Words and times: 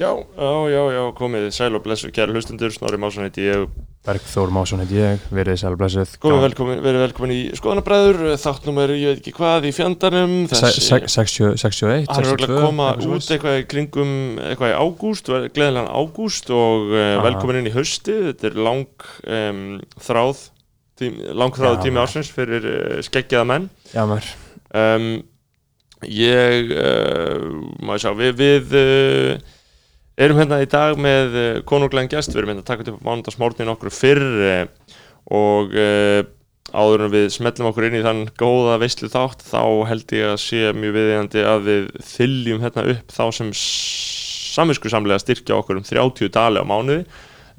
Já, 0.00 0.10
já, 0.14 0.50
já, 0.70 0.82
já, 0.94 1.02
komið 1.18 1.46
sæl 1.54 1.74
og 1.76 1.82
blessu, 1.84 2.10
kæra 2.14 2.32
hlustundur, 2.34 2.70
Snorri 2.72 2.98
Másson 3.02 3.24
heiti 3.26 3.42
ég. 3.48 3.64
Bergþór 4.06 4.48
Másson 4.54 4.80
heit 4.80 4.92
ég, 4.96 5.24
verið 5.34 5.58
sæl 5.60 5.74
blessuð. 5.76 6.12
Komið 6.22 6.44
velkomin, 6.46 6.78
verið 6.84 7.02
velkomin 7.04 7.32
í 7.34 7.40
skoðanabræður, 7.58 8.20
þáttnúmer, 8.40 8.92
ég 8.96 9.10
veit 9.10 9.20
ekki 9.20 9.34
hvað, 9.36 9.66
í 9.68 9.72
fjandarnum 9.76 10.36
se- 10.48 10.70
60 10.80 11.58
61, 11.60 12.06
Hann 12.08 12.24
er 12.24 12.30
örugglega 12.30 12.54
að 12.54 12.62
62 12.62 12.64
koma 12.64 12.86
út 13.18 13.28
eitthvað 13.34 13.58
í 13.58 13.66
kringum, 13.74 14.14
eitthvað 14.46 14.72
í 14.72 14.78
ágúst, 14.80 15.28
gleðilegan 15.58 15.90
ágúst 16.00 16.48
og 16.56 16.94
uh, 16.94 17.00
Aha. 17.18 17.24
velkomin 17.28 17.60
inn 17.60 17.68
í 17.68 17.74
hausti, 17.74 18.16
þetta 18.30 18.48
er 18.52 18.56
lang 18.70 19.08
um, 19.26 19.60
þráð, 20.00 20.44
tím, 21.02 21.18
lang 21.42 21.58
þráð 21.60 21.76
Já, 21.76 21.82
tími 21.84 22.00
ársins 22.06 22.30
fyrir 22.32 22.70
uh, 22.70 23.02
skeggjaða 23.04 23.50
menn. 23.52 23.68
Já 23.92 24.06
maður, 24.06 24.30
Um, 24.70 25.24
ég, 26.08 26.72
uh, 26.72 27.94
sjá, 28.00 28.12
við, 28.16 28.34
við 28.40 28.74
uh, 28.78 29.54
erum 30.20 30.40
hérna 30.40 30.60
í 30.64 30.68
dag 30.70 30.98
með 31.00 31.36
uh, 31.36 31.48
konunglegan 31.68 32.10
gest, 32.12 32.32
við 32.32 32.42
erum 32.42 32.54
hérna 32.54 32.64
að 32.64 32.70
taka 32.70 32.86
upp 32.94 33.00
á 33.00 33.06
mánudagsmórnin 33.08 33.72
okkur 33.74 33.92
fyrr 33.94 34.68
og 35.30 35.74
áður 36.70 37.04
en 37.04 37.12
við 37.12 37.26
smellum 37.34 37.68
okkur 37.70 37.86
inn 37.86 37.98
í 38.00 38.02
þann 38.02 38.22
góða 38.38 38.78
veistlu 38.82 39.10
þátt 39.10 39.44
þá 39.46 39.62
held 39.90 40.14
ég 40.16 40.32
að 40.32 40.40
sé 40.42 40.70
mjög 40.74 40.96
viðeigandi 40.96 41.44
að 41.46 41.64
við 41.66 41.88
þyljum 42.12 42.62
hérna 42.64 42.84
upp 42.94 43.14
þá 43.14 43.24
sem 43.36 43.50
saminsku 43.54 44.90
samlega 44.90 45.22
styrkja 45.22 45.58
okkur 45.60 45.78
um 45.78 45.86
30 45.86 46.32
dali 46.34 46.62
á 46.62 46.66
mánuði 46.66 47.04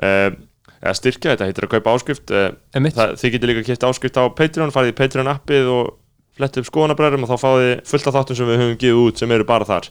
eða 0.02 0.96
styrkja, 0.98 1.36
þetta 1.36 1.48
heitir 1.48 1.68
að 1.68 1.74
kaupa 1.76 1.96
áskrift 1.96 2.32
það, 2.34 3.16
þið 3.22 3.36
getur 3.36 3.52
líka 3.52 3.66
kæft 3.70 3.88
áskrift 3.88 4.20
á 4.20 4.26
Patreon 4.36 4.74
farið 4.74 4.94
í 4.96 4.98
Patreon 4.98 5.32
appið 5.32 5.72
og 5.72 5.92
flett 6.38 6.58
upp 6.62 6.70
skoðanabræðum 6.70 7.26
og 7.28 7.32
þá 7.34 7.38
fáið 7.42 7.68
fullt 7.92 8.08
af 8.12 8.16
þáttum 8.20 8.40
sem 8.40 8.50
við 8.50 8.62
höfum 8.62 8.80
gefið 8.82 9.02
út 9.06 9.22
sem 9.22 9.36
eru 9.36 9.48
bara 9.48 9.68
þar. 9.68 9.90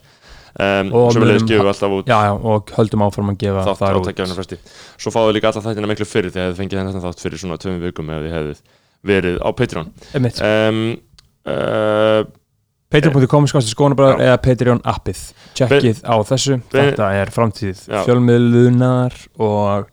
Um, 0.50 0.88
Og 0.98 1.12
sem 1.14 1.22
við 1.22 1.36
ha- 1.36 1.46
við 1.46 1.68
alltaf 1.70 1.92
út 1.94 2.08
Já, 2.10 2.16
já, 2.26 2.32
og 2.34 2.70
höldum 2.74 3.04
áfram 3.06 3.28
að 3.30 3.36
gefa 3.38 3.60
þátt 3.68 3.78
þar 3.78 3.98
út. 4.00 4.56
svo 4.98 5.12
fáið 5.14 5.34
líka 5.36 5.52
alla 5.52 5.62
þættina 5.62 5.90
miklu 5.92 6.06
fyrir 6.10 6.32
því 6.34 6.40
að 6.42 6.48
þið 6.50 6.58
fengið 6.58 6.80
þennan 6.80 7.04
þátt 7.04 7.22
fyrir 7.22 7.38
svona 7.38 7.58
tveim 7.62 7.78
vikum 7.84 8.10
ef 8.10 8.24
þið 8.24 8.34
hefðið 8.34 8.62
verið 9.06 9.36
á 9.46 9.48
Patreon. 9.60 9.92
Um, 10.42 10.80
uh, 11.46 12.24
patreon.com 12.90 13.46
skástu 13.46 13.70
skónabræður 13.76 14.24
eða 14.26 14.40
Patreon 14.42 14.82
appið. 14.90 15.22
Checkið 15.54 16.02
á 16.02 16.14
þessu, 16.26 16.58
þetta 16.74 17.12
er 17.20 17.30
framtíð 17.30 17.86
fjölmiðlunar 18.08 19.14
og 19.38 19.86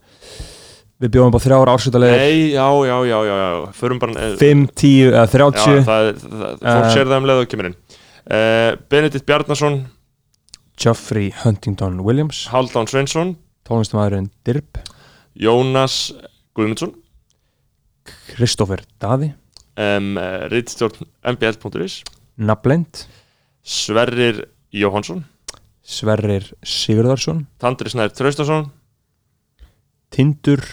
við 0.98 1.12
bjóðum 1.14 1.34
bara 1.34 1.44
þrjára 1.44 1.74
ásköldalegur 1.78 2.20
nei, 2.22 2.38
já, 2.54 2.66
já, 2.88 2.96
já, 3.06 3.18
já, 3.28 3.34
já. 3.38 3.58
Förum 3.78 4.00
bara 4.02 4.24
eh, 4.24 4.36
5, 4.40 4.64
10 4.82 5.10
eða 5.12 5.24
já, 5.24 5.32
30 5.34 5.84
það, 5.88 6.08
það, 6.24 6.48
fólk 6.58 6.86
Uh, 6.88 6.92
sér 6.94 7.10
það 7.10 7.18
um 7.20 7.28
leið 7.30 7.42
og 7.42 7.50
kemur 7.52 7.68
inn. 7.70 7.76
Uh, 8.28 8.70
Benedikt 8.90 9.26
Bjarnason. 9.28 9.76
Geoffrey 10.78 11.32
Huntington 11.42 12.00
Williams. 12.06 12.44
Haldán 12.52 12.90
Sveinsson. 12.90 13.36
Tónlistamæðurinn 13.68 14.30
Dirb 14.46 14.80
Jónas 15.38 15.98
Guðmundsson. 16.56 16.94
Kristoffer 18.32 18.82
Daði. 19.02 19.32
Um, 19.78 20.16
Rittstjórn 20.50 21.06
mbl.is 21.22 22.00
Naflend 22.42 23.04
Sverrir 23.62 24.40
Jóhansson 24.74 25.20
Sverrir 25.86 26.48
Sigurðarsson 26.66 27.44
Tandri 27.62 27.92
Snær 27.92 28.10
Traustason. 28.10 28.72
Tindur 30.10 30.64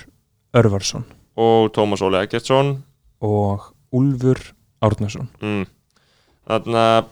Örvarsson. 0.56 1.06
Og 1.36 1.72
Tómas 1.76 2.04
Óli 2.06 2.22
Eggertsson. 2.22 2.78
Og 3.26 3.66
Úlfur 3.96 4.40
Árnason. 4.84 5.28
Mm. 5.42 5.66
Þannig 6.46 6.80
að 6.82 7.10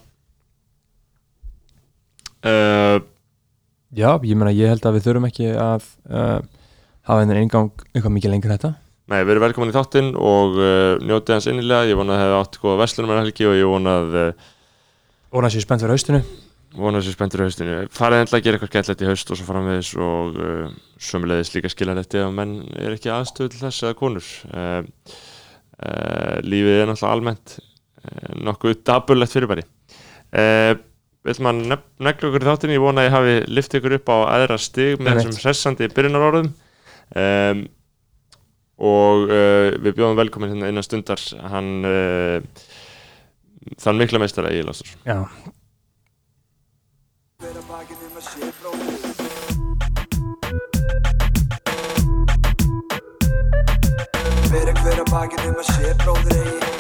uh, 2.48 3.02
Já, 3.94 4.10
ég 4.26 4.38
meina 4.38 4.54
ég 4.54 4.72
held 4.74 4.86
að 4.88 4.96
við 4.98 5.08
þurfum 5.08 5.28
ekki 5.30 5.52
að 5.54 5.84
uh, 6.10 6.40
hafa 7.06 7.22
einhvern 7.22 7.44
eingang 7.44 7.84
eitthvað 7.94 8.16
mikið 8.16 8.34
lengur 8.34 8.56
þetta. 8.56 8.74
Nei, 9.12 9.20
við 9.20 9.36
erum 9.36 9.44
velkomin 9.44 9.74
í 9.74 9.76
þáttinn 9.76 10.14
og 10.16 10.58
uh, 10.58 10.96
njótið 11.04 11.36
hans 11.36 11.50
innilega. 11.52 11.90
Ég 11.92 12.00
vona 12.00 12.16
að 12.16 12.22
það 12.22 12.26
hefði 12.26 12.40
átt 12.40 12.60
góða 12.64 12.80
verslunum 12.82 13.14
en 13.14 13.22
helgi 13.22 13.50
og 13.50 13.60
ég 13.60 13.70
vona 13.70 13.98
að 14.00 14.18
uh, 14.22 14.50
og 15.34 15.44
næst 15.44 15.58
ég 15.58 15.66
spennt 15.66 15.84
fyrir 15.84 15.98
haustinu 15.98 16.24
vona 16.78 16.98
að 16.98 17.04
þessi 17.04 17.16
spenntur 17.16 17.44
í 17.44 17.48
haustinu. 17.48 17.76
Farið 17.94 18.24
endla 18.24 18.40
að 18.40 18.46
gera 18.46 18.58
eitthvað 18.58 18.72
skellett 18.72 19.04
í 19.04 19.10
haust 19.10 19.34
og 19.34 19.40
svo 19.40 19.46
framvegis 19.48 19.92
og 20.02 20.40
uh, 20.40 20.72
sömulegis 21.02 21.54
líka 21.56 21.72
skilja 21.72 21.96
þetta 22.00 22.24
ef 22.24 22.34
menn 22.38 22.56
er 22.80 22.96
ekki 22.96 23.12
aðstöðu 23.14 23.54
til 23.54 23.62
þess 23.62 23.86
eða 23.86 23.98
konur. 24.00 24.32
Uh, 24.50 24.82
uh, 25.78 26.40
lífið 26.46 26.80
er 26.80 26.90
náttúrulega 26.90 27.14
almennt 27.18 27.56
uh, 27.60 28.34
nokkuð 28.50 28.82
dabulegt 28.90 29.36
fyrirbæri. 29.36 29.68
Uh, 30.34 30.74
vil 31.24 31.40
maður 31.46 31.72
nef 31.72 31.88
negla 32.04 32.30
okkur 32.30 32.44
í 32.44 32.50
þáttinu, 32.50 32.76
ég 32.76 32.84
vona 32.84 33.04
að 33.04 33.08
ég 33.08 33.16
hafi 33.16 33.36
liftið 33.54 33.80
ykkur 33.80 33.98
upp 34.00 34.12
á 34.12 34.18
aðra 34.34 34.60
stig 34.60 35.00
með 35.00 35.22
þessum 35.22 35.40
hressandi 35.40 35.90
byrjunarorðum. 35.94 36.52
Um, 37.14 37.66
og 38.84 39.30
uh, 39.30 39.70
við 39.78 40.00
bjóðum 40.00 40.20
velkomin 40.20 40.56
hérna 40.56 40.72
innan 40.74 40.86
stundar. 40.86 41.22
Hann 41.54 41.86
þann 43.80 44.00
mikla 44.00 44.22
meistara 44.22 44.52
í 44.54 44.62
Lástur 44.66 44.92
Já, 45.08 45.24
Hver 47.44 47.58
að 47.60 47.66
bakið 47.68 48.04
um 48.06 48.14
að 48.16 48.24
sé 48.24 48.50
bróðir 48.62 49.02
Hver 54.48 54.70
að 54.72 54.78
hver 54.80 55.02
að 55.02 55.10
bakið 55.12 55.42
um 55.50 55.58
að 55.60 55.68
sé 55.74 55.92
bróðir 56.04 56.38
eigi 56.40 56.72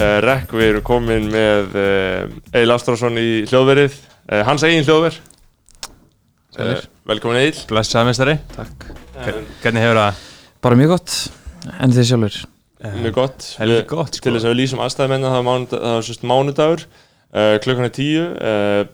Uh, 0.00 0.16
Rekk, 0.24 0.52
við 0.56 0.64
erum 0.70 0.84
komin 0.88 1.26
með 1.28 1.74
uh, 1.76 2.20
Egil 2.56 2.70
Ástrásson 2.72 3.18
í 3.20 3.24
hljóðverið. 3.50 3.98
Uh, 4.32 4.38
Hans 4.48 4.62
eigin 4.64 4.86
hljóðver. 4.86 5.18
Sælir. 6.56 6.86
Velkomin 7.10 7.36
Egil 7.42 7.58
blessaði 7.68 8.08
mestari 8.08 8.36
Takk. 8.54 8.86
Hvernig 9.60 9.84
hefur 9.84 10.00
það? 10.00 10.22
Bara 10.64 10.78
mjög 10.80 10.94
gott, 10.94 11.18
en 11.76 11.92
þið 11.92 12.08
sjálfur 12.14 12.38
Mjög 12.96 13.14
gott. 13.18 13.50
Við- 13.60 13.84
gott 13.92 14.14
Til 14.16 14.22
sko 14.22 14.32
þess 14.38 14.48
að 14.48 14.54
við 14.54 14.58
lýsum 14.62 14.80
aðstæðmenna 14.86 15.34
það, 15.34 15.40
er 15.42 15.48
mánudag, 15.50 15.84
það 15.84 15.96
var 16.00 16.32
mánudagur 16.32 16.86
uh, 17.34 17.56
klukkan 17.64 17.88
er 17.88 17.94
tíu. 17.94 18.26
Uh, 18.36 18.84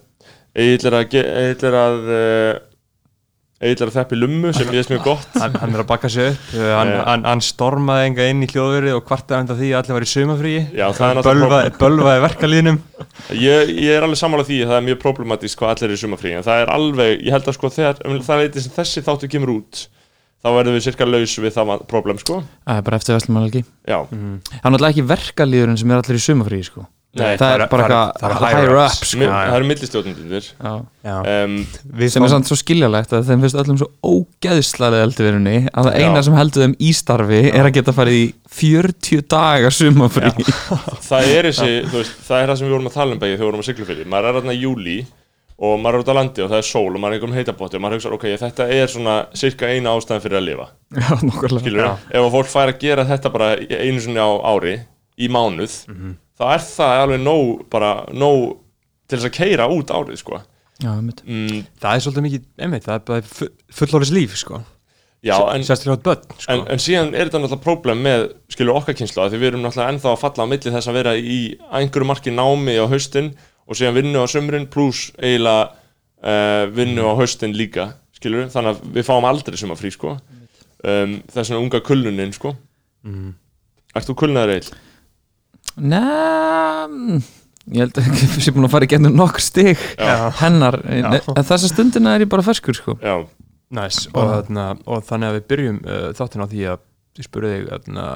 Egil 0.56 0.88
er 0.88 0.96
að, 1.02 1.14
Egill 1.20 1.68
er 1.68 1.76
að 1.82 2.08
uh, 2.08 2.54
Egil 3.56 3.86
er 3.86 3.88
að 3.90 3.94
þeppi 3.96 4.16
lummu 4.20 4.50
sem 4.52 4.68
ég 4.72 4.82
mjög 4.92 5.04
gott. 5.06 5.28
Hann, 5.40 5.54
hann 5.62 5.74
er 5.76 5.82
að 5.82 5.88
bakka 5.88 6.10
sig 6.12 6.30
upp. 6.34 6.46
Uh, 6.52 6.70
hann, 6.76 6.92
hann, 7.08 7.26
hann 7.28 7.42
stormaði 7.44 8.10
enga 8.10 8.28
inn 8.28 8.44
í 8.44 8.48
hljóðverið 8.52 8.96
og 8.98 9.04
kvartaði 9.08 9.46
undan 9.46 9.60
því 9.60 9.70
að 9.72 9.78
allir 9.80 9.96
var 9.96 10.06
í 10.06 10.10
er 11.10 11.18
náttúrulega 11.20 11.46
bölvaði, 11.46 11.74
bölvaði 11.80 12.24
verkalínum 12.26 12.80
ég, 13.32 13.72
ég 13.80 13.96
er 13.96 14.04
alveg 14.04 14.20
sammála 14.20 14.44
því 14.48 14.58
að 14.62 14.72
það 14.72 14.78
er 14.80 14.86
mjög 14.90 15.00
problematískt 15.06 15.60
hvað 15.60 15.72
allir 15.74 15.88
er 15.88 15.96
í 15.96 16.00
sumafrí 16.04 16.34
en 16.36 16.44
það 16.46 16.64
er 16.64 16.72
alveg, 16.76 17.12
ég 17.24 17.36
held 17.36 17.48
að 17.48 17.56
sko 17.56 17.72
þegar 17.76 18.02
um, 18.04 18.18
það 18.28 18.36
er 18.36 18.44
eitthvað 18.50 18.66
sem 18.66 18.76
þessi 18.76 19.04
þáttu 19.08 19.30
kemur 19.32 19.54
út 19.56 19.82
þá 20.46 20.50
verðum 20.52 20.76
við 20.76 20.84
cirka 20.86 21.08
laus 21.08 21.38
við 21.40 21.54
það 21.56 21.70
problem 21.90 22.20
sko. 22.20 22.42
Það 22.66 22.78
er 22.80 22.84
bara 22.86 23.00
eftir 23.00 23.16
Vestlumanalgi 23.16 23.62
Já, 23.88 23.98
Mhm. 24.12 24.36
Það 24.52 24.60
er 24.60 24.70
náttúrulega 24.74 24.94
ekki 24.94 25.06
verkalýðurinn 25.10 25.80
sem 25.80 25.90
er 25.90 26.02
allir 26.02 26.20
í 26.20 26.24
sumafríi 26.26 26.66
sko. 26.68 26.84
Nei, 27.16 27.36
Það 27.40 27.54
er 27.56 27.64
bara 27.72 27.86
eitthvað 27.86 28.30
er 28.30 28.36
higher 28.42 28.72
up 28.76 28.92
ups, 28.92 29.10
sko. 29.10 29.20
Já, 29.22 29.26
já. 29.30 29.48
það 29.50 29.56
eru 29.58 29.68
millistjórnundir 29.70 30.46
Já. 30.52 30.72
Já. 31.06 31.16
um, 31.32 31.56
Við 32.00 32.12
sem 32.14 32.26
er 32.26 32.32
samt 32.34 32.50
svo 32.50 32.58
skiljalegt 32.60 33.14
að 33.16 33.28
þeim 33.30 33.44
finnst 33.46 33.60
öllum 33.62 33.80
svo 33.80 33.88
ógeðslega 34.04 35.02
eldurverunni 35.06 35.56
að 35.72 35.88
það 35.90 35.98
Já. 36.00 36.06
eina 36.06 36.24
sem 36.26 36.38
heldur 36.38 36.66
þeim 36.66 36.76
í 36.78 36.90
starfi 37.00 37.42
er 37.50 37.68
að 37.70 37.76
geta 37.78 37.94
farið 37.96 38.18
í 38.20 38.24
40 38.60 39.26
dagar 39.36 39.76
sumafrí 39.76 40.32
það 41.10 41.30
er 41.36 41.50
þessi, 41.52 41.70
veist, 41.94 42.18
það 42.26 42.42
er 42.42 42.50
það 42.52 42.58
sem 42.60 42.68
við 42.68 42.74
vorum 42.76 42.90
að 42.90 42.98
tala 43.00 43.16
um 43.16 43.22
begið 43.22 43.36
þegar 43.38 43.46
við 43.46 43.50
vorum 43.52 43.64
að 43.64 43.70
sigla 43.70 43.88
fyrir 43.92 44.10
maður 44.12 44.28
er 44.32 44.38
þarna 44.40 44.56
í 44.56 44.60
júli 44.66 44.98
og 45.56 45.78
maður 45.80 45.96
er 45.96 46.02
út 46.04 46.10
á 46.12 46.18
landi 46.18 46.42
og 46.44 46.50
það 46.52 46.58
er 46.60 46.66
sól 46.68 46.90
og 46.90 47.00
maður 47.00 47.14
er 47.14 47.16
einhverjum 47.16 47.36
heitabotti 47.38 47.78
og 47.78 47.82
maður 47.86 47.96
hugsa, 47.96 48.10
ok, 48.12 48.26
þetta 48.42 48.66
er 48.76 48.90
svona 48.92 49.14
cirka 49.40 49.70
eina 49.72 49.94
ástæðan 49.96 50.20
fyrir 50.26 50.36
að 50.42 50.48
lifa 50.50 50.66
Já, 51.00 51.08
skilur 51.62 51.80
Já. 51.80 51.88
ef 52.12 52.20
að 52.26 52.28
fólk 52.34 52.50
fær 52.52 52.72
að 52.74 52.82
gera 52.82 53.06
þetta 53.08 53.32
bara 53.32 53.48
einu 53.56 54.02
sinni 54.04 54.20
á 54.20 54.28
ári 54.52 54.74
í 55.16 55.30
mánuð 55.32 55.78
þá 56.36 56.44
er 56.54 56.62
það 56.68 57.02
alveg 57.04 57.24
nóg 57.24 57.64
bara 57.72 57.90
nóg 58.12 58.46
til 59.06 59.18
þess 59.18 59.28
að 59.30 59.36
keira 59.38 59.68
út 59.72 59.92
árið 59.94 60.20
sko. 60.22 60.40
Já, 60.82 60.90
mm, 60.92 61.60
það 61.80 61.92
er 61.94 62.02
svolítið 62.04 62.24
mikið, 62.26 62.46
einmitt, 62.60 62.84
það 62.84 62.98
er 62.98 63.04
bara 63.08 63.28
fu- 63.30 63.52
fullorðis 63.78 64.12
líf 64.12 64.34
sko. 64.36 64.60
Já, 65.26 65.34
en, 65.54 65.64
börn 66.04 66.20
sko. 66.36 66.52
en, 66.52 66.60
en 66.70 66.82
síðan 66.82 67.14
er 67.16 67.26
þetta 67.26 67.40
náttúrulega 67.40 67.64
problem 67.64 68.02
með 68.04 68.26
skilur 68.52 68.76
okkar 68.78 68.94
kynslu 68.98 69.24
því 69.32 69.40
við 69.40 69.48
erum 69.48 69.64
náttúrulega 69.64 69.94
ennþá 69.94 70.10
að 70.12 70.20
falla 70.22 70.44
á 70.46 70.50
milli 70.52 70.72
þess 70.74 70.90
að 70.90 70.98
vera 71.00 71.14
í 71.16 71.38
einhverju 71.80 72.06
marki 72.10 72.34
námi 72.34 72.76
á 72.78 72.84
haustin 72.86 73.32
og 73.66 73.78
síðan 73.78 73.96
vinnu 73.96 74.22
á 74.22 74.26
sömurinn 74.30 74.68
pluss 74.70 75.08
eiginlega 75.16 75.72
uh, 76.20 76.68
vinnu 76.76 77.08
á 77.08 77.12
haustin 77.18 77.56
líka 77.56 77.88
skilur. 78.14 78.46
Þannig 78.52 78.76
að 78.76 78.84
við 79.00 79.08
fáum 79.08 79.26
aldrei 79.26 79.58
suma 79.58 79.78
frí 79.80 79.90
sko 79.96 80.14
um, 80.84 81.16
er 81.32 81.48
svona 81.48 81.62
unga 81.64 81.80
kulnunin 81.88 82.36
sko. 82.36 82.52
Mm. 83.06 83.32
Ert 83.96 84.10
þú 84.12 84.18
kulnaður 84.22 84.58
eil? 84.58 84.70
Næ, 85.76 86.02
mm, 86.88 87.22
ég 87.74 87.82
held 87.84 87.98
að 88.00 88.10
ég 88.12 88.36
sé 88.40 88.54
búin 88.54 88.68
að 88.68 88.74
fara 88.76 88.88
í 88.88 88.90
gennum 88.94 89.16
nokkur 89.18 89.44
stig 89.44 89.80
Já. 89.98 90.30
hennar, 90.40 90.78
Já. 90.88 91.10
en 91.34 91.44
þessa 91.44 91.68
stundina 91.72 92.14
er 92.16 92.24
ég 92.24 92.32
bara 92.32 92.44
ferskur 92.46 92.78
sko. 92.78 92.96
Já, 93.02 93.26
Næs, 93.76 94.04
og, 94.14 94.28
þarna, 94.30 94.66
og 94.86 95.02
þannig 95.08 95.28
að 95.32 95.36
við 95.40 95.46
byrjum 95.50 95.78
uh, 95.82 96.04
þáttin 96.14 96.44
á 96.44 96.46
því 96.46 96.68
að 96.70 96.84
ég 97.18 97.26
spurði 97.26 97.56
þig 97.56 97.66
þarna, 97.72 98.06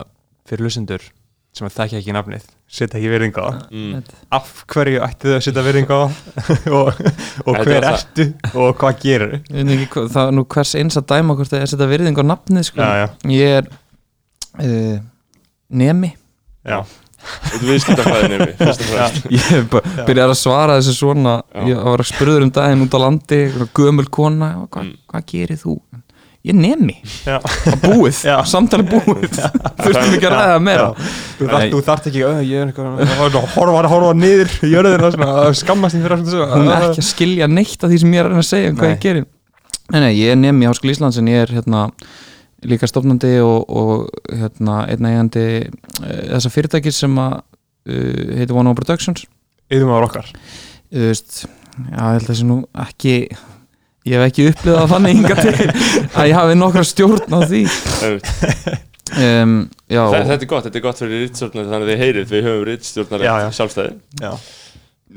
fyrir 0.49 0.67
lusendur 0.69 1.09
sem 1.51 1.67
að 1.67 1.75
þekki 1.75 1.99
ekki 1.99 2.15
nafnið 2.15 2.45
setja 2.71 3.01
ekki 3.01 3.11
virðing 3.11 3.39
á. 3.43 3.47
Mm. 3.75 4.03
af 4.31 4.51
hverju 4.71 5.01
ætti 5.03 5.27
þau 5.33 5.35
að 5.35 5.45
setja 5.49 5.65
virðing 5.67 5.91
á? 5.91 6.01
Og, 6.79 7.01
og 7.43 7.57
hver 7.59 7.73
er 7.81 7.87
ertu? 7.89 8.27
Og 8.55 8.77
hvað 8.79 9.01
gerir 9.03 9.33
ekki 9.41 10.05
það 10.15 10.29
er 10.29 10.37
nú 10.37 10.45
hvers 10.55 10.75
eins 10.79 10.99
að 11.01 11.09
dæma 11.11 11.35
hvort 11.35 11.51
það 11.51 11.59
er 11.59 11.67
að 11.67 11.73
setja 11.75 11.89
virðing 11.91 12.21
á 12.23 12.25
nafnið 12.31 12.69
sko. 12.69 12.87
já, 12.87 13.03
já, 13.03 13.07
Ég 13.35 13.57
er 13.59 13.71
uh, 14.63 15.01
nemi. 15.83 16.13
Já, 16.63 16.79
Þú 17.51 17.61
viðskiptafræði 17.69 18.29
nefni, 18.33 18.53
fyrst 18.61 18.85
og 18.85 18.91
fremst. 18.95 19.27
Ég 19.37 19.49
hef 19.55 19.67
bara 19.75 20.05
byrjað 20.09 20.33
að 20.35 20.39
svara 20.41 20.77
þessu 20.81 20.95
svona. 20.97 21.35
Já. 21.55 21.65
Ég 21.71 21.83
var 21.91 22.03
að 22.05 22.11
spurður 22.13 22.47
um 22.47 22.53
daginn 22.61 22.85
út 22.87 22.97
á 22.97 22.99
landi 23.05 23.41
Gömul 23.77 24.09
kona, 24.11 24.53
hvað 24.71 24.87
Mm. 24.87 24.95
hva 25.13 25.23
gerir 25.27 25.61
þú? 25.61 25.77
Ég 26.41 26.57
nemi, 26.57 26.95
já. 27.27 27.37
að 27.69 27.83
búið. 27.85 28.17
Já. 28.25 28.39
Samtali 28.49 28.87
búið, 28.89 29.27
þurftum 29.77 30.15
ekki 30.17 30.25
að 30.25 30.37
ræða 30.39 30.61
meira. 30.65 30.87
Þú, 31.37 31.83
þarft 31.85 32.07
ekki, 32.09 32.23
ég 32.25 32.55
er 32.63 32.71
eitthvað 32.71 33.03
að 33.05 33.37
horfa, 33.59 33.83
horfa 33.93 34.15
niður 34.17 34.55
í 34.65 34.71
að 34.81 35.51
skammast 35.61 35.97
þín 35.99 36.07
fyrir 36.07 36.17
að 36.17 36.31
svona 36.33 36.57
Hún 36.57 36.73
er 36.73 36.87
ekki 36.89 37.05
að 37.05 37.09
skilja 37.11 37.49
neitt 37.53 37.85
af 37.85 37.93
því 37.93 38.01
sem 38.01 38.17
ég 38.17 38.25
er 38.25 38.33
að 38.33 38.49
segja 38.49 38.73
um 38.73 38.81
hvað 38.81 38.95
ég 38.95 39.05
gerir 39.05 39.27
Nei, 39.91 40.01
nei, 40.01 40.13
ég 40.17 40.33
er 40.33 40.39
nemi 40.41 40.65
í 40.65 40.71
Háskóli 40.71 40.95
Íslands 40.95 41.19
en 41.21 41.29
ég 41.29 41.45
er 41.45 41.53
hérna 41.59 41.85
líka 42.69 42.89
stofnandi 42.91 43.35
og, 43.45 43.71
og 43.71 44.35
hérna 44.37 44.83
einn 44.91 45.07
eigandi 45.09 45.45
uh, 45.69 46.09
þessa 46.35 46.51
fyrirtækis 46.53 46.99
sem 47.05 47.15
að 47.23 47.39
uh, 47.41 48.35
heitir 48.41 48.57
One 48.57 48.69
Over 48.73 48.83
Productions. 48.83 49.25
Yðum 49.71 49.93
ára 49.95 50.09
okkar. 50.11 50.29
Þú 50.91 51.07
veist, 51.07 51.43
já, 51.47 51.95
ég 51.95 52.03
held 52.03 52.25
að 52.25 52.29
þessi 52.33 52.49
nú 52.51 52.59
ekki 52.85 53.15
ég 54.09 54.15
hef 54.17 54.27
ekki 54.31 54.47
upplifað 54.51 54.81
að 54.85 54.93
þannig 54.95 55.19
hinga 55.19 55.35
til 55.41 55.73
að 56.21 56.31
ég 56.31 56.39
hafi 56.41 56.55
nokkra 56.59 56.85
stjórn 56.89 57.37
á 57.37 57.41
því. 57.47 57.61
Um, 59.11 59.55
já, 59.91 60.05
Þe- 60.07 60.23
Þetta 60.29 60.45
er 60.45 60.49
gott, 60.51 60.67
þetta 60.69 60.79
er 60.79 60.83
gott 60.85 61.01
fyrir 61.03 61.23
rittstjórnar 61.25 61.65
þannig 61.67 61.83
að 61.83 61.91
þið 61.91 62.03
heyrið, 62.05 62.27
við 62.31 62.45
höfum 62.47 62.67
rittstjórnar 62.69 63.25
Já, 63.27 63.33
já. 63.43 63.47
sjálfstæði. 63.57 63.95
Já, 64.23 64.31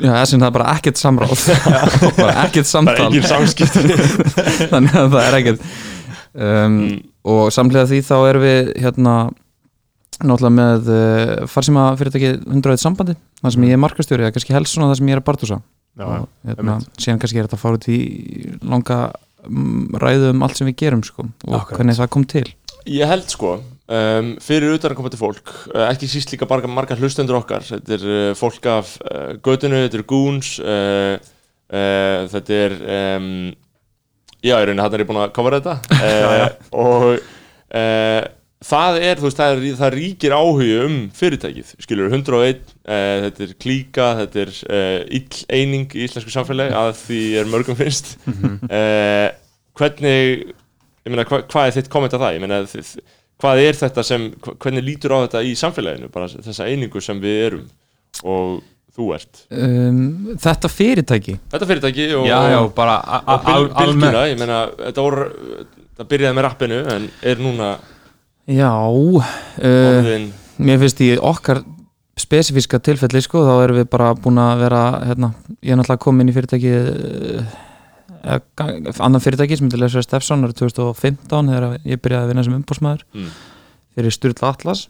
já, 0.01 0.11
þessi 0.17 0.39
það 0.41 0.47
er 0.47 0.55
bara 0.55 0.69
ekkert 0.73 1.01
samráð. 1.01 1.43
Bara 2.17 2.33
ekkert 2.47 2.65
Það 2.65 2.71
samtal. 2.71 3.09
er 3.13 3.27
þannig 4.73 4.97
að 5.03 5.11
það 5.13 5.25
er 5.27 5.39
ekkert. 5.41 5.67
Um, 6.33 6.79
Mm. 6.83 6.93
Og 7.23 7.53
samlega 7.55 7.89
því 7.89 8.01
þá 8.07 8.15
erum 8.29 8.45
við 8.45 8.73
hérna 8.83 9.15
náttúrulega 10.23 10.55
með 10.55 10.89
uh, 10.93 11.35
farsíma 11.49 11.91
fyrirtæki 11.99 12.35
101 12.45 12.81
sambandi 12.81 13.15
það 13.41 13.55
sem 13.55 13.67
ég 13.67 13.75
er 13.75 13.81
markastjóri, 13.81 14.25
er 14.27 14.35
kannski 14.35 14.55
helst 14.55 14.75
svona 14.75 14.91
það 14.91 14.99
sem 14.99 15.09
ég 15.09 15.17
er 15.17 15.23
að 15.23 15.29
bartúsa 15.29 15.59
og 16.01 16.25
hérna, 16.47 16.79
síðan 16.97 17.21
kannski 17.21 17.39
er 17.39 17.47
þetta 17.47 17.59
að 17.59 17.63
fara 17.63 17.79
út 17.79 17.87
í 17.91 17.99
langa 18.65 18.97
mm, 19.45 19.99
ræðu 20.01 20.31
um 20.33 20.45
allt 20.45 20.59
sem 20.59 20.69
við 20.69 20.79
gerum 20.81 21.03
sko, 21.05 21.27
og 21.27 21.57
Akkurat. 21.59 21.77
hvernig 21.77 21.99
það 21.99 22.11
kom 22.15 22.25
til. 22.29 22.45
Ég 22.89 23.09
held 23.09 23.29
sko, 23.31 23.53
um, 23.59 24.31
fyrir 24.43 24.73
utankomandi 24.77 25.19
fólk, 25.19 25.53
uh, 25.73 25.85
ekki 25.91 26.09
síst 26.11 26.33
líka 26.33 26.49
margar, 26.49 26.71
margar 26.73 27.01
hlustendur 27.01 27.39
okkar, 27.39 27.65
þetta 27.67 27.97
er 27.97 28.07
uh, 28.09 28.31
fólk 28.37 28.69
af 28.71 28.95
uh, 29.05 29.35
götunu, 29.45 29.83
þetta 29.85 30.01
er 30.01 30.07
uh, 30.63 31.29
þetta 32.33 32.57
er, 32.65 32.75
um, 33.17 33.29
já, 34.43 34.55
í 34.57 34.63
rauninni 34.63 34.83
hann 34.83 34.95
er 34.97 35.03
ég 35.03 35.09
búin 35.09 35.21
að 35.23 35.35
kofra 35.35 35.59
þetta. 35.59 35.75
Uh, 36.03 36.47
og 36.83 37.05
uh, 37.13 38.23
það 38.63 38.97
er, 38.99 39.19
þú 39.19 39.27
veist, 39.27 39.39
það, 39.39 39.53
er, 39.55 39.77
það 39.79 39.93
ríkir 39.97 40.35
áhugi 40.35 40.73
um 40.83 40.97
fyrirtækið, 41.15 41.71
skilur 41.85 42.11
101, 42.11 42.73
uh, 42.83 43.13
þetta 43.27 43.45
er 43.47 43.55
klíka, 43.63 44.09
þetta 44.21 44.43
er 44.43 44.51
uh, 44.67 44.99
ill 45.19 45.39
eining 45.57 45.95
í 45.95 46.03
íslensku 46.07 46.33
samfélagi 46.33 46.75
að 46.79 46.91
því 47.01 47.21
er 47.41 47.49
mörgum 47.51 47.79
finnst. 47.79 48.15
uh, 48.27 49.29
hvernig 49.79 50.53
ég 51.03 51.11
meina, 51.11 51.25
hva, 51.27 51.43
hvað 51.49 51.69
er 51.69 51.77
þitt 51.79 51.91
komment 51.93 52.15
að 52.15 52.25
það? 52.25 52.37
Ég 52.37 52.43
meina, 52.43 52.59
þið, 52.71 52.91
hvað 53.43 53.63
er 53.63 53.79
þetta 53.79 54.05
sem, 54.07 54.27
hvernig 54.51 54.85
lítur 54.85 55.15
á 55.15 55.23
þetta 55.25 55.43
í 55.43 55.55
samfélaginu, 55.59 56.11
bara 56.13 56.29
þessa 56.31 56.69
einingu 56.69 57.03
sem 57.03 57.19
við 57.23 57.41
erum? 57.47 57.65
Og 58.23 58.61
þú 58.93 59.09
ert? 59.15 59.43
um, 59.49 60.03
þetta 60.41 60.71
fyrirtæki? 60.71 61.37
Þetta 61.53 61.69
fyrirtæki 61.69 62.07
og, 62.19 62.27
já, 62.29 62.37
já, 62.53 62.59
bara 62.75 62.99
og 63.21 63.47
bil, 63.47 63.67
bylgjuna, 63.73 64.23
ég 64.31 64.39
meina, 64.41 64.61
þetta 64.79 65.05
voru, 65.07 65.27
það 65.97 66.09
byrjaði 66.13 66.37
með 66.39 66.47
rappinu 66.47 66.79
en 66.95 67.11
er 67.33 67.43
núna 67.43 67.73
já 68.49 68.71
uh, 68.71 70.13
mér 70.63 70.81
finnst 70.81 71.03
í 71.05 71.13
okkar 71.17 71.63
spesifíska 72.19 72.77
tilfelli 72.83 73.21
sko, 73.25 73.41
þá 73.47 73.53
erum 73.63 73.79
við 73.81 73.87
bara 73.89 74.13
búin 74.13 74.41
að 74.41 74.65
vera 74.67 74.81
hérna, 75.09 75.31
ég 75.65 75.73
er 75.73 75.79
náttúrulega 75.79 76.03
komin 76.03 76.29
í 76.29 76.35
fyrirtæki 76.35 76.73
uh, 76.77 77.61
annan 78.23 79.23
fyrirtæki 79.23 79.57
sem 79.57 79.67
heitir 79.67 79.81
Lesver 79.81 80.05
Steffson 80.05 80.45
árið 80.45 80.61
2015 80.61 81.49
þegar 81.51 81.79
ég 81.89 82.01
byrjaði 82.03 82.23
að 82.23 82.31
vinna 82.31 82.45
sem 82.45 82.55
umbósmaður 82.55 83.03
mm, 83.11 83.31
fyrir 83.97 84.15
Sturla 84.15 84.51
Atlas. 84.53 84.85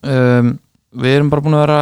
Um, 0.00 0.54
við 0.92 1.16
erum 1.16 1.32
bara 1.32 1.44
búin 1.44 1.56
að 1.58 1.64
vera 1.64 1.80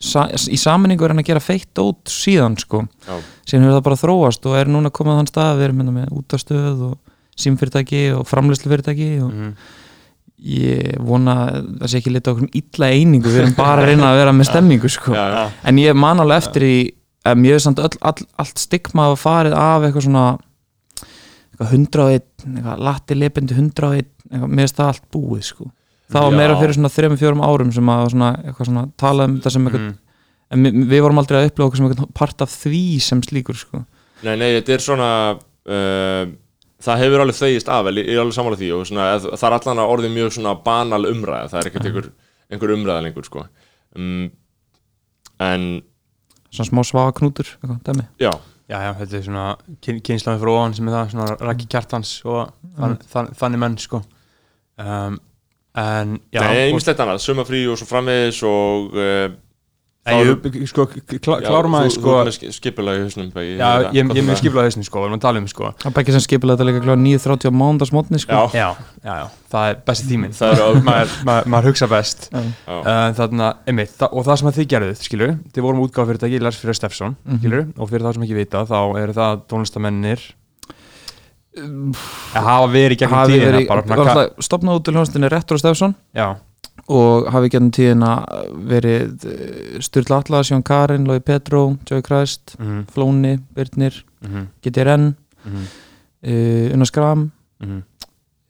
sa 0.00 0.26
í 0.28 0.58
saminningu 0.60 1.04
er 1.06 1.14
hann 1.14 1.22
að 1.22 1.30
gera 1.30 1.40
feitt 1.40 1.78
út 1.80 2.04
síðan 2.12 2.58
sko 2.60 2.82
já, 2.84 3.16
síðan 3.48 3.64
hefur 3.64 3.78
það 3.78 3.84
bara 3.88 4.00
þróast 4.02 4.46
og 4.50 4.56
er 4.60 4.68
núna 4.68 4.90
komið 4.92 5.16
á 5.16 5.18
þann 5.22 5.30
stað 5.30 5.50
að 5.52 5.56
við 5.60 5.64
erum 5.70 5.80
hérna 5.80 5.94
með 5.96 6.12
útastöð 6.20 6.82
og 6.90 6.96
símfyrirtæki 7.36 8.02
og 8.18 8.26
framlýslufyrirtæki 8.28 9.08
og 9.24 9.32
Mhm. 9.32 9.54
ég 10.46 10.98
vona 11.00 11.34
að 11.48 11.68
það 11.80 11.88
sé 11.88 11.96
ekki 12.02 12.12
lita 12.12 12.30
okkur 12.34 12.44
um 12.44 12.50
illa 12.60 12.90
einingu 12.92 13.30
við 13.32 13.38
erum 13.40 13.54
bara 13.56 13.80
að 13.82 13.86
reyna 13.88 14.10
að 14.12 14.18
vera 14.20 14.32
með 14.36 14.48
stemmingu 14.52 14.88
sko. 14.92 15.12
já, 15.16 15.24
já, 15.32 15.44
en 15.64 15.76
ég 15.80 15.96
man 15.96 16.20
alveg 16.20 16.42
eftir 16.44 16.62
í 16.62 16.76
hef 17.26 17.62
samt 17.64 17.78
öll, 17.82 17.96
all, 18.02 18.26
allt 18.38 18.58
stigma 18.60 19.08
að 19.10 19.16
farið 19.18 19.56
af 19.56 19.82
eitthvað 19.88 20.04
svona 20.06 20.26
eitthvað 21.56 21.72
101, 21.72 22.26
eitthvað 22.52 22.84
latti 22.84 23.16
leipindi 23.16 23.56
101, 23.56 24.04
eitthvað, 24.30 24.50
mér 24.52 24.66
finnst 24.66 24.76
það 24.76 24.90
allt 24.92 25.06
búið 25.16 25.42
sko. 25.48 25.70
Það 26.12 26.22
var 26.26 26.36
meira 26.38 26.56
fyrir 26.60 26.76
svona 26.76 26.90
3-4 26.94 27.44
árum 27.50 27.72
sem 27.74 27.90
að 27.92 28.08
svona, 28.14 28.30
eitthvað 28.44 28.68
svona 28.70 28.84
talað 29.00 29.28
um 29.30 29.36
þetta 29.40 29.50
sem 29.56 29.66
eitthvað, 29.66 29.84
Mhm. 29.86 29.98
en 30.50 30.62
við, 30.66 30.80
við 30.92 31.00
vorum 31.02 31.18
aldrei 31.22 31.38
að 31.40 31.48
upplifa 31.50 31.66
okkur 31.68 31.76
sem 31.80 31.86
eitthvað 31.90 32.14
part 32.14 32.42
af 32.46 32.50
því 32.62 32.82
sem 33.02 33.20
slíkur 33.22 33.56
sko. 33.58 33.84
nei, 34.22 34.36
nei, 34.36 34.60
þetta 34.60 34.72
er 34.76 34.78
svona 34.84 35.08
uh, 35.66 36.26
það 36.86 37.00
hefur 37.02 37.20
alveg 37.24 37.36
þegist 37.40 37.68
af, 37.68 37.86
ég 37.90 38.06
er 38.14 38.20
alveg 38.22 38.36
sammála 38.36 38.56
því 38.60 38.70
og 38.76 38.86
svona, 38.86 39.06
eð- 39.16 39.30
það 39.34 39.46
er 39.50 39.56
allan 39.58 39.82
að 39.82 39.92
orðið 39.96 40.14
mjög 40.14 40.32
svona 40.36 40.54
banal 40.62 41.02
umræða, 41.10 41.50
það 41.50 41.60
er 41.60 41.70
ekkert 41.70 41.86
einhver, 41.90 42.10
einhver 42.52 42.74
umræða 42.76 43.02
lengur, 43.02 43.24
sko. 43.26 43.46
Um, 43.96 44.30
en, 45.40 45.82
svona 46.52 46.68
smá 46.70 46.82
svaga 46.86 47.12
knútur 47.18 47.48
eitthvað, 47.56 47.80
dæmi? 47.88 48.06
Já, 48.22 48.30
Já, 48.66 48.80
já, 48.82 48.92
þetta 48.98 49.14
er 49.14 49.22
svona 49.22 49.42
kyn, 49.78 49.98
kynslaði 50.02 50.40
frá 50.42 50.50
ofan 50.50 50.72
sem 50.74 50.88
er 50.88 50.94
það, 50.96 51.10
svona 51.12 51.26
Raki 51.46 51.66
Kjartans 51.70 52.08
og 52.26 52.48
þann, 52.74 52.96
þann, 53.12 53.28
þannig 53.38 53.60
menn, 53.62 53.76
sko. 53.78 54.00
Um, 54.82 55.18
En, 55.76 56.14
já 56.32 56.40
nei, 56.40 56.68
einmislegt 56.70 57.00
annað, 57.04 57.18
sumafrí 57.24 57.66
og 57.68 57.76
svo 57.80 57.88
framvegis 57.90 58.38
og 58.48 58.94
uh, 58.96 59.26
Nei, 60.06 60.20
ég, 60.22 60.68
sko, 60.70 60.84
klá, 61.18 61.40
klárum 61.42 61.74
aðeins, 61.74 61.96
sko. 61.98 62.12
Þú 62.14 62.28
ert 62.30 62.42
með 62.46 62.52
skipulagi 62.54 63.00
í 63.00 63.06
hausnum 63.08 63.30
Já, 63.34 63.70
ég, 63.90 63.96
ég 64.14 64.20
er 64.20 64.26
með 64.28 64.36
skiplaði 64.38 64.68
þessni, 64.70 64.84
sko, 64.86 65.00
við 65.02 65.08
erum 65.08 65.16
að 65.18 65.24
tala 65.24 65.40
um, 65.42 65.48
sko. 65.50 65.70
Það 65.82 65.88
er 65.90 66.02
ekki 66.04 66.14
sem 66.14 66.22
skipilega 66.22 66.54
þetta 66.60 66.66
líka 66.68 66.82
kláð 66.84 67.00
9.30 67.02 67.50
á 67.50 67.52
mándagsmótni 67.58 68.20
sko. 68.22 68.38
Já, 68.54 68.54
Já, 68.54 68.86
já, 69.02 69.16
já, 69.18 69.26
það 69.56 69.66
er 69.72 69.80
besti 69.90 70.06
tíminn. 70.12 70.36
Það 70.38 70.54
er 70.54 70.62
á 70.62 70.70
maður, 71.50 71.68
hugsa 71.72 71.90
best. 71.90 72.28
Uh, 72.30 72.86
þarna, 73.18 73.50
einmitt, 73.66 73.96
þa 73.98 74.12
og 74.14 74.28
það 74.30 74.38
sem 74.44 74.52
að 74.52 74.60
þið 74.60 74.70
gerðuð, 74.76 75.02
skilur 75.10 75.34
þið 75.58 75.66
vorum 75.66 75.82
útgáfa 75.88 76.12
fyrirtæki, 76.12 76.42
Lars 76.46 76.62
fyrir 76.62 76.78
Steffsson 76.78 77.18
Mhm. 77.26 77.42
skilur, 77.42 77.66
og 77.74 77.90
fyrir 77.90 78.06
það 78.06 78.14
sem 78.20 78.28
ekki 78.30 78.38
vita, 78.44 78.62
þá 78.70 78.78
eru 79.02 79.18
það 79.18 79.42
tónlistamennir 79.50 80.22
að 80.22 80.45
hafa 82.34 82.66
verið 82.72 82.98
gegnum 83.00 83.16
hafi 83.18 83.32
tíðina 83.36 83.52
verið, 83.56 83.68
bara, 83.70 83.84
svona, 83.86 84.14
ka- 84.18 84.44
stopnað 84.48 84.78
út 84.80 84.84
til 84.86 84.94
hljónstinni 84.96 85.30
Retro 85.32 85.58
Stefson 85.60 85.94
já, 86.16 86.26
og 86.92 87.26
hafi 87.32 87.50
gennum 87.54 87.72
tíðina 87.74 88.10
verið 88.70 89.26
Sturla 89.84 90.20
Atlas, 90.22 90.50
Jón 90.52 90.62
Karin, 90.66 91.06
Lói 91.08 91.20
Petró 91.24 91.64
Joey 91.88 92.02
Christ, 92.06 92.56
mhm, 92.60 92.84
Flóni, 92.92 93.36
Birnir 93.56 93.96
mhm, 94.22 94.46
GTRN, 94.62 95.08
mhm, 95.46 95.64
uh, 96.26 96.74
Unna 96.76 96.84
Skram 96.88 97.30
mhm. 97.64 97.80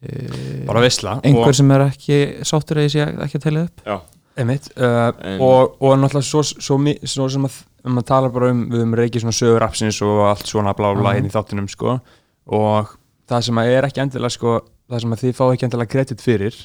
uh, 0.02 0.66
bara 0.68 0.82
veistla 0.84 1.18
einhver 1.22 1.52
og, 1.54 1.56
sem 1.56 1.70
er 1.76 1.86
ekki 1.88 2.20
sáttur 2.46 2.82
að 2.82 2.88
ég 2.88 2.94
sé 2.98 3.06
ekki 3.26 3.40
að 3.40 3.46
telja 3.48 3.64
upp. 3.70 3.88
Einmitt, 4.36 4.66
uh, 4.76 5.14
En- 5.24 5.40
og, 5.40 5.78
og 5.80 5.94
náttúrulega 5.96 6.26
svo, 6.28 6.42
svo, 6.44 6.76
svo 7.08 7.28
sem 7.32 7.46
að 7.48 7.62
um 7.86 8.00
að 8.00 8.04
tala 8.10 8.28
bara 8.34 8.50
um, 8.50 8.64
við 8.68 8.80
höfum 8.82 8.94
reikið 8.98 9.22
svona 9.22 9.36
sögur 9.38 9.62
appsins 9.64 10.00
og 10.04 10.24
allt 10.26 10.48
svona 10.50 10.72
blá 10.76 10.90
blá 10.92 11.12
Mhm. 11.14 11.16
hérna 11.20 11.30
í 11.30 11.34
þáttunum 11.36 11.68
sko 11.70 12.00
og 12.46 12.94
það 13.26 13.44
sem 13.48 13.60
að 13.60 13.74
er 13.74 13.88
ekki 13.88 14.02
endilega 14.04 14.36
sko, 14.36 14.56
það 14.86 15.04
sem 15.04 15.14
að 15.16 15.22
þið 15.24 15.36
fá 15.36 15.44
ekki 15.48 15.66
endilega 15.66 15.92
kredit 15.92 16.22
fyrir 16.24 16.58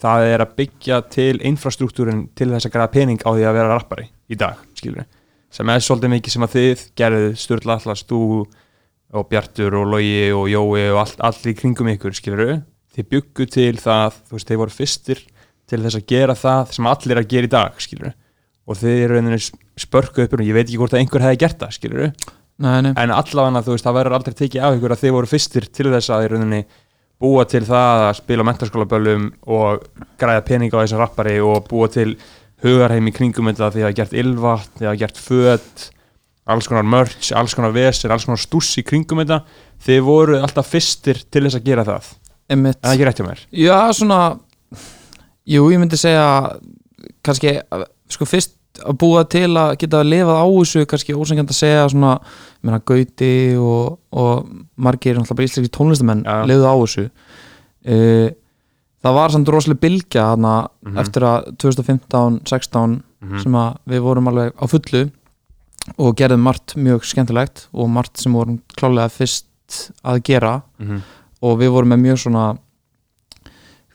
það 0.00 0.28
er 0.30 0.44
að 0.44 0.54
byggja 0.60 1.00
til 1.12 1.34
infrastruktúrin 1.48 2.26
til 2.36 2.50
þess 2.52 2.68
að 2.68 2.74
græða 2.76 2.92
pening 2.92 3.24
á 3.24 3.30
því 3.32 3.46
að 3.48 3.56
vera 3.58 3.72
rappari 3.72 4.08
í 4.28 4.38
dag, 4.38 4.60
skilur 4.76 5.06
sem 5.56 5.72
er 5.72 5.82
svolítið 5.84 6.12
mikið 6.12 6.34
sem 6.34 6.44
að 6.44 6.54
þið 6.56 6.84
gerðið 7.00 7.36
Sturla 7.40 7.76
Atlas, 7.78 8.02
þú 8.04 8.20
og 9.16 9.28
Bjartur 9.30 9.76
og 9.78 9.86
Logi 9.94 10.32
og 10.34 10.48
Jói 10.50 10.88
og 10.90 11.00
allt, 11.00 11.20
allt 11.24 11.46
í 11.48 11.54
kringum 11.56 11.88
ykkur, 11.94 12.16
skilur 12.16 12.58
þið 12.96 13.08
byggu 13.12 13.46
til 13.52 13.76
það, 13.80 14.18
þú 14.26 14.36
veist, 14.36 14.50
þið 14.50 14.60
voru 14.62 14.74
fyrstir 14.74 15.22
til 15.66 15.82
þess 15.82 15.98
að 15.98 16.08
gera 16.10 16.36
það 16.38 16.74
sem 16.76 16.88
allir 16.90 17.20
að 17.20 17.30
gera 17.30 17.48
í 17.48 17.52
dag, 17.54 17.78
skilur 17.82 18.12
og 18.66 18.80
þið 18.80 19.04
eru 19.04 19.20
rauninni 19.20 19.40
spörku 19.78 20.24
upp 20.24 20.34
og 20.34 20.44
ég 20.44 20.56
veit 20.56 20.66
ekki 20.66 20.80
hvort 20.80 20.96
að 20.96 21.04
einhver 21.04 21.24
hefði 21.24 21.40
gert 21.44 21.62
það, 21.62 21.74
skilur 21.76 22.04
nei, 22.62 22.80
nei. 22.86 22.92
en 22.96 23.12
allavega 23.14 23.62
þú 23.66 23.76
veist, 23.76 23.86
það 23.86 23.98
verður 24.00 24.18
aldrei 24.18 24.36
tekið 24.40 24.66
af 24.66 24.76
ykkur 24.78 24.94
að 24.94 25.02
þið 25.02 25.14
voru 25.16 25.30
fyrstir 25.30 25.68
til 25.68 25.90
þess 25.92 26.12
að 26.14 26.26
í 26.26 26.30
rauninni 26.32 26.62
búa 27.22 27.44
til 27.48 27.62
það 27.64 28.06
að 28.06 28.16
spila 28.20 28.44
á 28.44 28.48
mentaskólaböllum 28.50 29.28
og 29.56 29.86
græða 30.20 30.46
pening 30.48 30.72
á 30.72 30.80
þessum 30.82 31.00
rappari 31.00 31.36
og 31.40 31.68
búa 31.70 31.88
til 31.92 32.14
hugarheim 32.64 33.08
í 33.08 33.14
kringum 33.16 33.50
þetta 33.50 33.72
þið 33.74 33.86
hafa 33.86 33.98
gert 34.00 34.16
ylvat, 34.16 34.72
þið 34.78 34.90
hafa 34.90 35.02
gert 35.04 35.20
föt 35.20 35.86
alls 36.46 36.68
konar 36.70 36.86
merch, 36.86 37.32
alls 37.34 37.56
konar 37.58 37.74
vesir 37.74 38.12
alls 38.14 38.26
konar 38.28 38.40
stúss 38.40 38.76
í 38.78 38.84
kringum 38.86 39.18
þetta. 39.22 39.40
Þið 39.86 40.04
voru 40.06 40.36
alltaf 40.38 40.68
fyrstir 40.70 41.18
til 41.26 41.42
þess 41.46 41.58
að 41.58 41.66
gera 41.66 41.84
það. 41.86 42.12
Einmitt. 42.46 42.78
En 42.78 42.86
það 42.86 42.92
er 42.92 42.94
ekki 42.94 43.08
rétt 43.08 43.20
hjá 43.20 43.26
mér? 43.26 43.40
Já, 43.50 43.78
svona 43.98 44.20
Jú, 45.46 45.68
ég 45.70 45.78
myndi 45.78 45.98
segja 45.98 46.26
kannski, 47.26 47.52
sko 48.10 48.26
fyrst 48.26 48.55
að 48.84 48.96
búa 49.00 49.24
til 49.28 49.50
að 49.56 49.76
geta 49.80 50.02
lifað 50.04 50.40
á 50.42 50.46
þessu 50.46 50.86
kannski 50.86 51.14
ósengjand 51.16 51.50
að 51.52 51.58
segja 51.60 51.88
svona 51.92 52.14
meina 52.62 52.80
Gauti 52.84 53.56
og, 53.56 53.98
og 54.12 54.48
margir 54.76 55.16
íslenski 55.20 55.70
tónlistamenn 55.72 56.24
Já. 56.26 56.44
lifðu 56.48 56.66
á 56.66 56.74
þessu 56.82 57.04
uh, 57.06 58.28
það 59.06 59.14
var 59.20 59.30
samt 59.30 59.48
rosalega 59.48 59.80
bylgja 59.86 60.24
hana 60.32 60.54
Mhm. 60.86 60.98
eftir 60.98 61.22
að 61.22 61.56
2015-16 61.62 63.02
Mhm. 63.22 63.38
sem 63.42 63.52
að 63.52 63.76
við 63.88 64.00
vorum 64.02 64.28
alveg 64.28 64.52
á 64.54 64.64
fullu 64.70 65.10
og 65.98 66.16
gerðum 66.16 66.42
margt 66.42 66.74
mjög 66.76 67.04
skemmtilegt 67.04 67.66
og 67.72 67.88
margt 67.90 68.16
sem 68.18 68.32
vorum 68.32 68.60
klálega 68.76 69.08
fyrst 69.10 69.90
að 70.04 70.22
gera 70.22 70.62
Mhm. 70.78 71.02
og 71.42 71.58
við 71.58 71.70
vorum 71.70 71.88
með 71.94 72.00
mjög 72.06 72.18
svona 72.26 72.58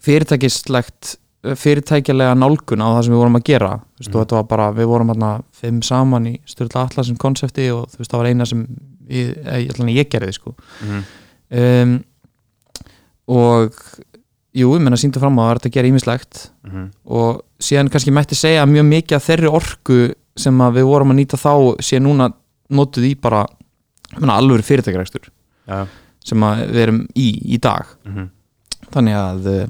fyrirtækislegt 0.02 1.18
fyrirtækjalega 1.42 2.36
nálgun 2.38 2.82
á 2.86 2.88
það 2.94 3.04
sem 3.06 3.14
við 3.16 3.22
vorum 3.24 3.36
að 3.40 3.44
gera 3.50 3.70
þú 3.82 4.02
veist, 4.04 4.16
og 4.16 4.22
þetta 4.22 4.36
var 4.38 4.44
bara, 4.52 4.68
við 4.78 4.86
vorum 4.92 5.10
hérna 5.10 5.32
fimm 5.58 5.82
saman 5.82 6.28
í 6.30 6.36
Sturla 6.46 6.84
Atlasum 6.86 7.18
konsepti 7.18 7.66
og 7.74 7.88
þú 7.90 7.98
veist, 8.04 8.12
það 8.12 8.22
var 8.22 8.30
eina 8.30 8.46
sem 8.46 8.62
ég, 9.10 9.32
ég, 9.42 9.72
ég, 9.74 9.92
ég 9.98 10.10
gerði 10.14 10.34
sko 10.38 10.54
Mhm. 10.82 11.04
um, 11.52 12.04
og 13.32 13.74
jú, 14.54 14.74
ég 14.76 14.82
menna 14.84 14.98
síndu 15.00 15.20
fram 15.22 15.38
á 15.40 15.42
að 15.42 15.46
það 15.46 15.50
var 15.52 15.60
þetta 15.62 15.70
að 15.70 15.76
gera 15.78 15.88
ímislegt 15.92 16.50
Mhm. 16.68 16.86
og 17.06 17.42
síðan 17.60 17.90
kannski 17.90 18.12
mætti 18.12 18.36
segja 18.36 18.64
að 18.66 18.72
mjög 18.76 18.86
mikið 18.92 19.16
af 19.16 19.26
þeirri 19.28 19.50
orku 19.52 20.14
sem 20.38 20.58
að 20.62 20.74
við 20.78 20.86
vorum 20.86 21.12
að 21.12 21.20
nýta 21.22 21.38
þá 21.38 21.54
sé 21.82 22.00
núna 22.00 22.34
notuð 22.70 23.04
í 23.12 23.16
bara 23.20 23.46
menna, 24.20 24.34
alvöru 24.38 24.62
fyrirtækjarækstur 24.64 25.30
Já. 25.68 25.88
sem 26.24 26.40
að 26.40 26.68
við 26.72 26.76
erum 26.86 27.08
í 27.16 27.28
í 27.56 27.60
dag 27.60 27.86
Mhm. 28.06 28.30
þannig 28.92 29.16
að 29.16 29.46
uh, 29.64 29.68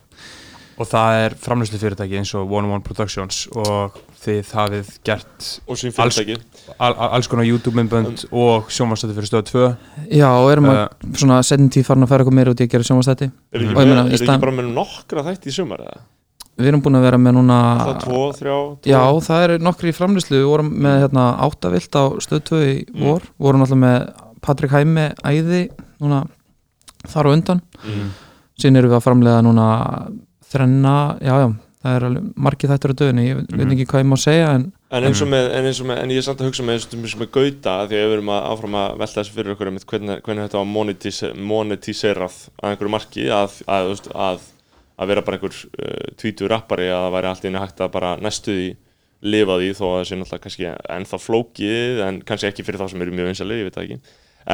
og 0.82 0.88
það 0.90 1.18
er 1.26 1.36
framlýslu 1.42 1.80
fyrirtæki 1.82 2.18
eins 2.20 2.32
og 2.38 2.52
One 2.58 2.70
One 2.74 2.84
Productions 2.86 3.44
og 3.54 3.98
þið 4.22 4.52
hafið 4.58 4.90
gert 5.08 5.48
og 5.68 5.78
sín 5.80 5.94
Alls- 5.96 6.18
fyrirtæki 6.20 6.76
al 6.78 6.94
al 6.94 7.10
alls 7.18 7.30
konar 7.32 7.46
YouTube-myndbönd 7.50 8.26
og 8.32 8.70
sjónvarstöðu 8.74 9.16
fyrir 9.18 9.30
stöð 9.32 9.44
2 9.52 9.68
já, 10.18 10.28
og 10.30 10.50
erum 10.54 10.70
að 10.72 10.80
uh, 10.84 11.12
svona 11.18 11.40
setjum 11.46 11.70
tíð 11.74 11.86
farin 11.90 12.06
að 12.08 12.12
færa 12.14 12.26
okkur 12.26 12.38
meira 12.40 12.54
út 12.56 12.62
í 12.62 12.68
að 12.68 12.74
gera 12.76 12.88
sjónvastætti 12.90 13.30
er 13.30 13.60
Mhm. 13.62 13.68
ekki, 13.70 13.76
Og 13.76 13.82
ég 13.82 13.92
meina, 13.92 14.04
með, 14.04 14.10
í 14.10 14.14
er 14.14 14.18
ekki 14.18 14.28
stað- 14.30 14.42
bara 14.46 14.58
með 14.60 14.74
nokkra 14.76 15.24
þætti 15.30 15.48
í 15.48 15.56
sumar 15.60 15.86
eða? 15.86 16.02
við 16.62 16.68
erum 16.68 16.82
búin 16.84 16.96
að 17.00 17.06
vera 17.08 17.18
með 17.18 17.34
núna 17.40 17.58
það 17.80 17.90
er 17.96 18.02
tvo, 18.04 18.22
þrjá, 18.38 18.56
tvo 18.84 18.92
já, 18.92 19.02
það 19.26 19.44
eru 19.46 19.58
nokkri 19.66 19.90
í 19.90 19.96
framlýslu 19.98 20.36
við 20.38 20.50
vorum 20.52 20.70
með 20.86 20.98
hérna, 21.02 21.24
áttavilt 21.48 21.96
á 21.98 22.04
stöð 22.22 22.42
2 22.52 22.60
í 22.62 22.76
Mm. 22.92 23.02
vor, 23.08 23.22
vorum 23.40 23.62
alltaf 23.64 23.80
með 23.82 24.12
Patrik 24.42 24.72
Hæmi 24.76 25.06
æði 25.26 25.62
núna 26.02 26.28
þar 27.08 27.26
á 27.26 27.30
undan 27.34 27.62
mm. 27.82 28.10
síðan 28.62 28.78
erum 28.78 28.92
við 28.92 28.98
að 29.00 29.06
framlega 29.08 29.42
núna 29.42 29.68
þrenna, 30.52 30.96
já 31.24 31.36
já 31.46 31.50
það 31.82 31.96
er 31.98 32.04
alveg 32.06 32.26
margir 32.46 32.70
þættur 32.70 32.92
á 32.94 33.00
döðinni, 33.02 33.24
ég 33.26 33.38
veit 33.42 33.52
Mhm. 33.58 33.72
ekki 33.74 33.86
hvað 33.90 34.02
ég 34.04 34.10
má 34.12 34.18
segja 34.22 34.50
en 34.56 34.72
En 34.92 35.06
eins 35.08 35.22
og 35.24 35.30
með, 35.32 35.46
en 35.56 35.66
eins 35.66 35.80
og 35.82 35.88
með, 35.88 36.00
en 36.04 36.10
ég 36.12 36.18
er 36.20 36.26
samt 36.28 36.42
að 36.44 36.48
hugsa 36.50 36.64
með 36.68 36.74
eins 36.76 36.86
og 36.86 37.00
með, 37.00 37.14
með 37.22 37.30
gauta 37.32 37.74
því 37.88 37.96
að 37.96 38.02
við 38.06 38.14
erum 38.18 38.30
að 38.36 38.48
áfram 38.52 38.76
að 38.76 38.98
velta 39.00 39.22
þessu 39.22 39.34
fyrir 39.38 39.54
okkur 39.56 39.70
einmitt, 39.72 39.86
hvernig, 39.88 40.18
hvernig 40.26 40.44
þetta 40.46 40.60
var 40.60 40.68
monetise, 40.68 41.30
monetiserað 41.50 42.36
að 42.62 42.70
einhverju 42.74 42.92
marki 42.92 43.26
að, 43.32 43.56
að, 43.72 43.92
að, 44.14 44.42
að 45.00 45.08
vera 45.14 45.24
bara 45.26 45.40
einhver 45.40 45.56
uh, 45.56 46.12
tvítur 46.20 46.52
rappari 46.52 46.90
að 46.92 47.06
það 47.08 47.16
væri 47.16 47.32
allt 47.32 47.46
einu 47.48 47.64
hægt 47.64 47.82
að 47.82 47.92
bara 47.96 48.12
næstu 48.22 48.52
því 48.58 48.68
lifa 49.32 49.58
því 49.62 49.72
þó 49.80 49.84
að 49.88 49.96
það 49.96 50.06
sé 50.12 50.20
náttúrulega 50.20 50.44
kannski 50.46 50.70
ennþá 50.98 51.22
flókið 51.24 52.04
en 52.08 52.22
kannski 52.28 52.50
ekki 52.52 52.66
fyrir 52.68 52.82
þá 52.84 52.88
sem 52.92 53.02
eru 53.06 53.16
mjög 53.16 53.32
vinsalir, 53.32 53.62
ég 53.64 53.70
veit 53.72 53.80
það 53.80 53.88
ekki 53.88 54.00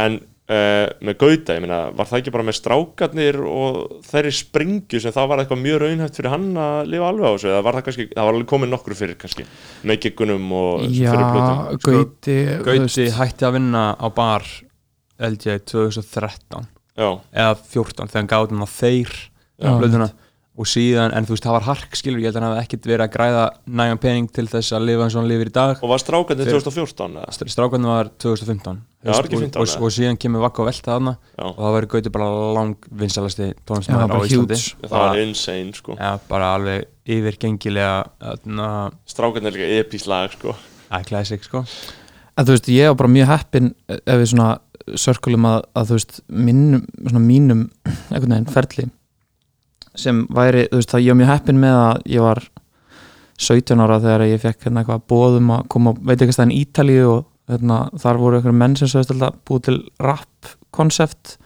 en 0.06 0.20
uh, 0.52 0.86
með 1.04 1.18
gauta, 1.22 1.56
ég 1.58 1.64
meina, 1.64 1.80
var 1.98 2.10
það 2.10 2.22
ekki 2.22 2.34
bara 2.36 2.46
með 2.48 2.58
strákarnir 2.60 3.40
og 3.44 3.80
þeirri 4.08 4.34
springu 4.36 5.02
sem 5.04 5.16
það 5.16 5.32
var 5.32 5.44
eitthvað 5.44 5.64
mjög 5.64 5.82
raunhæft 5.84 6.20
fyrir 6.20 6.34
hann 6.34 6.48
að 6.64 6.92
lifa 6.94 7.10
alveg 7.12 7.28
á 7.28 7.32
þessu 7.34 7.52
eða 7.52 7.66
var 7.68 7.80
það 7.80 7.88
kannski, 7.88 8.08
það 8.14 8.30
var 8.30 8.38
alveg 8.38 8.52
komin 8.54 8.74
nokkru 8.74 9.00
fyrir 9.00 9.20
kannski 9.22 9.48
með 9.88 10.00
giggunum 10.06 10.54
og 10.62 10.86
já, 10.88 11.12
fyrir 11.12 11.28
plötum 11.34 11.84
Gauti 11.88 12.38
þú 12.48 12.70
Gauti 12.70 13.10
hætti 13.18 13.50
að 13.50 13.58
vinna 13.60 13.84
á 13.98 14.08
bar 14.16 14.48
LJ 15.18 15.60
2013 15.74 16.72
Já, 16.98 17.10
eða 17.30 17.58
14 17.62 18.10
þegar 18.14 18.32
gáði 18.32 18.58
hann 18.58 18.72
þeir 18.74 19.12
Já. 19.58 20.08
Og 20.58 20.66
síðan, 20.66 21.12
en 21.14 21.26
þú 21.28 21.36
veist, 21.36 21.46
það 21.46 21.54
var 21.54 21.66
hark 21.68 21.94
skilur, 21.98 22.18
ég 22.18 22.32
held 22.32 22.38
að 22.40 22.42
hann 22.42 22.54
hafi 22.56 22.64
ekkert 22.66 22.88
verið 22.90 23.04
að 23.06 23.12
græða 23.14 23.42
nægan 23.80 24.00
pening 24.02 24.30
til 24.34 24.48
þess 24.50 24.74
að 24.74 24.86
lifa 24.88 25.04
eins 25.06 25.14
og 25.16 25.22
hann 25.22 25.30
lifir 25.30 25.52
í 25.52 25.54
dag. 25.54 25.84
Og 25.86 25.92
var 25.92 26.02
strákarnir 26.02 26.50
Fyrir- 26.50 26.66
2014 26.66 27.20
eða? 27.22 27.50
strákarnir 27.54 27.92
var 27.92 28.10
2015 28.18 28.80
Já, 29.06 29.12
og, 29.14 29.30
15, 29.30 29.62
og, 29.62 29.76
og 29.86 29.92
síðan 29.94 30.18
kemur 30.18 30.42
Vakka 30.42 30.64
og 30.64 30.68
Velta 30.72 30.96
þarna. 30.96 31.14
Já, 31.38 31.44
og 31.46 31.60
það 31.62 31.76
verður 31.78 31.92
Gauti 31.94 32.10
bara 32.18 32.30
lang 32.58 32.74
vinsalasti 33.04 33.46
Já, 33.52 33.56
tónlistamæður 33.70 34.18
á 34.18 34.20
Íslandi. 34.26 34.58
huge. 34.58 34.90
það 34.90 34.98
var 35.06 35.22
insane 35.22 35.74
sko. 35.78 35.98
Ja, 36.02 36.12
bara 36.28 36.50
alveg 36.58 36.86
yfirgengilega 37.06 37.94
þarna, 38.20 38.92
Strákarnir 39.06 39.54
er 39.54 39.58
líka 39.62 39.80
epislag 39.86 40.34
sko. 40.34 40.56
Að 40.90 41.06
classic 41.06 41.44
sko. 41.46 41.66
En 42.38 42.46
þú 42.46 42.54
veist, 42.58 42.68
ég 42.74 42.90
var 42.90 42.96
bara 42.96 43.10
mjög 43.14 43.28
heppin 43.28 43.76
ef 43.90 44.18
við 44.18 44.28
svona 44.34 44.50
sörkulum 44.98 45.46
að, 45.46 45.64
að 45.76 45.90
þú 45.92 45.96
veist, 45.98 46.20
mínum, 46.30 46.84
svona 47.06 47.24
mínum 47.24 47.64
sem 49.98 50.24
væri, 50.34 50.68
þú 50.72 50.80
veist, 50.82 50.92
það 50.94 51.04
ég 51.06 51.14
var 51.14 51.20
mjög 51.22 51.32
heppin 51.34 51.60
með 51.62 51.78
að 51.82 52.02
ég 52.16 52.22
var 52.26 52.42
17 53.48 53.82
ára 53.84 53.98
þegar 54.02 54.24
ég 54.32 54.42
fekk 54.42 54.64
hérna 54.68 54.82
eitthvað 54.84 55.04
bóðum 55.12 55.52
að 55.58 55.66
koma, 55.74 55.92
á- 55.94 56.02
veit 56.10 56.22
ekki 56.26 56.34
stæðin 56.38 56.56
Ítalíu 56.58 57.04
og 57.12 57.26
hérna, 57.52 57.78
þar 58.02 58.18
voru 58.22 58.40
einhverjum 58.40 58.58
menn 58.64 58.76
sem 58.80 58.90
sögust 58.92 59.12
alltaf 59.14 59.36
búið 59.48 59.66
til 59.68 59.78
rap 60.04 60.50
konsept 60.76 61.38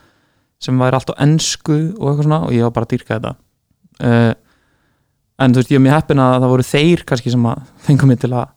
sem 0.61 0.77
væri 0.79 0.97
allt 0.97 1.11
á 1.11 1.19
ensku 1.25 1.75
og 1.97 2.07
eitthvað 2.11 2.23
svona 2.27 2.39
og 2.47 2.53
ég 2.55 2.63
var 2.67 2.73
bara 2.77 2.87
að 2.87 2.93
dýrka 2.95 3.17
þetta 3.17 3.33
uh, 4.07 4.33
en 5.41 5.53
þú 5.55 5.61
veist, 5.61 5.71
ég 5.73 5.79
var 5.81 5.85
mjög 5.87 5.95
heppin 5.99 6.23
að 6.23 6.35
það 6.39 6.51
voru 6.55 6.67
þeir 6.71 7.03
kannski 7.11 7.33
sem 7.35 7.45
að 7.51 7.63
fengum 7.87 8.11
mig 8.13 8.19
til 8.21 8.31
að 8.33 8.47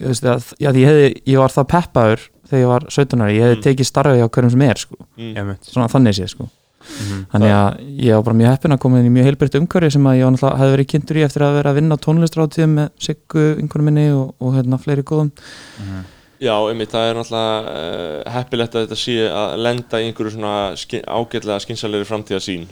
ég, 0.00 0.06
veist, 0.10 0.28
að, 0.32 0.50
já, 0.62 0.70
því 0.72 0.82
ég, 0.84 0.90
hefði, 0.90 1.10
ég 1.32 1.40
var 1.42 1.54
það 1.56 1.68
peppaður 1.74 2.26
þegar 2.46 2.62
ég 2.62 2.70
var 2.74 2.86
17 2.90 3.22
ára, 3.24 3.32
ég 3.36 3.42
hefði 3.46 3.56
Mm. 3.56 3.64
tekið 3.66 3.88
starfið 3.90 4.22
á 4.26 4.28
hverjum 4.36 4.52
sem 4.56 4.62
er 4.66 4.80
sko, 4.82 4.96
mm. 5.16 5.52
svona 5.70 5.88
þannig 5.92 6.16
séð 6.18 6.32
sko 6.34 6.48
mm 6.86 7.22
þannig 7.32 7.52
að 7.52 7.78
ég 8.06 8.16
var 8.16 8.24
bara 8.26 8.38
mjög 8.40 8.52
heppin 8.54 8.74
að 8.76 8.82
koma 8.82 8.98
inn 9.00 9.08
í 9.08 9.14
mjög 9.14 9.26
heilbært 9.30 9.56
umhverfi 9.60 9.94
sem 9.96 10.06
að 10.08 10.18
ég 10.18 10.42
hefði 10.46 10.74
verið 10.74 10.90
kynntur 10.92 11.18
í 11.18 11.24
eftir 11.26 11.44
að 11.46 11.56
vera 11.58 11.72
að 11.72 11.80
vinna 11.80 11.98
tónlistrátíðum 12.06 12.76
með 12.80 12.90
Siggu, 13.06 13.46
einhvern 13.60 13.88
minni 13.88 14.06
og, 14.14 14.34
og 14.40 14.54
hérna 14.56 14.78
fleiri 14.80 15.04
góðum. 15.06 15.32
Já, 16.36 16.52
einmitt, 16.68 16.92
það 16.92 17.06
er 17.08 17.16
náttúrulega 17.16 17.76
uh, 17.76 18.32
heppilegt 18.34 18.74
að 18.76 18.84
þetta 18.84 18.98
sé 19.00 19.16
að 19.30 19.54
lenda 19.64 20.00
í 20.02 20.10
einhverju 20.10 20.34
svona 20.34 20.56
skin, 20.76 21.04
ágætlega 21.08 21.62
skynsalegri 21.64 22.08
framtíðasín 22.08 22.66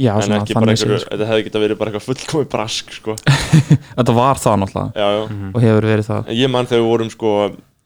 já, 0.00 0.14
en 0.14 0.24
svona 0.24 0.40
ekki 0.40 0.56
bara 0.56 0.72
einhverju, 0.72 1.00
sko. 1.02 1.12
þetta 1.12 1.28
hefði 1.28 1.46
geta 1.48 1.62
verið 1.62 1.80
bara 1.80 1.92
eitthvað 1.92 2.06
fullkomi 2.06 2.48
brask 2.52 2.94
sko. 2.96 3.16
Þetta 3.98 4.16
var 4.16 4.40
það 4.40 4.58
náttúrulega. 4.62 4.92
Já, 4.96 5.08
já. 5.12 5.22
Mhm. 5.28 5.50
og 5.52 5.66
hefur 5.66 5.88
verið 5.90 6.08
það. 6.08 6.30
En 6.32 6.40
ég 6.40 6.52
mann 6.52 6.70
þegar 6.70 6.84
við 6.84 6.90
vorum 6.94 7.12
sko 7.12 7.34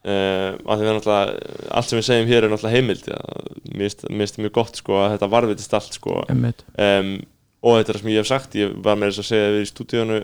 uh, 0.04 0.54
að 0.64 0.80
því 0.80 0.86
er 0.86 0.96
náttúrulega 0.96 1.74
allt 1.80 1.90
sem 1.90 2.00
við 2.00 2.06
segjum 2.08 2.30
hér 2.30 2.46
er 2.46 2.54
náttúrulega 2.54 2.76
heimild 2.78 3.10
ja, 3.10 3.20
mér 3.74 3.84
finnst- 3.88 4.06
finnst 4.08 4.40
mjög 4.40 4.54
gott 4.60 4.80
sko 4.80 5.00
að 5.02 5.12
þetta 5.16 5.30
varvitist 5.34 5.76
allt 5.76 5.98
sko 5.98 6.22
um, 6.30 7.12
og 7.60 7.76
þetta 7.76 7.92
er 7.92 7.98
það 7.98 8.02
sem 8.04 8.12
ég 8.14 8.22
hef 8.22 8.30
sagt 8.30 8.56
ég 8.56 8.76
var 8.84 8.96
með 8.96 9.12
þess 9.12 9.24
að 9.24 9.30
segja 9.30 9.52
við 9.56 9.66
í 9.66 9.70
stúdíónu 9.74 10.20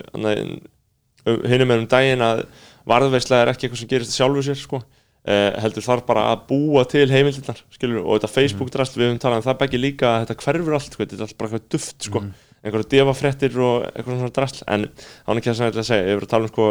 hinum 1.27 1.71
með 1.73 1.83
um 1.83 1.89
daginn 1.91 2.25
að 2.25 2.45
varðveisla 2.87 3.43
er 3.43 3.51
ekki 3.53 3.67
eitthvað 3.67 3.83
sem 3.83 3.91
gerist 3.91 4.15
sjálfu 4.15 4.45
sér 4.47 4.59
sko. 4.61 4.81
uh, 5.27 5.53
heldur 5.63 5.83
þarf 5.83 6.05
bara 6.07 6.27
að 6.33 6.45
búa 6.53 6.85
til 6.87 7.07
heimildirnar 7.11 7.63
skilur, 7.75 8.05
og 8.05 8.21
þetta 8.21 8.31
Facebook 8.31 8.71
drast 8.71 8.97
við 8.97 9.09
höfum 9.11 9.23
talað 9.25 9.43
um 9.43 9.47
það 9.49 9.59
begge 9.65 9.81
líka 9.83 10.13
að 10.13 10.27
þetta 10.27 10.37
hverfur 10.45 10.77
allt 10.79 10.93
sko. 10.93 11.03
þetta 11.03 11.17
er 11.17 11.25
allt 11.27 11.39
bara 11.41 11.51
eitthvað 11.51 11.73
duft 11.75 12.07
sko. 12.07 12.23
einhverja 12.63 12.91
devafrettir 12.95 13.59
og 13.63 13.89
eitthvað 13.91 14.21
svona 14.21 14.37
drast 14.39 14.63
en 14.67 14.87
hann 15.27 15.41
ekki 15.41 15.51
það 15.51 15.59
sem 15.59 15.67
ég 15.67 15.73
ætla 15.75 15.83
að 15.83 15.91
segja 15.91 16.07
ég, 16.07 16.15
var 16.17 16.27
að 16.29 16.33
tala 16.33 16.47
um, 16.49 16.53
sko, 16.55 16.69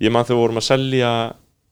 ég 0.00 0.12
man 0.14 0.24
þegar 0.26 0.38
við 0.38 0.42
vorum 0.46 0.60
að 0.62 0.66
selja 0.72 1.12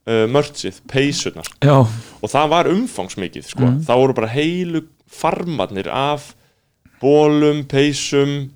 uh, 0.07 0.25
mörtsið, 0.31 0.81
peysurnar. 0.91 1.49
Já, 1.65 1.79
og 2.23 2.31
það 2.33 2.51
var 2.53 2.71
umfangsmikið 2.73 3.49
sko. 3.53 3.65
Mhm. 3.67 3.81
það 3.87 4.03
voru 4.03 4.15
bara 4.21 4.33
heilu 4.35 4.85
farmarnir 5.07 5.89
af 5.93 6.35
bólum, 7.03 7.65
peysum 7.69 8.51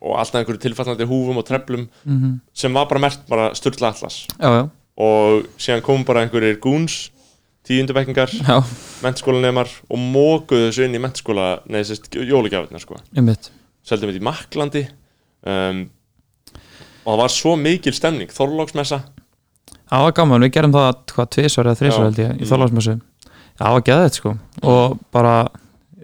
og 0.00 0.16
alltaf 0.16 0.40
einhverju 0.40 0.62
tilfallandi 0.62 1.04
húfum 1.04 1.36
og 1.40 1.44
treflum 1.48 1.88
mm 2.04 2.38
sem 2.54 2.72
var 2.74 2.86
bara 2.88 3.00
mert 3.00 3.26
bara 3.28 3.54
Sturla 3.54 3.88
Atlas. 3.92 4.26
Já, 4.38 4.48
já, 4.48 4.68
og 4.96 5.46
síðan 5.58 5.82
kom 5.82 6.04
bara 6.04 6.22
einhverjir 6.24 6.58
gúns 6.60 7.10
tíundabekkingar, 7.68 8.30
mentskólanemar 9.04 9.68
og 9.90 9.98
mókuðu 10.00 10.70
þessu 10.70 10.84
inn 10.86 10.96
í 10.96 11.00
mentskóla 11.02 11.60
neða 11.68 11.84
sérst 11.90 12.08
jólagjafirna 12.16 12.80
sko. 12.80 12.96
Seldum 13.84 14.10
við 14.10 14.20
í 14.20 14.24
Maklandi 14.24 14.82
um, 15.46 15.84
og 17.04 17.12
það 17.14 17.20
var 17.22 17.32
svo 17.32 17.56
mikil 17.56 17.92
stemning 17.96 18.32
Þorlóksmessa 18.32 19.02
það 19.90 20.04
var 20.06 20.12
gaman, 20.20 20.44
við 20.46 20.52
gerum 20.56 20.72
það 20.76 20.90
hvað 21.14 21.30
tvisvar 21.36 21.70
eða 21.70 21.80
þrisvar 21.80 22.04
Já. 22.04 22.08
held 22.08 22.20
ég 22.24 22.30
í 22.30 22.40
Mm. 22.44 22.50
þorlagsmessu 22.50 23.00
það 23.60 23.72
var 23.76 23.82
geðið 23.90 24.14
sko. 24.16 24.34
Og 24.62 24.98
bara, 25.12 25.34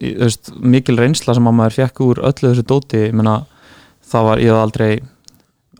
þú 0.01 0.15
veist, 0.21 0.51
mikil 0.61 0.97
reynsla 0.99 1.35
sem 1.35 1.47
að 1.49 1.55
maður 1.57 1.77
fekk 1.81 2.01
úr 2.05 2.19
öllu 2.29 2.51
þessu 2.53 2.67
dóti 2.67 3.07
ég 3.09 3.15
meina, 3.17 3.45
það 4.11 4.25
var, 4.31 4.39
ég 4.39 4.51
hef 4.53 4.63
aldrei 4.67 5.01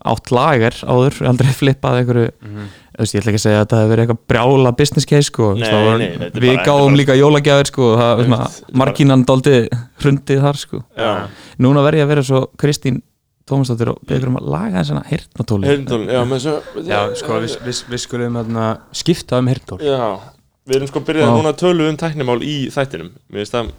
átt 0.07 0.31
lager 0.31 0.75
áður, 0.87 1.15
aldrei 1.29 1.51
flippað 1.57 1.99
einhverju 2.01 2.31
þú 2.37 3.03
veist, 3.03 3.13
ég 3.13 3.21
ætla 3.21 3.31
ekki 3.33 3.37
að 3.41 3.43
segja 3.45 3.57
að 3.59 3.65
þetta 3.65 3.77
hefur 3.81 3.91
verið 3.93 4.03
eitthvað 4.07 4.21
brjála 4.31 4.71
business 4.77 5.05
case 5.05 5.27
sko. 5.29 5.51
Nei, 5.53 5.67
Það 5.69 5.85
var- 5.85 5.97
nei, 6.01 6.07
er 6.07 6.31
við 6.41 6.55
bara- 6.55 6.65
gáum 6.65 6.95
líka 6.97 7.17
jólagjafir 7.17 7.67
sko 7.69 7.89
það, 7.97 8.23
bara- 8.29 8.49
margínan 8.81 9.25
dóldi 9.27 9.55
hrundið 10.01 10.41
þar 10.41 10.57
sko. 10.63 10.81
Já, 10.97 11.11
núna 11.59 11.83
verð 11.85 11.99
ég 12.01 12.05
að 12.07 12.11
vera 12.15 12.23
svo 12.23 12.41
Kristín 12.57 13.01
Tómasdóttir 13.47 13.91
og 13.93 13.99
beður 14.09 14.31
um 14.33 14.37
að 14.41 14.47
laga 14.51 14.81
þessana 14.81 15.03
hirtnatóli 15.07 15.69
heyrndólin, 15.71 16.09
já, 16.11 16.21
með 16.27 16.41
svo 16.43 16.83
Já, 16.87 16.99
sko, 17.15 17.37
við, 17.45 17.53
við, 17.63 17.81
við 17.93 18.01
skulum 18.03 18.39
þarna 18.41 18.65
skipta 19.01 19.39
um 19.39 19.47
hirtól 19.51 19.79
Já, 19.85 19.99
við 20.67 20.79
erum 20.81 20.89
sko 20.91 21.03
byrjað 21.07 21.31
núna 21.37 21.53
að 21.55 21.59
tölu 21.63 21.87
um 21.87 21.99
tæknimál 22.01 22.39
í 22.43 22.55
þættinum. 22.75 23.13
Mér 23.31 23.45
finnst 23.45 23.55
það, 23.55 23.71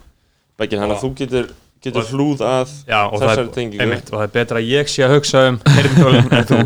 Beggi, 0.59 0.79
þannig 0.81 0.95
að 0.97 1.03
þú 1.05 1.11
getur, 1.21 1.51
getur 1.85 2.01
Og- 2.01 2.09
hlúð 2.15 2.41
að 2.49 2.73
Já, 2.89 2.99
og 3.05 3.13
það, 3.21 3.27
þessari 3.29 3.45
er, 3.45 3.53
tengingu. 3.59 3.81
einmitt, 3.85 4.09
og 4.11 4.17
það 4.17 4.25
er 4.25 4.33
betra 4.39 4.59
að 4.59 4.71
ég 4.73 4.89
sé 4.91 5.05
að 5.05 5.13
hugsa 5.15 5.45
um 5.51 5.61
hirtólin 5.77 6.33
en 6.33 6.49
þú. 6.49 6.59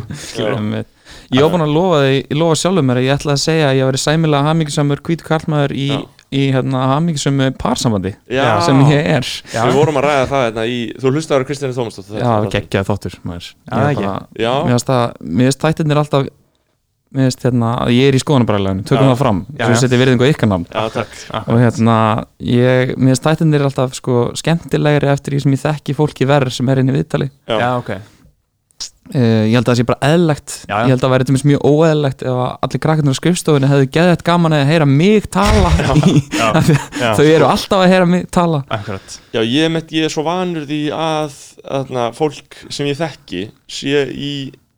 Ég 1.34 1.42
var 1.42 1.50
búin 1.54 1.64
að 1.66 1.72
lofa 1.74 2.00
því, 2.04 2.18
ég 2.30 2.38
lofa 2.38 2.56
sjálfur 2.62 2.84
mér 2.86 3.00
að 3.00 3.06
ég 3.08 3.14
ætla 3.18 3.34
að 3.34 3.40
segja 3.42 3.70
að 3.72 3.78
ég 3.80 3.88
væri 3.88 4.00
sæmilega 4.04 4.48
hamingisamur 4.50 5.00
hvít 5.08 5.24
karlmaður 5.26 5.72
í, 5.74 5.86
Já. 5.90 6.02
Í 6.34 6.44
hérna, 6.56 6.84
hamingisamu 6.94 7.50
parsambandi 7.62 8.14
Já, 8.34 8.48
sem 8.66 8.80
ég 8.90 9.10
er 9.18 9.28
Já. 9.54 9.64
Við 9.70 9.78
vorum 9.78 10.00
að 10.02 10.08
ræða 10.10 10.28
það 10.34 10.46
hérna 10.48 10.68
í, 10.70 10.78
þú 11.00 11.12
hlustaður 11.14 11.46
á 11.46 11.48
Kristjáni 11.50 11.76
Tómasdóttir 11.78 12.22
Já, 12.24 12.32
geggjað 12.58 12.88
þáttur 12.92 13.18
maður. 13.28 13.50
Já, 13.54 13.74
Ég 13.74 13.84
er 13.84 13.92
ekki. 13.94 14.08
bara- 14.08 14.28
Já, 14.46 14.54
Mér 14.64 15.46
finnst 15.52 15.62
þættirnir 15.68 16.02
alltaf 16.04 16.32
Mér 17.14 17.28
finnst 17.30 17.44
hérna, 17.46 17.68
að 17.86 17.92
ég 17.94 18.08
er 18.10 18.16
í 18.18 18.22
skoðanabræðleginu 18.24 18.86
Tökum 18.90 19.06
Já. 19.06 19.12
það 19.14 19.20
fram, 19.22 19.42
Já, 19.54 19.66
svo 19.68 19.74
já. 19.76 19.82
setja 19.84 20.00
virðingu 20.02 20.26
á 20.26 20.32
ykkar 20.34 20.50
namn 20.50 20.66
já, 20.66 20.82
takk 20.96 21.12
Og 21.54 21.60
hérna, 21.62 21.98
ég, 22.42 22.96
mér 22.98 23.14
finnst 23.14 23.28
þættirnir 23.28 23.66
alltaf 23.68 23.94
sko 24.00 24.16
skemmtilegri 24.40 25.12
eftir 25.14 25.36
því 25.38 25.42
sem 25.46 25.54
ég 25.54 25.62
þekki 25.62 25.94
fólki 26.00 26.26
verð 26.26 26.50
sem 26.58 26.70
er 26.74 26.82
inn 26.82 26.90
í 26.90 26.96
viðtali 26.98 27.30
Já. 27.46 27.60
Já, 27.60 27.70
ok 27.78 27.92
Uh, 29.14 29.44
ég 29.50 29.54
held 29.58 29.66
að 29.66 29.70
það 29.74 29.78
sé 29.80 29.86
bara 29.90 30.08
eðlilegt. 30.08 30.54
Já, 30.64 30.74
já. 30.74 30.78
ég 30.84 30.92
held 30.94 30.98
að 31.00 31.04
það 31.04 31.14
væri 31.14 31.28
til 31.28 31.36
mjög 31.50 31.66
óeðlilegt 31.70 32.24
ef 32.24 32.38
að 32.40 32.52
allir 32.68 32.82
krakkarnir 32.86 33.16
á 33.16 33.20
skrifstofunni 33.20 33.70
hefðu 33.72 33.90
geðið 33.98 34.24
gaman 34.30 34.56
að 34.58 34.64
heyra 34.72 34.88
mig 34.90 35.28
tala. 35.34 35.72
Já, 36.40 36.48
að 36.56 36.72
þau 37.20 37.28
eru 37.28 37.50
alltaf 37.50 37.84
að 37.84 37.92
heyra 37.94 38.08
mig 38.10 38.26
tala. 38.34 38.64
Akkurat. 38.78 39.20
Já, 39.36 39.42
ég, 39.44 39.70
mitt, 39.76 39.94
ég 39.94 40.08
er 40.08 40.14
svo 40.16 40.24
vanur 40.28 40.66
því 40.70 40.82
að 40.96 41.38
aðna, 41.80 42.08
fólk 42.18 42.60
sem 42.74 42.90
ég 42.90 43.00
þekki 43.04 43.46
sé 43.68 44.06
í, 44.16 44.34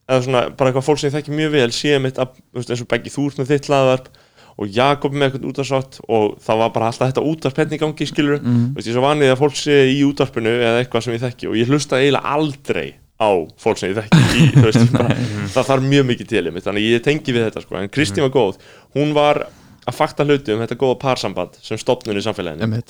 eða 0.09 0.25
svona 0.25 0.43
bara 0.57 0.71
eitthvað 0.73 0.89
fólk 0.89 1.01
sem 1.01 1.09
ég 1.11 1.17
þekki 1.19 1.37
mjög 1.39 1.55
vel 1.59 1.71
sé 1.75 1.97
mitt 2.01 2.21
að, 2.21 2.37
eins 2.57 2.81
og 2.81 2.89
Beggi 2.91 3.13
þú 3.13 3.29
ert 3.29 3.41
með 3.43 3.53
þitt 3.53 3.71
laðvarp 3.73 4.11
og 4.55 4.69
Jakob 4.71 5.15
með 5.15 5.25
eitthvað 5.33 5.47
útvarsátt 5.49 5.97
og 6.07 6.37
það 6.43 6.59
var 6.61 6.69
bara 6.75 6.89
alltaf 6.91 7.09
þetta 7.09 7.23
útvarpenni 7.27 7.75
í 7.75 7.81
gangi 7.81 8.05
skilur, 8.07 8.37
Mm. 8.39 8.69
þú 8.71 8.77
veist, 8.79 8.87
ég 8.87 8.93
er 8.93 8.95
svo 8.99 9.03
vanið 9.03 9.31
að 9.33 9.41
fólk 9.41 9.57
sé 9.59 9.79
í 9.91 9.97
útvarpinu 10.07 10.53
eða 10.63 10.77
eitthvað 10.79 11.03
sem 11.03 11.13
ég 11.17 11.23
þekki 11.25 11.49
og 11.49 11.57
ég 11.59 11.67
hlusta 11.73 11.99
eiginlega 11.99 12.31
aldrei 12.37 12.85
á 13.15 13.29
fólk 13.61 13.79
sem 13.79 13.93
ég 13.93 13.99
þekki 14.01 14.19
í, 14.35 14.47
veist, 14.65 14.91
bara, 14.95 15.15
það 15.53 15.69
þarf 15.69 15.87
mjög 15.93 16.05
mikið 16.11 16.31
til 16.33 16.43
einmitt, 16.43 16.65
þannig 16.67 16.87
ég 16.89 17.05
tengi 17.05 17.35
við 17.35 17.47
þetta 17.47 17.63
sko, 17.63 17.79
en 17.79 17.91
Kristín 17.93 18.25
var 18.25 18.33
góð, 18.35 18.59
hún 18.97 19.15
var 19.15 19.45
að 19.85 19.97
fakta 19.97 20.25
hluti 20.27 20.53
um 20.55 20.61
þetta 20.63 20.77
góða 20.81 20.99
parsamband 21.01 21.57
sem 21.63 21.79
stopnun 21.79 22.19
í 22.19 22.23
samfélaginu. 22.25 22.83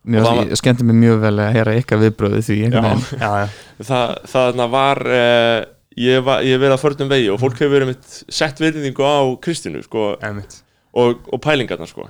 Og 0.00 0.24
það 0.24 0.38
var... 0.40 0.54
skemmti 0.56 0.86
mig 0.88 0.96
mjög 0.96 1.18
vel 1.24 1.34
að 1.44 1.50
heyra 1.58 1.76
ykkar 1.76 2.00
viðbröðu 2.00 2.40
því 2.46 2.56
Já. 2.62 2.80
Já, 3.20 3.30
já. 3.42 3.48
Það, 3.84 4.14
það 4.32 4.62
var 4.72 5.00
uh, 5.04 5.58
ég, 6.00 6.22
var, 6.24 6.44
ég 6.46 6.56
hef 6.56 6.62
verið 6.62 6.76
að 6.76 6.82
förnum 6.84 7.10
vegi 7.10 7.28
og 7.32 7.40
fólk 7.42 7.60
hefur 7.60 7.74
verið 7.74 7.92
mitt 7.92 8.16
sett 8.32 8.62
virðingu 8.62 9.04
á 9.04 9.20
Kristínu 9.44 9.82
sko, 9.84 10.14
Einmitt. 10.24 10.60
og, 10.96 11.20
og 11.28 11.42
pælingarna 11.44 11.88
sko. 11.90 12.08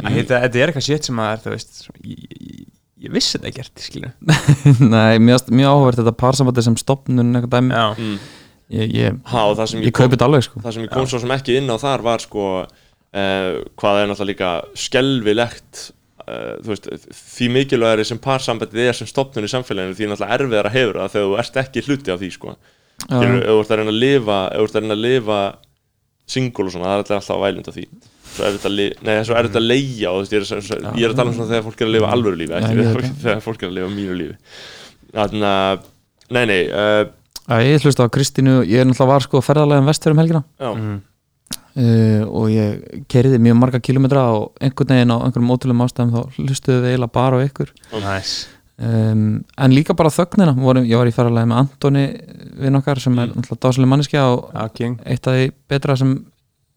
Æ, 0.00 0.10
Þetta 0.20 0.42
þetta 0.46 0.60
er 0.60 0.70
eitthvað 0.72 0.86
shit 0.86 1.06
sem 1.06 1.18
að 1.20 1.32
er, 1.34 1.54
veist 1.54 1.80
Ég, 2.06 2.66
ég, 3.00 3.12
vissi 3.14 3.34
þetta 3.38 3.50
ekkert, 3.50 3.84
skilur 3.84 4.12
Nei, 4.92 5.20
mjög, 5.22 5.48
mjög 5.54 5.76
áhverð 5.76 6.02
þetta 6.02 6.16
parsambandi 6.20 6.66
sem 6.66 6.76
stopnun 6.80 7.32
eitthvað 7.38 7.56
dæmi. 7.56 7.76
Já, 7.76 7.86
mm. 7.94 8.18
ég, 8.76 8.96
ég, 8.96 9.22
ha, 9.32 9.46
og 9.46 9.56
það 9.60 9.72
sem 9.72 9.80
ég 9.82 9.90
ég 9.90 9.94
kom, 9.94 10.04
kaupi 10.04 10.16
þetta 10.16 10.28
alveg 10.30 10.46
sko. 10.46 10.64
það 10.64 10.76
sem 10.76 10.86
ég 10.86 10.92
kom 10.96 11.08
svo 11.12 11.22
sem 11.22 11.36
ekki 11.36 11.56
inn 11.60 11.72
á 11.72 11.76
þar 11.80 12.04
var 12.06 12.24
sko, 12.24 12.50
uh, 12.66 13.48
hvað 13.80 14.02
er 14.02 14.10
náttúrulega 14.10 14.32
líka 14.32 14.82
skelvilegt 14.88 15.86
uh, 16.26 16.58
þú 16.60 16.74
veist, 16.74 16.90
því 17.36 17.50
mikilvægari 17.56 18.10
sem 18.10 18.20
parsambandið 18.22 18.92
er 18.92 19.00
sem 19.00 19.10
stopnun 19.10 19.48
í 19.48 19.54
samfélaginu 19.54 19.96
því 19.96 20.12
náttúrulega 20.12 20.38
erfiðar 20.38 20.70
að 20.70 20.78
hefur 20.78 21.00
það 21.02 21.16
þegar 21.16 21.32
þú 21.32 21.40
ert 21.44 21.64
ekki 21.64 21.86
hluti 21.88 22.14
af 22.14 22.22
því 22.22 22.30
sko. 22.36 22.54
Ef 23.00 23.12
þú 23.16 23.56
ert 23.56 23.70
að 23.72 23.78
reyna 23.80 23.92
að 23.94 24.00
lifa 24.02 24.38
ef 24.50 24.58
þú 24.58 24.64
ert 24.66 24.74
að 24.76 24.82
reyna 24.84 24.96
að 24.98 25.04
lifa 25.06 25.42
single 26.30 26.66
og 26.68 26.74
svona, 26.74 26.90
það 26.90 27.12
er 27.14 27.16
alltaf 27.16 27.38
vælund 27.40 27.70
af 27.70 27.76
því 27.78 27.86
svo 28.34 28.46
er 28.46 28.56
þetta 28.56 28.72
nei, 29.06 29.14
svo 29.26 29.36
er 29.36 29.48
þetta 29.48 29.60
að 29.62 29.68
leigja 29.70 30.10
og 30.10 30.18
þú 30.18 30.22
veist, 30.22 30.32
ég, 30.32 30.40
er, 30.40 30.48
svo- 30.48 30.60
svo- 30.68 30.94
ég 30.96 31.04
er 31.06 31.12
að 31.14 31.16
tala 31.20 31.30
um 31.32 31.36
svona 31.38 31.50
þegar 31.52 31.64
fólk 31.68 31.80
er 31.80 31.88
að 31.90 31.94
lifa 31.96 32.12
alvöru 32.14 32.40
lífi 32.40 32.56
ekki 32.58 32.74
ég 32.76 33.14
þegar, 33.24 33.40
fólk 33.44 33.62
er 33.64 33.68
að 33.70 33.76
lifa 33.80 33.90
mínu 33.94 34.16
lífi. 34.20 34.36
Þannig 35.14 35.46
að 35.50 35.86
nei, 36.30 36.44
nei, 36.46 36.60
uh, 36.70 37.04
Æ, 37.50 37.54
Ég 37.66 37.82
hlusta 37.82 38.04
á 38.06 38.12
Kristínu, 38.14 38.60
ég 38.62 38.78
er 38.78 38.86
náttúrulega 38.86 39.10
var 39.10 39.24
sko 39.26 39.40
ferðarlega 39.42 39.82
um 39.82 39.88
vestfjörðum 39.90 40.20
helgina. 40.22 40.42
Já, 40.60 40.70
mm. 40.70 41.00
uh, 41.80 42.22
og 42.30 42.46
ég 42.52 43.02
keiriði 43.10 43.40
mjög 43.42 43.56
marga 43.58 43.80
kilometra 43.82 44.22
og 44.36 44.52
einhvern 44.62 44.92
veginn 44.94 45.10
á 45.14 45.18
einhverjum 45.24 45.50
ótrúlega 45.56 45.86
ástæðum 45.88 46.12
þá 46.14 46.38
hlustuðu 46.38 46.78
við 46.84 46.92
eiginlega 46.92 47.14
bara 47.16 47.40
á 47.42 47.46
ykkur. 47.48 47.72
Næs 48.04 48.34
um, 48.80 49.24
en 49.58 49.74
líka 49.76 49.96
bara 49.98 50.12
þögnina. 50.14 50.54
Vorum, 50.56 50.86
ég 50.88 50.96
var 51.00 51.10
í 51.10 51.14
ferðarlega 51.16 51.50
með 51.50 51.58
Antoni 51.64 52.04
við 52.60 52.70
nokkar 52.76 53.02
sem 53.02 53.18
er 53.18 53.28
Mm. 53.32 53.40
náttúrulega 53.40 53.64
dásalega 53.66 53.90
manneskja 53.92 54.22
og 54.30 54.52
Já, 54.54 54.68
king. 54.78 54.94
eitt 55.04 55.26
af 55.26 55.34
því 55.36 55.50
betra 55.68 55.96
sem 55.98 56.14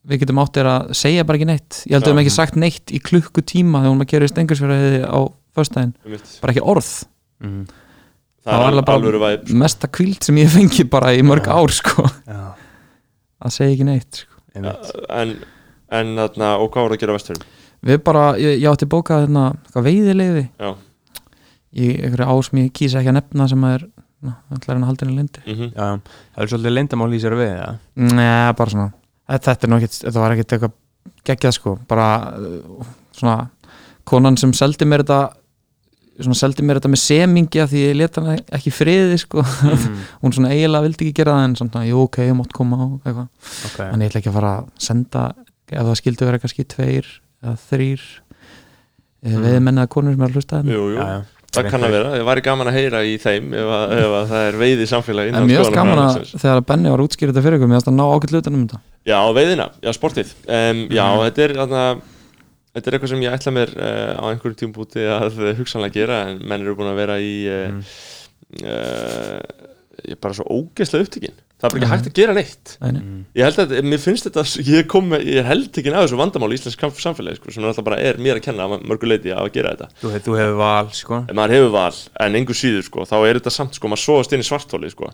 við 0.10 0.24
getum 0.24 0.42
átt 0.44 0.60
er 0.60 0.70
að 0.70 0.92
segja 1.00 1.24
bara 1.28 1.40
ekki 1.40 1.48
neitt. 1.48 1.84
Ég 1.88 1.96
held 1.96 2.04
að 2.04 2.10
við 2.10 2.12
hefum 2.14 2.24
ekki 2.24 2.36
sagt 2.36 2.60
neitt 2.60 2.92
í 2.94 3.00
klukkutíma 3.04 3.84
þegar 3.84 3.94
hún 3.94 4.04
að 4.04 4.12
gera 4.14 4.28
í 4.28 4.34
stengursfjörði 4.34 5.02
á 5.08 5.20
einmitt. 5.54 6.36
bara 6.42 6.56
ekki 6.56 6.66
orð. 6.74 6.92
Mm. 7.44 7.64
það 8.44 8.60
var 8.60 8.66
er 8.66 8.70
alveg 8.72 8.88
bara 8.88 9.22
væp 9.24 9.52
mesta 9.64 9.90
kvíld 9.92 10.26
sem 10.26 10.40
ég 10.42 10.52
fengi 10.52 10.86
bara 10.92 11.14
í 11.16 11.24
mörg 11.26 11.48
Já. 11.48 11.56
ár 11.56 11.74
sko, 11.76 12.06
Já, 12.28 12.42
að 13.44 13.56
segja 13.56 13.76
ekki 13.76 13.88
neitt 13.88 14.24
sko. 14.24 14.40
einmitt. 14.56 14.90
En, 15.10 15.36
en 15.94 16.16
þarna, 16.20 16.50
og 16.60 16.72
hvað 16.74 16.88
voru 16.88 16.98
að 16.98 17.04
gera 17.04 17.16
á 17.16 17.18
vestfjörn 17.18 17.46
við 17.84 18.02
bara, 18.08 18.26
ég, 18.40 18.58
ég 18.64 18.70
átti 18.72 18.88
bókað 18.90 19.26
hérna, 19.26 19.46
já, 20.60 20.74
í 21.74 21.90
einhverju 22.00 22.30
ás 22.32 22.50
sem 22.50 22.62
ég 22.64 22.74
kýsa 22.76 23.02
ekki 23.02 23.12
að 23.12 23.18
nefna 23.20 23.48
sem 23.52 23.64
að 23.68 23.78
er, 23.78 23.86
ná, 24.24 24.34
ætlar 24.56 24.76
hann 24.78 24.84
að 24.86 24.92
halda 24.92 25.08
henni 25.08 25.20
lindi 25.22 25.46
mm 25.46 25.72
já. 25.72 25.88
það 26.36 26.44
er 26.46 26.54
svolítið 26.54 26.78
leyndamál 26.78 27.12
í 27.14 27.24
sér 27.24 27.38
við, 27.40 27.56
Nei, 27.96 28.54
bara 28.60 28.76
svona 28.76 28.92
Þetta 29.30 29.54
þetta 29.54 29.68
er 29.68 29.72
nú 29.72 29.80
ekkit, 29.80 30.00
þetta 30.04 30.24
var 30.24 30.36
ekkit 30.36 30.56
eitthvað 30.56 30.74
geggjað 31.28 31.56
sko, 31.56 31.78
bara 31.88 32.08
uh, 32.36 32.92
svona, 33.16 33.38
konan 34.08 34.38
sem 34.40 34.52
seldi 34.56 34.88
mér 34.90 35.06
þetta 35.06 35.22
svona 36.14 36.38
seldi 36.38 36.66
mér 36.66 36.78
þetta 36.78 36.92
með 36.94 37.02
semingi 37.02 37.62
af 37.64 37.72
því 37.72 37.84
ég 37.88 37.96
leta 37.98 38.22
hana 38.22 38.36
ekki 38.54 38.74
friði 38.74 39.18
sko, 39.24 39.42
mm. 39.44 40.02
hún 40.22 40.36
svona 40.36 40.52
eiginlega 40.54 40.86
vildi 40.86 41.08
ekki 41.08 41.18
gera 41.22 41.38
það 41.38 41.48
en 41.48 41.56
svona, 41.62 41.86
jú 41.90 42.04
ok, 42.04 42.20
ég 42.28 42.38
mátt 42.38 42.54
koma 42.56 42.80
á 42.80 42.88
eitthvað, 43.02 43.30
Ok, 43.70 43.80
en 43.88 44.04
ég 44.04 44.12
ætla 44.12 44.22
ekki 44.22 44.34
að 44.34 44.38
fara 44.38 44.52
að 44.60 44.68
senda, 44.88 45.24
ef 45.72 45.88
það 45.88 46.00
skildi 46.02 46.30
vera 46.30 46.42
kannski 46.44 46.68
tveir 46.76 47.10
eða 47.44 47.56
þrýr 47.70 48.04
mm. 48.04 49.32
Mm. 49.32 49.48
veiðmenn 49.48 49.82
eða 49.82 49.94
konur 49.96 50.18
sem 50.18 50.28
er 50.28 50.30
að 50.30 50.38
hlusta 50.38 50.60
þetta 50.60 50.76
jú, 50.76 50.84
jú, 50.92 51.00
já, 51.00 51.08
já 51.16 51.33
það 51.54 51.68
kann 51.74 51.86
að 51.88 51.94
vera 51.96 52.12
það 52.14 52.26
væri 52.30 52.44
gaman 52.48 52.70
að 52.72 52.78
heyra 52.80 53.02
í 53.06 53.14
þeim 53.22 53.52
ef, 53.54 53.72
að, 53.78 53.94
ef 54.00 54.16
að 54.20 54.26
það 54.34 54.48
er 54.50 54.58
veiði 54.64 54.88
samfélagi 54.94 55.34
En 55.34 55.48
mjög 55.50 55.70
gaman 55.76 56.02
að 56.04 56.18
þegar 56.34 56.64
Benni 56.72 56.94
var 56.94 57.04
útskýrið 57.06 57.34
þetta 57.34 57.46
fyrir 57.46 57.60
ykkur, 57.60 57.72
finnst 57.76 57.92
að 57.92 57.98
ná 58.00 58.06
ákveld 58.16 58.40
utanum 58.42 58.66
þetta 58.66 58.82
Já, 59.14 59.20
veiðina, 59.36 59.70
já, 59.84 59.92
sportið 59.98 60.34
um, 60.48 60.84
Já, 60.90 61.06
Mhm. 61.14 61.24
þetta 61.28 61.46
er 61.48 61.56
þarna, 61.62 61.84
Þetta 62.74 62.90
er 62.90 62.96
eitthvað 62.98 63.12
sem 63.14 63.22
ég 63.22 63.34
ætla 63.38 63.52
mér 63.54 63.72
uh, 63.78 64.14
á 64.18 64.24
einhverjum 64.34 64.56
tímpúti 64.64 65.04
að 65.06 65.36
hugsanlega 65.60 65.94
gera 65.94 66.16
en 66.32 66.40
menn 66.42 66.64
eru 66.66 66.74
búin 66.80 66.90
að 66.90 67.02
vera 67.04 67.20
í 67.22 67.34
uh, 67.46 67.68
Mm. 67.70 67.84
uh, 68.64 69.40
ég 70.04 70.16
er 70.16 70.20
bara 70.22 70.36
svo 70.38 70.46
ógeðslega 70.50 71.06
upptökin 71.08 71.36
það 71.64 71.70
er 71.70 71.72
bara 71.72 71.80
ekki 71.80 71.88
Mhm. 71.88 71.94
hægt 71.96 72.08
að 72.10 72.18
gera 72.20 72.34
neitt 72.36 72.72
Nei, 72.82 72.92
nei. 72.92 73.02
Mm. 73.02 73.26
ég 73.40 73.44
held 73.48 73.60
að, 73.64 73.70
mér 73.88 74.02
finnst 74.04 74.26
þetta 74.28 74.44
ég, 74.68 74.88
kom, 74.92 75.06
með- 75.14 75.24
ég 75.32 75.38
er 75.40 75.48
heldtekinn 75.48 75.96
af 75.96 76.04
þessu 76.10 76.18
vandamál 76.20 76.52
í 76.52 76.58
íslensk 76.60 76.84
samfélagi 77.00 77.38
sko, 77.40 77.52
sem 77.56 77.64
er 77.64 77.70
alltaf 77.72 77.86
bara 77.88 78.00
er 78.04 78.18
mér 78.20 78.36
að 78.42 78.44
kenna 78.50 78.68
að 78.68 78.84
mörgu 78.84 79.08
leiti 79.08 79.32
að 79.32 79.48
gera 79.56 79.72
þetta 79.78 79.88
Þú, 80.04 80.12
hef, 80.12 80.24
þú 80.28 80.36
hefur 80.42 80.58
val, 80.60 80.90
sko 80.92 81.16
en 81.24 81.36
maður 81.40 81.56
hefur 81.56 81.72
val, 81.72 81.96
en 82.20 82.36
engu 82.36 82.54
síður 82.54 82.84
sko, 82.84 83.06
þá 83.08 83.16
er 83.30 83.40
þetta 83.40 83.52
samt, 83.56 83.74
sko, 83.80 83.88
maður 83.88 84.04
svoast 84.04 84.34
inn 84.36 84.44
í 84.44 84.50
svartóli 84.52 84.92
sko. 84.92 85.08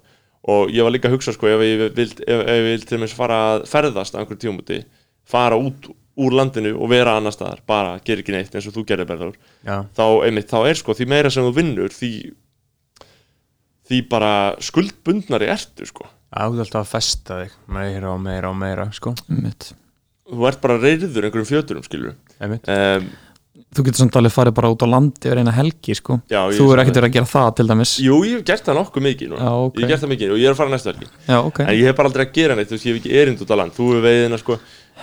og 0.50 0.70
ég 0.74 0.82
var 0.82 0.92
líka 0.92 1.06
að 1.12 1.18
hugsa 1.20 1.34
sko, 1.36 1.46
ef 1.48 1.62
ég 1.62 1.94
vil, 1.94 2.06
ef, 2.10 2.18
ef 2.26 2.48
ég 2.50 2.64
vil 2.66 2.82
til 2.82 2.98
dæmis 2.98 3.14
fara 3.14 3.38
að 3.60 3.68
ferðast 3.70 4.16
á 4.16 4.24
einhverjum 4.24 4.40
tímúti 4.58 4.84
fara 5.30 5.56
út 5.60 5.92
úr 6.18 6.32
landinu 6.34 6.74
og 6.82 6.90
vera 6.90 7.14
annar 7.16 7.32
staðar, 7.32 7.60
bara 7.68 8.00
gera 8.04 8.20
ekki 8.24 8.32
neitt 8.34 8.56
eins 8.56 8.66
og 8.68 8.74
þú 8.74 8.86
gerir 8.88 9.06
berður, 9.06 9.36
Já, 9.64 9.86
þá, 9.96 10.04
einmitt, 10.26 10.50
þá 10.50 10.66
er 10.68 10.74
sko, 10.76 10.92
því 10.98 11.08
meira 11.08 11.30
sem 11.30 11.44
þú 11.44 11.54
vinnur 11.56 11.90
því, 11.94 12.32
því 13.90 14.02
bara 14.10 14.56
skuldbundnari 14.60 15.48
ertu 15.50 15.86
sko. 15.90 16.06
Þú 16.30 16.60
ert 16.60 16.66
alltaf 16.66 16.84
að 16.84 16.92
festa 16.92 17.40
þig. 17.42 17.56
Meira 17.74 18.12
og 18.14 18.20
meira 18.22 18.52
og 18.52 18.60
meira, 18.60 18.90
sko. 18.94 19.16
Einmitt. 19.30 19.72
þú 20.30 20.46
ert 20.46 20.62
bara 20.62 20.78
reyður 20.78 21.26
einhverjum 21.26 21.50
fjöturum 21.50 21.86
skilur 21.88 22.14
um, 22.14 23.08
Þú 23.70 23.84
getur 23.86 24.02
samt 24.02 24.16
alveg 24.18 24.34
farið 24.34 24.54
bara 24.58 24.70
út 24.74 24.82
á 24.82 24.88
landi 24.90 25.30
og 25.30 25.36
reyna 25.38 25.52
helgi 25.54 25.94
sko. 25.98 26.20
já, 26.30 26.40
Þú 26.54 26.68
er 26.74 26.82
ekkert 26.84 27.00
verið 27.00 27.10
að 27.10 27.16
gera 27.18 27.30
það 27.30 27.50
til 27.58 27.66
dæmis. 27.70 27.92
Jú, 28.02 28.16
ég 28.26 28.38
hef 28.40 28.46
gert 28.48 28.66
það 28.66 28.78
nokkuð 28.80 29.06
mikið. 29.06 29.34
Já, 29.38 29.50
ok. 29.66 29.76
Ég 29.76 29.84
hef 29.84 29.92
gert 29.92 30.04
það 30.04 30.12
mikið 30.14 30.34
og 30.34 30.40
ég 30.40 30.48
er 30.50 30.56
að 30.56 30.62
fara 30.62 30.74
næstu 30.74 30.90
helgi. 30.90 31.10
Já, 31.28 31.38
ok. 31.44 31.60
En 31.66 31.76
ég 31.78 31.90
hef 31.90 31.98
bara 32.00 32.10
aldrei 32.10 32.26
að 32.26 32.32
gera 32.40 32.58
neitt, 32.58 32.70
þú 32.70 32.78
veist, 32.78 32.88
ég 32.88 32.96
hef 32.96 33.02
ekki 33.04 33.20
erind 33.22 33.44
út 33.46 33.54
á 33.54 33.56
land. 33.60 33.76
Þú 33.78 33.90
hefur 33.92 34.06
veiðina, 34.08 34.40
sko 34.42 34.58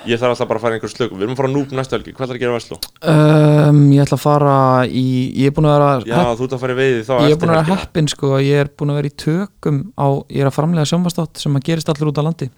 ég 0.07 0.21
þarf 0.21 0.35
alltaf 0.35 0.49
bara 0.51 0.59
að 0.61 0.65
fara 0.67 0.75
í 0.75 0.79
einhver 0.79 0.93
slöku, 0.93 1.17
við 1.17 1.25
erum 1.27 1.35
að 1.35 1.41
fara 1.41 1.51
núp 1.53 1.73
næstu 1.75 1.97
helgi, 1.97 2.13
hvað 2.17 2.31
er 2.33 2.37
að 2.37 2.43
gera 2.43 2.53
á 2.53 2.57
Vestló? 2.57 2.77
um, 3.13 3.81
Ég 3.95 4.03
ætla 4.05 4.17
að 4.19 4.23
fara 4.23 4.55
í 4.87 5.05
Ég 5.41 5.47
er 5.51 5.55
búin 5.57 5.69
að 5.71 5.75
vera 5.77 5.89
Já, 6.11 6.21
þú 6.37 6.47
ert 6.47 6.55
að 6.57 6.63
fara 6.65 6.77
í 6.77 6.79
veiði 6.81 7.01
þá 7.07 7.15
Ég 7.17 7.31
er 7.35 7.41
búin 7.41 7.53
að 7.53 7.57
vera 7.61 7.71
heppin 7.81 8.09
sko. 8.13 8.33
Ég 8.43 8.61
er 8.63 8.71
búin 8.77 8.93
að 8.93 8.99
vera 9.01 9.11
í 9.11 9.15
tökum 9.25 9.79
á 9.97 10.07
Ég 10.31 10.41
er 10.45 10.51
að 10.51 10.57
framlega 10.59 10.91
sjónvastátt 10.93 11.43
sem 11.43 11.57
að 11.59 11.65
gerist 11.71 11.91
allir 11.93 12.11
út 12.13 12.21
á 12.21 12.27
landi. 12.27 12.49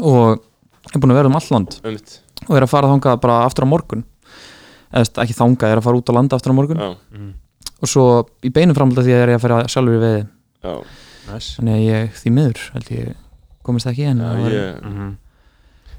Og 0.00 0.36
ég 0.36 0.94
er 0.96 1.02
búin 1.02 1.14
að 1.14 1.20
vera 1.20 1.32
um 1.32 1.38
all 1.40 1.50
land. 1.50 1.78
Einmitt. 1.84 2.20
Og 2.46 2.54
er 2.56 2.66
að 2.66 2.72
fara 2.72 2.90
þangað 2.94 3.20
bara 3.26 3.36
aftur 3.48 3.66
á 3.66 3.72
morgun. 3.72 4.04
Eða 4.92 5.02
veist, 5.02 5.18
ekki 5.24 5.36
þangað, 5.36 5.66
ég 5.66 5.74
er 5.76 5.80
að 5.82 5.86
fara 5.88 6.00
út 6.00 6.10
á 6.12 6.16
landi 6.16 6.36
aftur 6.36 6.52
á 6.52 6.56
morgun. 6.56 6.78
Já, 6.80 6.90
Og 7.76 7.90
svo 7.90 8.04
í 8.46 8.48
beinum 8.54 8.72
framlega 8.76 9.02
því 9.04 9.12
að 9.12 9.20
ég 9.20 9.34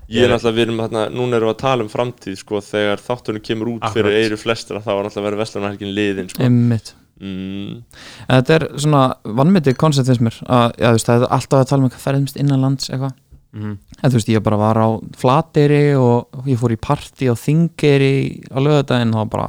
ég 0.08 0.15
ég 0.15 0.15
ég, 0.15 0.22
ég 0.22 0.24
er 0.28 0.34
náttúrulega, 0.34 0.56
við 0.58 0.65
erum 0.67 0.78
þarna, 0.84 1.02
núna 1.12 1.36
erum 1.38 1.50
við 1.50 1.56
að 1.56 1.62
tala 1.63 1.84
um 1.84 1.89
framtíð, 1.89 2.38
sko, 2.39 2.62
þegar 2.63 2.98
þáttunum 3.04 3.43
kemur 3.43 3.67
út 3.76 3.84
fyrir 3.91 4.08
Akkurat. 4.12 4.24
eiru 4.24 4.38
flestra, 4.38 4.80
þá 4.80 4.91
var 4.96 5.04
náttúrulega 5.08 5.28
verið 5.30 5.41
Vestlunarhelgin 5.43 5.93
liðin, 5.96 6.30
sko. 6.30 6.43
Einmitt 6.43 6.93
Mm, 7.17 7.82
En 8.30 8.43
þetta 8.43 8.54
er 8.60 8.63
svona 8.78 9.15
vannmyndið 9.26 9.74
koncept 9.82 10.06
finnst 10.06 10.22
mér 10.22 10.36
að, 10.54 10.76
já, 10.78 10.86
þú 10.91 10.98
veist, 11.00 11.08
það 11.08 11.24
er 11.24 11.32
alltaf 11.34 11.60
að 11.63 11.70
tala 11.72 11.82
um 11.82 11.88
eitthvað 11.89 12.04
ferðumst 12.04 12.38
innanlands 12.38 12.89
eitthvað 12.91 13.13
Mhm. 13.58 13.72
en 14.04 14.12
þú 14.12 14.13
veist, 14.13 14.28
ég 14.30 14.43
bara 14.43 14.58
var 14.58 14.76
á 14.78 14.88
Flateyri 15.17 15.96
og 15.98 16.30
ég 16.46 16.60
fór 16.60 16.76
í 16.76 16.78
partí 16.78 17.26
á 17.26 17.34
Þingeyri 17.34 18.43
á 18.54 18.58
lögadaginn 18.62 19.15
og 19.15 19.30
bara 19.32 19.48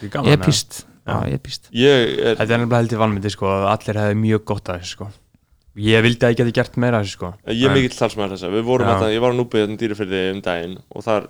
gaman, 0.00 0.30
eða? 0.30 0.32
epist, 0.32 0.84
Já. 1.06 1.12
já, 1.26 1.34
epist 1.34 1.68
ég 1.74 2.18
er, 2.24 2.36
Þetta 2.36 2.54
er 2.54 2.58
nefnilega 2.64 2.80
heldur 2.80 2.98
valmyndi 3.04 3.30
sko 3.30 3.46
að 3.52 3.68
allir 3.74 4.00
hefði 4.00 4.16
mjög 4.24 4.44
gott 4.46 4.64
að 4.64 4.80
þessu 4.80 4.96
sko 4.96 5.08
Ég 5.74 6.04
vildi 6.06 6.22
að 6.22 6.30
ég 6.34 6.38
geti 6.38 6.54
gert 6.54 6.76
meira 6.78 7.00
þessu 7.02 7.16
sko 7.18 7.32
ég 7.50 7.64
er 7.66 7.74
mikill 7.74 7.96
talsmaður 7.98 8.36
þessa, 8.36 8.50
við 8.54 8.62
vorum 8.68 8.86
Já. 8.86 8.92
þarna, 8.94 9.14
ég 9.14 9.24
var 9.24 9.32
að 9.34 9.40
núpið 9.40 9.64
þetta 9.64 9.80
dýrafyrði 9.82 10.20
um 10.30 10.40
daginn 10.44 10.76
og 10.94 11.02
þar, 11.06 11.26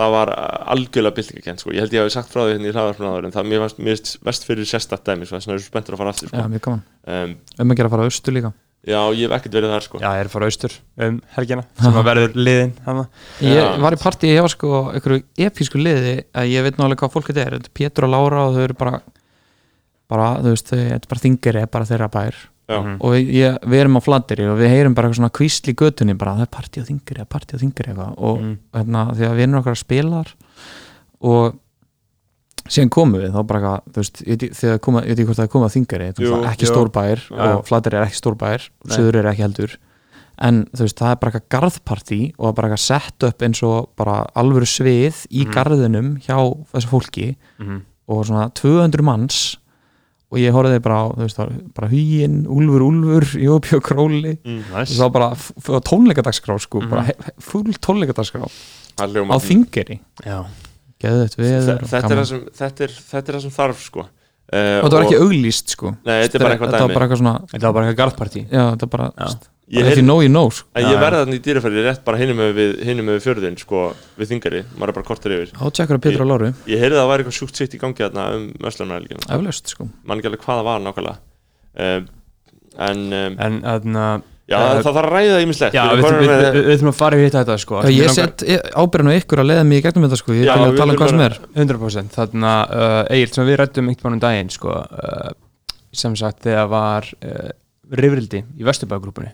það 0.00 0.14
var 0.16 0.32
algjörlega 0.72 1.16
byltingakent, 1.18 1.60
sko, 1.60 1.74
ég 1.76 1.84
held 1.84 1.92
ég 1.98 2.06
hafi 2.06 2.14
sagt 2.16 2.32
frá 2.32 2.46
því 2.46 2.54
hérna 2.54 2.70
í 2.70 2.72
hlaðarfrún 2.72 3.10
áður, 3.12 3.28
en 3.28 3.34
það, 3.36 3.48
mér 3.52 3.62
varst, 3.66 3.80
mér 3.82 3.96
varst 3.98 4.14
vest 4.24 4.46
fyrir 4.48 4.68
sérstætt 4.70 5.04
dæmi, 5.04 5.28
sko, 5.28 5.36
þess 5.36 5.50
vegna 5.50 5.58
er 5.58 5.60
ég 5.60 5.66
svo 5.66 5.72
spenntur 5.74 5.98
að 5.98 6.00
fara 6.02 6.14
aftur, 6.16 6.32
Já, 6.32 6.38
sko. 6.40 6.52
mjög 6.54 6.66
gaman, 6.68 6.84
Um, 7.02 7.32
um 7.58 7.72
að 7.74 7.76
gera 7.80 7.88
að 7.90 7.94
fara 7.96 8.04
á 8.04 8.08
austur 8.08 8.34
líka 8.36 8.52
já, 8.82 8.98
ég 9.14 9.26
hef 9.26 9.32
ekkert 9.36 9.56
verið 9.58 9.72
þar, 9.74 9.84
sko. 9.86 9.98
Já, 10.00 10.08
ég 10.16 10.20
er 10.22 10.28
að 10.28 10.34
fara 10.34 10.48
austur 10.48 10.76
um 11.06 11.16
helgina 11.36 11.64
sem 11.78 11.98
að 11.98 12.06
verður 12.08 12.36
liðin 12.38 12.72
hana. 12.86 13.04
Ég 13.42 13.58
Já. 13.58 13.66
var 13.82 13.94
í 13.94 13.98
partí, 14.02 14.30
ég 14.32 14.42
var 14.42 14.52
sko 14.54 14.70
einhverju 14.90 15.22
episku 15.46 15.78
liði 15.82 16.14
að 16.34 16.50
ég 16.50 16.66
veit 16.66 16.78
nálega 16.80 17.02
hvað 17.02 17.12
fólk 17.14 17.30
þetta 17.30 17.44
er 17.46 17.56
er 17.58 17.68
Pétur 17.74 18.06
og 18.08 18.14
Lára 18.14 18.46
og 18.48 18.56
þau 18.56 18.62
eru 18.64 18.78
bara 18.78 19.02
bara, 20.10 20.28
þú 20.42 20.54
veist, 20.54 20.70
þau, 20.72 20.78
þetta 20.78 20.98
er 21.06 21.12
bara 21.12 21.22
Þingeyri 21.26 21.64
bara 21.72 21.88
þeirra 21.92 22.10
bær 22.12 22.40
Já, 22.72 22.80
Mhm. 22.82 22.96
og 23.00 23.12
ég, 23.14 23.58
við 23.68 23.80
erum 23.84 23.96
á 23.98 24.02
Flateyri 24.02 24.46
og 24.48 24.58
við 24.58 24.68
heyrum 24.72 24.94
bara 24.94 25.08
eitthvað 25.08 25.20
svona 25.20 25.36
kvísl 25.38 25.68
í 25.70 25.74
götunni 25.74 26.16
bara 26.18 26.32
það 26.36 26.42
er 26.46 26.52
partí 26.56 26.80
á 26.80 26.84
Þingeyri, 26.88 27.26
partí 27.28 27.54
á 27.54 27.58
Þingeyri 27.62 27.92
eitthvað 27.92 28.14
og 28.18 28.40
Mm. 28.40 28.58
hérna, 28.74 29.04
því 29.14 29.22
að 29.28 29.36
við 29.36 29.42
erum 29.46 29.60
okkar 29.62 29.72
að 29.76 29.84
spila 29.84 30.10
þar 30.24 30.32
og 31.22 31.54
síðan 32.70 32.90
komum 32.94 33.20
við 33.20 33.32
þá 33.34 33.40
bara 33.46 33.60
eitthvað, 33.60 33.92
þú 33.92 34.02
veist, 34.02 34.22
þegar 34.60 34.80
koma, 34.80 35.00
ég 35.02 35.08
veit 35.08 35.18
ekki 35.18 35.26
hvort 35.26 35.40
það 35.40 35.48
er 35.48 35.52
þetta 36.12 36.22
er 36.22 36.28
Jú, 36.28 36.36
ekki 36.52 36.66
jú. 36.66 36.72
stór 36.72 36.90
bær 36.94 37.22
Já, 37.28 37.56
og 37.56 37.64
Flateyri 37.66 37.96
er 37.98 38.06
ekki 38.06 38.20
stór 38.22 38.36
bær 38.38 38.68
og 38.82 38.88
Nei. 38.88 38.96
Suður 38.96 39.14
er 39.22 39.30
ekki 39.32 39.42
heldur 39.46 39.76
en 40.42 40.64
þú 40.72 40.80
veist, 40.86 40.96
það 40.98 41.10
er 41.12 41.16
bara 41.22 41.32
eitthvað 41.32 41.48
garðpartí 41.54 42.20
og 42.38 42.44
það 42.44 42.48
er 42.48 42.56
bara 42.58 42.68
eitthvað 42.68 42.86
sett 42.86 43.22
upp 43.28 43.38
eins 43.42 43.62
og 43.62 43.88
bara 43.96 44.26
alvöru 44.36 44.66
svið 44.66 45.26
í 45.30 45.44
Mhm. 45.44 45.52
garðinum 45.52 46.08
hjá 46.22 46.38
þessu 46.72 46.88
fólki 46.88 47.36
Mhm. 47.58 47.82
og 48.08 48.24
svona 48.26 48.50
200 48.54 49.02
manns 49.02 49.56
og 50.32 50.38
ég 50.40 50.54
horfði 50.56 50.78
bara 50.80 50.96
á, 50.96 51.04
þú 51.12 51.26
veist, 51.26 51.36
það 51.36 51.50
var 51.50 51.58
bara 51.76 51.88
huginn, 51.92 52.36
úlfur, 52.48 52.84
úlfur, 52.88 53.26
jópi 53.48 53.76
og 53.76 53.82
króli. 53.84 54.32
Mm, 54.40 54.62
Nice. 54.72 54.96
það 54.96 55.04
var 55.04 55.12
bara 55.18 55.80
tónleikadagskrá 55.90 56.56
sko, 56.64 56.80
Mhm. 56.80 56.90
bara 56.90 57.04
full 57.38 57.72
tónleikadagskrá. 57.76 58.48
Á 58.98 59.36
Þingeri 59.40 60.00
Já, 60.24 60.44
geðut 61.00 61.36
við 61.36 61.52
Þe- 61.68 61.78
þetta, 61.88 62.10
er 62.10 62.16
það 62.18 62.26
sem, 62.32 62.42
þetta, 62.58 62.84
er, 62.84 62.96
þetta 63.12 63.28
er 63.28 63.36
það 63.38 63.42
sem 63.46 63.54
þarf 63.56 63.78
sko. 63.86 64.00
uh, 64.52 64.80
og 64.82 64.90
það 64.90 64.96
var 64.98 65.04
ekki 65.06 65.20
auglýst 65.22 65.68
sko. 65.76 65.92
Nei, 66.04 66.18
þetta 66.26 66.34
er 66.34 66.42
bara 66.44 66.54
eitthvað 66.56 66.72
þetta 66.72 66.80
var 66.82 66.88
dæmi. 66.88 66.94
bara 66.94 67.06
eitthvað 67.06 67.20
svona 67.22 67.34
þetta 67.52 67.62
var 67.68 67.72
bara 67.72 67.86
eitthvað 67.86 68.00
garðpartí. 68.02 68.42
Já, 68.52 68.64
þetta 68.76 68.82
er 68.82 68.92
bara, 68.96 69.06
Já. 69.16 69.28
Ég 69.72 69.80
if 69.80 69.86
you 69.86 70.02
heyri- 70.02 70.04
know 70.04 70.20
you 70.20 70.28
know 70.28 70.50
sko. 70.52 70.66
En 70.76 70.84
ég 70.84 70.92
já. 70.92 71.00
verði 71.00 71.18
þarna 71.22 71.36
í 71.38 71.42
dýrafæri 71.46 71.82
rétt 71.86 72.02
bara 72.04 72.18
hinum 72.20 72.36
með 72.42 72.50
við, 72.58 72.72
hinum 72.84 73.06
með 73.08 73.20
fjörðin 73.24 73.54
sko, 73.58 73.84
við 74.20 74.28
þingari, 74.34 74.64
maður 74.76 74.88
er 74.92 74.96
bara 74.98 75.06
kortir 75.08 75.32
yfir. 75.38 75.52
Þá 75.56 75.70
tjekkur 75.78 75.96
að 75.96 76.02
Pétur 76.04 76.24
og 76.26 76.28
Láru, 76.28 76.50
Ég 76.68 76.78
heyrði 76.82 76.98
að 76.98 77.02
það 77.02 77.08
væri 77.12 77.24
eitthvað 77.24 77.38
sjúkt 77.38 77.56
sitt 77.62 77.72
í 77.72 77.80
gangi 77.80 78.02
þarna 78.04 78.26
um 78.36 78.44
Vestlunarhelgina 78.66 79.24
eflaust 79.38 79.72
sko. 79.72 79.88
Man 80.04 80.18
ekki 80.20 80.28
alveg 80.28 80.44
hvað 80.44 80.60
það 80.60 80.68
var 80.68 80.84
nákvæmlega. 80.84 81.16
Um, 81.80 82.10
En 82.78 83.00
um, 83.12 83.34
En 83.38 83.56
þarna 83.64 84.04
já, 84.48 84.56
Eh, 84.56 84.82
það 84.82 84.84
þarf 84.84 84.98
að 85.00 85.08
ræða 85.12 85.40
ímislegt 85.46 85.74
Já, 85.76 85.82
Við 85.82 85.90
við 85.92 85.92
erum 85.92 86.02
við- 86.02 86.12
komin 86.12 86.28
við- 86.28 86.42
með- 86.42 86.64
við 86.66 86.76
þurfum 86.76 86.88
að 86.92 86.96
fara 87.00 87.16
í 87.16 87.24
hitta 87.24 87.42
þetta 87.44 87.56
sko. 87.62 87.80
Ég 87.88 88.10
set 88.12 88.44
ábyrðan 88.76 89.10
á 89.12 89.18
ykkur 89.20 89.40
að 89.42 89.48
leiða 89.48 89.64
mig 89.68 89.78
í 89.78 89.84
gegnum 89.86 90.04
þetta 90.08 90.18
sko. 90.20 90.32
Ég 90.36 90.44
Já, 90.44 90.54
við 90.56 90.72
að 90.72 90.76
tala 90.80 90.92
um 90.92 90.98
hvað 90.98 91.08
sem 91.12 91.20
er. 91.20 91.38
100% 91.56 92.16
Þarna 92.16 92.52
uh, 92.68 93.04
Egil 93.12 93.32
sem 93.32 93.46
við 93.48 93.56
rættum 93.62 93.88
einhvern 93.88 94.02
veginn 94.02 94.18
um 94.18 94.24
daginn 94.24 94.50
sko 94.52 94.76
sem 95.92 96.16
sagt 96.16 96.42
þegar 96.44 96.68
var 96.72 97.08
rifrildi 97.92 98.42
í 98.58 98.64
Vesturbæðgrúpunni 98.64 99.32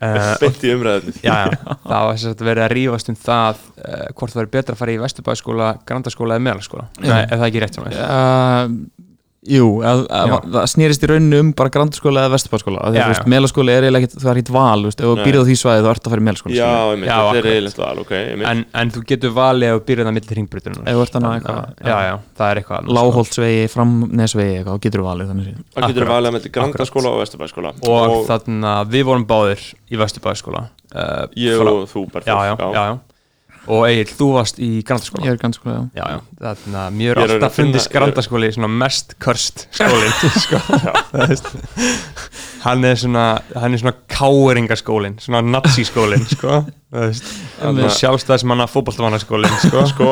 uh, 0.00 0.32
beint 0.42 0.64
í 0.64 0.72
umræðinni 0.74 1.14
Já, 1.24 1.36
já, 1.52 1.76
það 1.84 2.08
var 2.08 2.18
sem 2.22 2.32
sagt 2.32 2.46
verið 2.46 2.66
að 2.66 2.74
rífast 2.76 3.12
um 3.12 3.20
það 3.20 3.62
uh, 3.76 4.08
hvort 4.14 4.34
það 4.34 4.42
verið 4.42 4.54
betra 4.56 4.76
að 4.76 4.82
fara 4.82 4.96
í 4.96 5.02
Vesturbæðskóla, 5.04 5.70
Grandaskóla 5.88 6.36
eða 6.38 6.46
Meðalskóla 6.48 6.88
Já. 6.96 7.12
Nei, 7.12 7.22
er 7.22 7.36
það 7.36 7.46
ekki 7.50 7.64
rétt? 7.66 7.80
Uh, 7.80 9.08
jú, 9.48 9.68
að, 9.86 10.02
að, 10.12 10.32
það 10.52 10.66
snýrist 10.68 11.04
í 11.04 11.08
rauninu 11.08 11.38
um 11.40 11.50
bara 11.56 11.72
grandaskóla 11.72 12.26
eða 12.26 12.36
að 12.36 12.60
þú 12.60 12.72
já. 12.98 13.24
melaskóli 13.32 13.72
er 13.72 13.86
eiginlega 13.86 14.04
ekkit, 14.04 14.20
það 14.20 14.30
er 14.32 14.36
ekkit 14.40 14.52
val 14.52 14.80
þú 14.82 14.86
veist, 14.90 15.00
ef 15.00 15.06
þú 15.06 15.14
Nei. 15.16 15.24
býrð 15.24 15.40
á 15.40 15.44
því 15.48 15.54
svæði 15.60 15.80
þá 15.80 15.90
ert 15.90 16.04
að 16.04 16.12
fara 16.12 16.20
í 16.20 16.26
melaskóla 16.28 16.54
Já, 16.58 16.72
einmitt, 16.90 17.08
Já, 17.08 17.16
þetta 17.16 17.24
er 17.24 17.40
akkurat. 17.40 17.52
eiginlegt 17.54 17.80
val, 17.80 17.98
ok. 18.04 18.12
En, 18.50 18.58
en 18.82 18.92
þú 18.92 19.00
getur 19.08 19.32
valið 19.38 19.68
að 19.72 19.80
byrja 19.88 20.04
það 20.04 20.14
millir 20.18 20.34
hringbreytunum 20.36 20.84
ef 20.84 20.92
þú 20.92 21.04
ert 21.06 21.14
þannig 21.16 21.32
eitthvað 21.38 21.60
Já, 21.80 21.96
já, 22.04 22.14
það 22.40 22.46
er 22.50 22.56
eitthvað 22.60 22.80
sko. 22.84 22.94
lágholtsvegi, 23.00 23.62
framnesvegi 23.72 24.54
eitthvað, 24.58 24.74
þá 24.76 24.80
getur 24.84 25.00
þú 25.00 25.06
valið 25.08 25.26
þannig. 25.32 25.46
Það 25.70 25.82
getur 25.88 26.04
akkurat, 26.04 26.14
valið 26.16 26.30
með 26.36 26.42
Grandaskóla 26.58 27.08
og 27.10 27.18
Vesturbæðskóla 27.24 27.70
og, 27.80 28.08
þarna 28.28 28.70
við 28.92 29.02
vorum 29.08 29.24
báðir 29.30 29.60
í 29.88 29.96
Vesturbæðskóla 30.00 30.68
uh, 30.92 31.24
og 33.68 33.84
Egil, 33.88 34.08
þú 34.16 34.28
varst 34.38 34.60
í 34.62 34.70
Grandaskóla 34.86 35.26
ég 35.26 35.34
er 35.34 35.40
grandaskóla, 35.40 35.74
já 35.74 36.00
Já, 36.00 36.04
já, 36.14 36.20
þarna 36.40 36.84
mér 36.94 37.10
Ég 37.10 37.12
er 37.12 37.20
að 37.22 37.34
alltaf 37.36 37.58
fundist 37.58 37.90
Grandaskóli 37.92 38.52
svona 38.56 38.70
mest 38.72 39.16
körst 39.22 39.66
skólinn 39.76 40.14
sko. 40.44 40.60
Hann 42.64 42.84
er 42.84 42.96
svona 43.00 43.26
hann 43.56 43.72
er 43.72 43.80
svona 43.80 43.94
káeringaskólinn 44.12 45.18
svona 45.22 45.40
naziskólinn 45.44 46.26
sko. 46.28 46.60
Það 46.92 47.84
er 47.84 47.94
sjálfstæðis 47.96 48.44
manna 48.48 48.66
fótballtamannaskólinn 48.68 49.60
sko. 49.64 49.84
Sko, 49.94 50.10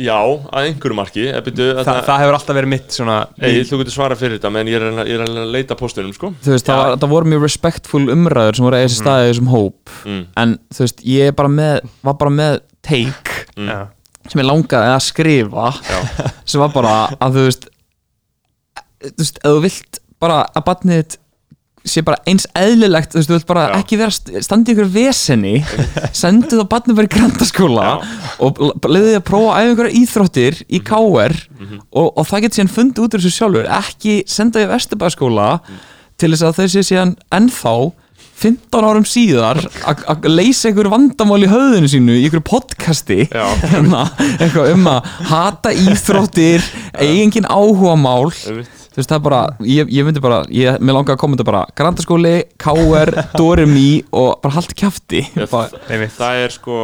já, 0.00 0.18
að 0.20 0.68
einhverju 0.68 0.96
marki 0.98 1.26
eh, 1.28 1.40
byrju, 1.46 1.68
Þa, 1.80 1.96
það 2.08 2.22
hefur 2.24 2.38
alltaf 2.38 2.58
verið 2.60 2.72
mitt 2.74 2.96
svona 2.96 3.18
Egil, 3.36 3.66
þú 3.68 3.80
getur 3.82 3.96
svarað 3.96 4.22
fyrir 4.22 4.38
þetta, 4.38 4.52
menn 4.56 4.70
ég 4.70 4.80
er, 4.80 4.86
að 4.90 5.10
ég 5.12 5.18
er 5.18 5.24
að 5.26 5.40
að 5.44 5.54
leita 5.56 5.78
póstunum, 5.78 6.14
sko 6.16 6.32
þú 6.44 6.54
veist, 6.54 6.70
það, 6.70 6.96
það 7.02 7.14
voru 7.14 7.32
mjög 7.34 7.46
respectful 7.46 8.02
umræður 8.16 8.58
sem 8.58 8.68
voru 8.68 8.78
að 8.78 8.84
eiga 8.84 8.92
sér 8.94 9.02
staðið 9.04 9.30
þessum 9.30 9.52
hóp 9.52 9.94
mm. 10.04 10.22
en 10.42 10.56
þú 10.70 10.86
veist, 10.86 11.04
ég 11.14 11.30
er 11.30 11.36
bara 11.40 11.52
með 11.54 11.90
var 12.06 12.18
bara 12.24 12.36
með 12.40 12.60
take 12.86 13.40
Mm. 13.58 13.88
Sem 14.30 14.42
ég 14.42 14.46
langaði 14.46 14.92
að 14.94 15.02
skrifa 15.06 15.70
Já. 15.74 15.98
sem 16.50 16.62
var 16.62 16.72
bara 16.74 16.94
að 17.18 17.38
þú 17.38 17.46
veist 17.48 17.66
þú 19.00 19.16
veist, 19.22 19.40
ef 19.40 19.48
þú 19.48 19.64
vilt 19.64 20.00
bara 20.20 20.42
að 20.52 20.66
batnið 20.68 21.00
þitt 21.00 21.19
sé 21.84 22.02
bara 22.04 22.18
eins 22.28 22.44
eðlilegt, 22.54 23.12
þú 23.14 23.18
veist, 23.20 23.30
þú 23.30 23.36
vilt 23.38 23.46
bara 23.48 23.62
Já. 23.70 23.76
ekki 23.80 23.98
vera 24.00 24.10
st- 24.12 24.42
standa 24.44 24.70
í 24.70 24.74
ykkur 24.74 24.90
veseni 24.92 25.54
sendu 26.22 26.58
þá 26.60 26.66
batnið 26.74 26.98
bara 26.98 27.08
í 27.08 27.14
grandaskóla 27.14 27.86
og 28.44 28.60
leiði 28.90 29.14
að 29.16 29.24
prófa 29.30 29.54
að 29.54 29.62
æfa 29.62 29.70
einhverja 29.70 30.02
íþróttir 30.02 30.60
Mhm. 30.60 30.76
í 30.76 30.82
KR 30.90 31.34
og, 31.92 32.12
og 32.18 32.26
það 32.28 32.42
getur 32.44 32.58
síðan 32.60 32.74
fundið 32.76 33.04
út 33.06 33.14
úr 33.16 33.24
þessu 33.24 33.32
sjálfur 33.38 33.70
ekki 33.80 34.18
senda 34.28 34.60
í 34.60 34.68
vesturbæðskóla 34.70 35.48
Mhm. 35.60 35.80
til 36.20 36.30
þess 36.34 36.44
að 36.50 36.60
þau 36.60 36.68
sé 36.76 36.84
síðan 36.90 37.16
ennþá 37.32 37.74
15 38.40 38.84
árum 38.88 39.04
síðar 39.04 39.58
að- 39.84 40.24
leysa 40.28 40.68
einhver 40.70 40.88
vandamál 40.88 41.42
í 41.44 41.48
höfðinu 41.50 41.88
sínu 41.92 42.14
í 42.16 42.22
einhverju 42.24 42.44
podcasti 42.48 43.18
hérna, 43.28 44.06
um 44.72 44.86
að 44.88 45.04
hata 45.28 45.72
íþróttir 45.76 46.64
eigin 46.96 47.44
áhugamál 47.44 48.32
Einmitt. 48.48 48.79
Þú 49.00 49.04
veist 49.04 49.12
það 49.14 49.20
er 49.20 49.24
bara, 49.26 49.40
ég, 49.64 49.92
ég 49.96 50.04
myndi 50.06 50.20
bara 50.22 50.42
ég, 50.52 50.76
mér 50.84 50.96
langar 51.00 51.16
að 51.16 51.22
kommenta 51.24 51.46
bara, 51.48 51.64
Grandaskóli 51.74 52.34
KR, 52.60 53.14
Doremi 53.38 54.02
og 54.12 54.40
bara 54.44 54.60
Já, 55.34 55.46
bara, 55.50 55.80
það, 55.88 56.04
það 56.20 56.42
er 56.44 56.54
sko 56.54 56.76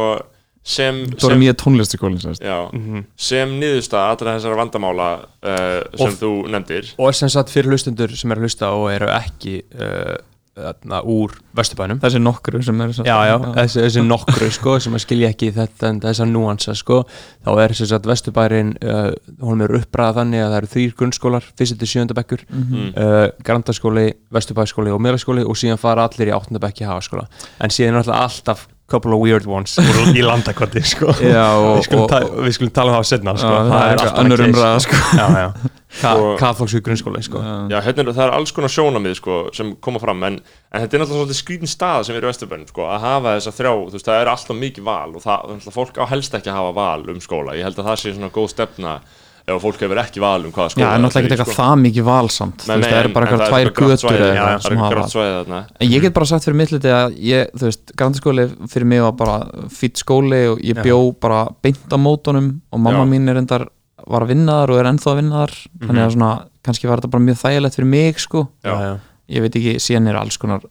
sem, 0.67 0.97
sem, 1.05 1.17
Doremi 1.21 1.47
er 1.47 1.55
tónlistaskólin 1.55 2.17
já, 2.43 2.57
Mhm. 2.75 3.05
sem 3.15 3.53
niðurstað 3.61 4.09
allra 4.11 4.33
þessara 4.35 4.57
vandamála 4.59 5.09
uh, 5.23 5.83
sem 5.95 6.09
Og- 6.11 6.17
þú 6.19 6.31
nefndir. 6.51 6.89
og 6.99 7.13
sem 7.15 7.29
sagt 7.29 7.53
fyrir 7.53 7.71
hlustendur 7.71 8.11
sem 8.17 8.31
eru 8.31 8.41
að 8.41 8.49
hlusta 8.49 8.71
og 8.75 8.89
eru 8.91 9.07
ekki 9.07 9.61
uh, 9.79 10.17
þarna, 10.57 11.01
úr 11.05 11.33
Vesturbænum. 11.57 11.99
Þessi 12.03 12.21
nokkru 12.21 12.61
sem 12.65 12.81
er 12.83 12.93
Já, 12.97 13.15
já, 13.29 13.35
þessi, 13.55 13.81
þessi 13.85 14.03
nokkru 14.05 14.49
sko 14.53 14.77
sem 14.83 14.97
að 14.97 15.03
skilja 15.05 15.31
ekki 15.33 15.51
þetta 15.55 15.91
en 15.91 16.01
þessa 16.03 16.27
núansa 16.29 16.75
sko. 16.77 17.01
Þá 17.45 17.51
er 17.63 17.75
þess 17.77 17.95
að 17.97 18.09
Vesturbærin 18.11 18.73
uh, 18.81 19.11
hún 19.43 19.65
er 19.65 19.75
uppræða 19.79 20.21
þannig 20.21 20.43
að 20.45 20.49
það 20.53 20.57
eru 20.61 20.71
þrýr 20.75 20.95
grunnskólar 21.01 21.49
fyrst 21.57 21.79
til 21.81 21.91
sjönda 21.93 22.17
bekkur 22.17 22.45
Mm. 22.47 22.93
uh, 22.97 23.27
Grandaskóli, 23.43 24.07
Vesturbæskóli 24.33 24.91
og 24.93 25.01
Melaskóli 25.03 25.43
og 25.45 25.57
síðan 25.59 25.79
fara 25.81 26.07
allir 26.07 26.31
í 26.31 26.33
áttunda 26.35 26.61
bekki 26.63 26.87
hafaskóla 26.87 27.27
en 27.61 27.73
síðan 27.73 27.99
er 28.01 28.09
alltaf 28.15 28.65
couple 28.87 29.11
of 29.15 29.19
weird 29.19 29.45
ones 29.51 29.73
í 30.15 30.21
landakoti 30.23 30.79
sko 30.87 31.11
við, 31.19 31.33
skulum 31.83 32.05
og, 32.05 32.11
ta 32.11 32.21
við 32.23 32.53
skulum 32.55 32.71
tala 32.75 32.93
um 32.93 32.95
það 32.95 33.03
á 33.03 33.11
setna 33.11 33.33
sko. 33.35 33.49
Já, 33.51 33.65
það 33.67 33.81
er 33.87 34.03
alltaf 34.03 34.29
case, 34.31 34.45
umræða, 34.47 34.77
sko. 34.85 35.01
já, 35.19 35.25
já. 35.41 35.73
Ka 35.97 36.11
Og- 36.19 36.37
Kathólsku 36.39 36.81
grunnskóli 36.85 37.21
sko. 37.25 37.41
Já, 37.71 37.77
hérna 37.83 38.03
er, 38.03 38.11
það 38.15 38.23
er 38.27 38.33
alls 38.37 38.51
konar 38.55 38.71
sjónamið 38.71 39.15
sko, 39.19 39.37
sem 39.55 39.73
koma 39.83 39.99
fram, 40.03 40.23
en, 40.27 40.39
en 40.71 40.83
þetta 40.83 40.97
er 40.97 41.03
náttúrulega 41.03 41.23
svolítið 41.23 41.39
skrítin 41.41 41.71
stað 41.71 42.07
sem 42.07 42.15
er 42.19 42.27
í 42.27 42.29
Vesturbænum 42.31 42.67
sko, 42.71 42.87
að 42.91 43.05
hafa 43.07 43.35
þessa 43.37 43.55
þrjá, 43.59 43.71
þú 43.87 43.95
veist, 43.97 44.07
það 44.09 44.21
er 44.23 44.31
alltaf 44.33 44.59
mikið 44.63 44.87
val 44.87 45.15
og 45.15 45.23
það, 45.23 45.55
það 45.67 45.77
fólk 45.79 45.99
á 45.99 46.05
helst 46.11 46.37
ekki 46.39 46.51
að 46.53 46.59
hafa 46.61 46.75
val 46.79 47.07
um 47.15 47.23
skóla, 47.23 47.55
ég 47.59 47.67
held 47.67 47.79
að 47.81 47.89
það 47.91 48.01
sé 48.03 48.13
svona 48.15 48.31
góð 48.35 48.51
stefna 48.55 48.97
ef 49.47 49.61
fólk 49.63 49.79
hefur 49.79 49.99
ekki 50.01 50.19
val 50.19 50.43
um 50.43 50.51
hvaða 50.51 50.67
já, 50.67 50.73
skóla 50.75 50.87
en 50.97 51.03
náttúrulega 51.05 51.27
ekki 51.27 51.35
eitthvað 51.37 51.55
það 51.55 51.77
mikið 51.83 52.05
valsamt 52.07 52.63
þú 52.63 52.67
Nei, 52.67 52.73
veist, 52.73 52.83
nei, 52.83 52.91
það 52.91 52.99
eru 52.99 53.11
bara 53.15 53.27
en 53.27 53.31
eitthvað 53.31 53.53
tvær 53.53 53.69
götur 53.77 54.17
eða 54.17 54.27
já, 54.27 54.31
eitthvað 54.33 54.51
það 54.57 54.65
sem 54.67 54.81
hafa 54.81 54.91
grátt 54.95 55.13
svæði 55.13 55.35
þarna 55.37 55.61
En 55.79 55.91
ég 55.93 56.03
get 56.03 56.15
bara 56.17 56.27
sagt 56.31 56.47
fyrir 56.47 56.59
mitt 56.59 56.73
hluti 56.75 56.91
að 56.97 57.15
ég, 57.23 57.53
þú 57.55 57.69
veist, 57.69 57.93
grandaskóli 58.01 58.45
fyrir 58.73 58.89
mig 58.91 59.03
var 59.05 59.15
bara 59.21 59.37
fýtt 59.77 60.03
skóli 60.03 60.41
og 60.51 60.61
ég 60.67 60.81
Já. 60.81 60.83
bjó 60.89 60.99
bara 61.23 61.39
beint 61.63 61.95
á 61.95 61.97
mótunum 61.97 62.49
og 62.75 62.83
mamma 62.83 63.05
Já. 63.05 63.11
mín 63.13 63.31
er 63.31 63.39
endar 63.39 63.67
var 64.07 64.27
að 64.27 64.33
vinna 64.35 64.59
þar 64.61 64.73
og 64.75 64.81
er 64.81 64.91
ennþá 64.91 65.11
að 65.13 65.19
vinna 65.21 65.41
þar 65.45 65.55
þannig 65.87 66.03
að 66.03 66.13
svona, 66.17 66.31
kannski 66.67 66.91
var 66.91 66.99
þetta 67.01 67.13
bara 67.15 67.27
mjög 67.27 67.41
þægilegt 67.45 67.79
fyrir 67.79 67.91
mig 67.95 68.19
sko, 68.23 68.47
Já. 68.67 68.73
já, 68.73 68.77
já. 68.83 68.93
ég 69.37 69.47
veit 69.47 69.59
ekki 69.61 69.77
síðan 69.83 70.11
er 70.11 70.19
alls 70.19 70.39
konar 70.41 70.67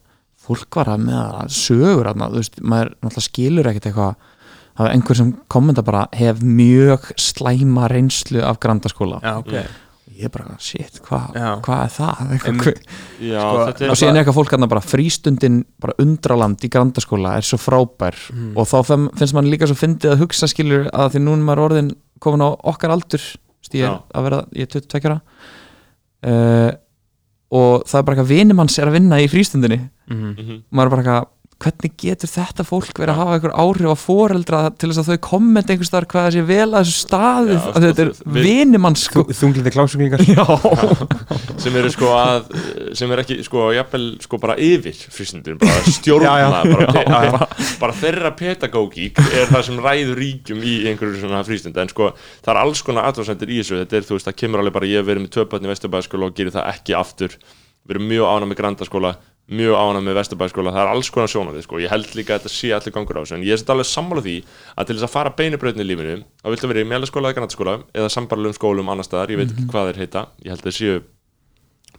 fólk 0.47 0.79
var 0.79 0.93
að 0.93 1.03
með 1.09 1.19
að 1.41 1.53
sögur 1.57 2.07
þarna, 2.07 2.29
þú 2.31 2.41
veist, 2.41 2.59
maður 2.61 2.93
náttúrulega 3.01 3.25
skilur 3.25 3.69
ekkert 3.71 3.89
eitthvað 3.89 4.33
það 4.77 4.85
er 4.87 4.93
einhver 4.93 5.15
sem 5.19 5.33
kommenta 5.49 5.83
bara 5.83 6.05
hef 6.13 6.39
mjög 6.45 7.11
slæma 7.17 7.87
reynslu 7.91 8.41
af 8.45 8.59
grandaskóla 8.63 9.19
já 9.23 9.35
ok 9.41 9.53
ég 10.17 10.23
er 10.25 10.31
bara, 10.33 10.55
shit, 10.57 10.95
hvað 11.05 11.35
hva 11.61 11.75
er 11.85 11.91
það? 11.93 12.21
Einmitt. 12.49 12.79
Já, 13.21 13.41
Sko, 13.43 13.65
þetta 13.67 13.83
er 13.85 13.91
og 13.93 13.97
síðan 13.99 14.15
er 14.15 14.21
eitthvað 14.23 14.37
fólk 14.39 14.53
hérna 14.55 14.69
bara 14.71 14.81
frístundin 14.81 15.59
bara 15.83 15.93
undraland 16.01 16.63
í 16.65 16.69
grandaskóla 16.73 17.35
er 17.37 17.45
svo 17.45 17.59
frábær 17.61 18.17
Mm. 18.33 18.55
og 18.57 18.65
þá 18.65 18.77
finnst 19.13 19.35
mann 19.37 19.45
líka 19.51 19.67
svo 19.69 19.77
fyndið 19.77 20.15
að 20.15 20.23
hugsa 20.23 20.49
skilur 20.49 20.87
að 20.89 21.11
því 21.13 21.21
núna 21.21 21.45
maður 21.45 21.63
orðin 21.67 21.91
komin 22.19 22.41
á 22.41 22.49
okkar 22.65 22.95
aldur 22.95 23.21
ég 23.73 23.83
er 23.83 23.91
Já. 23.91 24.01
að 24.17 24.23
vera, 24.25 24.39
ég 24.57 24.65
er 24.65 24.73
22 24.79 25.05
ára 25.11 25.19
uh, 26.27 26.71
og 27.57 27.85
það 27.87 27.99
er 27.99 28.05
bara 28.07 28.15
eitthvað 28.17 28.31
vinimanns 28.33 28.75
er 28.81 28.89
að 28.89 28.97
vinna 28.97 29.21
í 29.23 29.29
frístundinni 29.31 29.79
Mhm. 30.07 30.29
Mhm. 30.39 30.57
maður 30.71 30.85
er 30.85 30.89
bara 30.95 31.01
eitthvað 31.03 31.27
hvernig 31.57 31.93
getur 31.97 32.29
þetta 32.29 32.63
fólk 32.67 32.99
verið 33.01 33.11
að 33.15 33.19
hafa 33.21 33.35
einhver 33.37 33.53
áhrif 33.63 33.89
á 33.89 33.97
foreldra 33.97 34.59
til 34.77 34.89
þess 34.91 34.99
að 35.01 35.07
þau 35.09 35.21
kommenta 35.27 35.73
einhvers 35.73 35.89
staðar 35.89 36.05
hvað 36.11 36.27
það 36.27 36.35
sé 36.35 36.43
vel 36.51 36.67
að 36.67 36.75
þessu 36.83 36.99
staði 37.01 37.49
Já, 37.49 37.57
að 37.57 37.63
sko, 37.67 37.81
þetta 37.85 38.03
er 38.03 38.11
við- 38.37 38.45
vinimanns 38.47 39.05
sko. 39.07 39.23
Þunglindi 39.39 39.73
klásuglingar 39.73 40.23
já, 40.27 40.45
sem 41.57 41.75
eru 41.81 41.89
sko 41.93 42.11
að 42.13 42.51
sem 42.97 43.11
er 43.15 43.21
ekki 43.23 43.39
sko 43.47 43.65
jafnvel 43.75 44.05
sko 44.23 44.39
bara 44.43 44.55
yfir 44.61 44.99
frístundin, 45.13 45.57
bara 45.61 45.81
stjórna 45.97 46.35
Já, 46.37 46.45
já. 46.45 46.75
bara, 46.77 47.05
bara, 47.09 47.47
bara 47.81 47.97
þeirra 48.03 48.31
pedagógík 48.37 49.17
er 49.25 49.49
það 49.51 49.65
sem 49.71 49.81
ræður 49.83 50.21
ríkjum 50.21 50.61
í 50.61 50.75
einhverju 50.91 51.21
svona 51.23 51.41
frístund. 51.47 51.77
En 51.81 51.89
sko 51.91 52.11
það 52.45 52.51
er 52.53 52.59
alls 52.61 52.81
konar 52.85 53.07
aðvásendir 53.09 53.51
í 53.53 53.59
þessu. 53.61 53.79
Þetta 53.81 53.97
er 53.99 54.05
þú 54.07 54.17
veist 54.17 54.29
það 54.29 54.37
kemur 54.43 54.61
alveg 54.63 54.75
bara 54.77 54.89
ég 54.89 55.01
hef 55.01 55.07
verið 55.09 55.25
með 55.25 55.33
töpötni 55.37 55.69
í 55.69 55.71
Vesturbæðaskóla 55.73 56.29
og 56.29 56.37
gerir 56.37 56.53
það 56.55 56.69
ekki 56.73 56.95
aftur. 56.97 57.37
Við 57.87 57.95
erum 57.95 58.07
mjög 58.11 58.27
ána 58.33 58.49
með 58.51 58.59
Grandaskóla 58.61 59.11
mjög 59.47 59.77
ána 59.79 60.01
með 60.03 60.17
Vesturbæðaskóla 60.19 60.73
það 60.75 60.81
er 60.81 60.89
alls 60.91 61.09
konar 61.13 61.31
sjónandi 61.31 61.61
sko. 61.63 61.79
Ég 61.79 61.91
held 61.91 62.15
líka 62.17 62.35
að 62.35 62.41
þetta 62.41 62.51
sé 62.51 62.71
allir 62.75 62.95
gangur 62.95 63.19
á 63.19 63.23
þessu 63.23 63.37
en 63.37 63.45
ég 63.47 63.55
er 63.55 63.61
þetta 63.61 63.75
alveg 63.77 63.87
sammála 63.87 64.23
því 64.25 64.35
að 64.75 64.87
til 64.89 64.95
þess 64.97 65.07
að 65.07 65.13
fara 65.13 65.35
beinubröðin 65.37 65.83
í 65.83 65.87
lífinu 65.87 66.17
þá 66.41 66.49
viltu 66.51 66.71
vera 66.71 66.83
í 66.83 66.89
mjælaskóla 66.91 67.31
eða 67.31 67.37
Grandaskóla 67.37 67.75
eða 67.95 68.11
sambarlegum 68.11 68.57
skólum 68.57 68.91
annar 68.91 69.07
staðar 69.07 69.31
ég 69.31 69.39
veit 69.39 69.53
ekki 69.53 69.69
hvað 69.71 69.91
þeir 69.91 70.01
heita 70.03 70.25
ég 70.43 70.51
held 70.51 70.59
að 70.59 70.67
þeir 70.67 70.77
séu 70.81 70.97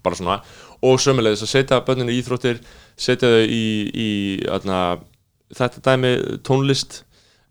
bara 0.05 0.19
svona. 0.19 0.39
Og 0.85 1.01
sömulegis 1.03 1.45
að 1.47 1.53
setja 1.55 1.81
börninu 1.87 2.13
í 2.13 2.21
íþróttir 2.21 2.61
setja 3.01 3.31
þau 3.33 3.45
í, 3.49 3.65
í 3.89 4.11
atna, 4.53 4.81
þetta 5.57 5.83
dæmi 5.89 6.13
tónlist 6.47 7.01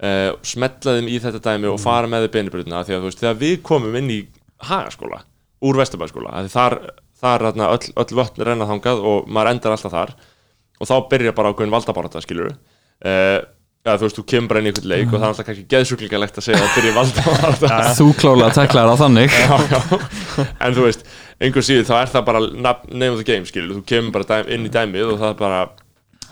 uh, 0.04 0.38
smetla 0.46 0.98
þeim 1.00 1.10
í 1.12 1.18
þetta 1.24 1.42
dæmi 1.50 1.72
og 1.72 1.82
fara 1.82 2.10
með 2.12 2.28
þau 2.28 2.36
beinibröðina 2.38 2.86
því 2.86 2.98
að 2.98 3.10
veist 3.10 3.24
þegar 3.24 3.42
við 3.42 3.58
komum 3.66 3.98
inn 4.00 4.14
í 4.14 4.22
hagaskóla 4.68 5.24
úr 5.66 5.80
Vesturbæðskóla 5.82 6.46
þar, 6.54 6.78
þar 7.22 7.50
atna, 7.52 7.70
öll, 7.76 7.92
öll 7.98 8.18
vötn 8.20 8.46
renna 8.46 8.70
þangað 8.70 9.04
og 9.12 9.30
maður 9.30 9.54
endar 9.56 9.76
alltaf 9.76 9.94
þar. 9.94 10.16
Og 10.78 10.90
þá 10.90 10.96
byrja 11.12 11.34
bara 11.38 11.54
ákveðin 11.54 11.74
valdabarata 11.74 12.22
skilur 12.22 12.52
uh, 12.54 13.40
Já, 13.88 13.94
þú 13.96 14.04
veist, 14.04 14.18
þú 14.18 14.24
kemur 14.28 14.52
bara 14.52 14.60
inn 14.60 14.68
í 14.68 14.72
einhvern 14.74 14.90
leik 14.92 15.06
og 15.08 15.14
það 15.14 15.24
er 15.24 15.30
alltaf 15.32 15.46
kannski 15.48 15.66
geðsuglingalegt 15.72 16.40
að 16.42 16.44
segja 16.44 16.60
að 16.60 16.74
byrja 16.76 16.96
valdabarata 16.98 17.78
þú 18.02 18.08
klálega 18.20 18.50
teklar 18.58 18.92
á 18.92 18.96
þannig. 19.00 19.38
Já, 19.38 19.56
já. 19.72 20.48
en 20.66 20.76
þú 20.76 20.84
veist, 20.84 21.06
einhver 21.40 21.64
síður 21.64 21.88
þá 21.88 21.94
er 22.02 22.12
það 22.12 22.26
bara 22.28 22.42
name 22.44 23.14
of 23.14 23.22
the 23.22 23.28
game 23.30 23.48
skilur, 23.48 23.78
þú 23.78 23.86
kemur 23.88 24.18
bara 24.18 24.42
inn 24.52 24.68
í 24.68 24.74
dæmið 24.74 25.14
og 25.14 25.22
það 25.22 25.30
er 25.30 25.40
bara 25.40 25.62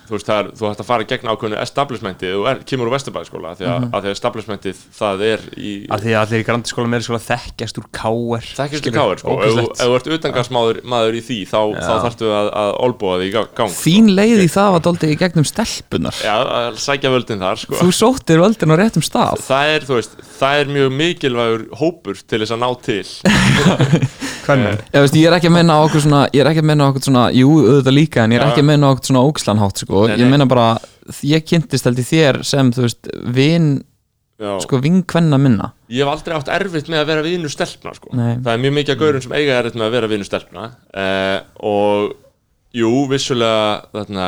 þú 0.06 0.14
veist, 0.16 0.30
er, 0.36 0.50
þú 0.56 0.68
hægt 0.70 0.82
að 0.84 0.88
fara 0.90 1.08
gegn 1.10 1.30
ákveðinu 1.34 1.58
establishmenti 1.62 2.32
og 2.38 2.48
er, 2.52 2.60
kemur 2.70 2.90
úr 2.90 2.94
Vesturbæðskóla 2.96 3.54
því 3.60 3.68
að, 3.72 3.86
að 3.90 4.06
því 4.06 4.10
að 4.12 4.16
establishmentið 4.18 4.82
það 5.00 5.24
er 5.30 5.46
í 5.58 5.72
að 5.92 6.06
því 6.06 6.14
að 6.16 6.20
allir 6.26 6.44
í 6.44 6.48
grandaskóla 6.50 6.92
meira 6.94 7.06
skóla 7.08 7.22
þekkjast 7.26 7.80
úr 7.82 7.88
káer 8.00 8.50
þekkist 8.60 8.90
í 8.90 8.94
káir 8.96 9.22
sko, 9.24 9.38
ef 9.46 9.56
þú- 9.60 9.74
þú 9.82 9.96
ert 10.00 10.10
utangarsmaður 10.20 10.82
maður 10.96 11.18
í 11.20 11.24
því, 11.26 11.40
þá, 11.50 11.60
þá 11.82 11.94
þarftu 12.06 12.30
að, 12.40 12.52
að 12.64 12.72
olbúa 12.86 13.18
því 13.22 13.30
í 13.30 13.34
ga- 13.36 13.46
gang 13.62 13.74
þín 13.76 14.12
leið 14.20 14.44
í 14.46 14.50
það 14.56 14.72
var 14.78 14.86
daldið 14.90 15.16
í 15.16 15.20
gegnum 15.24 15.48
stelpunar 15.50 16.22
já, 16.22 16.36
að 16.62 16.80
sækja 16.86 17.14
völdin 17.16 17.42
þar 17.46 17.62
sko. 17.66 17.80
Þú 17.82 17.90
sóttir 17.96 18.42
völdin 18.44 18.74
á 18.74 18.76
réttum 18.80 19.04
stað. 19.06 19.42
Það 19.46 19.74
er, 19.76 19.86
þú 19.90 19.98
veist, 20.00 20.16
það 20.40 20.62
er 20.62 20.72
mjög 20.76 20.94
mikilvægur 21.00 21.66
hópur 21.82 22.22
til 22.26 22.42
þess 22.44 22.56
að 22.56 22.62
ná 22.62 22.70
til. 22.86 23.04
Hvernig? 24.46 24.76
ég, 24.94 25.02
veist, 25.02 25.16
ég 25.18 25.26
er 25.30 25.36
ekki 25.40 25.50
að 25.50 25.56
menna 25.56 25.76
okkur 25.86 26.04
svona 26.06 26.20
ég 30.04 30.12
að 30.12 30.12
ég 30.12 30.16
að 30.16 30.16
sko. 30.16 30.16
Nei, 30.16 30.20
ég 30.20 30.26
nei. 30.26 30.34
menna 30.36 30.48
bara, 30.52 30.68
ég 31.32 31.46
kynntist 31.50 31.90
held 31.90 32.02
í 32.02 32.08
þér 32.08 32.42
sem, 32.48 32.72
þú 32.76 32.86
veist, 32.86 33.12
vin 33.36 33.70
já. 34.42 34.52
sko, 34.66 34.82
vinkvenna 34.84 35.40
minna 35.42 35.72
Ég 35.92 36.04
hef 36.04 36.12
aldrei 36.12 36.36
átt 36.38 36.52
erfitt 36.56 36.92
með 36.92 37.04
að 37.04 37.10
vera 37.12 37.26
vinur 37.26 37.54
stelpna 37.54 37.96
sko. 37.96 38.12
Nei. 38.18 38.36
Það 38.42 38.52
er 38.54 38.62
mjög 38.64 38.76
mikið 38.80 38.96
af 38.96 39.02
gaurum 39.04 39.26
sem 39.26 39.38
eiga 39.38 39.58
erfitt 39.62 39.80
með 39.80 39.88
að 39.88 39.96
vera 40.00 40.12
vinur 40.12 40.30
stelpna 40.30 40.68
uh, 40.74 41.38
og 41.72 42.16
jú, 42.76 42.92
vissulega 43.12 43.66
þarna, 43.94 44.28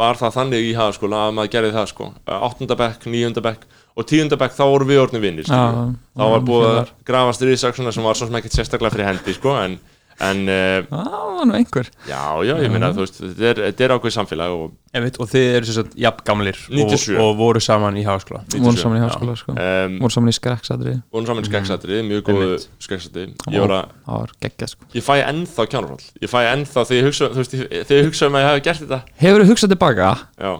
var 0.00 0.20
það 0.20 0.36
þannig 0.38 0.70
í 0.70 0.72
hagaskóla 0.78 1.26
að 1.26 1.36
maður 1.36 1.54
gerði 1.56 1.76
það 1.76 1.88
sko. 1.90 2.10
áttundabekk, 2.24 3.06
níundabekk 3.10 3.66
og 3.98 4.06
tíundabekk 4.08 4.54
þá 4.56 4.62
voru 4.70 4.88
við 4.88 5.02
orðin 5.02 5.24
vinnir 5.24 5.48
Já, 5.50 5.90
þá 6.16 6.24
var 6.32 6.44
búið 6.46 6.68
að 6.70 6.92
grafast 7.08 7.44
risaksuna 7.44 7.92
sem 7.92 8.06
var 8.06 8.16
svo 8.16 8.28
sem 8.28 8.38
ekkert 8.38 8.56
sérstaklega 8.56 8.94
fyrir 8.94 9.10
hendi 9.10 9.34
sko, 9.36 9.56
en, 9.60 9.76
en 10.20 10.40
uh, 10.48 10.80
Já, 10.84 10.84
það 10.90 11.34
var 11.40 11.46
nú 11.48 11.54
einhver. 11.56 11.88
já, 12.08 12.20
já, 12.44 12.54
ég 12.60 12.74
veist, 12.98 13.20
þetta 13.22 13.46
er, 13.50 13.60
þetta 13.70 13.84
er 13.86 13.94
ákveð 13.96 14.14
samfélag 14.18 14.54
og 14.56 14.70
Einmitt, 14.90 15.16
og 15.22 15.28
þið 15.30 15.44
eru 15.54 15.68
sem 15.68 15.76
sagt 15.78 15.92
jafn 16.02 16.24
gamlir 16.26 16.58
og, 16.66 16.74
97. 16.74 17.14
og 17.22 17.36
voru 17.38 17.60
saman 17.62 17.96
í 17.96 18.02
hagaskóla 18.04 18.40
voru 18.58 18.76
saman 18.80 18.98
í 18.98 19.02
háskóla 19.04 19.36
sko. 19.38 19.54
um, 19.54 19.98
voru 20.02 20.14
saman 20.16 20.32
í 20.32 20.36
skrekksatri 20.36 20.94
vorum 21.14 21.28
saman 21.30 21.44
í 21.46 21.50
skeggsatri, 21.50 22.00
mjög 22.10 22.24
góðu 22.26 22.46
Einmitt. 22.50 22.68
skeggsatri 22.82 23.26
ég 23.54 23.64
var 23.64 23.76
að 23.78 24.68
sko. 24.74 24.88
ég 24.98 25.06
fæ 25.06 25.14
ennþá 25.30 25.68
kjánarhóll 25.70 26.06
ég 26.20 26.30
fæ 26.32 26.38
ennþá 26.52 26.86
þegar 26.90 27.00
ég 27.00 27.10
hugsa, 27.10 27.30
þegar 27.38 28.00
ég 28.00 28.08
hugsa 28.10 28.26
um 28.30 28.34
að 28.38 28.42
ég 28.44 28.50
hafi 28.50 28.64
gert 28.66 28.82
þetta. 28.84 29.00
Hefur 29.22 29.44
þú 29.46 29.52
hugsað 29.54 29.72
tilbaka? 29.76 30.08
Já, 30.40 30.52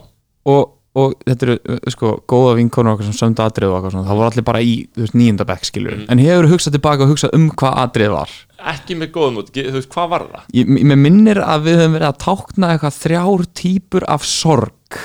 og, 0.50 0.62
og 1.00 1.12
þetta 1.26 1.46
eru 1.46 1.78
sko, 1.94 2.12
góða 2.30 2.54
vinkonur 2.58 2.94
okkar 2.96 3.06
sem 3.10 3.18
sömdu 3.18 3.42
atrið 3.44 3.70
og 3.70 3.76
okkar 3.80 3.94
svona, 3.94 4.06
það 4.08 4.18
voru 4.20 4.30
allir 4.30 4.46
bara 4.48 4.62
í 4.64 4.72
þú 4.94 5.04
veist, 5.04 5.14
níunda 5.18 5.46
bekk 5.48 5.66
skilur 5.68 5.96
Mhm. 5.98 6.06
en 6.10 6.22
hefur 6.24 6.48
hugsað 6.54 6.74
tilbaka 6.78 7.04
og 7.06 7.12
hugsað 7.14 7.34
um 7.38 7.50
hvað 7.50 7.78
atrið 7.84 8.10
var 8.14 8.30
ekki 8.74 8.96
með 9.00 9.10
góðum 9.14 9.40
út, 9.42 9.50
þú 9.54 9.72
veist, 9.78 9.90
hvað 9.94 10.08
var 10.12 10.26
það? 10.34 10.44
ég, 10.60 10.70
mér 10.90 11.00
minnir 11.00 11.40
að 11.44 11.64
við 11.68 11.78
höfum 11.80 11.96
verið 11.98 12.08
að 12.10 12.20
tákna 12.26 12.70
eitthvað 12.74 12.98
þrjár 13.00 13.44
típur 13.62 14.06
af 14.08 14.24
sorg 14.28 15.00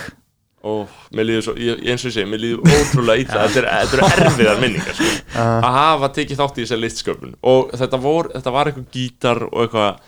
og 0.66 0.90
mér 1.14 1.28
líður 1.30 1.44
svo, 1.46 1.54
ég, 1.62 1.82
eins 1.86 2.02
og 2.02 2.10
ég 2.10 2.16
segi, 2.16 2.30
mér 2.32 2.42
líður 2.42 2.64
ótrúlega 2.74 3.28
þetta 3.30 3.62
er- 3.62 3.68
þetta 3.70 3.98
eru 4.00 4.08
erfiðar 4.26 4.62
minningar 4.64 4.96
sko. 4.98 5.12
að 5.38 5.76
hafa 5.78 6.10
tekið 6.16 6.40
þátt 6.42 6.58
í 6.58 6.64
þessari 6.66 6.82
listsköpun 6.88 7.36
og 7.54 7.76
þetta, 7.78 8.00
vor, 8.02 8.32
þetta 8.34 8.54
var 8.56 8.72
eitthvað 8.72 8.88
gítar 8.98 9.44
og 9.52 9.60
eitthvað 9.68 10.00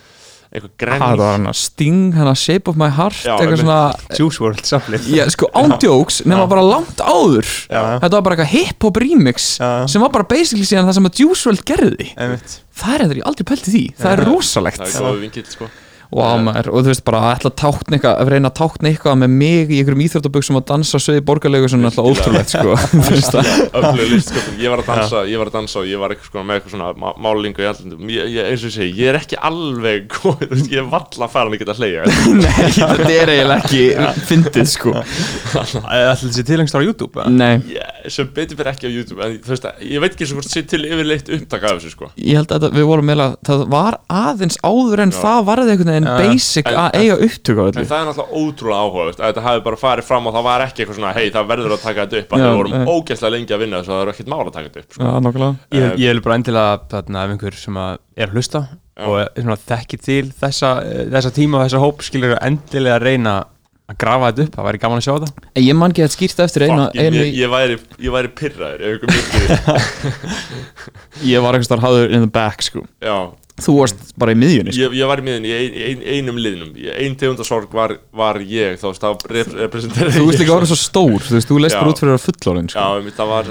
eitthvað 0.57 0.73
það 0.73 0.83
grenn 0.83 1.03
var 1.21 1.33
hann 1.35 1.49
að 1.51 1.57
Sting, 1.61 2.01
hann 2.17 2.29
að 2.31 2.37
Shape 2.41 2.71
of 2.71 2.79
my 2.81 2.89
heart 2.97 3.19
Já, 3.23 3.33
eitthvað 3.37 3.63
svona 3.63 3.79
Juice 4.17 4.43
WRLD 4.43 4.69
samlið. 4.71 5.09
Já, 5.15 5.23
sko, 5.33 5.49
ándjóks, 5.61 6.21
nema 6.27 6.45
bara 6.51 6.65
langt 6.65 7.01
áður. 7.01 7.49
Já. 7.71 7.81
Þetta 8.03 8.13
var 8.17 8.27
bara 8.27 8.37
eitthvað 8.37 8.53
hip-hop 8.55 9.01
remix 9.05 9.49
Já. 9.61 9.71
sem 9.91 10.03
var 10.03 10.13
bara 10.13 10.27
basically 10.29 10.67
síðan 10.67 10.89
það 10.89 10.99
sem 10.99 11.09
að 11.11 11.23
Juice 11.23 11.49
WRLD 11.49 11.67
gerði. 11.73 12.11
Einmitt. 12.17 12.61
Það 12.77 12.93
er 12.93 13.05
þetta, 13.05 13.19
ég 13.21 13.27
aldrei 13.31 13.49
pælti 13.53 13.73
því, 13.73 13.83
það 13.97 14.13
er 14.13 14.25
rosalegt. 14.31 14.83
Það 14.83 14.97
er 15.01 15.07
góð 15.07 15.21
vinkill 15.25 15.47
sko. 15.49 15.69
Eh. 16.37 16.43
maður, 16.47 16.69
og 16.71 16.85
þú 16.85 16.91
veist 16.93 17.03
bara 17.07 17.19
að 17.19 17.33
ætla 17.37 17.49
að 17.51 17.57
tákna 17.61 17.97
eitthvað 17.97 18.21
að 18.21 18.29
reyna 18.31 18.49
að 18.51 18.57
tákna 18.61 18.91
eitthvað 18.91 19.17
með 19.23 19.33
mig 19.41 19.71
í 19.71 19.79
einhverjum 19.81 20.03
íþróttaböksum 20.05 20.59
að 20.61 20.65
dansa 20.71 20.95
á 20.95 20.99
sviði 21.03 21.23
borgarlegu 21.27 21.67
sem 21.71 21.81
er 21.83 21.89
alltaf 21.91 22.07
ótrúlegt 22.07 22.49
sko. 22.53 22.71
Ég 24.57 24.71
var 24.71 24.81
að 24.81 24.87
dansa 24.87 25.23
ég 25.27 25.37
var 25.41 25.49
að 25.51 25.57
dansa 25.57 25.81
og 25.81 25.87
ég 25.89 25.99
var 26.01 26.13
eitthvað 26.15 26.45
með 26.47 26.59
eitthvað 26.59 26.73
svona 26.75 26.89
má- 26.99 27.17
málingu 27.21 27.59
í 27.61 27.67
ég, 28.15 28.39
eins 28.47 28.63
og 28.63 28.69
ég 28.69 28.75
segi 28.77 29.01
ég 29.01 29.11
er 29.11 29.19
ekki 29.19 29.39
alveg, 29.49 30.17
ég 30.71 30.79
er 30.81 30.87
valla 30.91 31.27
að 31.27 31.33
fara 31.33 31.51
að 31.51 31.57
geta 31.61 31.75
að 31.75 31.81
hleyja 31.83 32.05
Nei, 32.37 32.69
þetta 32.77 33.11
er 33.11 33.33
eiginlega 33.33 33.59
ekki 33.61 33.83
fyndið 34.29 34.71
sko. 34.71 34.93
Ætli 34.97 35.83
þessi 36.23 36.45
tilhengstar 36.47 36.83
á 36.83 36.87
YouTube 36.87 37.23
eða? 37.23 37.33
Nei, 37.33 37.77
sem 38.11 38.29
betur 38.33 38.59
fyrir 38.59 38.71
ekki 38.73 38.89
á 38.89 38.91
YouTube 38.91 39.23
en 39.25 39.37
þú 39.43 39.53
veist, 39.53 39.67
ég 39.83 40.03
veit 40.03 40.15
ekki 40.15 40.29
hvort 40.31 40.49
sé 40.51 40.63
til 40.69 40.83
yfirleitt 40.87 41.31
upptaka 41.37 41.73
af 41.73 41.81
þessu 41.81 41.93
sko. 41.95 42.11
Ég 42.21 42.39
held 42.39 42.53
að 42.55 42.69
við 42.75 42.87
vorum 42.89 43.07
meila 43.09 43.29
það 43.47 43.65
var 43.73 43.99
aðeins 44.11 44.59
áður 44.63 45.03
en 45.05 45.13
Já. 45.13 45.19
það 45.23 45.45
varði 45.51 45.73
einhvern 45.75 45.96
Já, 46.05 46.17
já. 46.17 46.27
basic 46.27 46.67
En- 46.67 46.77
að 46.83 46.91
eiga 47.01 47.15
upptöku 47.27 47.57
á 47.57 47.65
En 47.67 47.71
öllu 47.71 47.88
það 47.88 47.97
er 48.01 48.07
náttúrulega 48.07 48.38
ótrúlega 48.38 48.81
áhugavert 48.83 49.19
að 49.19 49.27
þetta 49.31 49.43
hafi 49.47 49.63
bara 49.67 49.75
farið 49.81 50.03
fram 50.10 50.27
og 50.27 50.33
það 50.38 50.43
var 50.47 50.62
ekki 50.67 50.83
eitthvað 50.83 50.99
svona 50.99 51.13
hei 51.17 51.29
það 51.31 51.47
verður 51.51 51.73
að 51.77 51.81
taka 51.88 52.05
þetta 52.05 52.21
upp 52.23 52.31
að 52.38 52.43
við 52.45 52.55
vorum 52.57 52.71
nei. 52.77 52.86
ógeðslega 52.97 53.33
lengi 53.38 53.53
að 53.57 53.62
vinna 53.65 53.77
þess 53.81 53.89
að 53.89 53.95
það 53.97 54.03
er 54.07 54.13
ekkert 54.13 54.31
mál 54.33 54.41
að 54.47 54.53
taka 54.57 54.67
þetta 54.69 54.79
upp 54.83 54.93
sko. 54.93 55.03
Já, 55.03 55.19
nokkulega 55.27 55.55
Ég, 55.71 55.83
Eh, 55.88 55.95
ég 55.97 56.13
vil 56.13 56.21
bara 56.21 56.36
endilega 56.36 56.79
þarna, 56.91 57.23
ef 57.23 57.29
einhver 57.38 57.53
sem 57.57 57.73
að 57.77 57.97
er 58.17 58.27
að 58.27 58.33
hlusta 58.38 58.62
Já. 58.97 59.05
og 59.07 59.60
þekkir 59.67 60.01
til 60.01 60.25
þessa, 60.41 60.71
þessa 61.13 61.31
tíma 61.31 61.57
og 61.62 61.67
þessa 61.69 61.79
hóp 61.83 62.01
skilur 62.01 62.38
endilega 62.41 62.99
reyna 62.99 63.36
að 63.88 63.95
grafa 64.01 64.31
þetta 64.33 64.43
upp, 64.43 64.55
það 64.57 64.65
væri 64.67 64.79
gaman 64.83 64.99
að 64.99 65.05
sjá 65.05 65.13
þetta 65.15 65.45
En 65.55 65.63
Ég 65.63 65.75
man 65.79 65.91
ekki 65.93 66.03
að 66.03 66.15
skýrta 66.15 66.43
eftir 66.43 66.65
einu, 66.67 66.79
Fuck, 66.88 66.95
ég, 66.97 67.05
einu 67.07 67.21
ég, 67.21 67.29
ég, 67.38 67.51
væri, 67.53 67.77
ég 68.03 68.12
væri 68.12 68.31
pyrraður 68.36 68.99
Ég 71.31 71.41
var 71.43 71.55
eitthvað 71.55 71.69
starf 71.69 71.86
háður 71.86 72.12
in 72.12 72.25
the 72.25 72.31
back 72.31 72.65
sko 72.65 72.83
Já, 72.99 73.31
Þú 73.57 73.73
varst 73.79 74.01
bara 74.21 74.33
í 74.35 74.37
miðjunni 74.37 74.73
sko. 74.73 74.83
ég, 74.83 74.97
ég 74.99 75.09
var 75.09 75.21
í 75.21 75.25
miðin 75.25 75.47
í 75.49 75.53
ein, 75.55 75.77
ein, 75.87 76.01
einum 76.17 76.37
liðnum 76.37 76.75
Í 76.77 76.91
ein 76.93 77.15
tegundasorg 77.17 77.71
var, 77.73 77.95
var 78.13 78.37
ég 78.45 78.77
þá 78.77 78.85
veist, 78.91 79.01
þá 79.01 79.31
rep 79.33 79.55
representerði 79.63 80.13
Þú 80.19 80.27
veist 80.27 80.37
ég 80.37 80.43
líka 80.45 80.57
orðið 80.59 80.73
svo 80.73 80.77
stór 80.83 81.25
Þú 81.25 81.37
veist, 81.39 81.49
þú 81.49 81.57
leist 81.63 81.79
bara 81.79 81.93
út 81.93 82.01
fyrir 82.03 82.13
að 82.13 82.27
fullorinn 82.27 82.69
sko. 82.69 82.83
Já, 82.85 83.15
það 83.17 83.31
var 83.33 83.49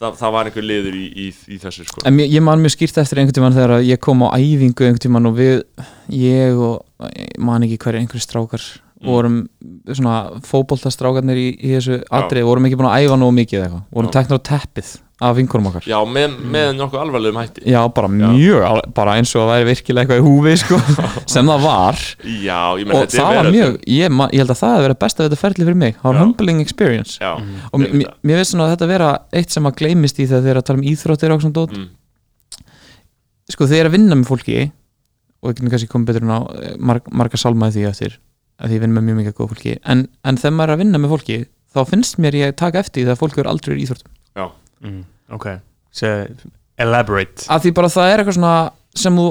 það, 0.00 0.20
það 0.20 0.36
var 0.36 0.50
einhver 0.50 0.68
liður 0.68 1.00
í, 1.00 1.06
í, 1.08 1.30
í 1.48 1.58
þessu 1.60 1.86
sko. 1.88 2.04
En 2.08 2.16
mér, 2.16 2.28
ég 2.32 2.44
man 2.44 2.60
mjög 2.60 2.76
skýrt 2.76 3.00
eftir 3.02 3.20
einhvern 3.22 3.36
tímann 3.40 3.56
þegar 3.56 3.74
að 3.78 3.88
ég 3.88 4.00
kom 4.04 4.22
á 4.24 4.28
æfingu 4.36 4.86
einhvern 4.86 5.02
tímann 5.06 5.28
og 5.32 5.36
við, 5.40 5.58
ég 6.20 6.60
og 6.60 7.08
ég 7.16 7.34
man 7.40 7.64
ekki 7.66 7.80
hverju 7.84 8.04
einhverju 8.04 8.24
strákar 8.28 8.68
Mm. 9.00 9.08
vorum 9.08 9.36
svona 9.96 10.16
fótboltastrákarnir 10.44 11.38
í, 11.40 11.44
í 11.56 11.70
þessu 11.72 12.02
atrið, 12.12 12.44
vorum 12.44 12.66
ekki 12.68 12.76
búin 12.76 12.90
að 12.90 13.06
æfa 13.06 13.16
nógu 13.16 13.32
mikið 13.32 13.56
eða 13.56 13.64
eitthvað, 13.70 13.86
Já. 15.20 15.26
af 15.28 15.36
vinkurum 15.36 15.66
okkar. 15.68 15.84
Já, 15.84 15.98
með, 16.08 16.36
með 16.54 16.70
nokkuð 16.78 17.00
alvarlegum 17.02 17.40
hætti. 17.42 17.64
Já, 17.68 17.80
bara 17.92 18.08
Já. 18.08 18.30
mjög, 18.32 18.62
al- 18.70 18.82
bara 18.96 19.16
eins 19.20 19.34
og 19.36 19.42
að 19.44 19.50
væri 19.52 19.66
virkilega 19.68 20.06
eitthvað 20.06 20.22
í 20.22 20.24
húfi 20.24 20.54
sko, 20.62 20.78
sem 21.34 21.50
það 21.52 21.64
var. 21.66 22.00
Já, 22.24 22.60
ég 22.80 22.88
menn 22.88 22.96
og 22.96 23.12
það 23.12 23.34
var 23.36 23.50
mjög, 23.52 23.76
ég, 23.92 24.14
ma- 24.16 24.30
ég 24.32 24.40
held 24.44 24.54
að 24.54 24.60
það 24.62 24.72
hefði 24.76 24.86
verið 24.88 25.00
besta 25.04 25.22
við 25.22 25.28
þetta 25.30 25.40
ferli 25.44 25.66
fyrir 25.68 25.80
mig, 25.84 25.94
það 26.00 26.08
var 26.08 26.18
Já. 26.18 26.22
humbling 26.24 26.60
experience. 26.64 27.18
Já, 27.20 27.32
og 27.70 27.82
mér, 27.84 27.92
mér- 28.00 28.14
mér 28.30 28.40
veist 28.40 28.54
svona 28.56 28.66
að 28.70 28.74
þetta 28.76 28.88
vera 28.94 29.10
eitt 29.42 29.50
sem 29.56 29.68
að 29.70 29.76
gleymist 29.82 30.18
í 30.24 30.26
þegar 30.30 30.42
þið 30.46 30.52
er 30.54 30.60
að 30.62 30.66
tala 30.70 30.80
um 30.80 30.88
íþróttir 30.94 31.34
og 31.36 31.44
svona 31.44 31.58
dót. 31.60 31.76
Mm. 31.76 31.88
sko 33.50 33.66
þið 33.66 33.80
er 33.82 33.88
að 33.90 33.94
vinna 33.96 34.16
með 34.20 34.28
fólki 34.30 34.58
og 35.40 35.54
getum 35.54 35.70
kannski 35.72 35.88
komið 35.90 36.10
betur 36.12 36.26
en 36.26 36.32
á 36.36 36.40
eh, 36.54 36.74
marg, 36.78 37.06
marga 37.16 37.38
salmaði 37.40 37.80
því 37.80 37.86
eftir 37.90 38.16
að 38.60 38.68
því 38.70 38.76
ég 38.76 38.82
vinn 38.84 38.92
með 38.96 39.06
mjög 39.08 39.16
mikið 39.20 39.34
góð 39.38 39.48
fólki. 39.54 39.72
En, 39.88 40.02
en 40.28 40.36
þegar 40.38 40.52
maður 40.58 40.68
er 40.70 40.74
að 40.76 40.82
vinna 40.84 41.00
með 41.00 41.12
fólki 41.14 41.38
þá 41.74 41.80
finnst 41.88 42.18
mér 42.20 42.36
ég 42.36 42.56
taka 42.60 42.82
eftir 42.84 43.00
því 43.02 43.06
þegar 43.08 43.20
fólk 43.22 43.38
er 43.40 43.48
aldrei 43.50 43.76
í 43.78 43.84
íþróttum 43.86 44.16
mm. 44.82 45.04
Ok, 45.36 45.46
Se, 45.92 46.08
elaborate 46.80 47.46
að 47.50 47.64
því 47.66 47.72
bara 47.76 47.88
það 47.92 48.10
er 48.12 48.22
eitthvað 48.22 48.36
svona 48.38 48.54
sem 48.98 49.16
þú 49.20 49.28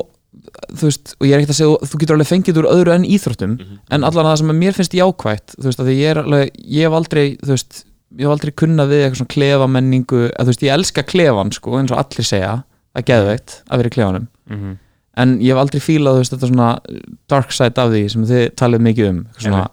þú 0.70 0.86
veist, 0.88 1.14
og 1.20 1.26
ég 1.28 1.34
er 1.36 1.42
ekkert 1.42 1.52
að 1.56 1.58
segja 1.60 1.78
þú- 1.90 2.00
getur 2.00 2.16
alveg 2.16 2.30
fengið 2.30 2.60
úr 2.62 2.68
öðru 2.72 2.94
en 2.96 3.04
íþróttum 3.10 3.54
Mhm. 3.60 3.78
en 3.92 4.04
allan 4.08 4.26
það 4.30 4.38
sem 4.38 4.52
að 4.54 4.60
mér 4.62 4.74
finnst 4.78 4.94
jákvætt 4.96 5.56
þú 5.58 5.64
veist, 5.68 5.80
að 5.80 5.88
því 5.90 5.96
ég 6.00 6.10
er 6.14 6.20
alveg, 6.24 6.52
ég 6.64 6.84
hef 6.86 6.94
aldrei 7.00 7.26
þú 7.42 7.50
veist, 7.56 7.84
ég 8.18 8.24
hef 8.26 8.34
aldrei 8.36 8.52
kunnað 8.52 8.90
við 8.94 9.02
eitthvað 9.04 9.20
svona 9.20 9.34
klefamenningu, 9.36 10.22
að 10.32 10.44
þú 10.46 10.52
veist, 10.54 10.64
ég 10.64 10.74
elska 10.78 11.04
klefan 11.04 11.52
sko, 11.54 11.72
eins 11.80 11.92
og 11.92 11.98
allir 11.98 12.26
segja, 12.30 12.64
að 12.96 13.06
geðveikt 13.10 13.62
að 13.70 13.78
vera 13.78 13.90
í 13.90 13.96
klefanum, 13.98 14.28
mm 14.50 14.78
en 15.20 15.40
ég 15.42 15.52
hef 15.52 15.58
aldrei 15.60 15.82
fílað, 15.84 16.16
þú 16.16 16.20
veist, 16.22 16.32
þetta 16.32 16.48
svona 16.48 16.80
dark 17.28 17.52
side 17.52 17.78
af 17.78 17.90
því 17.92 18.10
sem 18.10 18.24
þið 18.26 18.44
talið 18.56 18.80
mikið 18.86 19.10
um, 19.10 19.18
eitthvað 19.26 19.42
svona 19.50 19.66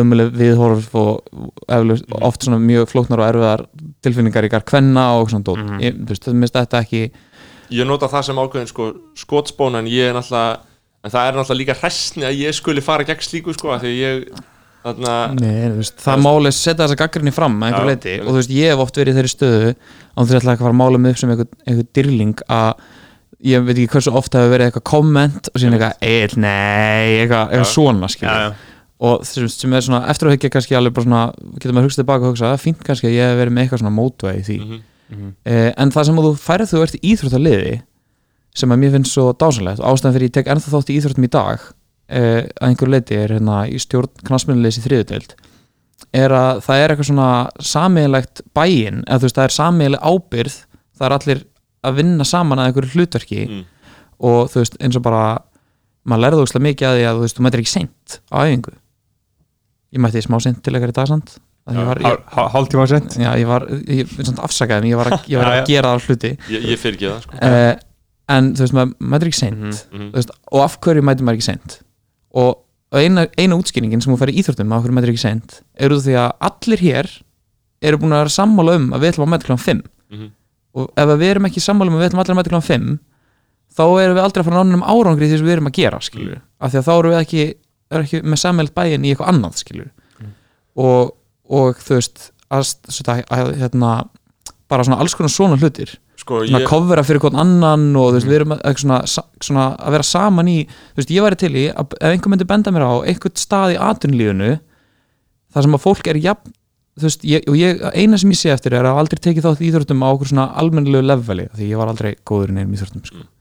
ömuleg 0.00 0.32
viðhorf 0.36 0.88
og 0.94 1.22
eflaust, 1.68 2.04
Mhm. 2.08 2.22
oft 2.22 2.42
svona 2.44 2.58
mjög 2.60 2.88
flóknar 2.92 3.20
og 3.22 3.28
erfiðar 3.34 3.66
tilfinningar 4.02 4.44
ykkar 4.48 4.64
kvenna 4.64 5.06
og 5.20 5.28
svona 5.30 5.44
dót, 5.44 5.58
Mhm. 5.64 5.80
ég, 5.80 5.98
þú 6.04 6.08
veist, 6.08 6.24
það 6.28 6.34
minnst 6.34 6.54
þetta 6.54 6.82
ekki 6.84 7.10
Ég 7.70 7.86
nota 7.86 8.06
það 8.08 8.24
sem 8.24 8.36
ákveðin 8.36 8.68
sko, 8.68 8.92
skotspón 9.16 9.78
en 9.78 9.86
ég 9.86 10.10
er 10.10 10.14
náttúrulega 10.14 10.58
en 11.04 11.10
það 11.10 11.28
er 11.28 11.32
náttúrulega 11.38 11.60
líka 11.66 11.74
hræstni 11.80 12.22
að 12.24 12.38
ég 12.38 12.52
skuli 12.54 12.82
fara 12.82 13.04
gegn 13.04 13.20
slíku 13.24 13.54
sko, 13.54 13.78
því 13.78 13.92
ég 13.98 14.28
þarna, 14.84 15.40
Nei, 15.40 15.68
þú 15.70 15.76
veist, 15.80 15.96
það 15.96 16.20
máli 16.20 16.52
setja 16.52 16.84
þessa 16.86 16.96
gaggrinni 17.00 17.32
fram 17.32 17.58
að 17.62 17.72
einhver 17.72 17.86
leiti 17.88 18.20
og 18.20 18.26
þú 18.28 18.36
veist, 18.36 18.50
ég 18.50 18.68
hef 18.70 18.78
oft 18.84 18.94
verið 18.96 19.14
í 19.14 19.16
þeirri 19.16 19.32
stöðu 19.32 19.74
án 20.18 20.26
þess 20.26 20.34
að 20.34 20.40
ætla 20.42 20.52
ekki 20.52 20.60
að 20.60 20.66
fara 20.66 20.74
að 20.74 20.82
mála 20.82 20.98
mig 21.00 21.10
upp 21.10 21.18
sem 21.18 21.30
einhver, 21.30 21.86
dyrling 21.94 22.34
að 22.50 22.74
ég 23.44 23.64
veit 23.64 23.76
ekki 23.78 23.88
hversu 23.96 24.12
oft 24.14 24.32
hefur 24.36 24.52
verið 24.58 24.70
eitthvað 24.70 24.84
komment 24.84 25.48
og 25.54 25.60
síðan 25.60 25.74
eitthvað, 25.74 25.96
eitthvað, 26.00 27.48
eitthvað 27.50 27.64
Já. 27.64 27.72
svona, 27.74 28.08
skilja. 28.08 28.54
Og 29.00 29.22
þessum 29.26 29.48
sem 29.50 29.72
er 29.74 29.80
svona, 29.84 30.02
eftir 30.08 30.28
að 30.28 30.36
hyggja 30.36 30.50
kannski 30.54 30.76
alveg 30.78 30.94
bara 30.94 31.04
svona, 31.04 31.22
getur 31.58 31.74
maður 31.74 31.88
hugsað 31.88 32.02
tilbaka 32.04 32.24
og 32.28 32.32
hugsað, 32.34 32.50
það 32.52 32.58
er 32.58 32.62
fínt 32.64 32.84
kannski 32.86 33.08
að 33.10 33.16
ég 33.16 33.30
hef 33.32 33.38
verið 33.40 33.52
með 33.56 33.64
eitthvað 33.64 33.82
svona 33.82 33.96
mótvæði 33.98 34.44
því. 34.48 34.58
Mhm, 34.64 34.82
Mhm. 35.10 35.32
eh, 35.44 35.72
en 35.76 35.90
það 35.90 36.04
sem 36.06 36.16
að 36.16 36.24
þú 36.24 36.30
færið 36.40 36.70
þú 36.72 36.82
ert 36.82 36.94
í 36.94 37.00
íþróttaliði 37.12 37.74
sem 38.54 38.70
að 38.72 38.78
mér 38.80 38.92
finnst 38.94 39.12
svo 39.12 39.24
dásanlegt 39.36 39.80
og 39.80 39.86
ástæðan 39.92 40.14
fyrir 40.14 40.28
ég 40.28 40.32
tek 40.32 40.46
ennþá 40.46 40.70
þátt 40.72 40.90
í 40.90 40.96
íþróttum 41.00 41.24
í 41.26 41.30
dag 41.30 41.60
eh, 42.08 42.42
að 42.60 42.68
einhver 42.68 42.88
leiti 42.88 43.14
er 43.18 43.28
hérna 43.34 43.58
í 43.68 43.76
stjórn 43.82 44.08
knastmjölulegs 44.24 44.78
í 44.78 44.84
þriðudeld 44.86 45.34
er 46.14 46.30
að 46.30 46.62
það 46.64 46.80
er 46.84 46.88
eitthvað 46.94 47.08
svona 47.10 47.28
sameiginlegt 47.60 48.42
bæinn, 48.56 49.02
eða 49.06 49.18
þú 49.18 49.26
veist 49.28 49.38
það 49.38 49.44
er 49.48 49.54
sameiginleg 49.58 50.00
ábyrð, 50.04 50.56
það 50.98 51.06
er 51.08 51.16
allir 51.18 51.44
að 51.84 51.94
vinna 52.00 52.24
saman 52.24 52.58
að 52.62 52.66
einhverju 52.70 52.94
hlutverki 52.94 53.40
mm, 53.48 53.62
og 54.24 54.48
þú 54.52 54.62
veist 54.62 54.76
eins 54.80 54.96
og 54.96 55.02
bara 55.04 55.24
maður 56.08 56.24
lærði 56.24 56.44
óslega 56.46 56.66
mikið 56.68 56.88
að 56.88 56.96
því 56.98 57.04
að 57.10 57.14
þú 57.18 57.24
veist 57.26 57.36
þú 57.38 57.44
mætir 57.46 57.62
ekki 57.64 57.74
seint 57.74 58.18
á 58.32 58.36
æfingu 58.44 58.72
ég 59.94 60.02
mætti 60.02 60.22
smá 60.24 60.36
seint 60.42 60.62
til 60.62 60.74
eitthvað 60.74 60.94
í 60.94 60.98
dagsand 61.00 61.34
Já, 61.64 61.72
ég 61.80 61.86
var, 61.88 61.96
ég, 61.96 62.04
Hál- 62.04 62.24
hál- 62.36 62.48
Hálftíma 62.52 62.84
sent 62.90 63.14
já, 63.16 63.30
ég 63.40 63.46
var, 63.48 63.62
ég, 63.88 64.10
afsakaði 64.44 64.82
mig, 64.84 64.90
ég 64.92 64.98
var 65.00 65.08
að, 65.14 65.28
ég 65.32 65.38
var 65.40 65.48
Já, 65.54 65.60
að 65.62 65.68
gera 65.70 65.92
það 65.94 66.08
hluti 66.10 66.30
ég, 66.52 66.66
ég 66.74 66.80
fyrir 66.82 66.98
ekki 66.98 67.08
það 67.08 67.22
sko. 67.24 67.38
uh, 67.40 67.72
en 68.34 68.50
þú 68.56 68.64
veist 68.64 68.74
maður 68.76 68.92
mætir 69.14 69.30
ekki 69.30 69.38
seint. 69.40 69.62
Mhm. 69.64 70.10
þú 70.10 70.18
veist, 70.18 70.34
og 70.52 70.60
af 70.66 70.76
hverju 70.84 71.04
mætir 71.08 71.24
maður 71.24 71.38
ekki 71.40 71.46
seint 71.48 71.78
og 72.34 73.00
eina, 73.00 73.24
eina 73.40 73.56
útskýringin 73.56 74.02
sem 74.04 74.12
hún 74.12 74.20
fer 74.20 74.32
í 74.34 74.36
íþróttum 74.42 74.74
af 74.76 74.84
hverju 74.84 74.96
mætir 74.98 75.12
ekki 75.14 75.24
seint 75.24 75.56
er 75.80 75.94
út 75.96 76.02
af 76.02 76.04
því 76.04 76.18
að 76.20 76.30
allir 76.50 76.84
hér 76.84 77.10
eru 77.84 77.98
búin 78.02 78.12
að 78.16 78.22
vera 78.26 78.36
sammála 78.36 78.76
um 78.80 78.86
að 78.92 79.00
við 79.06 79.12
ætlum 79.14 79.24
að 79.28 79.32
mæta 79.34 79.48
kláðan 79.48 79.64
5 79.64 79.82
Mhm. 80.14 80.28
og 80.74 80.92
ef 81.00 81.08
við 81.16 81.28
erum 81.32 81.48
ekki 81.48 81.64
sammála 81.64 81.88
um 81.90 81.96
að 81.96 82.02
við 82.04 82.08
ætlum 82.12 82.24
að 82.24 82.38
mæta 82.42 82.52
kláðan 82.52 82.68
5 82.68 82.98
þá 83.74 83.84
erum 84.04 84.16
við 84.20 84.24
aldrei 84.28 84.40
að 84.44 84.48
fara 84.50 84.60
nánum 84.62 84.84
árangri 84.84 85.26
í 85.26 85.30
því 85.32 85.38
sem 85.40 85.46
við 85.48 85.56
erum 85.56 85.68
að 85.72 85.76
gera 85.80 85.98
skilur, 86.04 86.40
af 86.60 86.70
því 86.72 86.78
að 86.78 86.86
þá 86.86 86.92
erum 86.98 87.12
við 87.14 87.20
ekki, 87.24 87.44
er 87.98 88.06
ekki 88.06 88.22
með 88.24 88.40
sammælt 88.42 88.74
bæinn 88.76 89.04
í 89.04 89.12
eitthvað 89.12 89.32
annað 89.32 89.60
skilur 89.60 89.90
og, 90.74 91.14
og 91.48 91.82
þú 91.82 91.98
veist 91.98 92.30
að, 92.54 92.72
að, 93.06 93.52
hérna 93.60 93.92
bara 94.70 94.86
svona 94.86 94.98
alls 95.02 95.14
konar 95.16 95.32
svona 95.32 95.58
hlutir. 95.60 95.92
Sko, 96.18 96.40
svona 96.46 96.62
ég, 96.62 96.68
kofvera 96.70 97.04
fyrir 97.04 97.22
hvern 97.22 97.40
annan 97.42 97.88
og 97.98 98.12
þú 98.12 98.18
veist, 98.18 98.28
við 98.30 98.38
erum 98.38 98.54
að, 98.56 98.80
svona, 98.80 99.00
svona 99.42 99.64
að 99.76 99.96
vera 99.96 100.08
saman 100.08 100.50
í 100.50 100.58
þú 100.66 101.00
veist, 101.00 101.14
ég 101.14 101.26
væri 101.26 101.40
til 101.40 101.52
í 101.52 101.64
að 101.70 101.96
ef 101.98 102.10
einhver 102.10 102.32
myndi 102.32 102.48
benda 102.48 102.74
mér 102.74 102.86
á 102.86 102.94
einhvern 103.02 103.40
stað 103.40 103.74
í 103.74 103.80
atvinnulífunu 103.90 104.52
þar 105.54 105.66
sem 105.66 105.76
að 105.76 105.84
fólk 105.84 106.10
er 106.10 106.20
jafn 106.22 106.54
þú 106.94 107.08
veist, 107.08 107.26
ég, 107.26 107.46
og 107.50 107.58
ég, 107.58 107.82
eina 107.98 108.18
sem 108.20 108.32
ég 108.32 108.40
sé 108.40 108.52
eftir 108.54 108.76
er 108.78 108.86
að 108.86 109.00
aldrei 109.02 109.20
tekið 109.20 109.48
þátt 109.48 109.62
í 109.62 109.68
íþróttum 109.68 110.06
á 110.06 110.08
okkur 110.12 110.30
svona 110.30 110.46
almennilegu 110.62 111.08
leveli, 111.10 111.48
því 111.54 111.70
ég 111.72 111.80
var 111.80 111.90
aldrei 111.90 112.12
góður 112.22 112.54
í 112.54 112.58
neinum 112.58 112.76
íþróttum 112.78 113.06
sko. 113.08 113.24
uh, 113.24 113.33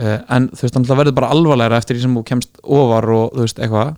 en 0.00 0.48
þú 0.52 0.64
veist, 0.64 0.74
þannig 0.76 0.92
að 0.92 1.00
verður 1.02 1.18
bara 1.18 1.32
alvarlegra 1.34 1.80
eftir 1.82 1.98
því 1.98 2.06
sem 2.06 2.16
þú 2.16 2.22
kemst 2.30 2.62
ofar 2.62 3.08
og 3.12 3.34
þú 3.34 3.44
veist, 3.44 3.60
eitthvað. 3.60 3.92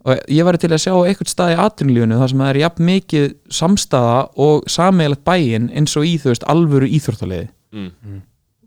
Og 0.00 0.32
ég 0.32 0.46
væri 0.48 0.60
til 0.62 0.72
að 0.72 0.80
sjá 0.80 0.94
einhvern 0.96 1.28
stað 1.28 1.52
í 1.52 1.60
atvinnulífunu 1.60 2.18
þar 2.22 2.32
sem 2.32 2.40
það 2.40 2.50
er 2.50 2.58
jafn 2.62 2.86
mikið 2.88 3.26
samstaða 3.52 4.16
og 4.40 4.70
sameiginlegt 4.72 5.24
bæinn 5.28 5.68
eins 5.76 5.96
og 6.00 6.08
í, 6.08 6.14
þú 6.22 6.32
veist, 6.32 6.46
alvöru 6.48 6.88
íþróttaliði 6.88 7.50
mm, 7.76 8.14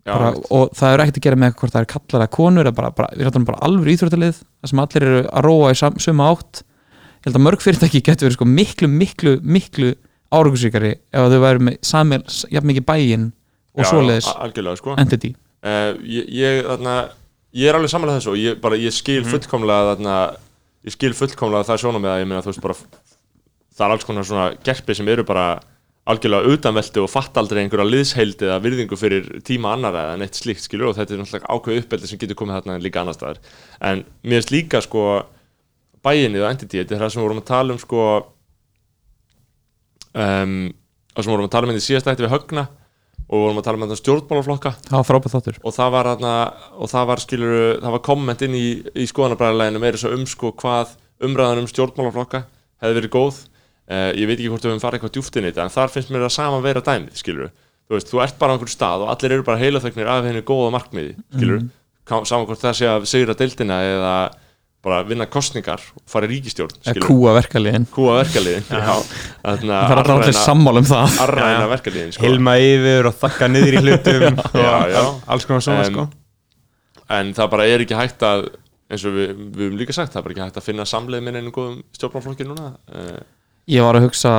já, 0.06 0.12
bara, 0.12 0.30
og 0.54 0.76
það 0.78 0.94
er 0.94 1.04
ekkert 1.04 1.18
að 1.18 1.26
gera 1.26 1.42
með 1.42 1.56
hvort 1.58 1.74
það 1.74 1.82
er 1.82 1.90
kallar 1.96 2.22
eða 2.22 2.36
konur 2.38 2.70
eða 2.70 2.78
bara, 2.78 2.94
bara, 3.00 3.10
við 3.18 3.28
rættum 3.28 3.48
bara 3.50 3.62
alveg 3.66 3.96
íþróttalið 3.96 4.40
þar 4.44 4.74
sem 4.74 4.84
allir 4.86 5.08
eru 5.10 5.24
að 5.26 5.48
róa 5.48 5.74
í 5.74 5.80
sam, 5.82 5.98
suma 6.06 6.30
átt. 6.36 6.62
Ég 7.24 7.30
held 7.32 7.40
að 7.40 7.46
mörg 7.48 7.66
fyrirtæki 7.66 8.04
getur 8.04 8.30
verið 8.30 8.38
sko 8.38 8.50
miklu, 8.54 8.92
miklu, 9.02 9.38
miklu 9.42 9.94
árangusríkari 10.34 10.94
ef 11.14 11.34
þau 11.34 11.42
væri 11.48 11.66
með 11.66 11.82
samil, 11.90 12.22
jafn 12.54 12.70
mikið 12.70 12.86
bæinn 12.94 13.32
og 13.74 13.82
já, 13.82 13.90
svoleiðis 13.90 14.30
sko. 14.78 14.96
entity 15.02 15.34
uh, 15.64 15.92
ég, 16.04 16.30
ég, 16.38 16.62
þarna, 16.68 16.96
ég 17.56 17.70
er 17.70 17.80
alveg 17.80 17.94
samanlega 17.94 18.22
þessu 18.22 18.34
og 18.34 18.40
ég, 18.42 18.60
bara, 18.64 18.80
ég 18.80 18.96
skil 18.96 19.24
fullkomlega 19.28 19.94
þarna, 19.94 20.18
ég 20.88 20.96
skil 20.96 21.14
fullkomlega 21.18 21.70
það 21.72 21.84
sjónum 21.84 22.04
með 22.04 22.16
að 22.16 22.24
ég 22.24 22.32
meina 22.32 22.44
þú 22.46 22.54
veist 22.54 22.66
bara 22.66 22.80
það 23.74 23.86
er 23.88 23.96
alls 23.96 24.08
konar 24.08 24.28
svona 24.28 24.50
gerpi 24.66 24.98
sem 24.98 25.10
eru 25.10 25.26
bara 25.28 25.48
algjörlega 26.10 26.52
utanveldi 26.52 27.00
og 27.00 27.12
fatt 27.12 27.38
aldrei 27.40 27.62
einhverja 27.62 27.88
liðsheildi 27.88 28.48
eða 28.50 28.60
virðingu 28.64 28.98
fyrir 29.00 29.30
tíma 29.48 29.72
annara 29.78 30.10
eða 30.10 30.20
neitt 30.20 30.36
slíkt 30.36 30.66
skilur 30.66 30.92
og 30.92 30.98
þetta 30.98 31.16
er 31.16 31.22
náttúrulega 31.22 31.56
ákveð 31.56 31.80
uppeldi 31.80 32.10
sem 32.10 32.20
getur 32.20 32.38
komið 32.42 32.58
þarna 32.60 32.84
líka 32.84 33.02
annar 33.02 33.16
staðar. 33.16 33.40
En 33.80 34.04
mér 34.22 34.42
finnst 34.42 34.52
líka 34.52 34.82
sko 34.84 35.06
bæinni 36.04 36.42
og 36.44 36.50
entity, 36.50 36.82
þetta 36.82 36.98
er 36.98 37.06
það 37.06 37.14
sem 37.14 37.22
við 37.22 37.28
vorum 37.30 37.40
að 37.40 37.50
tala 37.54 37.76
um 37.76 37.80
sko 37.80 38.04
um, 40.12 40.58
það 41.14 41.22
sem 41.22 41.30
við 41.30 41.36
vorum 41.38 41.48
að 41.48 41.54
tala 41.56 41.70
um 41.70 41.74
þetta 41.74 41.84
í 41.84 41.88
síðasta 41.88 42.16
ætti 42.18 42.28
við 42.28 42.36
högna 42.36 42.66
og 43.28 43.34
við 43.34 43.46
vorum 43.46 43.62
að 43.62 43.68
tala 43.68 43.80
þetta 43.90 44.00
stjórnmálaflokka. 44.02 44.74
Og 45.64 45.76
það 45.76 45.96
var 45.96 46.10
þarna 46.12 46.34
og 46.78 46.92
það 46.92 47.10
var 47.10 47.24
var 47.96 48.04
komment 48.06 48.46
inn 48.46 48.58
í, 48.60 48.68
í 48.94 49.08
skoðanabræðarleginu 49.10 49.82
meira 49.84 50.02
svo 50.02 50.14
um 50.16 50.28
sko 50.30 50.54
hvað 50.60 50.96
umræðan 51.24 51.64
um 51.64 51.70
stjórnmálaflokka 51.72 52.46
hefði 52.84 53.00
verið 53.00 53.14
góð. 53.16 53.44
Uh, 53.84 54.12
ég 54.16 54.30
veit 54.30 54.38
ekki 54.38 54.48
hvort 54.52 54.64
við 54.64 54.72
höfum 54.72 54.84
farið 54.84 55.00
eitthvað 55.00 55.16
djúft 55.18 55.38
inn 55.38 55.44
í 55.44 55.50
þetta 55.52 55.66
en 55.66 55.74
þar 55.74 55.92
finnst 55.92 56.12
mér 56.14 56.24
það 56.24 56.36
sama 56.38 56.60
vera 56.64 56.84
dæmið 56.86 57.18
þú 57.84 57.98
veist, 57.98 58.12
þú 58.12 58.22
ert 58.24 58.38
bara 58.40 58.54
á 58.54 58.56
einhverju 58.56 58.74
stað 58.74 59.04
og 59.04 59.12
allir 59.12 59.36
eru 59.36 59.46
bara 59.48 59.60
heilaþögnir 59.62 60.10
af 60.10 60.28
henni 60.28 60.44
góða 60.48 60.70
markmiði 60.74 61.16
mm. 61.20 61.66
saman 62.08 62.48
hvort 62.48 62.62
það 62.62 62.78
sé 62.80 62.90
að 62.90 63.08
sigra 63.12 63.36
deildina 63.38 63.80
eða 63.84 64.14
bara 64.84 64.98
vinna 65.08 65.26
kostningar 65.32 65.80
og 65.96 66.02
fara 66.12 66.28
í 66.28 66.34
ríkistjórn 66.34 66.74
kúa 67.06 67.32
verkaliðin. 67.38 67.86
Kúa 67.94 68.18
verkaliðin 68.20 68.66
það 68.68 69.06
er 69.44 70.02
alltaf 70.02 70.12
allir 70.18 70.36
sammála 70.38 70.82
um 70.84 70.90
það. 70.90 71.20
arræna 71.24 71.70
verkaliðin 71.72 72.12
sko. 72.16 72.26
Hilma 72.26 72.58
yfir 72.60 73.08
og 73.10 73.16
þakka 73.22 73.50
niður 73.54 73.78
í 73.80 73.84
hlutum 73.86 74.42
og 74.44 74.60
Já, 74.60 74.74
já. 74.92 75.04
alls 75.36 75.48
konar 75.48 75.64
svona 75.68 75.86
En- 75.88 75.94
sko. 75.94 76.08
En 77.14 77.32
það 77.38 77.50
bara 77.54 77.68
er 77.70 77.84
ekki 77.86 77.96
hægt 78.00 78.24
að 78.28 78.46
eins 78.94 79.04
og 79.08 79.16
við, 79.16 79.32
við 79.56 79.64
höfum 79.68 79.80
líka 79.80 79.96
sagt, 79.96 80.12
það 80.14 80.20
er 80.20 80.26
bara 80.28 80.36
ekki 80.36 80.44
hægt 80.48 80.60
að 80.62 80.68
finna 80.68 80.86
samleið 80.90 81.24
minn 81.26 81.40
einu 81.40 81.52
góðum 81.56 81.80
stjórnmálflokki 81.98 82.46
núna 82.48 82.74
uh, 82.94 83.20
ég 83.72 83.84
var 83.86 83.98
að 83.98 84.06
hugsa 84.10 84.34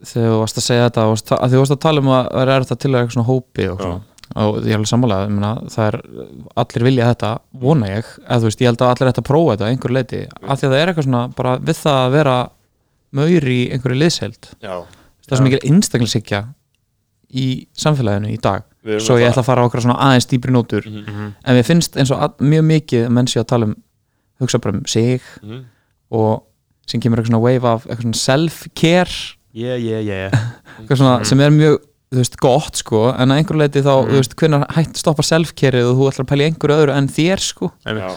þegar 0.00 0.32
þú 0.32 0.38
varst 0.40 0.60
að 0.60 0.64
segja 0.66 0.86
þetta 0.88 1.04
að 1.36 1.52
þú 1.52 1.60
varst 1.60 1.74
að 1.76 1.82
tala 1.84 2.02
um 2.04 2.10
að 2.16 2.30
vera 2.40 2.56
erfitt 2.56 2.72
að 2.74 2.80
til 2.84 2.90
eitthvað 2.94 3.14
svona 3.16 3.28
hópi 3.28 3.66
og, 3.70 3.82
svona. 3.84 4.00
Og 4.36 4.60
ég 4.62 4.70
er 4.70 4.78
alveg 4.78 4.86
sammála 4.90 5.16
ég 5.26 5.32
meina, 5.34 5.52
það 5.74 5.86
er, 5.88 5.96
allir 6.62 6.84
vilja 6.86 7.08
þetta 7.10 7.30
vona 7.64 7.88
ég, 7.90 8.04
eða 8.28 8.38
þú 8.40 8.48
veist, 8.50 8.60
ég 8.62 8.70
held 8.70 8.84
að 8.86 8.92
allir 8.94 9.10
ætti 9.10 9.22
að 9.24 9.28
prófa 9.30 9.52
þetta 9.56 9.66
að 9.66 9.72
einhver 9.74 9.94
leiti, 9.96 10.20
af 10.42 10.60
því 10.60 10.66
að 10.68 10.72
það 10.74 10.80
er 10.80 10.88
eitthvað 10.92 11.08
svona 11.08 11.22
bara 11.40 11.54
við 11.58 11.80
það 11.80 11.98
að 12.04 12.14
vera 12.14 12.36
maur 13.12 13.48
í 13.50 13.60
einhverju 13.74 13.98
liðsheld, 14.04 14.50
já, 14.62 14.74
það 15.26 15.34
er 15.34 15.40
svo 15.40 15.46
mikil 15.48 15.62
einstaklingshyggja 15.72 16.42
í 17.30 17.46
samfélaginu 17.78 18.30
í 18.34 18.38
dag. 18.42 18.62
Við 18.86 19.02
svo 19.04 19.18
ég 19.20 19.28
ætla 19.30 19.42
að 19.44 19.48
fara 19.50 19.62
á 19.62 19.66
okkur 19.68 19.82
svona 19.84 19.98
aðeins 20.02 20.26
dýpri 20.30 20.50
nótur. 20.54 20.86
Mhm. 20.88 21.34
en 21.44 21.54
mér 21.56 21.66
finnst 21.66 21.96
eins 22.00 22.10
og 22.10 22.18
að, 22.24 22.38
mjög 22.40 22.64
mikið 22.70 23.04
að 23.06 23.12
menn 23.12 23.26
sé 23.28 23.40
að 23.40 23.46
tala 23.52 23.66
um 23.66 23.74
hugsa 24.40 24.58
bara 24.58 24.76
um 24.78 24.86
sig 24.86 25.20
Mhm. 25.42 25.64
og 26.12 26.42
sem 26.86 27.00
kemur 27.00 27.18
eitthvað 27.18 27.30
svona 27.30 27.42
wave 27.42 27.64
af 27.64 27.84
eitthvað 27.86 28.02
svona 28.02 28.22
self-care. 28.24 29.34
Yeah, 29.52 29.76
yeah, 29.78 30.00
yeah. 30.02 30.30
Eitthvað 30.80 30.96
svona 30.98 31.24
sem 31.26 31.40
er 31.40 31.50
mjög 31.50 31.78
þú 32.10 32.18
veist, 32.18 32.36
gott 32.42 32.80
sko, 32.80 33.04
en 33.14 33.30
að 33.30 33.40
einhver 33.42 33.58
leiti 33.60 33.82
þá 33.86 33.92
þú 34.08 34.16
veist, 34.18 34.34
hvernig 34.40 34.66
hætt 34.76 34.98
stoppa 34.98 35.22
self-careið 35.26 35.90
og 35.92 35.96
þú 36.00 36.08
ætlar 36.10 36.26
að 36.26 36.30
pæla 36.32 36.42
í 36.42 36.50
einhverju 36.50 36.76
öðru 36.82 36.96
en 36.96 37.08
þér 37.16 37.42
sko. 37.44 37.70
Já. 37.86 38.10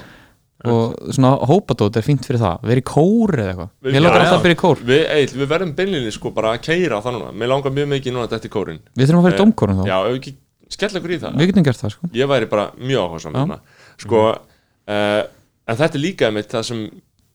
og 0.64 0.94
svona 1.12 1.34
hópadót 1.50 1.98
er 2.00 2.06
fínt 2.06 2.24
fyrir 2.24 2.40
það. 2.40 2.62
Verið 2.64 2.80
í 2.80 2.86
kór 2.88 3.34
eða 3.36 3.50
eitthvað. 3.52 3.72
Ég 3.92 4.00
langar 4.06 4.22
alltaf 4.24 4.38
að 4.38 4.46
byrja 4.46 4.56
í 4.56 4.60
kór. 4.62 4.84
Við, 4.88 5.02
Eil, 5.12 5.26
við 5.42 5.50
verðum 5.52 5.74
beinlinni 5.76 6.14
sko 6.16 6.32
bara 6.32 6.54
að 6.56 6.62
keira 6.70 7.00
á 7.00 7.04
það 7.04 7.18
núna. 7.18 7.32
Mér 7.36 7.50
langar 7.52 7.74
mjög 7.76 7.90
mikið 7.92 8.16
núna 8.16 8.30
þetta 8.32 8.48
í 8.48 8.54
kórin 8.54 8.80
við 8.96 9.10
þurfum 9.10 9.20
að 9.20 9.28
fara 9.28 9.34
í 9.34 9.36
Eh, 9.36 9.42
domkórum 9.44 9.82
þá, 9.82 9.84
Já, 9.90 9.98
ef 10.00 10.14
við 10.14 10.20
ekki 10.22 10.34
skella 10.78 11.02
okkur 11.02 11.12
í 11.14 11.20
það. 11.20 11.36
Við 11.42 11.52
getum 11.52 11.66
gert 11.68 11.82
það 11.84 11.94
sko. 11.98 12.10
Ég 12.16 12.32
væri 12.32 12.48
bara 12.54 12.66
mjög 12.80 13.04
áhugaðsam 13.04 13.36
Já. 13.36 13.42
núna. 13.44 13.60
Sko, 14.06 14.22
uh, 14.32 15.22
en 15.68 15.82
þetta 15.84 16.00
er 16.00 16.04
líka 16.06 16.30
einmitt 16.32 16.56
það 16.56 16.64
sem, 16.70 16.80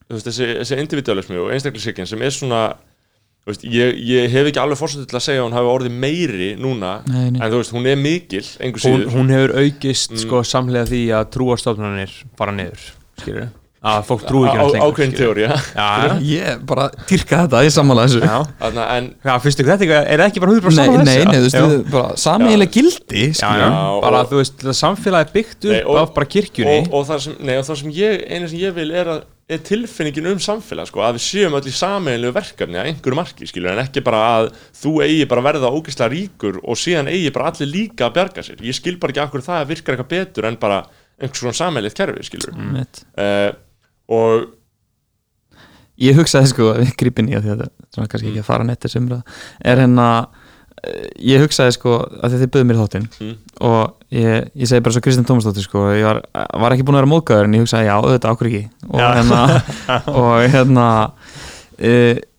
þú 0.09 0.17
veist, 0.17 0.31
þessi, 0.31 0.49
þessi 0.63 0.81
individualismi 0.87 1.37
og 1.45 1.53
einstaklishyggjan 1.53 2.09
sem 2.09 2.23
er 2.25 2.33
svona 2.33 2.63
veist, 3.49 3.65
ég, 3.65 3.99
ég 4.09 4.31
hef 4.33 4.47
ekki 4.51 4.61
alveg 4.63 4.79
fórsett 4.81 5.09
til 5.09 5.19
að 5.19 5.25
segja 5.27 5.43
að 5.43 5.47
hún 5.49 5.57
hafi 5.59 5.71
orðið 5.75 5.97
meiri 6.05 6.49
núna 6.61 6.93
Nei, 7.09 7.31
nei. 7.35 7.41
en 7.41 7.53
þú 7.53 7.61
veist, 7.63 7.73
hún 7.77 7.87
er 7.93 7.97
mikil, 8.01 8.45
hún, 8.85 9.07
hún 9.15 9.33
hefur 9.35 9.55
aukist 9.63 10.11
Mm. 10.13 10.23
sko 10.25 10.43
samlega 10.45 10.87
því 10.91 11.03
að 11.19 11.31
trúastofnanir 11.37 12.13
fara 12.39 12.53
niður 12.53 12.85
skilur 13.23 13.49
að 13.79 14.01
fólk 14.09 14.25
trúi 14.27 14.49
ekki 14.49 14.59
Á- 14.59 14.63
næst 14.65 14.75
lengur 14.75 14.91
ákveðin 14.91 15.13
teóri, 15.15 15.45
já. 15.47 15.53
Ég 16.35 16.63
bara 16.67 16.89
dyrka 17.07 17.43
þetta, 17.45 17.61
ég 17.63 17.75
sammála 17.77 18.07
þessu. 18.09 18.21
Já. 18.27 18.39
Þarna, 18.59 18.87
en 18.99 19.07
Já, 19.23 19.33
finnst 19.45 19.63
ykkur 19.63 19.73
þetta 19.77 19.87
ekki, 19.87 19.99
er 20.15 20.19
það 20.23 20.27
ekki 20.33 20.43
bara 20.45 20.57
100% 20.59 20.77
nei, 20.79 20.89
nei, 20.99 21.25
nei, 21.31 21.39
þú 21.39 21.47
veist, 21.47 21.59
við- 21.63 21.89
bara 21.95 22.17
sameiginlega 22.25 22.75
gildi 22.75 23.25
Já, 23.29 23.39
skilur. 23.39 23.65
já, 23.71 24.01
bara 24.03 24.21
og- 24.25 24.31
þú 24.33 24.41
veist, 24.43 24.59
það 24.67 24.79
samfélagi 24.83 25.35
byggt 25.39 25.59
upp 25.69 25.73
Nei, 25.77 25.83
og- 25.87 25.99
af 26.03 26.15
bara 26.19 26.27
kirkjunni. 26.35 26.79
og, 26.89 26.95
og, 26.95 27.07
það 27.13 27.21
sem, 27.29 27.37
nei, 27.47 27.57
og 27.63 27.67
það 27.71 27.77
sem 27.85 27.91
ég, 28.03 28.25
eina 28.29 28.49
sem 28.51 28.59
ég 28.67 28.75
vil 28.75 28.91
er, 28.99 29.13
að, 29.15 29.23
er 29.49 29.59
tilfinningin 29.65 30.27
um 30.29 30.41
samfélag 30.45 30.91
sko, 30.91 31.01
að 31.07 31.17
við 31.17 31.25
séum 31.25 31.55
öll 31.57 31.71
í 31.71 31.73
sameiginlegu 31.73 32.35
verkefni 32.37 32.77
að 32.83 32.91
einhverju 32.91 33.17
marki, 33.17 33.47
skilur, 33.49 33.71
en 33.73 33.81
ekki 33.87 34.03
bara 34.05 34.19
að 34.43 34.51
þú 34.83 34.93
eigi 35.07 35.25
bara 35.31 35.41
að 35.41 35.47
verða 35.53 35.71
ógeðslega 35.73 36.11
ríkur 36.13 36.59
og 36.69 36.77
síðan 36.77 37.09
eigi 37.15 37.31
bara 37.33 37.49
allir 37.55 37.71
líka 37.73 38.11
að 38.11 38.19
bjarga 38.19 38.45
sér. 38.45 38.61
Ég 38.61 38.77
skil 38.77 38.99
bara 39.01 39.15
ekki 39.15 39.23
akkur 39.25 39.47
það 39.47 39.71
virkar 39.71 39.95
eitthvað 39.97 40.11
betur 40.13 40.45
en 40.51 40.59
bara 40.61 40.83
einhvers 41.19 41.41
svona 41.41 41.57
sameiginlegt 41.57 41.97
kerfi, 41.97 42.27
skilur 42.29 42.53
Einmitt. 42.59 43.01
Og 44.09 44.49
ég 45.99 46.15
hugsaði 46.19 46.51
sko 46.53 46.73
við 46.79 46.93
gripin 47.01 47.29
í 47.31 47.35
að 47.39 47.47
því 47.49 47.55
að 47.55 47.63
þetta 47.65 47.95
svona 47.97 48.11
kannski 48.13 48.29
ekki 48.33 48.43
að 48.45 48.51
fara 48.53 48.67
nettir 48.69 48.93
semra 48.93 49.19
er 49.67 49.81
hérna 49.83 50.07
eh, 50.85 51.09
ég 51.33 51.43
hugsaði 51.43 51.75
sko 51.75 51.97
að 52.23 52.37
þið 52.39 52.51
buðum 52.55 52.71
mér 52.73 52.81
þáttinn 52.83 53.09
Mm. 53.19 53.35
og 53.67 53.95
ég, 54.15 54.47
ég 54.55 54.71
segi 54.71 54.85
bara 54.85 54.95
svo 54.95 55.03
Kristinn 55.05 55.27
Tómasdóttir 55.27 55.67
sko 55.67 55.89
ég 55.97 56.07
var, 56.07 56.21
var 56.63 56.75
ekki 56.77 56.87
búin 56.87 56.99
að 56.99 57.03
vera 57.03 57.13
móðgæður 57.17 57.49
en 57.49 57.57
ég 57.59 57.65
hugsaði 57.67 57.89
já 57.91 57.95
auðvitað 57.99 58.35
ákveð 58.37 58.51
ekki 58.53 58.65
og 58.89 59.01
Já. 59.03 59.09
hérna 59.19 59.41
og 60.23 60.35
hérna 60.55 60.87
e, 61.79 61.93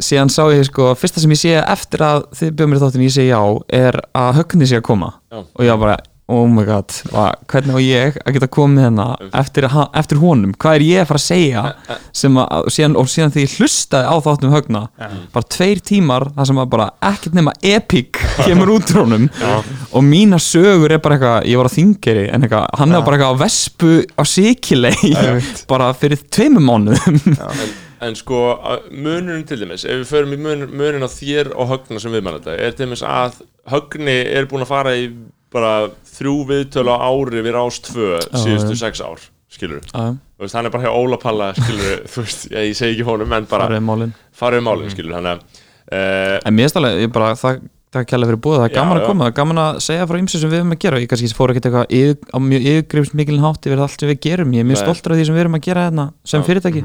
síðan 0.03 0.31
sá 0.31 0.41
ég 0.55 0.63
sko 0.69 0.93
fyrsta 0.99 1.21
sem 1.23 1.35
ég 1.35 1.41
sé 1.43 1.51
eftir 1.59 2.05
að 2.07 2.23
þið 2.39 2.55
buðum 2.55 2.73
mér 2.73 2.81
þáttinn 2.85 3.05
ég 3.09 3.13
segi 3.17 3.33
já 3.33 3.41
er 3.83 3.99
að 4.23 4.39
högni 4.39 4.69
sé 4.71 4.79
að 4.79 4.87
koma 4.87 5.11
Já. 5.27 5.43
og 5.43 5.67
ég 5.67 5.75
var 5.75 5.83
bara 5.83 5.99
oh 6.29 6.45
my 6.51 6.63
god, 6.67 6.93
hvernig 7.49 7.73
á 7.73 7.79
ég 7.81 8.17
að 8.21 8.35
geta 8.37 8.47
komið 8.53 8.83
hérna 8.85 9.05
eftir, 9.41 9.65
eftir 9.97 10.19
honum? 10.21 10.51
Hvað 10.61 10.77
er 10.79 10.85
ég 10.85 11.01
að 11.03 11.09
fara 11.09 11.21
að 11.21 11.25
segja 11.25 11.63
sem 12.21 12.37
að, 12.43 12.69
síðan, 12.75 12.95
og 13.01 13.09
síðan 13.11 13.33
því 13.35 13.43
ég 13.47 13.55
hlustaði 13.57 14.11
á 14.13 14.15
þáttum 14.27 14.53
högna 14.53 14.81
bara 15.33 15.49
tveir 15.57 15.81
tímar 15.89 16.27
það 16.37 16.49
sem 16.51 16.61
að 16.63 16.69
bara 16.75 16.87
ekkert 17.09 17.37
nema 17.39 17.53
epic 17.73 18.21
kemur 18.45 18.73
út 18.77 18.93
úr 18.93 19.01
honum. 19.03 19.27
Og 19.97 20.05
mína 20.05 20.39
sögur 20.43 20.93
er 20.95 21.01
bara 21.03 21.17
eitthvað 21.17 21.49
ég 21.49 21.59
var 21.63 21.69
á 21.69 21.77
þingeri 21.79 22.25
en 22.29 22.45
eitthvað, 22.47 22.69
hann 22.81 22.93
er 22.95 23.05
bara 23.09 23.17
eitthvað 23.19 23.35
á 23.35 23.41
vespu 23.43 23.93
á 24.13 24.23
sikilei 24.29 24.95
bara 25.71 25.91
fyrir 25.97 26.21
tveimum 26.29 26.69
mánuðum. 26.69 27.21
En, 27.99 28.13
sko, 28.15 28.37
að- 28.63 28.85
munurinn 28.95 29.41
til 29.49 29.57
dæmis 29.59 29.81
ef 29.83 29.97
við 30.03 30.05
förum 30.07 30.31
í 30.37 30.39
mun, 30.39 30.61
munin 30.71 31.03
á 31.03 31.09
þér 31.11 31.49
og 31.59 31.67
högna 31.73 31.99
sem 31.99 32.13
viðmann 32.15 32.37
þetta, 32.37 32.53
er 32.55 32.71
til 32.77 32.85
dæmis 32.85 33.01
að 33.03 33.41
högni 33.73 34.15
er 34.39 34.47
búin 34.47 34.63
að 34.63 34.69
fara 34.71 34.93
í 34.95 35.09
bara 35.53 35.73
þrjú 36.13 36.35
viðtölu 36.49 36.93
á 36.93 36.97
ári 37.09 37.41
við 37.45 37.55
rást 37.55 37.89
tvö 37.89 38.19
síðustu 38.43 38.75
sex 38.77 39.01
ár, 39.01 39.23
skilur 39.49 39.81
Já, 39.89 40.13
þú 40.13 40.45
veist, 40.45 40.55
hann 40.59 40.69
er 40.69 40.75
bara 40.75 40.85
hjá 40.87 40.93
Óla 40.93 41.17
Palla, 41.21 41.51
skilur 41.57 42.03
þú 42.13 42.25
veist, 42.27 42.47
ég, 42.53 42.75
segi 42.77 42.97
ekki 42.97 43.07
honum, 43.09 43.33
en 43.39 43.49
bara 43.49 43.67
það 43.71 43.79
er 43.79 43.85
málin. 43.89 44.13
farið 44.43 44.61
um 44.63 44.69
málinn, 44.69 44.93
skilur, 44.93 45.17
hann 45.17 45.33
að 45.33 45.43
uh, 45.89 46.37
en 46.45 46.57
mér 46.57 46.71
stæðlega, 46.73 47.03
ég 47.07 47.13
bara, 47.15 47.33
það 47.39 47.61
það 47.89 48.03
er 48.03 48.05
kærlega 48.11 48.29
fyrir 48.29 48.41
búið, 48.45 48.57
það 48.59 48.67
er 48.67 48.69
Já, 48.69 48.77
gaman 48.77 48.97
að 48.99 49.01
já. 49.01 49.07
koma 49.09 49.23
það 49.25 49.31
er 49.31 49.37
gaman 49.39 49.59
að 49.63 49.77
segja 49.81 50.03
frá 50.11 50.17
ymsi 50.19 50.39
sem 50.43 50.51
við 50.51 50.59
erum 50.59 50.73
að 50.75 50.81
gera. 50.83 50.97
Ég 51.01 51.09
kannski 51.09 51.29
fór 51.33 51.49
ekkert 51.55 51.67
eitthvað 51.71 51.93
yfir, 51.97 52.17
á 52.29 52.37
mjög 52.45 52.67
yfirgrifsmikilin 52.69 53.45
hátt 53.47 53.65
yfir 53.65 53.81
allt 53.81 54.03
sem 54.03 54.11
við 54.11 54.19
gerum. 54.27 54.51
Ég 54.53 54.61
er 54.61 54.67
mjög 54.69 54.81
stoltur 54.83 55.15
af 55.15 55.17
því 55.17 55.25
sem 55.25 55.37
við 55.39 55.41
erum 55.41 55.57
að 55.57 55.63
gera 55.65 55.85
hérna 55.87 56.05
sem 56.21 56.37
Já. 56.37 56.43
Mhm. 56.43 56.47
fyrirtæki, 56.51 56.83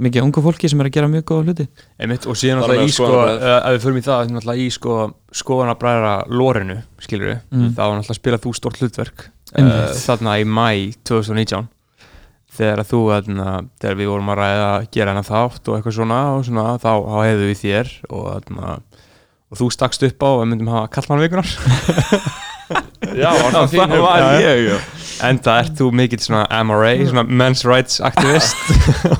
mikið 0.00 0.24
ungu 0.26 0.42
fólki 0.44 0.68
sem 0.70 0.80
er 0.82 0.88
að 0.90 0.94
gera 0.96 1.08
mjög 1.12 1.24
góða 1.30 1.44
hluti. 1.48 1.66
Einmitt, 2.00 2.26
og 2.30 2.38
síðan 2.40 2.62
með 2.64 2.84
í 2.86 2.92
sko 2.94 3.08
að 3.20 3.74
við 3.76 3.82
förum 3.84 3.98
í 4.00 4.04
það 4.06 4.30
náttúrulega 4.34 4.64
í 4.64 4.70
sko 4.74 4.94
skoðanabræðra 5.40 6.14
lórinu 6.32 6.78
skilur 7.04 7.28
við, 7.34 7.40
Mm. 7.52 7.68
þá 7.76 7.82
var 7.84 7.94
náttúrulega 7.98 8.14
að 8.16 8.20
spila 8.20 8.40
þú 8.44 8.54
stort 8.56 8.80
hlutverk 8.80 9.26
uh, 9.58 9.92
þarna 10.06 10.38
í 10.40 10.44
mæ 10.48 10.68
2019 11.04 11.68
þegar 12.50 12.82
þú 12.84 13.00
þarna, 13.12 13.50
þegar 13.80 13.98
við 14.00 14.08
vorum 14.10 14.30
að 14.32 14.40
ræða 14.40 14.68
að 14.74 14.86
gera 14.96 15.12
hennar 15.14 15.28
þátt 15.28 15.68
og 15.70 15.76
eitthvað 15.78 15.94
svona 16.00 16.20
og 16.34 16.44
svona, 16.48 16.64
þá, 16.82 16.90
þá 17.06 17.18
hefðu 17.28 17.50
við 17.50 17.60
þér 17.62 17.92
og 18.10 18.24
þarna 18.32 18.72
og 19.50 19.58
þú 19.60 19.68
stakst 19.74 20.02
upp 20.06 20.22
á 20.22 20.28
að 20.30 20.40
við 20.42 20.48
myndum 20.52 20.72
hafa 20.74 20.90
kallmann 20.96 21.22
vikunar 21.22 21.52
já, 22.70 23.30
var 23.34 23.52
það 23.54 23.70
þín 23.74 23.84
það 23.94 24.02
var 24.04 24.24
ég 24.44 24.64
já. 24.70 24.78
en 25.28 25.38
það 25.44 25.58
ert 25.64 25.74
þú 25.80 25.88
mikill 26.00 26.22
svona 26.24 26.44
MRA, 26.64 26.92
svona 27.10 27.24
men's 27.28 27.64
rights 27.68 28.00
aktivist 28.00 28.56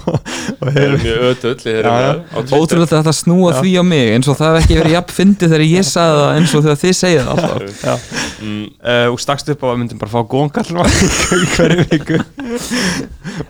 og 0.61 0.71
mjög 0.71 0.95
Já, 1.01 1.11
já. 1.11 1.11
umræðu 1.11 1.31
á 1.31 1.37
Twitter. 1.41 2.57
ótrúlega 2.57 2.89
þetta 2.91 3.13
að 3.13 3.19
snúa 3.21 3.53
því 3.61 3.73
á 3.81 3.83
mig 3.85 4.07
eins 4.15 4.29
og 4.31 4.37
það 4.39 4.55
hef 4.57 4.65
ekki 4.65 4.79
verið 4.81 4.95
jafn 4.97 5.15
fyndið 5.19 5.53
þegar 5.55 5.65
ég 5.67 5.87
sagði 5.89 6.21
það 6.21 6.33
eins 6.41 6.55
og 6.59 6.65
þegar 6.67 6.81
þið 6.85 6.97
segið 7.03 7.23
það 7.25 7.33
alltaf 7.35 8.09
Mm, 8.41 8.71
uh, 8.81 9.11
og 9.13 9.19
stakst 9.21 9.51
upp 9.53 9.61
á 9.61 9.69
að 9.69 9.75
við 9.75 9.81
myndum 9.83 9.99
bara 10.01 10.09
fá 10.15 10.21
góðan 10.33 10.49
kallmann 10.57 10.87
í 11.37 11.49
hverju 11.53 11.83
viku 11.91 12.21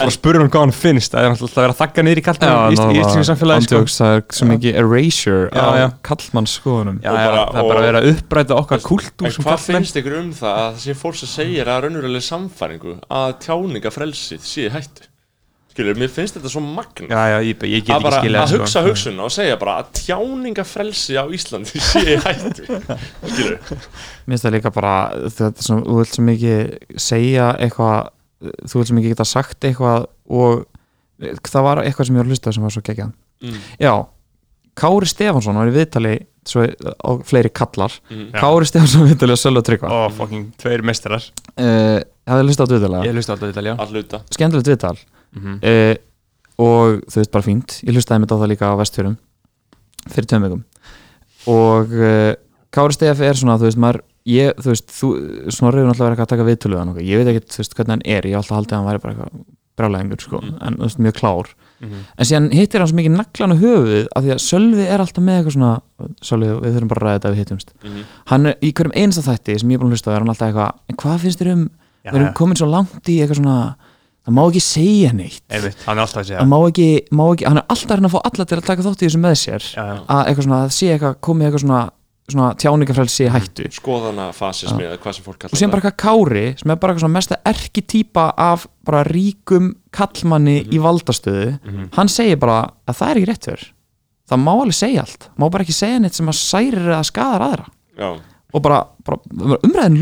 bara 0.00 0.10
spurði 0.10 0.40
hann 0.42 0.50
hvað 0.50 0.64
hann 0.64 0.72
finnst 0.74 1.12
það 1.14 1.26
er 1.28 1.30
náttúrulega 1.30 1.54
að 1.54 1.62
vera 1.62 1.74
að 1.76 1.78
þakka 1.78 2.04
niður 2.08 2.20
í 2.20 2.24
kallmann 2.26 2.56
í 2.58 2.74
í 2.74 2.98
íslensku 2.98 3.26
samfélagi 3.28 3.62
sko. 3.68 3.76
andjóks, 3.78 3.98
það 4.00 4.14
er 4.16 4.24
svo 4.34 4.48
mikið 4.50 4.80
erasure 4.82 5.44
Já, 5.46 5.62
á 5.62 5.70
já. 5.78 5.86
kallmanns 6.10 6.56
skoðunum 6.58 6.98
já, 7.04 7.10
Og 7.12 7.20
já, 7.20 7.28
bara- 7.30 7.44
það 7.54 7.60
er 7.62 7.68
bara 7.70 7.78
að 7.84 7.86
vera 7.86 8.02
að 8.02 8.08
uppræta 8.16 8.58
okkar 8.58 8.82
kultúr 8.88 9.30
En 9.30 9.36
sem 9.36 9.46
hvað 9.46 9.62
kallmenn 9.62 9.86
finnst 9.90 10.00
ykkur 10.04 10.18
um 10.20 10.32
það 10.38 10.56
að 10.56 10.66
það 10.70 10.82
sé 10.86 10.96
fólk 11.02 11.16
sem 11.20 11.30
segir 11.34 11.68
að 11.70 11.80
raunverulega 11.84 12.26
samfæringu 12.30 12.96
að 13.20 13.32
tjáningafrelsið 13.44 14.44
sé 14.46 14.68
hættu? 14.72 15.10
skilur, 15.70 15.98
mér 15.98 16.10
finnst 16.12 16.34
þetta 16.36 16.50
svo 16.50 16.60
magna 16.64 17.08
Já, 17.08 17.20
já, 17.30 17.36
ég, 17.46 17.64
ég 17.70 17.84
get 17.86 17.92
að 17.94 18.00
ekki 18.00 18.04
bara 18.04 18.20
skilja 18.20 18.40
að 18.42 18.54
hugsa 18.56 18.82
hugsunna 18.84 19.26
og 19.26 19.34
segja 19.34 19.58
bara 19.60 19.76
að 19.80 19.90
tjáningafrelsi 20.00 21.16
á 21.16 21.24
Íslandi 21.30 21.82
sé 21.90 22.16
hættu. 22.24 22.66
Skilur, 22.66 23.58
Mér 23.60 24.34
finnst 24.34 24.46
það 24.46 24.56
líka 24.56 24.72
bara 24.74 24.94
þetta 25.30 25.66
sem, 25.66 25.82
þú 25.86 25.98
vilt 26.00 26.16
sem 26.18 26.32
ekki 26.34 26.54
segja 27.06 27.50
eitthvað 27.58 28.10
þú 28.40 28.80
vilt 28.80 28.90
sem 28.90 29.00
ekki 29.02 29.12
geta 29.14 29.28
sagt 29.28 29.68
eitthvað 29.68 30.08
og 30.30 30.64
það 31.50 31.66
var 31.68 31.82
eitthvað 31.84 32.08
sem 32.08 32.16
ég 32.16 32.22
var 32.22 32.28
að 32.30 32.34
hlusta 32.34 32.54
sem 32.56 32.66
var 32.66 32.74
svo 32.74 32.84
geggjað. 32.86 33.14
Mm, 33.44 33.62
Já, 33.80 33.94
Kári 34.80 35.08
Stefansson 35.10 35.58
var 35.60 35.70
í 35.70 35.74
viðtali 35.76 36.14
svo, 36.48 36.66
og 37.08 37.24
fleiri 37.28 37.50
kallar. 37.52 37.94
Mm, 38.10 38.28
Kári 38.36 38.68
í 38.68 39.06
viðtali 39.10 39.34
og 39.34 39.40
Sölva 39.40 39.62
Tryggva. 39.66 39.90
Ó, 39.90 40.00
fucking, 40.16 40.50
tveir 40.60 40.84
mestrar 40.86 41.24
uh, 41.60 42.00
hafði 42.30 42.46
hlusta 42.46 42.66
á 42.66 42.70
viðtali 42.70 43.00
Ég 43.06 43.16
hlusta 43.16 43.34
alltaf 43.36 43.52
Ítalja 43.52 43.74
að 43.76 43.94
hluta 43.94 44.22
skemmtilegt 44.34 44.70
viðtal 44.70 44.96
mm 44.98 45.42
-hmm. 45.42 45.56
uh, 45.70 45.96
og 46.60 47.00
þú 47.08 47.22
veist 47.22 47.32
bara 47.32 47.46
fínt. 47.46 47.80
Ég 47.84 47.96
hlustaði 47.96 48.20
með 48.20 48.32
á 48.32 48.40
það 48.40 48.52
líka 48.52 48.72
á 48.72 48.80
vestfjörum 48.80 49.16
fyrir 50.10 50.42
vikum. 50.44 50.64
Og 51.46 51.92
uh, 51.92 52.34
Kári 52.70 52.92
Stef 52.92 53.20
er 53.20 53.34
svona 53.34 53.58
þú 53.58 53.68
veist 53.68 53.78
maður 53.78 54.02
ég, 54.28 54.52
þú 54.60 54.68
veist, 54.72 54.90
þú, 54.92 55.08
Snorri 55.50 55.80
er 55.80 55.88
náttúrulega 55.88 56.10
verið 56.10 56.14
eitthvað 56.14 56.28
að 56.28 56.34
taka 56.34 56.48
viðtölu 56.48 56.76
við 56.76 56.80
hann 56.80 56.92
og 56.92 57.00
ég 57.02 57.20
veit 57.20 57.30
ekki, 57.32 57.46
þú 57.54 57.62
veist, 57.62 57.74
hvernig 57.74 57.94
hann 57.94 58.04
er. 58.04 58.26
Ég 58.28 58.36
hef 58.36 58.42
alltaf 58.42 58.56
haldið 58.58 58.72
að 58.72 58.78
hann 58.78 58.88
væri 58.90 59.02
bara 59.04 59.14
eitthvað 59.14 59.44
brálæðingur 59.80 60.20
sko, 60.20 60.40
Mm. 60.40 60.56
en 60.60 60.76
þú 60.76 60.86
veist, 60.86 61.00
mjög 61.00 61.16
klár 61.20 61.46
Mhm. 61.80 62.00
en 62.18 62.28
síðan 62.28 62.48
hittir 62.52 62.80
hann 62.82 62.88
svo 62.90 62.96
mikið 62.98 63.14
naglan 63.16 63.54
á 63.54 63.62
höfuðið 63.62 64.06
af 64.16 64.24
því 64.24 64.32
að 64.34 64.40
Sölvi 64.44 64.86
er 64.86 65.00
alltaf 65.00 65.24
með 65.24 65.38
eitthvað 65.40 65.54
svona 65.56 65.70
Sölvi, 66.22 66.48
við 66.60 66.74
þurfum 66.76 66.90
bara 66.92 67.00
að 67.00 67.06
ræða 67.06 67.18
þetta 67.18 67.30
við 67.32 67.40
hittumst 67.40 67.72
mm, 67.84 68.02
hann 68.32 68.46
er 68.50 68.58
í 68.60 68.72
hverjum 68.72 68.96
einasta 68.96 69.24
þætti 69.28 69.58
sem 69.60 69.70
ég 69.70 69.78
er 69.78 69.80
búin 69.84 69.90
að 69.90 69.96
hlusta 69.96 70.10
á 70.10 70.14
er 70.14 70.20
hann 70.20 70.32
alltaf 70.34 70.48
eitthvað, 70.50 70.74
en 70.90 70.98
hvað 71.00 71.22
finnst 71.24 71.40
þér 71.40 71.52
um 71.54 71.62
Já, 72.00 72.10
við 72.12 72.18
erum 72.20 72.28
já. 72.30 72.34
komin 72.40 72.56
svo 72.60 72.68
langt 72.70 73.08
í 73.12 73.16
eitthvað 73.20 73.40
svona 73.40 73.56
það 74.20 74.34
má 74.36 74.42
ekki 74.46 74.60
segja 74.64 75.12
neitt 75.16 75.42
Einmitt, 75.48 75.80
hann 75.86 75.96
er 75.98 76.04
alltaf 76.04 76.20
að 76.22 76.28
segja 76.28 76.40
hann 76.40 76.48
má 76.52 76.58
ekki, 76.68 76.88
má 77.16 77.24
ekki, 77.32 77.46
hann 77.48 77.60
er 77.60 77.66
alltaf 77.72 77.90
að 77.90 77.96
reyna 78.00 78.08
að 78.10 78.14
fá 78.14 78.20
alla 78.30 78.44
til 78.50 78.58
að 78.60 78.66
taka 78.68 78.84
þátt 78.86 79.00
í 79.00 79.06
þessu 79.08 79.20
með 79.24 79.36
sér 79.40 79.64
já. 79.72 79.84
að 80.04 80.22
eitthvað 80.28 80.46
svona, 80.46 80.60
að 80.66 80.74
sé 80.76 80.90
eitthvað, 80.94 81.16
komið 81.24 81.48
eitthvað 81.48 81.64
svona 81.64 81.80
svona 82.34 82.52
tjáningafrelsi 82.60 83.26
í 83.26 83.32
hættu. 83.34 83.66
Skoðana 83.74 84.30
fasismi 84.36 84.86
eða 84.86 85.00
hvað 85.02 85.18
sem 85.18 85.26
fólk 85.26 85.48
og 85.48 85.56
síðan 85.56 85.74
bara 85.74 85.82
eitthvað 85.82 85.98
kári 86.04 86.44
sem 86.60 86.72
er 86.74 86.80
bara 86.82 86.94
eitthvað 86.94 87.14
mesta 87.16 87.40
erki 87.50 87.84
típa 87.94 88.28
af 88.36 88.66
bara 88.86 89.02
ríkum 89.08 89.74
kallmanni 89.94 90.60
í 90.70 90.80
valdastöðu. 90.82 91.58
Mhm. 91.64 91.90
hann 91.98 92.08
segir 92.08 92.40
bara 92.40 92.62
að 92.86 92.98
það 93.00 93.10
er 93.10 93.20
ekki 93.20 93.30
rétt 93.30 93.50
fyrr 93.50 93.68
það 94.30 94.42
má 94.44 94.52
alveg 94.54 94.76
segja 94.78 95.04
allt, 95.04 95.30
má 95.36 95.50
bara 95.50 95.64
ekki 95.66 95.74
segja 95.74 95.98
neitt 96.02 96.14
sem 96.14 96.30
að 96.30 96.38
særir 96.38 96.86
eða 96.86 97.02
skadar 97.08 97.46
aðra. 97.48 97.66
Já, 97.98 98.10
og 98.50 98.62
bara, 98.64 98.80
bara 99.06 99.18
umræðin 99.66 100.00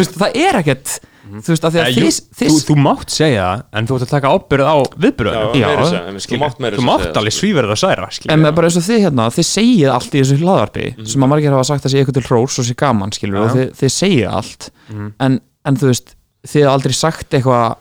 veist, 0.00 0.16
það 0.20 0.38
er 0.40 0.58
ekkert 0.60 0.94
þú 1.24 1.52
veist, 1.54 1.64
að 1.64 1.72
því 1.74 1.80
Eh, 1.80 1.84
að 1.84 1.94
jú, 1.96 2.04
þið, 2.04 2.16
þú, 2.34 2.44
þið 2.44 2.64
þú 2.68 2.74
mátt 2.84 3.14
segja 3.14 3.44
það 3.44 3.62
en 3.80 3.86
þú 3.88 3.94
ert 3.96 4.04
að 4.04 4.10
taka 4.14 4.32
ábyrð 4.34 4.66
á 4.68 4.76
viðbyrðunum 5.04 5.54
já, 5.56 5.64
Já, 5.64 5.84
segja, 5.88 6.02
þú 6.34 6.40
mátt 6.44 6.58
meira 6.64 6.76
Þú 6.80 6.84
mátt 6.88 7.04
segja, 7.04 7.14
alveg 7.20 7.34
sko. 7.34 7.40
svíverð 7.44 7.72
að 7.74 7.80
særa 7.84 8.08
skilur. 8.12 8.32
En 8.34 8.42
með 8.44 8.54
bara 8.58 8.68
eins 8.68 8.76
og 8.80 8.84
þið 8.88 9.00
hérna, 9.06 9.28
þið 9.38 9.48
segið 9.50 9.88
allt 9.94 10.12
í 10.14 10.20
þessu 10.20 10.38
hlaðvarpi 10.42 10.86
sem 11.14 11.24
að 11.24 11.32
margir 11.34 11.56
hafa 11.56 11.68
sagt 11.70 11.84
að 11.88 11.94
sé 11.94 12.02
eitthvað 12.02 12.18
til 12.20 12.26
hrós 12.28 12.58
og 12.60 12.68
sé 12.68 12.74
gaman, 12.84 13.14
skilur, 13.16 13.38
Já. 13.40 13.44
og 13.44 13.56
þið, 13.56 13.72
þið 13.80 13.94
segið 13.96 14.28
allt. 14.34 14.68
Mhm. 14.92 15.08
en, 15.28 15.40
en 15.64 15.76
þú 15.80 15.90
veist, 15.92 16.14
þið 16.44 16.66
hafa 16.68 16.74
aldrei 16.78 16.94
sagt 17.00 17.38
eitthvað 17.38 17.76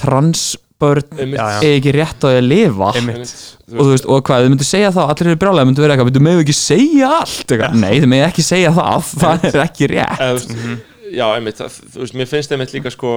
transbörn 0.00 1.18
er 1.20 1.34
ekki 1.74 1.92
rétt 1.96 2.22
á 2.24 2.26
því 2.30 2.36
að 2.40 2.46
lifa. 2.48 2.92
Einmitt. 2.96 3.16
Einmitt, 3.16 3.34
þú 3.70 3.76
og 3.76 3.84
þú 3.84 3.90
veist, 3.94 4.06
og 4.10 4.22
hvað, 4.26 4.44
þið 4.46 4.52
myndu 4.54 4.66
segja 4.68 4.92
það 4.94 5.10
allir 5.12 5.30
eru 5.30 5.40
brjálega, 5.42 5.68
myndu 5.68 5.84
vera 5.84 5.94
eitthvað, 5.96 6.08
myndu 6.10 6.22
megðu 6.26 6.44
ekki 6.46 6.56
segja 6.56 7.10
allt 7.20 7.52
eitthvað, 7.52 7.76
nei, 7.82 7.92
þið 8.00 8.08
megðu 8.14 8.28
ekki 8.30 8.44
segja 8.46 8.72
það 8.78 9.10
það 9.24 9.44
er 9.50 9.60
ekki 9.66 9.90
rétt. 9.92 10.24
Eða, 10.24 10.46
þú 10.46 10.78
já, 11.14 11.26
einmitt, 11.36 11.58
það, 11.60 11.78
þú 11.94 12.02
veist, 12.04 12.16
mér 12.20 12.28
finnst 12.30 12.52
einmitt 12.54 12.74
líka 12.76 12.92
sko, 12.94 13.10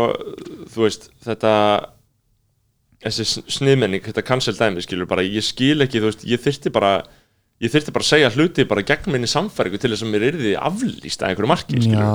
þú 0.73 0.85
veist, 0.85 1.09
þetta 1.25 1.51
þessi 3.03 3.25
sn- 3.27 3.49
sniðmenning, 3.57 4.03
þetta 4.05 4.23
cancel 4.25 4.55
dæmi, 4.57 4.83
skilur 4.85 5.09
bara, 5.09 5.25
ég 5.27 5.43
skil 5.45 5.83
ekki, 5.83 5.99
þú 6.01 6.09
veist, 6.11 6.25
ég 6.29 6.41
þyrfti 6.43 6.71
bara 6.73 6.93
ég 7.61 7.71
þyrfti 7.71 7.93
bara 7.95 8.03
að 8.03 8.09
segja 8.09 8.29
hluti 8.33 8.63
bara 8.67 8.81
gegn 8.83 9.11
minni 9.13 9.27
samfæringu 9.29 9.77
til 9.79 9.91
þess 9.93 10.03
að 10.03 10.09
mér 10.11 10.23
yrði 10.31 10.53
aflýst 10.57 11.21
að 11.23 11.29
einhverju 11.29 11.49
marki, 11.51 11.77
Já, 11.85 12.07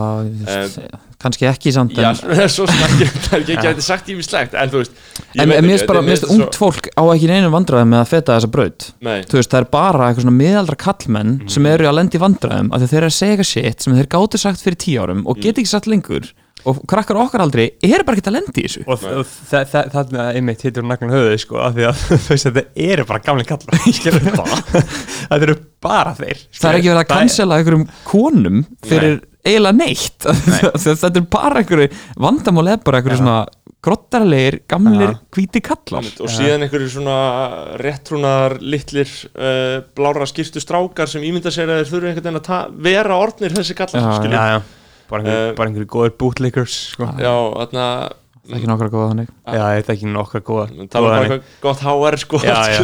veist, 0.43 0.81
kannski 1.23 1.47
ekki 1.49 1.73
samt 1.73 1.95
Já, 1.97 2.11
svo 2.55 2.67
ekki, 2.69 3.07
það 3.29 3.37
er 3.39 3.45
ekki, 3.45 3.55
ekki 3.55 3.69
hætti 3.71 3.85
sagt 3.87 4.11
ímislegt, 4.13 4.57
en 4.59 4.73
þú 4.75 4.83
veist 4.83 4.99
en 5.39 5.49
mér 5.53 5.63
finnst 5.71 5.87
bara, 5.89 6.03
þetta- 6.03 6.09
mér 6.09 6.13
finnst 6.17 6.27
þetta 6.27 6.37
ungt 6.37 6.59
fólk 6.61 6.91
á 6.93 7.03
ekki 7.15 7.31
neinu 7.31 7.53
vandræðum 7.55 7.95
með 7.95 8.03
að 8.03 8.11
feta 8.13 8.37
þessa 8.37 8.53
braut. 8.59 8.89
Þú 9.31 9.39
veist, 9.41 9.53
það 9.55 9.63
er 9.63 9.69
bara 9.79 10.09
eitthvað 10.11 10.27
svona 10.27 10.39
miðaldra 10.43 10.79
kallmenn 10.85 11.33
sem 11.55 11.71
eru 11.73 11.89
að 11.89 11.97
lendi 12.03 12.21
vandræðum 12.27 12.69
af 12.75 12.83
því 12.83 12.89
að 12.89 12.93
þeir 12.93 13.01
eru 13.05 13.13
að 13.13 13.19
segja 13.23 13.49
shit 13.55 13.87
sem 13.87 13.97
þeir 13.97 14.11
gáttu 14.19 14.43
sagt 14.43 14.67
fyrir 14.67 14.81
tíu 14.85 15.01
árum 15.07 15.25
og 15.31 15.41
geta 15.41 15.63
ekki 15.63 15.71
sagt 15.73 15.89
lengur 15.89 16.29
og 16.67 16.81
krakkar 16.91 17.21
okkar 17.23 17.45
aldrei 17.45 17.69
eru 17.87 18.05
bara 18.07 18.19
ekki 18.19 18.31
að 18.31 18.37
lendi 18.39 18.65
í 18.65 18.67
þessu. 18.67 18.83
Og 18.91 19.05
þarna 19.95 20.27
einmitt 20.35 20.65
hittur 20.67 20.87
naglan 20.87 21.15
höfuðið 21.15 21.43
sko 21.45 21.61
af 21.63 21.77
því 21.77 21.87
að 21.89 22.03
þú 22.09 22.19
veist 22.33 22.49
þetta 22.49 22.65
eru 22.89 23.07
bara 23.09 23.25
gamli 23.29 23.47
kallar 23.49 23.79
það. 24.41 24.93
Eru 25.39 25.59
bara 25.83 26.15
þeir 26.19 26.41
það 26.59 26.71
er 26.71 26.79
ekki 26.81 26.91
verið 26.91 27.03
að 27.05 27.11
cancela 27.13 27.59
einhverjum 27.61 27.87
konum 28.09 28.65
fyrir 28.89 29.21
eiginlega 29.49 29.77
neitt. 29.79 30.27
Þetta 30.85 31.09
er 31.15 31.25
bara 31.31 31.63
einhverju 31.63 31.89
vandamál 32.21 32.67
eða 32.67 32.83
bara 32.85 33.01
einhverju 33.01 33.21
svona 33.23 33.39
grottarlegir, 33.85 34.57
gamlir, 34.69 35.13
Já. 35.15 35.21
hvíti 35.37 35.61
kallar. 35.65 36.09
Og 36.19 36.33
síðan 36.33 36.65
einhverju 36.67 36.89
svona 36.97 37.19
réttrúnar 37.79 38.57
litlir 38.61 39.09
uh, 39.39 39.79
blára 39.97 40.27
skýrtu 40.29 40.61
strákar 40.63 41.09
sem 41.11 41.23
ímynda 41.25 41.53
sér 41.55 41.71
að 41.71 41.85
þeir 41.85 41.93
þurfi 41.93 42.11
einhvern 42.11 42.27
veginn 42.27 42.59
að 42.59 42.83
vera 42.89 43.21
orðnir 43.23 43.55
þessi 43.55 43.79
kallar, 43.79 44.27
já, 44.27 44.43
já. 44.57 44.59
Bara 45.11 45.23
einhverju 45.25 45.51
Eh, 45.51 45.67
einhverju 45.67 45.91
góður 45.97 46.17
bootlickers 46.21 46.75
sko. 46.95 47.05
Já, 47.21 47.33
þarna 47.59 47.85
það 48.49 48.55
er 48.55 48.59
ekki 48.59 48.69
nokkra 48.71 48.89
góða 48.93 49.09
þannig. 49.11 49.31
Já, 49.45 49.65
þetta 49.77 49.91
er 49.93 49.97
ekki 49.99 50.09
nokkar 50.13 50.43
góða. 50.49 50.67
Tala 50.89 51.05
góða 51.05 51.11
bara 51.13 51.25
eitthvað 51.27 51.43
gott 51.67 51.81
HR 51.85 52.17
sko 52.23 52.37
Já, 52.41 52.59
já. 52.73 52.81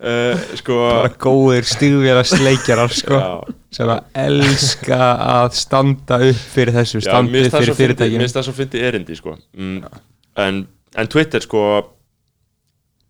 uh, 0.00 0.44
sko 0.60 0.76
bara 0.82 1.10
góðir 1.26 1.64
stígvera 1.68 2.24
sleikjarar 2.28 2.92
sko 2.92 3.16
já, 3.20 3.32
sem 3.78 3.92
að 3.92 4.22
elska 4.26 5.00
að 5.26 5.56
standa 5.58 6.20
upp 6.28 6.40
fyrir 6.54 6.76
þessu 6.76 7.00
já, 7.02 7.12
finnst 7.24 7.54
það 7.56 7.68
fyrir 7.72 7.96
fyndi- 7.96 8.10
mér 8.16 8.24
finnst 8.26 8.38
það 8.40 8.48
svo 8.50 8.56
fyndi 8.60 8.84
erindi 8.90 9.18
sko. 9.18 9.36
Mm, 9.56 10.00
en, 10.46 10.62
en 11.00 11.12
Twitter 11.12 11.44
sko 11.44 11.62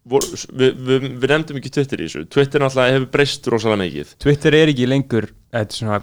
við, 0.07 0.75
við, 0.87 1.09
við 1.19 1.33
nefndum 1.33 1.59
ekki 1.61 1.73
Twitter 1.75 2.03
í 2.03 2.07
þessu. 2.07 2.27
Twitter 2.31 2.63
náttúrulega 2.63 2.95
hefur 3.01 3.09
breyst 3.17 3.49
rosalega 3.51 3.83
mikið. 3.83 4.13
Twitter 4.23 4.55
er 4.63 4.71
ekki 4.75 4.87
lengur 4.91 5.27
er 5.57 5.67
svona 5.75 5.99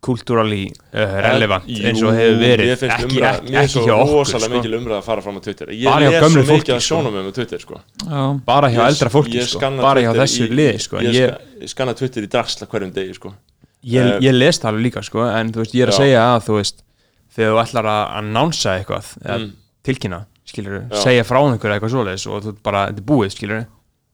kultúrali 0.00 0.68
uh, 0.70 1.16
relevant 1.24 1.64
Jú, 1.66 1.82
eins 1.90 2.02
og 2.06 2.12
hefur 2.14 2.36
verið 2.38 2.70
ekki, 2.70 3.18
ekki, 3.18 3.54
ekki 3.62 3.82
hjá 3.82 3.94
okkur 3.96 4.14
rosalega 4.20 4.46
sko. 4.46 4.54
mikil 4.54 4.76
umræða 4.78 4.98
að 5.00 5.06
fara 5.08 5.24
fram 5.24 5.38
á 5.38 5.42
Twitter 5.42 5.72
ég 5.74 5.84
Bara 5.88 6.10
hjá 6.12 6.20
gömlu 6.22 6.44
fólki, 6.46 6.76
sko. 6.78 7.80
sko 8.06 8.40
bara 8.46 8.70
hjá 8.70 8.80
eldra 8.86 9.10
fólki 9.10 9.42
sko. 9.42 9.70
bara 9.82 10.04
hjá 10.04 10.12
þessu 10.20 10.48
liði 10.52 10.78
sko. 10.84 11.00
ég, 11.02 11.14
ég, 11.18 11.32
ska- 11.34 11.62
ég 11.64 11.72
skanna 11.74 11.94
Twitter 11.98 12.22
í 12.22 12.30
dragsla 12.30 12.66
hverjum 12.70 12.92
degi 12.94 13.14
sko 13.18 13.34
ég, 13.84 14.06
Eh, 14.14 14.18
ég 14.28 14.32
les 14.38 14.58
það 14.58 14.68
alveg 14.72 14.82
líka 14.88 15.02
sko, 15.06 15.24
en 15.26 15.52
veist, 15.52 15.74
ég 15.74 15.82
er 15.82 15.88
að 15.92 15.98
segja 15.98 16.22
að 16.36 16.46
þú 16.48 16.56
veist 16.58 16.82
þegar 17.34 17.52
þú 17.54 17.60
ætlar 17.64 17.86
að, 17.94 18.04
að 18.18 18.30
nánsa 18.38 18.76
eitthvað 18.78 19.10
Mm. 19.24 19.50
tilkynna, 19.86 20.20
skilur 20.46 20.82
segja 20.94 21.24
frá 21.24 21.38
einhverju 21.42 21.74
eitthvað 21.78 21.92
svoleiðis 21.94 22.26
og 22.30 22.42
þú 22.46 22.54
bara, 22.62 22.86
þetta 22.88 22.98
er 23.02 23.06
búið, 23.10 23.30
skilur 23.34 23.66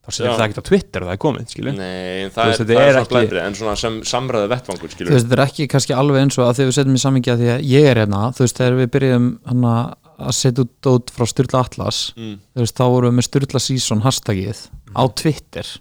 þá 0.05 0.11
setur 0.13 0.35
það 0.35 0.45
ekkert 0.45 0.61
á 0.61 0.69
Twitter 0.69 1.05
og 1.05 1.09
það 1.09 1.15
er 1.17 1.21
komið, 1.25 1.47
skilur 1.55 1.77
Nei, 1.79 2.25
en 2.25 2.31
Þú 2.31 2.37
það 2.37 2.51
veist, 2.51 2.61
er, 2.61 2.69
það 2.69 2.75
er 2.75 2.85
er 2.85 2.93
svona 2.93 3.05
ekki- 3.05 3.15
blæðri 3.15 3.43
en 3.45 3.57
svona 3.59 3.75
sem 3.81 3.99
samræðu 4.11 4.51
vettvangur 4.53 4.91
þú 4.91 4.97
skilur 4.97 5.15
veist, 5.15 5.27
þetta 5.29 5.39
er 5.39 5.45
ekki 5.47 5.67
kannski 5.75 5.97
alveg 5.97 6.21
eins 6.25 6.39
og 6.39 6.45
að 6.49 6.59
þegar 6.59 6.71
við 6.71 6.77
setjum 6.79 6.99
í 6.99 7.03
samingi 7.05 7.33
að 7.35 7.45
því 7.45 7.51
að 7.55 7.65
ég 7.71 7.89
er 7.91 8.01
hérna 8.03 8.23
þú 8.37 8.45
veist, 8.45 8.61
þegar 8.61 8.79
við 8.81 8.91
byrjum 8.97 9.31
hana, 9.49 9.73
að 10.15 10.37
setja 10.39 10.67
út 10.67 10.75
dót 10.85 11.15
frá 11.15 11.27
Sturla 11.31 11.65
Atlas 11.65 12.03
mm. 12.19 12.37
þú 12.55 12.67
veist, 12.67 12.77
þá 12.77 12.85
vorum 12.95 13.11
við 13.11 13.19
með 13.21 13.29
Sturla 13.31 13.65
Season 13.65 14.05
hashtagið 14.05 14.63
á 14.93 15.03
Twitter 15.23 15.73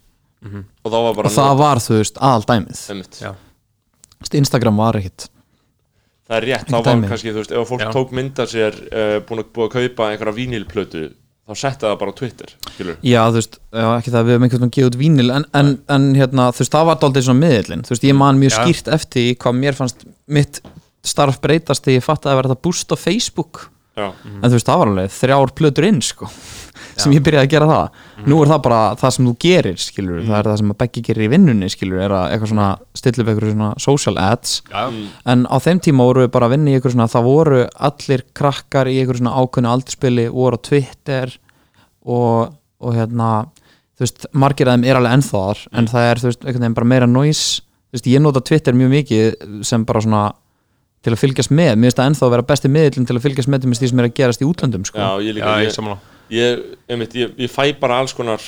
og 0.44 0.92
þá 0.92 0.98
var 1.00 1.14
bara 1.20 1.30
og 1.30 1.36
það 1.38 1.54
var, 1.62 1.84
þú 1.84 2.00
veist, 2.00 2.18
aðal 2.20 2.48
dæmið 2.50 2.82
einmitt. 2.94 3.20
Já. 3.24 3.32
Þú 3.34 4.26
veist, 4.26 4.40
Instagram 4.40 4.80
var 4.80 5.00
ekkit 5.00 5.28
það 6.28 6.38
er 6.38 6.48
rétt, 6.50 6.70
þá 6.70 6.78
var 6.78 6.88
dæmi. 6.90 7.10
kannski, 7.12 7.34
þú 7.34 7.42
veist, 7.42 7.54
ef 7.54 7.70
fólk 7.70 7.84
Já. 7.84 7.90
tók 7.94 8.14
mynda 8.16 8.46
sér 8.50 8.78
uh, 8.88 9.18
búin, 9.28 9.44
að, 9.44 9.50
búin 9.56 9.68
að 9.68 9.74
kaupa 9.78 10.10
einhverja 10.10 10.38
vínilplötu 10.38 11.04
þá 11.44 11.60
setti 11.60 11.86
það 11.88 11.98
bara 12.02 12.14
á 12.14 12.20
Twitter 12.20 12.54
skilur 12.70 13.00
já, 13.04 13.20
þú 13.28 13.40
veist, 13.40 13.58
já, 13.74 13.88
ekki 13.98 14.14
það 14.14 14.28
við 14.28 14.36
höfum 14.36 14.46
einhvern 14.48 14.64
veginn 14.64 14.76
gefið 14.78 14.92
út 14.92 15.00
vínil 15.02 15.34
en, 15.36 15.48
en, 15.60 15.74
en 15.92 16.06
hérna, 16.16 16.46
þú 16.56 16.64
veist, 16.64 16.76
það 16.78 16.88
var 16.90 17.02
daldið 17.02 17.28
svona 17.28 17.44
miðillin 17.44 17.84
þú 17.84 17.94
veist, 17.96 18.08
ég 18.08 18.18
man 18.20 18.40
mjög 18.40 18.54
Já. 18.54 18.60
skýrt 18.62 18.92
eftir 18.96 19.28
í 19.28 19.36
hvað 19.44 19.60
mér 19.60 19.78
fannst 19.80 20.06
mitt 20.32 20.62
starf 21.04 21.40
breytast 21.44 21.84
þegar 21.84 22.00
ég 22.00 22.06
fatt 22.06 22.24
að 22.24 22.32
það 22.32 22.40
verða 22.42 22.60
boost 22.64 22.94
á 22.94 22.98
Facebook. 22.98 23.66
Já, 23.94 24.08
en 24.10 24.48
þú 24.48 24.56
veist, 24.56 24.70
það 24.70 24.80
var 24.82 24.92
alveg 24.92 25.12
þrjár 25.14 25.52
plötur 25.60 25.88
inn 25.90 26.00
sko, 26.02 26.30
sem 27.02 27.14
ég 27.16 27.24
byrjaði 27.26 27.48
að 27.48 27.54
gera 27.54 27.70
það. 27.70 28.02
Nú 28.30 28.40
er 28.44 28.52
það 28.52 28.62
bara 28.68 28.82
það 29.00 29.16
sem 29.16 29.28
þú 29.30 29.34
gerir 29.46 29.80
skilur, 29.82 30.22
það 30.28 30.38
er 30.38 30.50
það 30.50 30.60
sem 30.62 30.74
að 30.74 30.80
Beggi 30.84 31.04
gerir 31.08 31.26
í 31.26 31.30
vinnunni 31.32 31.70
skilur, 31.72 32.02
er 32.04 32.16
að 32.18 32.26
eitthvað 32.34 32.52
svona 32.54 32.68
stilla 33.00 33.24
upp 33.24 33.32
eitthvað 33.32 33.54
svona 33.54 33.72
social 33.86 34.20
ads. 34.22 34.56
Já. 34.70 34.84
en 35.34 35.46
á 35.50 35.58
þeim 35.64 35.82
tíma 35.88 36.08
voru 36.10 36.26
við 36.26 36.32
bara 36.36 36.50
að 36.50 36.56
vinna 36.58 36.72
í 36.72 36.78
eitthvað 36.78 36.96
svona 36.96 37.10
það 37.14 37.28
voru 37.30 37.64
allir 37.90 38.26
krakkar 38.38 38.92
í 38.92 38.98
eitthvað 39.00 39.22
svona 39.22 39.36
ákveðnu 39.40 39.74
aldurspili 39.74 40.28
voru 40.34 40.60
á 40.60 40.66
Twitter 40.70 41.36
og, 42.04 42.54
og 42.84 42.98
hérna 42.98 43.30
þú 43.98 44.06
veist, 44.06 44.30
margir 44.34 44.70
af 44.70 44.78
þeim 44.78 44.88
er 44.90 45.00
alveg 45.00 45.18
ennþá 45.18 45.44
þar 45.44 45.66
en 45.80 45.92
það 45.92 46.08
er, 46.10 46.22
þú 46.24 46.32
veist, 46.32 46.46
einhvern 46.46 46.66
veginn 46.66 46.80
bara 46.80 46.92
meira 46.94 47.10
noise. 47.10 47.66
Þú 47.94 48.00
veist, 48.00 48.10
ég 48.10 48.24
nota 48.24 48.42
Twitter 48.42 48.78
mjög 48.78 48.96
mikið 48.98 49.62
sem 49.68 49.86
bara 49.86 50.02
svona 50.04 50.24
til 51.04 51.12
að 51.14 51.20
fylgjast 51.20 51.52
með, 51.52 51.76
mér 51.76 51.92
finnst 51.92 52.00
það 52.00 52.10
ennþá 52.10 52.26
að 52.26 52.34
vera 52.38 52.50
besti 52.54 52.72
miðlinn 52.72 53.08
til 53.10 53.18
að 53.18 53.26
fylgjast 53.26 53.52
með 53.52 53.68
því 53.68 53.90
sem 53.92 54.02
er 54.02 54.08
að 54.08 54.18
gerast 54.20 54.44
í 54.44 54.48
útlöndum 54.48 54.86
sko. 54.88 55.00
Já, 55.04 55.10
ég 55.28 55.36
líka, 55.36 55.50
Já, 55.52 55.66
ég 55.66 55.68
ég, 55.68 55.76
samanlá 55.76 56.13
ég, 56.32 56.62
einmitt, 56.88 57.16
ég, 57.18 57.34
ég 57.44 57.52
fæ 57.52 57.74
bara 57.80 58.00
alls 58.04 58.16
konar 58.16 58.44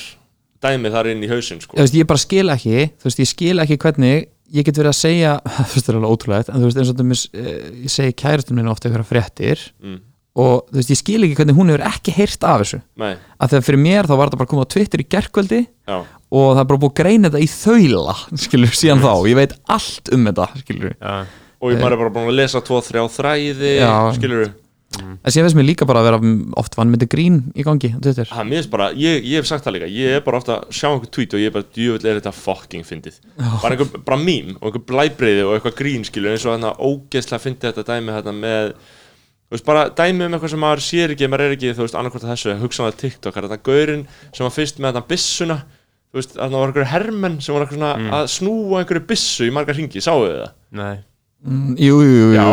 dæmi 0.62 0.92
þar 0.92 1.12
inn 1.12 1.24
í 1.24 1.30
hausinn 1.30 1.60
sko. 1.62 1.76
Veist, 1.78 1.96
ég 1.96 2.08
bara 2.08 2.22
skil 2.22 2.48
ekki 2.52 2.88
þú 2.96 3.08
veist, 3.08 3.22
ég 3.22 3.30
skil 3.30 3.62
ekki 3.62 3.78
hvernig 3.82 4.28
ég 4.54 4.66
get 4.66 4.78
verið 4.78 4.92
að 4.92 4.98
segja, 4.98 5.36
þú 5.70 5.70
veist, 5.74 5.86
það 5.86 5.92
er 5.92 6.00
alveg 6.00 6.16
ótrúlegt 6.16 6.50
en 6.50 6.60
þú 6.60 6.68
veist, 6.68 6.82
eins 6.82 6.92
og 6.92 6.98
dæmis, 7.00 7.24
eh, 7.36 7.54
ég 7.86 7.92
segi 7.92 8.18
kærastum 8.22 8.58
minna 8.58 8.74
ofta 8.74 8.88
eitthvað 8.88 9.08
fréttir 9.10 9.64
mm. 9.82 9.96
og 10.42 10.68
þú 10.68 10.80
veist, 10.80 10.92
ég 10.94 11.00
skil 11.00 11.26
ekki 11.26 11.38
hvernig 11.40 11.58
hún 11.58 11.72
hefur 11.72 11.86
ekki 11.90 12.14
heyrt 12.16 12.46
af 12.46 12.60
þessu. 12.62 12.82
Nei, 13.02 13.14
að 13.36 13.54
þegar 13.54 13.66
fyrir 13.70 13.82
mér 13.86 14.10
þá 14.10 14.14
var 14.14 14.28
þetta 14.28 14.42
bara 14.42 14.52
komið 14.52 14.68
á 14.68 14.72
Twitter 14.76 15.02
í 15.02 15.08
gerkvöldi 15.16 15.62
já, 15.64 15.96
og 15.96 16.46
það 16.52 16.62
er 16.62 16.70
bara 16.70 16.82
búið 16.84 16.92
að 16.92 17.00
greina 17.02 17.32
þetta 17.32 17.42
í 17.42 17.50
þaula 17.56 18.18
skilur, 18.46 18.78
síðan 18.82 19.02
þá, 19.04 19.10
ég 19.32 19.40
veit 19.40 19.58
allt 19.78 20.14
um 20.14 20.30
þetta 20.30 20.48
skilur, 20.62 20.94
Já, 21.00 21.16
og 21.56 21.72
ég 21.72 21.82
maður 21.82 21.96
er 21.96 22.04
bara 22.04 22.14
búin 22.14 22.30
að 22.30 22.38
lesa 22.42 22.62
tvo, 22.64 22.80
þrjá 22.84 23.04
þræði 23.16 23.74
Já. 23.80 23.92
skilur 24.18 24.46
en 24.96 25.32
síðan 25.32 25.48
veist 25.48 25.56
mér 25.58 25.66
líka 25.66 25.86
bara 25.88 26.00
að 26.00 26.06
vera 26.08 26.34
oft 26.60 26.76
vannmyndi 26.78 27.08
grín 27.10 27.40
í 27.58 27.64
gangi 27.66 27.90
finnst 28.54 28.70
bara, 28.72 28.90
ég, 28.96 29.24
ég 29.26 29.40
hef 29.42 29.48
sagt 29.48 29.66
það 29.66 29.74
líka 29.76 29.88
Ég 29.92 30.18
er 30.18 30.22
bara 30.24 30.38
ofta 30.40 30.60
að 30.60 30.76
sjá 30.78 30.86
einhver 30.92 31.10
tweet 31.12 31.34
og 31.34 31.42
ég 31.42 31.50
er 31.50 31.56
bara 31.56 31.66
djöfull 31.76 32.06
er 32.06 32.20
þetta 32.20 32.32
fucking 32.36 32.86
fyndið. 32.86 33.18
Bara 33.36 33.74
einhver, 33.74 34.04
bara 34.06 34.20
mím 34.20 34.54
og 34.60 34.70
einhver 34.70 34.84
blæbreyði 34.88 35.42
og 35.46 35.56
eitthvað 35.56 35.76
grín 35.80 36.06
skilur 36.06 36.32
eins 36.32 36.46
og 36.46 36.54
þarna 36.54 36.72
ógeðslega 36.78 37.42
fyndið 37.42 37.72
þetta 37.72 37.86
dæmi 37.90 38.14
þetta 38.16 38.36
með 38.38 38.70
Þú 39.46 39.54
veist, 39.54 39.66
bara 39.66 39.82
dæmi 39.94 40.24
um 40.26 40.32
eitthvað 40.34 40.50
sem 40.50 40.58
maður 40.64 40.80
sér 40.82 41.12
ekki, 41.14 41.26
maður 41.30 41.44
er 41.44 41.52
ekki, 41.54 41.68
þú 41.76 41.84
veist, 41.84 41.96
annarkvort 41.98 42.24
að 42.26 42.32
þessu, 42.32 42.54
hugsanlega 42.58 42.98
TikTok, 42.98 43.36
er 43.36 43.44
þetta 43.46 43.58
gaurinn 43.68 44.00
sem 44.34 44.42
var 44.42 44.54
fyrst 44.56 44.80
með 44.82 44.88
þetta 44.96 45.10
byssuna, 45.12 45.56
þú 46.10 46.18
veist, 46.18 46.34
þarna 46.34 46.62
var 46.62 46.72
einhverju 46.72 46.88
hermenn 46.90 47.36
sem 47.46 47.54
var 47.54 47.70
svona 47.70 47.92
að 48.18 48.26
snúa 48.32 48.80
einhverju 48.80 49.04
byssu 49.06 49.46
í 49.46 49.52
margar 49.54 49.78
ringi, 49.78 50.02
sáu 50.02 50.24
þið 50.24 50.34
það? 50.40 50.50
nei. 50.80 50.96
Mm, 51.46 51.76
jú, 51.78 52.00
jú, 52.02 52.16
jú, 52.18 52.28
Já, 52.34 52.44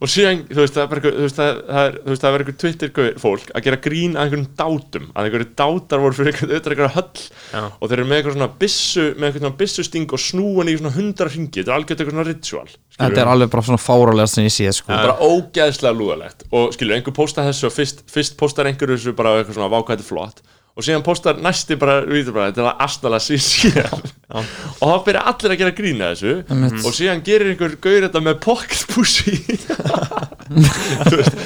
og 0.00 0.08
síðan, 0.08 0.38
þú 0.48 0.60
veist, 0.62 0.74
það 0.76 0.82
er 0.82 0.88
bara 0.90 1.00
einhver- 1.00 1.16
þú 1.18 1.24
veist, 1.26 1.36
það, 1.40 1.58
það 1.70 1.86
er, 1.90 1.96
þú 2.00 2.10
veist, 2.12 2.22
það 2.24 2.34
er 2.36 2.44
einhver 2.44 2.56
Twitter 2.62 3.18
fólk 3.20 3.50
að 3.54 3.64
gera 3.66 3.78
grín 3.84 4.14
að 4.16 4.22
einhverjum 4.24 4.46
dátum 4.60 5.08
að 5.12 5.26
einhverju 5.28 5.48
dátar 5.60 6.00
voru 6.04 6.16
fyrir 6.16 6.38
auðvitað 6.40 6.72
einhverju 6.74 6.92
höll. 6.96 7.24
Já. 7.52 7.64
og 7.80 7.84
þeir 7.90 7.98
eru 7.98 8.08
með 8.08 8.16
eitthvað 8.20 8.36
svona 8.38 8.50
bissu 8.62 9.04
með 9.16 9.26
eitthvað 9.28 9.44
svona 9.44 9.58
bissusting 9.60 10.14
og 10.16 10.22
snúan 10.24 10.70
í 10.72 10.76
svona 10.80 10.94
hundra 10.96 11.28
ringi 11.28 11.60
þetta 11.60 11.68
er 11.70 11.76
algjört 11.76 12.00
eitthvað 12.00 12.16
svona 12.16 12.28
ritual 12.30 12.70
þetta 13.00 13.20
er 13.24 13.32
alveg 13.34 13.50
bara 13.50 13.66
svona 13.68 13.80
fárálega 13.84 14.28
sem 14.28 14.44
ég 14.44 14.54
sé 14.56 14.72
sko. 14.76 14.88
bara 14.92 15.16
ógeðslega 15.20 15.96
lúðalegt. 15.96 16.46
Og 16.52 16.72
skilur, 16.76 16.96
einhver 16.96 17.14
postar 17.16 17.48
þessu 17.48 17.68
og 17.68 17.72
fyrst, 17.76 18.02
fyrst 18.08 18.36
postar 18.40 18.68
einhverju 18.70 18.96
þessu 18.96 19.14
bara 19.16 19.38
eitthvað 19.40 19.56
svona 19.60 19.72
vákvæði 19.72 20.04
flott 20.08 20.42
og 20.76 20.86
síðan 20.86 21.04
postar 21.04 21.40
næsti 21.42 21.76
bara, 21.80 22.00
þetta 22.06 22.62
er 22.62 22.68
að 22.70 22.82
astnala 22.86 23.18
síðan 23.22 24.04
og 24.30 24.84
þá 24.86 24.96
byrja 25.06 25.22
allir 25.32 25.54
að 25.54 25.60
gera 25.60 25.74
grína 25.74 26.10
þessu. 26.12 26.34
Einmitt. 26.46 26.84
og 26.86 26.94
síðan 26.96 27.24
gerir 27.26 27.52
einhver 27.52 27.74
gaur 27.82 28.06
þetta 28.06 28.22
með 28.24 28.36
pocket 28.44 28.84
pussy 28.92 29.36
Þú 30.50 31.14
veist, 31.14 31.36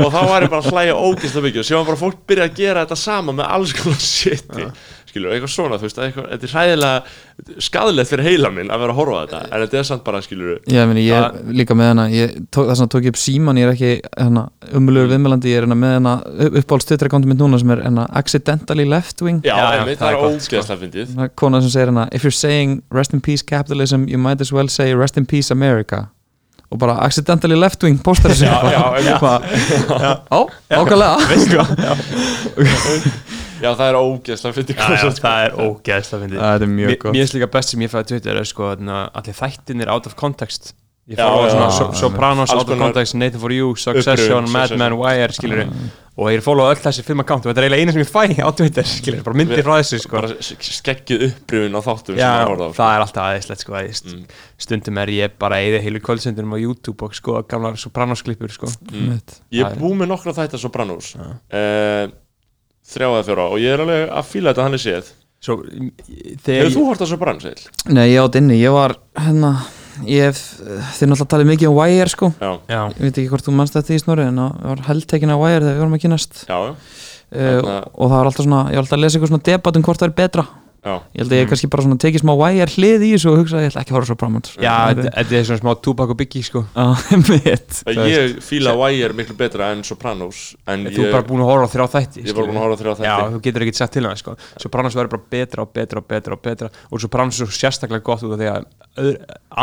og 0.00 0.08
þá 0.08 0.20
var 0.24 0.44
ég 0.46 0.52
bara 0.52 0.60
að 0.62 0.70
hlæja 0.72 0.94
ógeðslega 0.96 1.44
mikið. 1.44 1.60
Og 1.60 1.66
síðan 1.68 1.88
bara 1.90 2.00
fólk 2.00 2.20
byrja 2.28 2.46
að 2.48 2.54
gera 2.60 2.84
þetta 2.84 2.96
sama 2.96 3.34
með 3.36 3.50
alls 3.56 3.74
konar 3.76 4.00
shiti 4.00 4.68
skilur, 5.14 5.30
eitthvað 5.38 5.52
svona, 5.54 5.78
þú 5.78 5.86
veist, 5.88 6.00
eitthvað, 6.04 6.26
þetta 6.34 6.48
er 6.50 6.54
hræðilega 6.58 7.60
skadilegt 7.68 8.10
fyrir 8.12 8.26
heila 8.28 8.50
minn 8.54 8.70
að 8.74 8.82
vera 8.84 8.94
að 8.94 8.98
horfa 9.00 9.14
á 9.14 9.22
þetta 9.24 9.40
en 9.48 9.62
þetta 9.64 9.78
er 9.80 9.86
samt 9.88 10.04
bara, 10.06 10.20
skilur 10.26 10.50
ég, 10.70 10.84
meni, 10.90 11.06
ég 11.06 11.14
er 11.18 11.54
líka 11.62 11.74
með 11.78 11.90
hana 11.92 12.04
ég 12.12 12.34
tók, 12.54 12.68
þess 12.70 12.84
að 12.84 12.90
tók 12.94 13.06
ég 13.08 13.14
upp 13.14 13.20
síman, 13.22 13.58
ég 13.62 13.66
er 13.68 13.72
ekki 13.74 13.92
hana, 14.20 14.44
umulur 14.74 15.08
viðmælandi, 15.10 15.50
ég 15.54 15.62
er 15.62 15.66
hana, 15.68 15.78
með 15.78 15.94
hana 15.98 16.14
uppáhalds 16.50 16.88
Twitter-akkántum 16.90 17.30
mitt 17.34 17.40
núna 17.42 17.58
sem 17.62 17.70
er 17.74 17.82
hana, 17.86 18.04
accidentally 18.20 18.86
left 18.90 19.22
wing. 19.24 19.40
Já, 19.46 19.54
Já, 19.54 19.62
já, 19.62 19.78
einmitt, 19.80 19.98
það 20.00 20.06
það 20.06 20.10
er 20.14 20.20
gott, 20.24 20.42
sko. 20.44 20.56
ógeðslega 20.58 20.80
fyndið. 20.84 21.06
Svona 21.14 21.28
kona 21.42 21.60
sem 21.64 21.72
segir 21.74 21.92
hana 21.94 22.04
if 22.12 22.26
you're 22.26 22.34
saying 22.34 22.78
rest 22.94 23.14
in 23.14 23.20
peace 23.24 23.42
capitalism 23.46 24.08
you 24.10 24.18
might 24.18 24.40
as 24.44 24.52
well 24.52 24.68
say 24.68 24.94
rest 24.94 25.16
in 25.20 25.26
peace 25.26 25.50
America. 25.54 26.08
Og 26.72 26.78
bara 26.80 26.96
accidentally 27.04 27.54
left 27.54 27.84
wing 27.86 28.00
postar 28.02 28.32
þessu 28.32 28.48
Já, 28.48 28.56
já, 28.72 28.82
já, 29.04 29.14
ákvæðlega 30.74 31.12
já, 33.64 33.70
það 33.80 33.88
er 33.90 33.98
ógeðslega 34.02 34.58
fyndið. 34.60 34.76
Já, 34.78 34.86
já, 35.00 35.10
það 35.24 35.48
er 35.48 35.58
ógeðslega 35.64 36.22
fyndið. 36.26 36.44
Það 36.44 36.68
er 36.68 36.72
mjög 36.76 36.92
Mér 36.94 37.00
gott. 37.02 37.12
mér 37.16 37.24
finnst 37.24 37.36
líka 37.40 37.50
best 37.58 37.74
sem 37.74 37.84
ég 37.88 37.92
fæði 37.96 38.10
Twitter 38.12 38.40
er 38.44 38.48
sko 38.52 38.70
þarna, 38.74 39.02
allir 39.20 39.40
þættinir 39.42 39.92
out 39.96 40.06
of 40.10 40.16
context. 40.20 40.74
Ég 41.04 41.18
Já, 41.20 41.26
fór 41.28 41.34
á 41.36 41.44
já, 41.44 41.50
svona 41.52 41.66
já, 41.68 41.72
So- 41.76 41.90
já. 41.92 41.98
Sopranos, 42.00 42.48
Alls 42.48 42.52
out 42.54 42.62
of 42.64 42.68
konar 42.70 42.86
context, 42.86 43.14
Nathan 43.20 43.40
for 43.42 43.52
you, 43.52 43.74
Succession, 43.76 44.46
uppröðun, 44.46 44.52
Mad 44.54 44.70
Men, 44.72 44.94
Succession. 44.94 44.98
Wire 45.02 45.32
skilur 45.36 45.66
og 46.16 46.28
ég 46.30 46.38
er 46.38 46.42
fólóð 46.46 46.68
öll 46.70 46.78
þessi 46.80 47.02
fimm 47.04 47.20
account 47.20 47.44
og 47.44 47.50
þetta 47.50 47.60
er 47.60 47.64
eiginlega 47.66 47.82
eina 47.84 47.92
sem 47.92 48.02
ég 48.04 48.08
fæ 48.08 48.40
á 48.40 48.48
Twitter 48.56 48.86
skilur, 48.88 49.22
bara 49.26 49.36
myndir 49.36 49.64
frá 49.66 49.74
þessu 49.82 49.98
sko. 50.00 50.14
bara 50.22 50.28
skeggið 50.38 51.24
upprifin 51.26 51.74
á 51.76 51.80
þáttum 51.84 52.16
Já, 52.16 52.22
sem 52.22 52.38
maður 52.38 52.52
horfði 52.54 52.64
á, 52.64 52.70
sko. 52.70 52.78
það 52.78 52.94
er 52.94 53.04
alltaf 53.04 53.24
aðeinslegt 53.26 53.64
sko 53.66 53.72
að 53.74 54.14
Mm. 54.14 54.24
stundum 54.64 54.98
er 55.04 55.12
ég 55.12 55.30
bara 55.44 55.56
eða 55.60 55.82
heilu 55.84 56.00
kvöldsendunum 56.00 56.54
á 56.54 56.58
YouTube 56.64 57.02
og 57.04 57.14
sko 57.18 57.42
gamla 57.42 57.74
Sopranos 57.76 58.22
klippur 58.24 58.48
sko. 58.54 58.66
Mm. 58.92 59.20
Ég 59.52 59.66
er 59.66 59.76
búið 59.76 59.96
með 60.00 60.08
nokkra 60.14 60.32
þættar 60.38 60.62
svo 60.62 60.70
brannús 60.72 61.12
uh, 61.18 62.08
Þrjá 62.84 63.06
eða 63.10 63.22
fjóra 63.28 63.46
Og 63.50 63.62
ég 63.62 63.74
er 63.74 63.82
alveg 63.84 64.10
að 64.12 64.26
fíla 64.32 64.52
þetta 64.52 64.66
hann 64.66 64.76
er 64.78 64.82
séð. 64.82 65.12
Svo, 65.44 65.56
Hefur 66.48 66.72
þú 66.72 66.82
hort 66.88 67.02
á 67.04 67.06
svo 67.08 67.18
brannús, 67.20 67.44
Eil? 67.50 67.64
nei 67.92 68.06
ég 68.14 68.20
átt 68.22 68.38
inni, 68.40 68.56
ég 68.62 68.72
var 68.72 68.94
hérna 69.20 69.50
ég 70.08 70.30
hef, 70.30 70.38
þið 70.96 71.10
náttúrulega 71.10 71.30
talið 71.34 71.50
mikið 71.50 71.68
um 71.68 71.76
Wire 71.78 72.08
sko. 72.10 72.30
Já, 72.40 72.50
Já, 72.72 72.80
ég 72.96 73.02
veit 73.04 73.18
ekki 73.20 73.28
hvort 73.30 73.44
þú 73.46 73.52
mannst 73.58 73.76
þetta 73.76 73.92
í 73.94 74.00
snorri 74.00 74.24
en 74.30 74.40
það 74.40 74.64
var 74.70 74.82
heldtekin 74.88 75.34
af 75.34 75.42
Wire 75.42 75.60
þegar 75.60 75.74
við 75.76 75.82
vorum 75.84 75.96
að 75.98 76.02
kynast 76.06 76.40
já, 76.48 76.56
já, 76.56 76.72
uh, 76.72 77.80
og 77.92 78.08
það 78.08 78.16
var 78.16 78.30
alltaf 78.30 78.46
svona, 78.48 78.62
ég 78.72 78.78
var 78.80 78.84
alltaf 78.86 78.96
að 78.98 79.04
lesa 79.04 79.18
eitthvað 79.18 79.32
svona 79.34 79.48
debat 79.50 79.76
um 79.80 79.84
hvort 79.86 80.00
það 80.02 80.08
er 80.08 80.16
betra 80.22 80.46
já. 80.84 80.94
ég 81.16 81.20
held 81.22 81.32
að 81.32 81.38
ég 81.40 81.48
kannski 81.50 81.68
bara 81.72 81.82
svona 81.86 81.96
tekið 82.04 82.22
smá 82.22 82.32
Wire 82.36 82.66
hlið 82.74 83.04
í 83.06 83.10
þessu 83.14 83.30
og 83.32 83.38
hugsa 83.40 83.56
að 83.58 83.64
ég 83.64 83.70
ætla 83.72 83.82
ekki 83.84 83.92
að 83.94 83.96
horfa 83.98 84.08
svo 84.10 84.16
brámant 84.20 84.50
já 84.60 84.74
þetta 85.00 85.36
er 85.40 85.46
svona 85.48 85.60
smá 85.62 85.72
Tupac 85.84 86.12
og 86.12 86.18
Biggie 86.20 86.44
sko. 86.44 86.62
Ég 88.14 88.36
fíla 88.44 88.74
Wire 88.78 89.16
miklu 89.16 89.36
betra 89.38 89.70
en 89.74 89.82
Sopranos 89.86 90.42
En 90.70 90.84
Þú 90.88 91.06
er 91.06 91.12
bara 91.14 91.26
búin 91.28 91.42
að 91.44 91.50
horfa 91.52 91.68
á 91.68 91.72
þrjá 91.74 91.86
þætti 91.94 92.24
ég 92.24 92.30
er 92.32 92.36
bara 92.38 92.48
búin 92.50 92.58
að 92.60 92.64
horfa 92.66 92.74
á 92.74 92.80
þrjá 92.80 93.06
Já, 93.08 93.14
þætti 93.16 93.34
þú 93.36 93.40
getur 93.46 93.64
ekki 93.66 93.76
sagt 93.80 93.94
til 93.96 94.04
það 94.06 94.18
sko. 94.20 94.34
Sopranos 94.64 94.96
verður 94.98 95.12
bara 95.14 95.24
betra 95.36 95.64
og 95.64 95.72
betra 95.74 96.02
og 96.02 96.08
betra 96.10 96.36
og 96.38 96.42
betra 96.44 96.70
og 96.90 97.02
Sopranos 97.04 97.40
er 97.44 97.54
sérstaklega 97.58 98.04
gott 98.06 98.24
út 98.26 98.34
af 98.36 98.42
því 98.42 98.50
að 98.52 99.08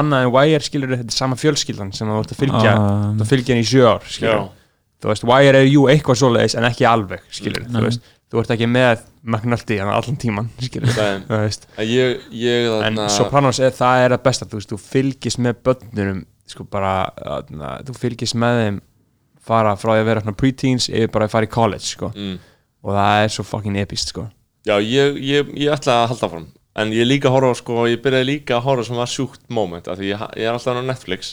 annað 0.01 0.25
en 0.27 0.33
Wire 0.35 0.63
skilur 0.65 0.95
þetta 0.97 1.13
er 1.13 1.17
sama 1.17 1.37
fjölskyldan 1.39 1.93
sem 1.95 2.09
þú 2.09 2.17
ert 2.23 2.33
að 2.35 2.41
fylgja 2.45 2.71
Ah. 2.71 3.11
þú 3.11 3.21
ert 3.21 3.25
að 3.25 3.31
fylgja 3.35 3.55
henni 3.55 3.65
í 3.65 3.69
sjö 3.71 3.85
ár 3.87 4.03
skilur 4.07 4.33
Já, 4.33 4.41
þú 5.01 5.11
veist, 5.11 5.23
Wire 5.31 5.61
er 5.63 5.69
jú 5.71 5.85
eitthvað 5.91 6.19
svoleiðis 6.21 6.57
en 6.59 6.67
ekki 6.67 6.85
alveg 6.89 7.23
skilur. 7.33 7.63
Þú 8.31 8.41
ert 8.41 8.53
ekki 8.55 8.69
með 8.71 9.01
McNulty 9.27 9.77
hann 9.81 9.91
allan 9.91 10.19
tíman 10.19 10.51
ég, 11.87 12.21
ég 12.31 12.69
en 12.87 13.01
Sopranos, 13.11 13.59
er, 13.59 13.73
það 13.75 14.05
er 14.05 14.15
að 14.15 14.23
besta 14.27 14.47
þú 14.47 14.61
veist, 14.61 14.71
þú 14.71 14.79
fylgist 14.85 15.41
með 15.43 15.59
börnunum 15.67 16.23
sko 16.51 16.65
bara, 16.67 16.93
þarna, 17.19 17.73
þú 17.87 17.97
fylgist 17.99 18.37
með 18.39 18.61
þeim 18.61 18.79
fara 19.51 19.75
frá 19.79 19.93
því 19.95 20.03
að 20.03 20.09
vera 20.11 20.35
pre-teens 20.37 20.87
yfir 20.91 21.11
bara 21.11 21.27
að 21.27 21.35
fara 21.35 21.47
í 21.47 21.51
college 21.51 21.87
sko. 21.87 22.11
mm. 22.15 22.39
og 22.85 22.95
það 22.97 23.25
er 23.25 23.35
svo 23.35 23.45
fucking 23.47 23.79
epist 23.81 24.13
sko. 24.13 24.27
Já, 24.67 24.75
ég, 24.77 25.17
ég, 25.25 25.53
ég 25.57 25.73
ætla 25.73 26.03
að 26.03 26.11
halda 26.13 26.33
fram 26.35 26.49
En 26.77 26.91
ég 26.93 27.03
líka 27.03 27.31
horfa 27.33 27.55
sko 27.57 27.87
Ég 27.89 27.99
byrjaði 28.03 28.27
líka 28.27 28.59
að 28.59 28.67
horfa 28.67 28.83
sem 28.87 28.99
var 28.99 29.09
sjúkt 29.09 29.41
moment 29.49 29.87
af 29.89 29.97
Því 29.97 30.11
ég 30.13 30.21
er 30.37 30.51
alltaf 30.53 30.77
á 30.77 30.85
Netflix 30.85 31.31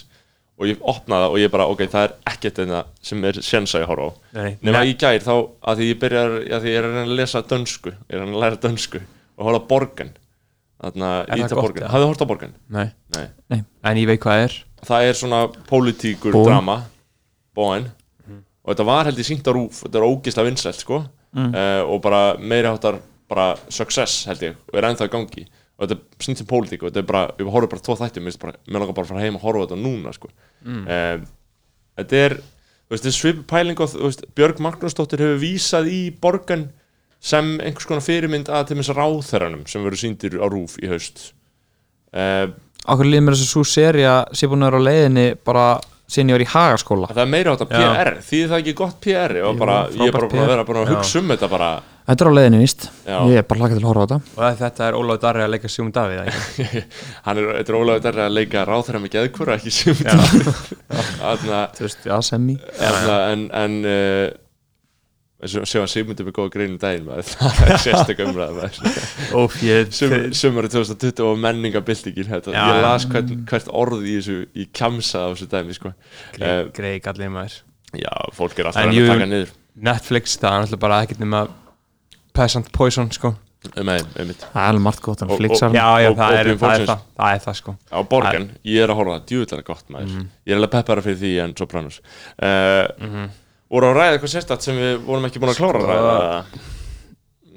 Og 0.59 0.67
ég 0.67 0.81
opnaði 0.83 1.23
það 1.23 1.35
og 1.35 1.39
ég 1.39 1.51
bara, 1.55 1.67
ok, 1.71 1.83
það 1.93 2.05
er 2.09 2.15
ekkert 2.33 2.57
einna 2.65 2.79
sem 3.09 3.25
er 3.29 3.37
séns 3.47 3.75
að 3.79 3.85
ég 3.85 3.91
horfa 3.93 4.07
á 4.09 4.13
Nei, 4.35 4.49
Nefna 4.59 4.81
nei, 4.81 4.89
í 4.91 4.95
gær 4.99 5.21
þá 5.23 5.35
að 5.71 5.77
því 5.79 5.87
ég 5.93 5.99
byrjar 6.03 6.33
að 6.57 6.65
því 6.65 6.73
ég 6.73 6.79
er 6.81 6.89
að 6.89 6.97
að 7.05 7.13
lesa 7.21 7.43
dönsku 7.53 7.93
Ég 7.95 8.17
er 8.17 8.25
að 8.25 8.33
að 8.33 8.41
læra 8.43 8.59
dönsku 8.65 9.01
og 9.39 9.47
horfa 9.47 9.61
Borgen. 9.71 10.11
Þarna, 10.83 11.11
Er 11.29 11.31
það 11.31 11.45
Íta 11.45 11.59
Borgen 11.61 11.83
eða? 11.85 11.91
Hafið 11.93 12.09
hort 12.11 12.23
á 12.23 12.27
Borgen? 12.33 12.55
nei. 12.75 12.89
Nei. 13.51 13.61
En 13.87 13.97
ég 14.03 14.07
veit 14.11 14.21
hvað 14.23 14.43
er. 14.49 14.57
Það 14.89 15.07
er 15.09 15.19
svona 15.21 15.41
pólitíkur 15.71 16.35
Bóen. 16.35 16.49
drama. 16.51 16.77
Bóen 17.55 17.87
Og 18.69 18.75
þetta 18.75 18.85
var 18.91 19.07
held 19.09 19.19
ég 19.23 19.27
sínt 19.31 19.47
á 19.47 19.53
rúf 19.55 19.85
Þetta 19.87 19.99
er 20.03 20.09
ógislega 20.11 20.49
vinsælt 20.51 20.83
sko. 20.83 20.99
Mm. 21.39 21.55
uh, 21.55 21.83
Og 21.87 22.03
bara 22.03 22.35
meiri 22.39 22.67
áttar 22.71 22.99
bara 23.29 23.53
success 23.69 24.25
held 24.27 24.43
ég 24.43 24.55
Og 24.73 24.79
er 24.79 24.91
ennþá 24.91 25.07
í 25.07 25.13
gangi 25.15 25.47
Og 25.79 25.87
þetta 25.87 25.95
er 25.99 26.27
sínt 26.27 26.41
sem 26.41 26.49
pólitík 26.49 26.83
Og 26.83 26.91
þetta 26.91 27.05
er 27.05 27.07
bara, 27.07 27.35
við 27.39 27.51
horfum 27.55 27.71
bara 27.71 27.85
tvo 27.87 27.95
þætti 28.01 28.23
Mér 28.25 28.39
langar 28.75 28.97
bara 28.97 29.05
að 29.07 29.13
fara 29.13 29.23
heim 29.23 29.39
og 29.39 29.45
horfa 29.47 29.69
þetta 29.69 29.79
núna 29.79 30.15
sko. 30.17 30.31
Mm. 30.67 31.27
Þetta 31.99 32.23
er 32.25 32.35
veist, 32.89 33.03
þetta 33.05 33.11
er 33.13 33.17
svipu 33.17 33.45
pæling 33.49 33.83
og 33.83 33.97
veist, 34.03 34.25
Björg 34.39 34.63
Magnúsdóttir 34.65 35.23
hefur 35.23 35.43
vísað 35.43 35.91
í 35.93 36.01
borgan 36.23 36.69
sem 37.19 37.57
einhvers 37.59 37.89
konar 37.89 38.05
fyrirmynd 38.05 38.51
að 38.53 38.71
til 38.71 38.79
þess 38.79 38.95
ráðherranum 38.95 39.67
sem 39.69 39.85
verður 39.85 40.03
sýndir 40.05 40.39
á 40.39 40.47
rúf 40.47 40.79
í 40.83 40.91
haust. 40.91 41.33
Uh, 42.15 42.55
Akkur 42.89 43.09
líður 43.09 43.27
mér 43.27 43.37
þess 43.37 43.49
að 43.49 43.53
svo 43.53 43.65
serja 43.69 44.15
sé 44.33 44.49
búin 44.49 44.65
að 44.65 44.71
vera 44.71 44.81
á 44.81 44.87
leiðinni 44.89 45.27
bara 45.45 45.67
síðan 46.09 46.33
ég 46.33 46.39
var 46.39 46.45
í 46.45 46.51
hagaskóla? 46.55 47.11
Það 47.13 47.25
er 47.25 47.33
meira 47.35 47.55
átt 47.55 47.65
að 47.67 47.73
PR 47.75 48.13
því 48.25 48.43
það 48.45 48.57
er 48.57 48.63
ekki 48.63 48.77
gott 48.79 49.01
PR 49.05 49.39
og 49.45 49.59
bara, 49.61 49.79
ég 49.93 50.07
er 50.07 50.15
bara 50.15 50.31
búin 50.31 50.45
að 50.45 50.53
vera 50.55 50.85
að 50.85 50.93
hugsa 50.95 51.21
um 51.21 51.35
þetta 51.35 51.51
bara 51.53 51.73
Þetta 52.09 52.25
er 52.25 52.31
á 52.33 52.37
leiðinni 52.39 52.59
víst 52.63 52.89
Já. 53.05 53.17
Ég 53.29 53.39
er 53.43 53.47
bara 53.49 53.61
hlakað 53.61 53.79
til 53.79 53.85
að 53.85 53.89
horfa 53.91 54.01
á 54.01 54.09
þetta 54.09 54.19
og 54.49 54.59
þetta 54.63 54.89
er 54.89 54.99
Ólaug 54.99 55.23
Darri 55.23 55.45
að 55.45 55.55
leika 55.55 55.71
Sigmund 55.73 55.97
Davíð 55.99 56.23
eða 56.23 56.33
ekki? 56.33 56.83
hann 57.27 57.41
er, 57.43 57.49
þetta 57.59 57.75
er 57.75 57.79
ólega 57.79 58.03
þetta 58.07 58.27
að 58.27 58.37
leika 58.39 58.67
ráðherra 58.69 59.03
með 59.05 59.15
geðkvöra 59.19 59.57
ekki 59.59 59.75
sem 59.77 60.03
Þannig 61.23 61.79
Þú 61.79 61.87
veist, 61.87 62.05
já, 62.09 62.17
semmi 62.25 62.59
en, 62.89 63.49
en 63.53 63.79
uh, 63.85 64.27
sem 65.47 65.85
að 65.85 65.93
Sigmundur 65.93 66.27
með 66.27 66.35
góða 66.35 66.51
greinu 66.57 66.81
daginn 66.83 67.05
maður. 67.07 67.29
það 67.61 67.69
er 67.69 67.83
sérstak 67.85 68.23
umræða 68.25 68.57
maður. 68.57 69.05
Óf, 69.39 69.61
ég 69.63 69.93
Sum, 69.95 70.17
sumari 70.35 70.71
2020 70.73 71.23
og 71.29 71.39
menningabildingin 71.45 72.33
ég 72.33 72.83
las 72.83 73.07
hvert, 73.07 73.31
hvert 73.47 73.71
orð 73.71 74.03
í 74.03 74.17
þessu 74.17 74.41
í 74.59 74.67
kjamsa 74.75 75.29
á 75.29 75.31
þessu 75.31 75.47
dæmi 75.53 75.77
sko. 75.79 75.95
Eh, 76.41 76.65
greið 76.75 76.99
gallið 77.07 77.35
maður 77.37 77.61
já, 77.97 78.13
fólk 78.35 78.59
er 78.59 78.69
alltaf 78.69 78.91
að 78.91 79.09
taka 79.13 79.31
niður 79.31 79.55
Netflix, 79.79 80.35
það 80.43 80.51
er 80.51 80.63
náttúrulega 80.65 80.83
bara 80.83 81.03
ekkert 81.05 81.23
nema 81.23 81.45
Peasant 82.39 82.67
Poison, 82.75 83.09
sko. 83.15 83.29
Um, 83.75 83.89
einmitt. 83.91 84.39
það 84.53 84.61
er 84.63 84.69
alveg 84.71 84.83
margt 84.85 85.01
gott 85.03 85.19
hann 85.25 85.33
Og- 85.35 85.41
flixar 85.41 85.73
Já, 85.75 85.87
já, 85.99 86.09
Og- 86.13 86.19
það 86.21 86.31
er, 86.39 86.47
Opium 86.47 86.61
það 86.61 86.63
er 86.63 86.63
fólksins. 86.63 86.89
það, 86.89 87.01
það 87.19 87.31
er 87.35 87.41
það, 87.49 87.55
sko. 87.59 87.71
Á 87.91 87.99
borgan, 88.13 88.47
ég 88.71 88.79
er 88.85 88.89
að 88.95 88.99
horfa 89.01 89.15
það, 89.19 89.25
djúvillega 89.33 89.67
gott 89.67 89.87
maður. 89.91 90.09
Ég 90.47 90.53
er 90.55 90.59
alveg 90.61 90.73
peppara 90.77 91.03
fyrir 91.09 91.19
því 91.25 91.33
en 91.45 91.53
Sopranos. 91.59 91.97
Uh, 92.39 92.87
voru 93.69 93.85
að 93.91 93.97
ræða 93.99 94.13
eitthvað 94.15 94.35
sérstætt 94.37 94.63
sem 94.69 94.77
við 94.79 94.95
vorum 95.09 95.27
ekki 95.29 95.41
búin 95.43 95.53
að 95.53 95.59
klára 95.59 95.79
að 95.83 95.91
ræða? 95.91 96.15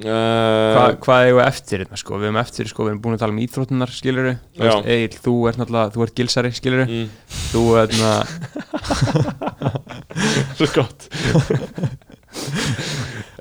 Uh, 0.02 0.74
Hva, 0.74 0.86
Hvað 1.06 1.20
eigum 1.28 1.38
við 1.38 1.46
eftir, 1.46 1.78
hérna, 1.84 1.98
sko? 2.02 2.18
Við 2.18 2.26
erum 2.32 2.40
eftir, 2.42 2.66
sko, 2.72 2.82
við 2.88 2.92
erum 2.96 3.02
búin 3.04 3.14
að 3.14 3.22
tala 3.22 3.36
um 3.36 3.42
íþróttunar, 3.46 3.92
skilur 3.94 4.26
Já. 4.58 4.74
Egil, 4.82 5.14
þú 5.22 5.34
ert 5.52 5.60
náttúrulega, 5.62 5.94
þú 5.94 6.02
ert 6.08 6.16
gilsari, 6.18 6.50
skilur 6.58 6.82
mm, 6.90 7.06
Þú, 7.52 7.62
hérna, 7.78 8.10
svo 10.58 10.66
gott 10.74 11.06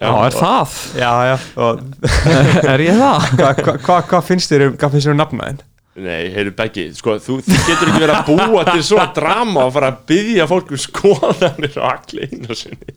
Já, 0.01 0.11
er 0.27 0.37
það? 0.37 0.77
já, 0.97 1.11
já 1.29 1.35
og 1.61 1.81
er 2.73 2.85
ég 2.87 3.01
það? 3.01 3.27
Hvað 3.37 3.61
hva, 3.67 3.75
hva, 3.85 3.99
hva 4.09 4.23
finnst 4.25 4.53
þér 4.53 4.71
um, 4.71 4.79
hvað 4.81 4.95
finnst 4.97 5.09
þér 5.11 5.15
um 5.17 5.21
nafnaðin? 5.21 5.61
Nei, 6.01 6.31
heyrðu 6.33 6.55
Beggi, 6.57 6.87
sko, 6.97 7.19
þú, 7.21 7.41
þú 7.45 7.59
getur 7.67 7.91
ekki 7.91 8.03
verið 8.07 8.17
að 8.17 8.31
búa 8.31 8.65
til 8.71 8.85
svona 8.87 9.11
drama 9.17 9.67
og 9.67 9.75
fara 9.75 9.91
að 9.93 10.03
byggja 10.09 10.47
fólk 10.49 10.73
um 10.73 10.81
skoðanir 10.81 11.77
og 11.77 11.87
allir 11.91 12.31
einu 12.31 12.57
sinni 12.57 12.95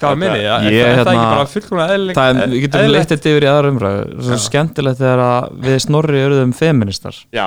Hvað 0.00 0.18
minni, 0.20 0.42
er, 0.44 0.66
Ég, 0.66 0.76
er, 0.82 0.90
er 0.90 1.00
það 1.00 1.00
hérna, 1.00 1.14
ekki 1.16 1.32
bara 1.36 1.48
fullkomlega 1.54 1.96
eðlileg 1.96 2.18
Það 2.20 2.28
er, 2.42 2.52
við 2.52 2.62
getum 2.66 2.92
leitt 2.96 3.10
þetta 3.14 3.32
yfir 3.32 3.46
í 3.46 3.50
aðra 3.52 3.72
umræðu. 3.74 4.04
Svo 4.26 4.38
skemmtilegt 4.46 5.00
þegar 5.02 5.24
að 5.26 5.50
við 5.66 5.78
snorri 5.86 6.22
eruðum 6.26 6.54
feministar 6.56 7.18
Já, 7.36 7.46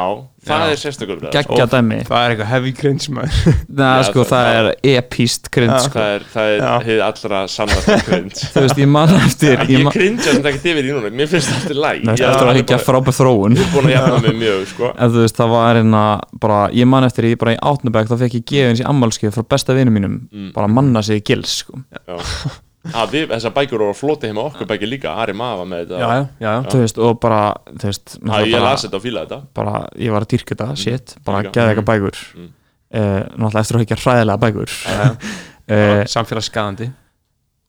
það 0.50 0.64
Já. 0.64 0.72
er 0.74 0.80
sérstökum 0.82 1.24
Geggja 1.30 1.66
Óf. 1.66 1.72
dæmi. 1.74 1.98
Það 2.08 2.24
er 2.26 2.34
eitthvað 2.34 2.50
heavy 2.50 2.72
cringe 2.80 3.10
maður. 3.14 3.40
Nei, 3.80 3.90
Já, 4.00 4.04
sko, 4.08 4.24
það- 4.24 4.30
það 4.30 4.50
það- 4.50 4.70
er 4.70 5.00
epíst 5.04 5.50
sko. 5.50 5.66
Það 6.00 6.14
er, 6.16 6.26
það 6.34 6.54
er 6.54 6.64
Já. 6.64 6.72
hið 6.88 7.04
allra 7.10 7.42
sannast 7.54 7.90
cringe. 8.08 8.44
Þú 8.54 8.64
veist, 8.66 8.80
ég 8.84 8.90
man 8.96 9.14
eftir 9.20 9.64
Ég, 9.70 9.90
cringe 9.94 10.24
að 10.26 10.40
þetta 10.40 10.54
ekki 10.54 10.72
yfir 10.74 10.88
í 10.90 10.94
núna. 10.96 11.12
Mér 11.20 11.30
finnst 11.34 11.52
þetta 11.54 11.78
læg. 11.84 12.04
Nei, 12.08 12.14
eftir 12.16 12.50
að 12.54 12.60
higgja 12.62 12.80
frábæð 12.82 13.20
þróun. 13.20 13.60
Búin 13.76 13.90
að 13.90 13.94
jafna 13.96 14.22
mig 14.26 14.38
mjög, 14.44 14.64
sko. 14.74 14.92
Það 15.40 15.54
var 15.54 15.80
hérna 15.82 16.04
bara, 16.40 16.60
ég 16.80 16.88
man 16.90 17.06
eftir, 17.08 17.28
ég 17.34 17.40
bara 17.42 17.54
í 17.56 17.60
átnubæk 17.72 18.10
þá 18.10 18.16
fekk 18.24 18.40
ég 18.40 18.46
gefins 18.54 18.82
í 18.84 18.88
ammálskið 18.90 19.36
frá 19.36 19.46
besta 19.54 19.76
vinum 19.78 19.94
mínum. 20.00 20.18
Mm. 20.30 20.50
bara 20.56 20.68
manna 20.72 21.02
sig 21.06 21.20
í 21.22 21.26
gils, 21.30 21.60
sko. 21.66 21.80
Já. 22.08 22.16
Að 22.94 23.12
við, 23.16 23.26
þessar 23.34 23.54
bækur 23.58 23.78
voru 23.84 23.90
að 23.94 24.00
flota 24.00 24.28
heima 24.28 24.46
okkur 24.50 24.70
bækir 24.70 24.90
líka 24.92 25.16
Ari 25.24 25.34
Mafa 25.34 25.66
með 25.66 25.84
þetta 25.86 26.00
Já, 26.00 26.08
já, 26.10 26.28
já, 26.40 26.50
já. 26.50 26.70
Þú 26.72 26.80
veist, 26.84 26.98
og 27.10 27.20
bara, 27.20 27.42
þú 27.74 27.90
veist 27.92 28.16
Já, 28.20 28.40
ég 28.46 28.54
bara, 28.56 28.64
las 28.70 28.86
þetta 28.88 28.96
og 29.00 29.04
fíla 29.06 29.26
þetta 29.26 29.42
bara, 29.60 29.76
ég 30.00 30.12
var 30.16 30.26
að 30.26 30.32
dýrka 30.36 30.56
þetta, 30.56 30.70
shit 30.76 31.16
bara 31.26 31.44
líka. 31.44 31.52
geða 31.60 31.74
eitthvað 31.76 31.90
bækur 31.94 32.24
Mm. 32.40 32.50
uh, 32.96 33.22
náttúrulega 33.38 33.62
eftir 33.62 33.76
að 33.78 33.84
higgja 33.86 34.00
hræðilega 34.02 34.42
bækur 34.48 34.72
já. 34.90 35.06
uh, 35.70 36.04
Samfélagsskadandi 36.16 36.90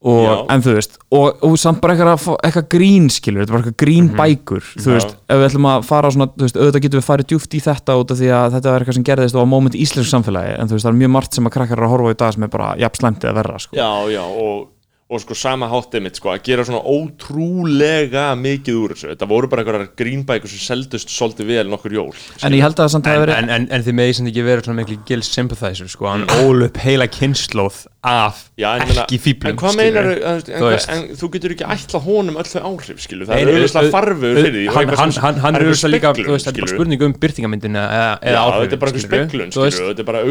og, 0.01 0.23
Já. 0.25 0.31
en 0.55 0.63
þú 0.65 0.71
veist 0.73 0.95
og, 1.13 1.43
og 1.45 1.57
samt 1.61 1.77
bara 1.83 1.93
eitthvað, 1.93 2.23
eitthvað 2.41 2.65
grín 2.73 3.03
skilur 3.13 3.43
þetta 3.43 3.51
er 3.51 3.53
bara 3.53 3.61
eitthvað 3.67 3.83
grín 3.83 4.07
bækur 4.17 4.63
þú 4.65 4.79
Mhm. 4.81 4.87
Já. 4.89 4.95
veist, 4.97 5.11
ef 5.29 5.37
við 5.37 5.45
ætlum 5.51 5.67
að 5.69 5.83
fara 5.85 6.09
svona 6.15 6.27
þú 6.33 6.41
veist, 6.47 6.57
auðvitað 6.57 6.81
getum 6.87 6.99
við 7.03 7.05
farið 7.11 7.27
djúft 7.29 7.53
í 7.53 7.61
þetta 7.61 7.97
út 8.01 8.11
af 8.11 8.17
því 8.17 8.31
að 8.33 8.55
þetta 8.57 8.71
var 8.73 8.81
eitthvað 8.81 8.97
sem 8.97 9.03
gerðist 9.11 9.35
og 9.37 9.45
á 9.45 9.53
moment 9.53 9.75
í 9.77 9.81
íslensku 9.85 10.09
samfélagi 10.09 10.55
en 10.57 10.67
þú 10.67 10.73
veist, 10.73 10.85
það 10.87 10.93
er 10.95 11.01
mjög 11.03 11.13
margt 11.13 11.37
sem 11.37 11.45
að 11.45 11.53
krakkar 11.53 11.77
eru 11.77 11.85
að 11.85 11.93
horfa 11.93 12.09
á 12.09 12.13
í 12.15 12.17
dag 12.17 12.33
sem 12.33 12.43
er 12.43 12.53
bara 12.57 12.69
jafn 12.81 12.97
slæmt 13.03 13.21
eða 13.29 13.35
verra 13.37 13.59
sko. 13.61 13.77
Já, 13.77 13.91
já, 14.09 14.23
og, 14.25 14.67
og 15.11 15.19
sko 15.19 15.35
sama 15.35 15.67
háttið 15.71 16.05
mitt, 16.05 16.15
sko 16.19 16.29
Að 16.31 16.43
gera 16.47 16.63
svona 16.63 16.81
ótrúlega 16.87 18.29
mikið 18.39 18.77
úr 18.79 18.93
þessu. 18.95 19.09
Þetta 19.11 19.27
voru 19.27 19.49
bara 19.51 19.63
einhverjar 19.65 19.89
grínbækur 19.99 20.47
sem 20.51 20.61
seldust 20.63 21.11
svolítið 21.11 21.45
vel 21.51 21.67
nokkur 21.71 21.91
jól 21.97 22.11
en 22.47 22.55
ég 22.55 22.63
held 22.63 22.77
að 22.77 22.85
það 22.85 22.93
samt 22.95 23.05
en, 23.05 23.11
hafi 23.11 23.21
verið 23.25 23.35
en, 23.41 23.49
en, 23.57 23.63
en 23.75 23.81
þið 23.85 23.95
megið 23.99 24.15
sem 24.19 24.29
ekki 24.31 24.43
verið 24.47 24.63
svona 24.69 24.79
miklu 24.79 24.97
gils 25.09 25.27
sympathizer 25.35 25.87
sko, 25.91 26.03
hann 26.07 26.23
ól 26.45 26.59
upp 26.67 26.77
heila 26.85 27.07
kynnslóð 27.11 27.77
af 28.07 28.35
Já, 28.57 28.69
en, 28.71 28.87
meina- 28.87 29.03
ekki 29.03 29.19
fíblum 29.21 29.51
En 29.51 29.59
hvað 29.59 29.73
meinar 29.81 30.05
en, 30.11 30.15
en, 30.31 30.39
Þú 30.47 30.65
en, 30.95 31.01
þú 31.19 31.25
getur 31.35 31.51
ekki 31.57 31.67
ætla 31.75 31.99
honum 32.07 32.39
öll 32.41 32.49
þau 32.49 32.61
áhrif, 32.71 32.97
skilu 33.03 33.27
Það 33.27 33.35
er 33.35 33.51
auðvitað 33.51 33.83
au- 33.83 33.93
farfur 33.97 34.31
fyrir 34.39 34.53
því 34.55 34.63
hann, 34.71 34.95
hann, 35.01 35.13
hann, 35.25 35.37
hann 35.43 35.55
er 35.59 35.67
auðvitað 35.67 35.93
líka, 35.95 36.15
þú 36.17 36.31
veist, 36.31 36.47
þetta 36.47 36.57
er 36.57 36.63
bara 36.65 36.75
spurning 36.77 37.01
um 37.05 37.13
byrtingamyndina 37.25 37.83
eða, 37.99 38.11
eða 38.21 38.31
Já, 38.31 38.41
áhrifin, 38.47 38.61
þetta 38.63 40.01
er 40.01 40.09
bara 40.09 40.23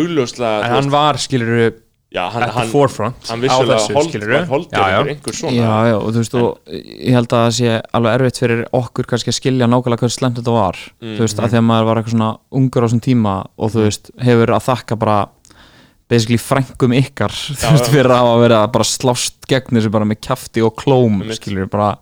einhver 1.61 1.90
Já, 2.11 2.25
hann, 2.35 2.43
at 2.43 2.51
the 2.51 2.59
hann, 2.59 2.71
forefront 2.73 3.29
hann 3.31 3.41
vissulega 3.45 3.79
hold, 3.95 4.09
holdur 4.51 4.73
Já, 4.75 4.87
já. 4.91 5.01
einhver 5.13 5.37
svona 5.39 5.53
Já, 5.55 5.75
já, 5.87 5.97
og 6.01 6.09
þú 6.11 6.23
veist, 6.25 6.35
og 6.35 6.73
ég 6.75 7.15
held 7.15 7.29
að 7.31 7.45
það 7.45 7.53
sé 7.61 7.75
alveg 7.95 8.17
erfitt 8.19 8.41
fyrir 8.43 8.63
okkur 8.81 9.07
kannski 9.13 9.31
að 9.31 9.37
skilja 9.39 9.69
nákvæmlega 9.71 10.03
hvað 10.03 10.15
slemt 10.17 10.41
þetta 10.41 10.55
var 10.57 10.81
Mm. 11.01 11.13
þú 11.17 11.23
veist, 11.27 11.39
að 11.45 11.53
því 11.55 11.61
að 11.61 11.69
maður 11.71 11.87
var 11.91 12.01
eitthvað 12.01 12.17
svona 12.17 12.31
ungur 12.59 12.83
á 12.83 12.87
þessum 12.89 13.05
tíma 13.07 13.35
og 13.57 13.71
þú 13.77 13.85
veist, 13.87 14.11
hefur 14.27 14.55
að 14.57 14.67
þakka 14.67 14.99
bara 14.99 15.19
basically 16.11 16.41
frængum 16.43 16.93
ykkar 16.99 17.31
þú 17.61 17.71
veist, 17.77 17.87
já. 17.87 17.93
fyrir 17.95 18.11
að 18.11 18.45
að 18.59 18.67
bara 18.75 18.89
slást 18.91 19.37
gegn 19.47 19.79
þessu 19.79 19.93
bara 19.95 20.09
með 20.11 20.19
kjafti 20.27 20.65
og 20.67 20.75
klóm 20.83 21.23
skilur, 21.39 21.71
bara 21.71 21.93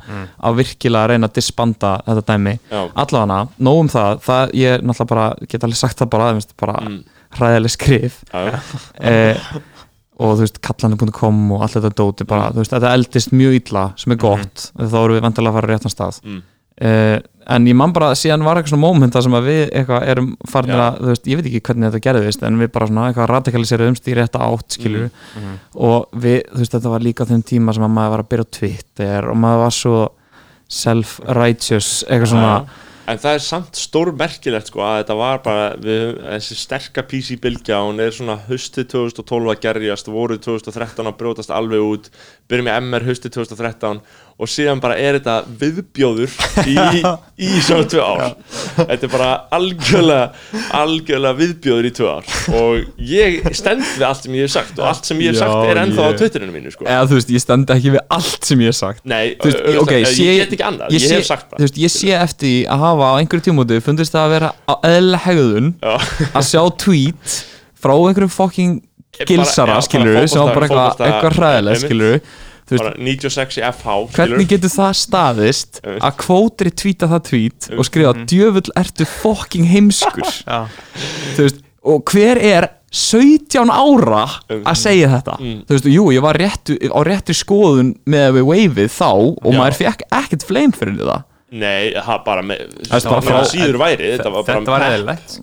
að 0.41 0.57
virkilega 0.63 1.13
reyna 1.13 1.29
að 1.29 1.37
disbanda 1.43 1.99
þetta 2.09 2.25
dæmi 2.33 2.57
Já. 2.73 2.81
allavega, 3.05 3.43
nóg 3.61 3.81
um 3.85 3.89
það, 3.93 4.25
það 4.25 4.57
ég 4.57 4.81
náttúrulega 4.89 5.13
bara, 5.13 5.29
get 5.53 5.69
alveg 5.69 5.77
sagt 5.85 6.01
það 6.01 6.11
bara, 6.17 6.33
þú 6.33 6.41
veist, 6.41 6.57
bara 6.65 6.81
Mm. 6.89 7.03
hræðileg 7.37 7.71
skrif 7.77 8.23
Já, 8.33 8.39
já. 8.49 8.59
eh, 9.05 9.37
og 10.19 10.35
þú 10.37 10.43
veist 10.45 10.61
kallandi.com 10.67 11.41
og 11.55 11.63
allt 11.63 11.77
þetta 11.79 11.95
dóti 12.03 12.27
bara, 12.27 12.51
þú 12.53 12.63
veist, 12.65 12.73
þetta 12.75 12.93
eldist 12.99 13.31
mjög 13.33 13.59
illa 13.63 13.85
sem 13.97 14.13
er 14.13 14.19
gott, 14.23 14.71
þá 14.77 14.97
erum 15.05 15.17
við 15.19 15.27
vantilega 15.29 15.53
að 15.55 15.59
fara 15.61 15.73
réttan 15.75 15.95
stað 15.95 16.21
Mm. 16.25 16.41
uh, 16.83 17.19
en 17.49 17.65
ég 17.67 17.75
man 17.75 17.93
bara, 17.97 18.11
síðan 18.15 18.43
var 18.45 18.59
eitthvað 18.61 18.75
svona 18.75 18.85
moment 18.87 19.15
þar 19.15 19.23
sem 19.25 19.33
að 19.39 19.47
við 19.49 19.63
eitthvað 19.73 20.03
erum 20.13 20.27
farin 20.51 20.75
Já. 20.75 20.81
að, 20.85 20.99
þú 21.01 21.09
veist, 21.15 21.29
ég 21.33 21.39
veit 21.39 21.47
ekki 21.49 21.61
hvernig 21.69 21.89
þetta 21.89 22.03
gerðist 22.05 22.43
en 22.45 22.59
við 22.61 22.71
bara 22.75 22.87
svona 22.91 23.07
eitthvað 23.09 23.31
radikaliseruðumst 23.33 24.09
í 24.13 24.17
rétta 24.19 24.39
átt 24.45 24.77
skilur 24.77 25.09
Mm. 25.39 25.55
og 25.89 26.09
við, 26.13 26.43
þú 26.53 26.59
veist, 26.61 26.75
þetta 26.77 26.93
var 26.93 27.01
líka 27.07 27.25
þeim 27.31 27.43
tíma 27.49 27.73
sem 27.75 27.87
að 27.89 27.95
maður 27.97 28.11
var 28.17 28.23
að 28.25 28.29
byrja 28.35 28.45
á 28.45 28.55
Twitter 28.59 29.31
og 29.31 29.37
maður 29.37 29.63
var 29.65 29.75
svo 29.79 29.97
self-righteous 30.69 31.89
eitthvað 32.09 32.33
svona 32.35 32.53
En 33.09 33.17
það 33.17 33.39
er 33.39 33.41
samt 33.41 33.79
stór 33.81 34.11
merkilegt 34.13 34.69
sko 34.69 34.83
að 34.85 34.99
þetta 34.99 35.15
var 35.17 35.39
bara 35.45 35.69
við, 35.81 36.19
þessi 36.27 36.57
sterka 36.61 37.05
PC-bylgja 37.09 37.79
hún 37.87 38.03
er 38.05 38.13
svona 38.13 38.37
haustið 38.45 38.91
2012 38.93 39.53
að 39.55 39.63
gerjast 39.63 40.11
voruð 40.13 40.43
2013 40.45 41.09
að 41.09 41.17
brjótast 41.23 41.55
alveg 41.57 41.87
út. 41.87 42.11
Byrjum 42.53 42.69
með 42.69 42.81
MR 42.83 43.07
haustið 43.09 43.39
2013 43.39 44.03
og 44.39 44.47
síðan 44.47 44.79
bara 44.79 44.95
er 45.03 45.17
þetta 45.19 45.33
viðbjóður 45.59 46.35
í, 46.71 46.75
í 47.49 47.49
svona 47.67 47.89
tvö 47.91 48.03
ár. 48.07 48.37
Þetta 48.79 49.09
er 49.09 49.11
bara 49.11 49.31
algjörlega 49.57 50.69
algjörlega 50.79 51.39
viðbjóður 51.41 51.89
í 51.89 51.93
tvö 51.97 52.13
ár. 52.13 52.29
Og 52.55 53.03
ég 53.03 53.41
stend 53.59 53.83
við 53.97 54.05
allt 54.07 54.23
sem 54.29 54.37
ég 54.39 54.47
hef 54.47 54.53
sagt 54.55 54.79
og 54.79 54.87
allt 54.93 55.11
sem 55.11 55.23
ég 55.25 55.33
hef 55.35 55.41
sagt 55.43 55.73
er 55.73 55.81
ennþá 55.83 56.07
á 56.07 56.11
ég- 56.13 56.21
Twitterinu 56.23 56.55
mínu 56.55 56.71
sko. 56.75 56.87
Eða 56.87 57.09
þú 57.11 57.19
veist, 57.19 57.33
ég 57.35 57.43
stend 57.43 57.75
ekki 57.75 57.95
við 57.97 58.05
allt 58.19 58.49
sem 58.53 58.63
ég 58.63 58.71
hef 58.73 58.79
sagt. 58.79 59.03
Nei, 59.05 59.35
veist, 59.43 59.59
auðvitað- 59.59 59.83
ok, 59.83 59.93
ég, 59.99 60.09
sé- 60.15 60.25
ég 60.31 60.41
get 60.45 60.55
ekki 60.59 60.67
annað, 60.71 60.95
ég, 60.95 61.03
sé, 61.09 61.15
hef 61.19 61.27
sagt 61.33 61.51
það 61.53 61.67
veist, 61.67 61.83
ég 61.83 61.95
sé 61.99 62.15
eftir 62.23 62.57
að 62.71 62.85
hafa 62.87 63.11
á 63.11 63.15
einhverju 63.19 63.47
tímúti 63.51 63.83
fundist 63.83 64.15
það 64.15 64.27
að 64.29 64.35
vera 64.39 64.53
á 64.71 64.75
eðlilega 64.87 65.25
hegðun 65.27 65.73
að 65.83 66.45
sjá 66.53 66.63
tweet 66.87 67.39
frá 67.79 67.95
einhverjum 67.99 68.31
fucking 68.39 68.79
Bara- 69.19 69.27
gilsara 69.33 69.81
já, 69.81 69.87
skilur 69.89 70.15
bara 70.15 70.29
sem 70.31 70.43
var 70.47 70.55
bara 70.55 70.67
eitthvað 70.69 71.33
hræðilega 71.41 71.75
einmitt. 71.75 71.89
Bara 72.77 72.93
96 72.99 73.59
í 73.59 73.63
FH 73.73 73.95
hvernig 74.17 74.49
getur 74.51 74.73
það 74.75 74.97
staðist 75.01 75.81
að 75.87 76.17
kvótri 76.21 76.73
tvíta 76.77 77.09
það 77.11 77.23
tweet 77.31 77.69
og 77.77 77.87
skrifa 77.89 78.13
djöfull 78.29 78.73
ertu 78.77 79.07
fucking 79.09 79.69
heimskur. 79.71 80.29
Veist, 81.39 81.63
og 81.89 82.05
hver 82.13 82.41
er 82.43 82.69
17 82.93 83.69
ára 83.69 84.23
að 84.49 84.77
segja 84.81 85.09
þetta? 85.13 85.39
Mm. 85.41 85.59
þú 85.69 85.77
veist, 85.77 85.89
jú, 85.93 86.05
ég 86.17 86.25
var 86.25 86.39
réttu, 86.41 86.77
á 86.89 87.01
réttri 87.05 87.37
skoðun 87.37 87.95
með 88.09 88.39
við 88.39 88.47
waveið 88.49 88.93
þá 88.97 89.09
og 89.13 89.51
Já. 89.53 89.59
maður 89.59 89.79
fekk 89.83 90.07
ekkert 90.21 90.47
flame 90.49 90.77
fyrir 90.77 91.03
það. 91.05 91.27
Nei, 91.49 91.95
það 91.97 92.25
bara 92.27 92.43
með 92.45 92.65
Það 92.85 92.99
er 92.99 93.09
bara 93.09 93.25
frá- 93.25 93.47
síður 93.49 93.79
væri 93.81 94.09
Þetta 94.19 94.33
var 94.35 94.43
bara 94.45 94.59
þetta 94.59 94.73
var 94.75 94.83
eðlilegt 94.91 95.37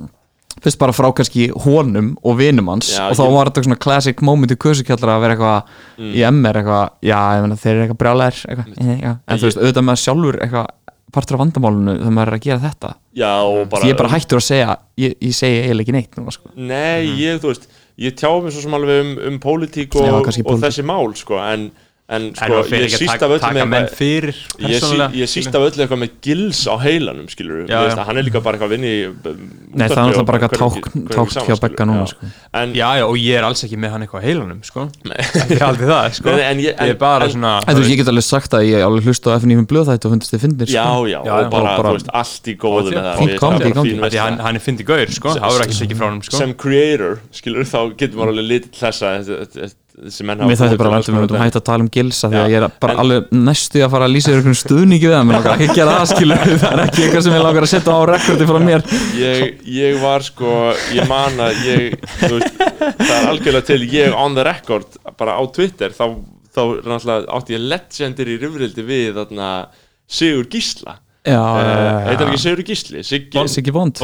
fyrst 0.64 0.80
bara 0.80 0.94
frá 0.96 1.10
kannski 1.16 1.50
honum 1.66 2.14
og 2.24 2.38
vinum 2.40 2.70
hans 2.72 2.94
Já, 2.96 3.10
og 3.10 3.18
þá 3.20 3.26
var 3.34 3.50
þetta 3.52 3.66
svona 3.68 3.80
classic 3.84 4.22
moment 4.26 4.54
í 4.54 4.58
kursukjallara 4.62 5.18
að 5.18 5.26
vera 5.26 5.36
eitthvað 5.36 5.76
Mm. 5.96 6.12
í 6.12 6.24
MR 6.28 6.58
eitthvað, 6.60 6.90
já, 7.08 7.20
ég 7.38 7.42
meina 7.46 7.56
þeir 7.56 7.72
eru 7.76 7.84
eitthvað 7.86 8.00
brjálæðir 8.02 8.40
en 9.16 9.40
þú 9.40 9.46
veist, 9.48 9.60
auðvitað 9.62 9.86
maður 9.88 10.02
sjálfur 10.02 10.38
eitthvað 10.44 10.66
partur 11.16 11.38
af 11.38 11.42
vandamálunu 11.46 11.94
þegar 12.02 12.16
maður 12.18 12.32
er 12.34 12.36
að 12.36 12.44
gera 12.44 12.60
þetta. 12.66 12.90
Já, 13.16 13.32
og 13.48 13.70
bara 13.72 13.88
ég 13.88 13.94
er 13.94 14.00
bara 14.02 14.12
hættur 14.12 14.42
að 14.42 14.46
segja 14.50 14.74
ég, 15.00 15.14
ég 15.24 15.36
segi 15.38 15.62
eiginlega 15.62 15.86
ekki 15.86 15.96
neitt 15.96 16.18
núna 16.20 16.34
sko. 16.36 16.52
Nei, 16.60 17.06
ég, 17.22 17.40
þú 17.44 17.54
veist 17.54 17.70
Ég 17.96 18.12
tjá 18.20 18.28
mig 18.44 18.52
svo 18.52 18.60
sem 18.66 18.74
alveg 18.76 18.98
um, 19.06 19.12
um 19.30 19.36
pólitík 19.40 19.94
og, 19.96 20.28
og 20.28 20.60
þessi 20.60 20.84
mál, 20.84 21.14
sko 21.16 21.38
En, 21.40 21.70
en 22.06 22.22
En 22.22 22.36
sko, 22.38 22.46
það 22.54 22.68
fyrir 22.70 22.84
ég 22.86 22.92
ekki 22.94 22.98
síst 23.02 23.24
af 23.26 23.32
öllu 23.34 23.62
með 23.66 23.86
ég, 24.62 24.84
sí, 24.86 24.98
ég 25.18 25.30
síst 25.32 25.56
af 25.58 25.64
öllu 25.66 25.82
eitthvað 25.82 26.00
með 26.04 26.12
gils 26.22 26.60
á 26.70 26.76
heilanum 26.84 27.26
skilur 27.32 27.64
Já, 27.66 27.80
já. 27.90 27.96
hann 28.06 28.20
er 28.22 28.26
líka 28.28 28.42
bara 28.46 28.60
eitthvað 28.60 28.70
að 28.70 28.74
vinna 28.76 28.92
í 28.92 29.00
Nei, 29.74 29.88
það 29.90 29.96
er 29.96 30.02
náttúrulega 30.04 30.26
bara 30.30 30.38
eitthvað 30.38 30.62
tákn 30.62 31.08
tákn 31.16 31.48
hjá 31.50 31.56
Begga 31.64 31.88
núna 31.90 32.06
sko. 32.12 32.30
en, 32.62 32.76
Já, 32.78 32.86
já, 33.00 33.06
og 33.10 33.18
ég 33.18 33.40
er 33.40 33.48
alls 33.48 33.66
ekki 33.66 33.80
með 33.82 33.96
hann 33.96 34.06
eitthvað 34.06 34.22
á 34.22 34.26
heilanum 34.28 34.60
sko. 34.68 34.84
Ekki 35.42 35.58
aldrei 35.66 35.90
það, 35.90 36.10
sko. 36.20 36.36
En 36.46 36.62
ég- 36.62 36.76
Ég 36.76 36.94
er 36.94 37.00
bara 37.02 37.26
en- 37.26 37.34
svona 37.34 37.54
En 37.66 37.74
þú 37.74 37.82
veist, 37.82 37.94
ég 37.96 38.02
get 38.04 38.12
alveg 38.14 38.28
sagt 38.30 38.54
að 38.60 38.68
ég 38.70 38.86
alveg 38.86 39.10
hlusta 39.10 39.34
á 39.34 39.38
FNÍFum 39.42 39.66
blöð 39.72 39.90
þætti 39.90 40.06
og 40.06 40.14
fundist 40.14 40.36
þið 40.36 40.44
fyndir 40.46 40.70
já, 40.76 40.84
sko. 40.86 41.08
já, 41.10 41.20
Já, 41.26 41.34
og 41.40 41.50
bara, 41.56 41.96
allt 42.22 42.46
í 42.46 42.56
góðu 42.62 42.94
með 42.94 44.14
það 44.14 44.46
hann, 44.46 44.62
er 44.62 44.62
fyndið 44.62 44.86
gaur, 44.94 45.10
sko. 45.18 45.34
Það 45.34 46.06
hann, 46.06 46.22
sko. 46.22 46.38
sem 46.38 46.54
creator, 46.54 47.18
skilur, 47.34 47.66
þá 47.66 47.80
getur 47.98 48.22
maður 48.22 48.36
alveg 48.36 48.48
litið 48.52 48.70
til 48.76 48.86
þessa 48.86 49.74
Mér 49.96 50.58
þætti 50.60 50.78
bara 50.80 50.90
um 50.90 50.96
alls 50.98 51.08
að 51.08 51.16
konar 51.16 51.42
hætta 51.46 51.60
að 51.62 51.66
tala 51.70 51.86
um 51.86 51.90
gilsa 51.94 52.28
því 52.28 52.40
að 52.42 52.50
ég 52.52 52.64
er 52.66 52.74
bara 52.84 52.94
En- 52.96 53.00
alveg 53.04 53.30
næstu 53.48 53.84
að 53.86 53.94
fara 53.94 54.08
að 54.10 54.12
lýsa 54.16 54.34
ykkur 54.36 54.58
stuðningi 54.60 55.08
við 55.08 55.14
það, 55.16 55.24
menn 55.30 55.38
langar 55.38 55.56
ekki 55.56 55.70
að 55.70 55.80
gera 55.80 55.94
það 55.96 56.10
skilu 56.12 56.38
það 56.64 56.66
er 56.72 56.82
ekki 56.84 57.06
eitthvað 57.06 57.24
sem 57.28 57.36
ég 57.36 57.46
langar 57.46 57.68
að 57.68 57.72
setja 57.72 57.96
á 57.96 58.02
rekordi 58.10 58.48
frá 58.50 58.60
mér. 58.66 58.84
Ég, 59.22 59.62
ég 59.78 60.02
var 60.04 60.26
sko 60.28 60.52
ég 60.98 61.08
man 61.12 61.40
að 61.46 61.62
ég 61.64 61.96
veist, 62.26 62.60
það 62.60 63.16
er 63.16 63.30
algjörlega 63.32 63.70
til 63.72 63.80
ég 63.94 64.20
on 64.26 64.36
the 64.36 64.46
record 64.50 65.00
bara 65.16 65.38
á 65.40 65.44
Twitter 65.56 65.96
þá, 65.96 66.06
þá 66.52 66.62
átti 67.40 67.56
ég 67.56 67.66
legendir 67.72 68.34
í 68.36 68.38
rifrildi 68.44 68.86
við 68.92 69.22
þarna 69.22 69.50
Sigur 70.06 70.52
Gísla. 70.52 71.00
Uh, 71.26 71.32
já, 71.34 71.42
heitir 72.12 72.28
já. 72.28 72.30
ekki 72.30 72.44
Sigur 72.44 72.68
Gísli? 72.68 73.08
Siggi 73.08 73.72
Bond 73.74 74.04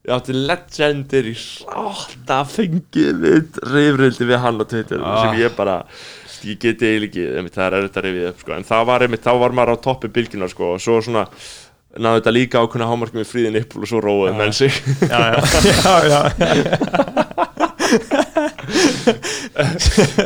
Já. 0.00 0.08
ég 0.08 0.14
átti 0.16 0.32
legendir 0.32 1.24
í 1.28 1.34
ráta 1.68 2.38
fengið 2.48 3.20
við 3.20 3.58
rifrildi 3.68 4.24
við 4.30 4.38
hann 4.40 4.60
á 4.60 4.64
Twitter 4.64 5.00
Ah. 5.04 5.20
sem 5.22 5.40
ég 5.42 5.52
bara 5.56 5.84
ég 6.44 6.56
geti 6.58 6.86
eiginlega 6.88 7.06
ekki, 7.36 7.50
það 7.52 7.66
er 7.66 7.72
að 7.84 8.00
rifið 8.06 8.28
upp 8.30 8.40
sko. 8.40 8.52
en 8.56 8.64
það 8.64 8.86
var 8.86 9.00
einmitt, 9.04 9.24
þá 9.24 9.32
var 9.42 9.50
maður 9.52 9.74
á 9.76 9.84
toppi 9.84 10.08
bylginar 10.08 10.48
sko, 10.48 10.64
og 10.74 10.80
svo 10.80 11.00
svona 11.04 11.26
náðu 11.98 12.20
þetta 12.20 12.32
líka 12.32 12.58
ákunna 12.64 12.86
hámarkum 12.88 13.20
í 13.20 13.26
fríðin 13.28 13.58
yppul 13.60 13.82
og 13.82 13.88
svo 13.90 14.00
róið 14.00 14.34
menn 14.38 14.52
sig 14.56 14.72
Já, 15.04 15.20
já, 15.34 15.40
já, 16.08 16.08
já 16.08 16.20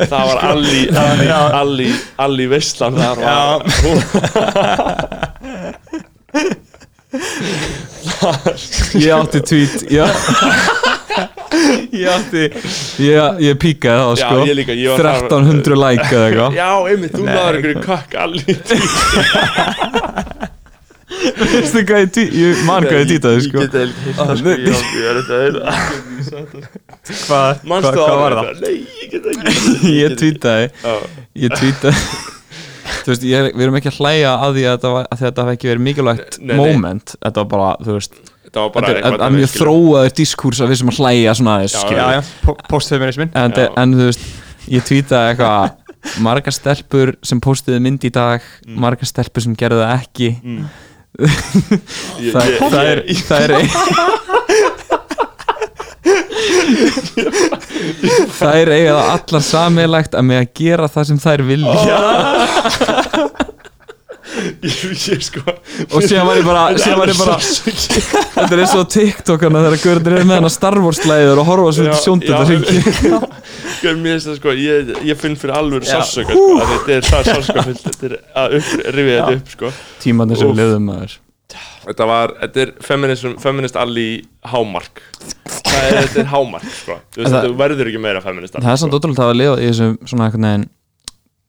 það 0.05 0.23
var 0.29 0.37
Alli 0.53 0.83
Alli, 0.93 1.27
Alli, 1.59 1.89
Alli 2.21 2.45
Veistland 2.47 2.95
þar 3.01 3.17
var 3.19 3.59
Ég 9.05 9.11
átti 9.15 9.39
tweet 9.49 9.85
Já. 9.91 10.05
Ég 11.95 12.07
átti 12.11 12.43
Ég, 12.99 13.39
ég 13.45 13.57
píkaði 13.61 13.99
Já, 14.01 14.15
sko. 14.21 14.35
ég 14.49 14.55
líka, 14.59 14.73
ég 14.75 14.89
var 14.91 14.99
þar- 14.99 15.27
1300 15.29 15.77
like 15.79 16.09
eða 16.11 16.25
eitthvað. 16.29 16.51
Já, 16.59 16.69
einmitt, 16.91 17.13
þú 17.15 17.23
náður 17.29 17.53
einhverju 17.59 17.79
kökk 17.85 18.11
Alli 18.25 18.43
Veistu 21.35 21.81
hvað 21.85 21.99
ég 22.01 22.09
tweet 22.15 22.33
Ég 22.35 22.61
man 22.67 22.83
hvað 22.85 22.99
ég 22.99 23.07
tweetaði 23.11 23.39
sko. 23.45 23.57
ég 23.57 23.65
geti 23.65 23.77
eiginlega 23.79 24.03
hitt 24.05 24.17
það 24.19 24.35
sko, 24.39 24.49
ég 24.51 24.59
ég 24.65 25.05
er 25.05 25.15
þetta 25.21 25.35
að 25.39 25.45
Hvað 27.05 27.51
Manstu 27.69 27.91
hvað- 27.91 27.95
hvað 27.95 28.09
á 28.09 28.17
var 28.21 28.33
það? 28.35 28.45
Nei, 28.65 28.77
ég 29.01 29.07
get 29.13 29.23
ekki 29.31 29.45
Ég 30.03 30.09
tweetaði. 30.21 30.65
Já. 30.83 30.95
Ég 31.45 31.49
tweetaði 31.59 31.97
Þú 33.03 33.11
veist, 33.11 33.25
ég, 33.27 33.49
við 33.55 33.65
erum 33.65 33.77
ekki 33.79 33.91
að 33.91 33.99
hlæja 33.99 34.31
að 34.45 34.55
því 34.55 34.63
að 34.65 34.73
þetta, 34.75 34.91
var, 34.95 35.07
að 35.11 35.21
þetta 35.25 35.43
hafi 35.45 35.57
ekki 35.57 35.69
verið 35.71 35.83
mikilvægt 35.89 36.39
Nei, 36.39 36.47
nei. 36.47 36.57
moment. 36.61 37.15
Þetta 37.25 37.43
var 37.43 37.49
bara, 37.55 37.69
þú 37.85 37.97
veist 37.99 38.19
Það 38.55 38.61
var 38.61 38.71
bara 38.77 38.91
Þetta 38.95 39.25
að 39.27 39.33
mjög 39.35 39.49
þróaður 39.51 40.13
diskurs 40.15 40.61
að 40.63 40.69
við 40.71 40.77
sem 40.79 40.91
að 40.93 40.99
hlæja 41.01 41.33
svona 41.35 41.55
aðeins 41.59 42.29
po- 42.45 42.55
postfeminismin 42.71 43.33
en, 43.35 43.55
en 43.83 43.95
þú 43.99 44.05
veist, 44.07 44.23
ég 44.71 44.85
tweetaði 44.87 45.33
eitthvað 45.33 46.21
margar 46.23 46.53
stelpur 46.55 47.11
sem 47.25 47.41
postiði 47.43 47.81
mynd 47.83 48.05
í 48.07 48.11
dag 48.15 48.41
Mm. 48.65 48.77
margar 48.85 49.09
stelpur 49.09 49.43
sem 49.43 49.55
gerðu 49.59 49.81
það 49.81 49.95
ekki. 50.05 50.29
Ég- 51.15 52.33
það, 52.35 52.47
ég- 52.47 52.55
ég- 52.55 52.71
það 52.71 52.85
er 52.91 53.03
það 53.27 53.43
er 53.45 53.51
eiga 58.75 58.93
það 58.95 59.09
allar 59.15 59.43
samilegt 59.45 60.13
að 60.17 60.27
með 60.29 60.37
að 60.43 60.51
gera 60.59 60.87
það 60.91 61.03
sem 61.11 61.19
þær 61.25 61.41
vilja. 61.49 61.75
Ég, 64.65 64.73
ég 65.13 65.21
sko 65.23 65.41
og 65.45 66.03
síðan 66.03 66.25
var 66.27 66.39
ég 66.39 66.45
bara, 66.47 66.63
síðan 66.81 66.99
var 66.99 67.11
ég 67.11 67.19
bara 67.19 67.35
þetta 67.39 68.47
er 68.49 68.61
eins 68.63 68.73
og 68.75 68.87
TikTokana 68.91 69.61
þegar 69.67 69.81
görður 69.83 70.15
er 70.19 70.25
með 70.27 70.39
hana 70.41 70.51
Star 70.51 70.77
Wars 70.83 71.01
læður 71.07 71.41
og 71.43 71.49
horfa 71.49 71.71
svo 71.77 71.97
sjóndið 72.01 72.33
já, 72.33 72.37
það 72.37 72.47
hringi. 72.51 72.77
Sko, 73.75 73.93
mér 73.99 74.15
finnst 74.15 74.29
það 74.29 74.37
sko, 74.39 74.55
ég, 74.59 74.91
ég 75.05 75.19
finn 75.19 75.35
fyrir 75.39 75.55
alvöru 75.59 75.85
Já. 75.85 75.99
sársöka 75.99 76.33
sko, 76.33 76.45
að 76.57 76.73
þetta 76.73 76.95
er 76.95 77.07
það 77.09 77.29
sársöka 77.29 77.65
þetta 77.69 78.09
er 78.09 78.17
að 78.41 78.57
upp, 78.59 78.73
rifið 78.97 79.13
þetta 79.13 79.35
upp 79.37 79.53
sko. 79.55 79.71
Tímanir 80.03 80.41
sem 80.41 80.51
við 80.51 80.61
liðum 80.63 80.89
maður 80.89 81.17
Þetta 81.85 82.05
var, 82.09 82.33
þetta 82.41 82.61
er 82.65 82.71
feminist, 82.81 83.25
feminist 83.43 83.75
alli 83.75 84.07
hámark. 84.51 85.01
Það 85.65 85.83
er, 85.83 85.99
þetta 86.07 86.19
er 86.23 86.29
hámark 86.31 86.63
sko. 86.71 86.95
Þú 87.13 87.21
veist, 87.21 87.31
Það- 87.31 87.43
þetta 87.45 87.57
verður 87.63 87.89
ekki 87.91 88.01
meira 88.01 88.21
feminist 88.21 88.53
það 88.57 88.71
er 88.73 88.81
samt 88.83 88.93
ótrúlega 88.97 89.29
að 89.29 89.37
lifa 89.41 89.55
í 89.61 89.67
þessum 89.69 89.97
svona 90.07 90.27
eitthvað 90.29 90.43
neginn 90.45 90.65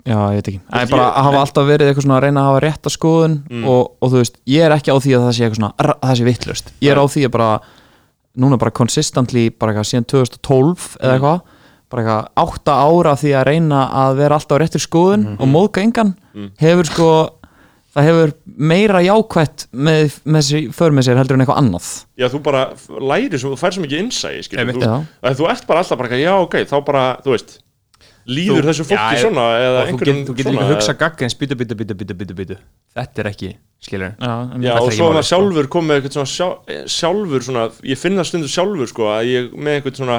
já, 0.07 0.17
ég 0.31 0.37
veit 0.39 0.49
ekki, 0.53 0.61
það 0.71 0.83
er 0.83 0.91
bara 0.93 1.07
að 1.11 1.25
hafa 1.27 1.41
alltaf 1.43 1.67
verið 1.67 1.89
eitthvað 1.91 2.05
svona 2.07 2.17
að 2.21 2.23
reyna 2.27 2.41
að 2.43 2.47
hafa 2.51 2.61
rétta 2.67 2.91
skoðun 2.95 3.37
Mm. 3.51 3.65
og, 3.67 3.83
og 4.03 4.11
þú 4.13 4.21
veist, 4.23 4.37
ég 4.47 4.63
er 4.67 4.75
ekki 4.77 4.93
á 4.95 4.97
því 5.03 5.13
að 5.17 5.25
það 5.27 5.35
sé 5.35 5.43
eitthvað 5.47 5.61
svona 5.61 5.73
að 5.83 5.93
það 6.07 6.17
sé 6.21 6.25
vittlust, 6.29 6.73
ég 6.81 6.91
er 6.93 7.01
á 7.03 7.05
því 7.07 7.25
að 7.27 7.31
bara 7.37 7.61
núna 8.37 8.59
bara 8.59 8.71
consistently 8.71 9.49
bara 9.51 9.73
eitthvað 9.73 9.91
síðan 9.91 10.07
2012 10.07 10.97
eða 11.01 11.07
Mm. 11.07 11.15
eitthvað 11.17 11.41
bara 11.91 12.03
eitthvað 12.03 12.29
átta 12.45 12.73
ára 12.83 13.11
af 13.17 13.21
því 13.23 13.31
að 13.41 13.47
reyna 13.47 13.81
að 13.95 14.17
vera 14.17 14.35
alltaf 14.39 14.59
á 14.59 14.63
réttir 14.63 14.83
skoðun 14.87 15.27
og 15.41 15.47
móðga 15.49 15.83
engan 15.83 16.15
Mm. 16.35 16.51
hefur 16.61 16.85
sko 16.87 17.11
það 17.97 18.09
hefur 18.11 18.33
meira 18.71 19.01
jákvætt 19.07 19.67
með, 19.73 20.17
með 20.29 20.43
þessi 20.43 20.63
för 20.77 20.95
með 20.97 21.07
sér 21.09 21.21
heldur 21.21 21.39
en 21.39 21.45
eitthvað 21.47 21.61
annað. 21.63 21.87
Já, 22.21 22.27
þú 22.33 22.41
bara 22.45 22.65
lærir 23.13 23.41
svo, 23.41 23.55
þú 23.55 23.61
fær 23.63 23.77
svo 23.77 23.85
mikið 23.87 24.03
innsæi 24.05 24.43
skilur, 24.45 24.65
Einmitt. 24.67 24.83
þú, 24.85 24.99
að 25.31 25.39
þú 25.41 25.49
ert 25.55 25.67
bara 25.71 25.83
alltaf 25.85 26.03
bara, 26.03 26.19
já, 26.21 26.35
ok, 26.45 26.59
þá 26.69 26.77
bara, 26.91 27.05
þú 27.25 27.33
veist 27.37 27.57
líður 28.27 28.59
Þú- 28.65 28.67
þessu 28.67 28.85
fólki 28.89 29.17
Já, 29.17 29.23
svona 29.23 29.43
eða 29.63 29.83
einhverjum 29.87 30.17
get, 30.19 30.27
þú 30.29 30.35
getur 30.35 30.51
svona, 30.51 30.61
líka 30.61 30.67
að 30.67 30.73
hugsa 30.75 30.95
gaggins 30.99 31.37
bítu, 31.39 31.55
bítu, 31.61 31.77
bítu, 31.79 31.95
bítu, 31.95 32.15
bítu, 32.19 32.35
bítu 32.41 32.57
Þetta 32.97 33.23
er 33.23 33.29
ekki, 33.31 33.51
skilur. 33.87 34.15
Já, 34.19 34.33
og 34.35 34.89
ekki 34.89 34.97
svo 34.97 35.11
maður 35.13 35.23
sko. 35.23 35.29
sjálfur 35.31 35.69
kom 35.71 35.87
með 35.87 36.01
eitthvað 36.01 36.17
svona 36.17 36.33
sjá, 36.33 36.49
sjálfur 36.97 37.45
svona, 37.47 37.67
ég 37.87 38.01
finn 38.01 38.19
það 38.19 38.27
stundu 38.33 38.51
sjálfur 38.51 38.91
sko 38.91 39.07
að 39.15 39.31
ég 39.31 39.55
með 39.55 39.79
eitthvað 39.79 40.01
svona 40.03 40.19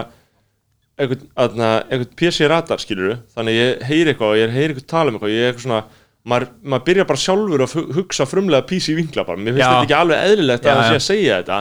eitthvað, 0.97 1.25
aðna, 1.43 1.71
eitthvað 1.91 2.15
PC 2.17 2.47
radar 2.49 2.81
skilur 2.81 3.17
þannig 3.35 3.53
að 3.53 3.59
ég 3.59 3.83
heyri 3.91 4.13
eitthvað 4.13 4.31
og 4.33 4.39
ég 4.39 4.55
heyri 4.55 4.73
eitthvað 4.73 4.87
tala 4.95 5.11
um 5.11 5.17
eitthvað, 5.19 5.33
ég 5.35 5.43
er 5.43 5.51
eitthvað 5.51 5.67
svona 5.67 5.81
maður, 6.27 6.47
maður 6.67 6.83
byrjar 6.89 7.07
bara 7.09 7.21
sjálfur 7.21 7.63
að 7.63 7.73
hu- 7.77 7.85
hugsa 7.97 8.25
frumlega 8.27 8.65
PC 8.67 8.95
vinkla 8.97 9.23
bara, 9.27 9.39
mér 9.39 9.55
finnst 9.55 9.63
Já. 9.63 9.69
þetta 9.71 9.85
ekki 9.87 9.95
alveg 9.97 10.23
eðlilegt 10.27 10.67
Já, 10.67 10.71
að 10.73 10.79
það 10.81 10.89
sé 10.89 10.97
að 10.97 11.05
segja 11.07 11.37
þetta 11.41 11.59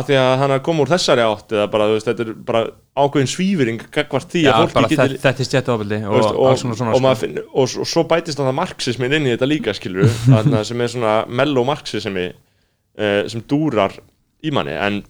af 0.00 0.08
því 0.08 0.18
að 0.22 0.32
hann 0.42 0.54
koma 0.66 0.84
úr 0.84 0.90
þessari 0.94 1.24
átt 1.26 1.54
eða 1.56 1.66
bara, 1.76 1.86
veist, 1.94 2.08
þetta 2.10 2.26
er 2.26 2.32
bara 2.50 2.62
ákveðin 3.04 3.30
svífering 3.34 3.84
gagvart 3.94 4.34
því 4.34 4.42
að 4.50 4.60
fólki 4.74 4.84
geti 4.96 5.00
þetta, 5.22 5.32
er 5.44 5.50
stjættuofbildi 5.50 6.00
Þú 6.02 6.10
og, 6.10 6.28
og, 6.34 6.50
alls 6.50 6.64
svona 6.66 6.78
svona 6.80 6.98
og, 7.14 7.18
finn, 7.22 7.38
og, 7.46 7.78
og 7.84 7.90
svo 7.94 8.04
bætist 8.10 8.42
það 8.42 8.52
marxismin 8.58 9.16
inn 9.20 9.30
í 9.30 9.34
þetta 9.36 9.50
líka 9.50 9.76
skilur 9.78 10.10
þarna 10.34 10.64
sem 10.66 10.84
er 10.86 10.92
svona 10.96 11.16
mellow 11.30 11.66
marxismi 11.70 12.28
uh, 12.34 13.22
sem 13.30 13.46
dúrar 13.48 13.94
í 14.42 14.52
manni. 14.54 14.74
En, 14.76 15.02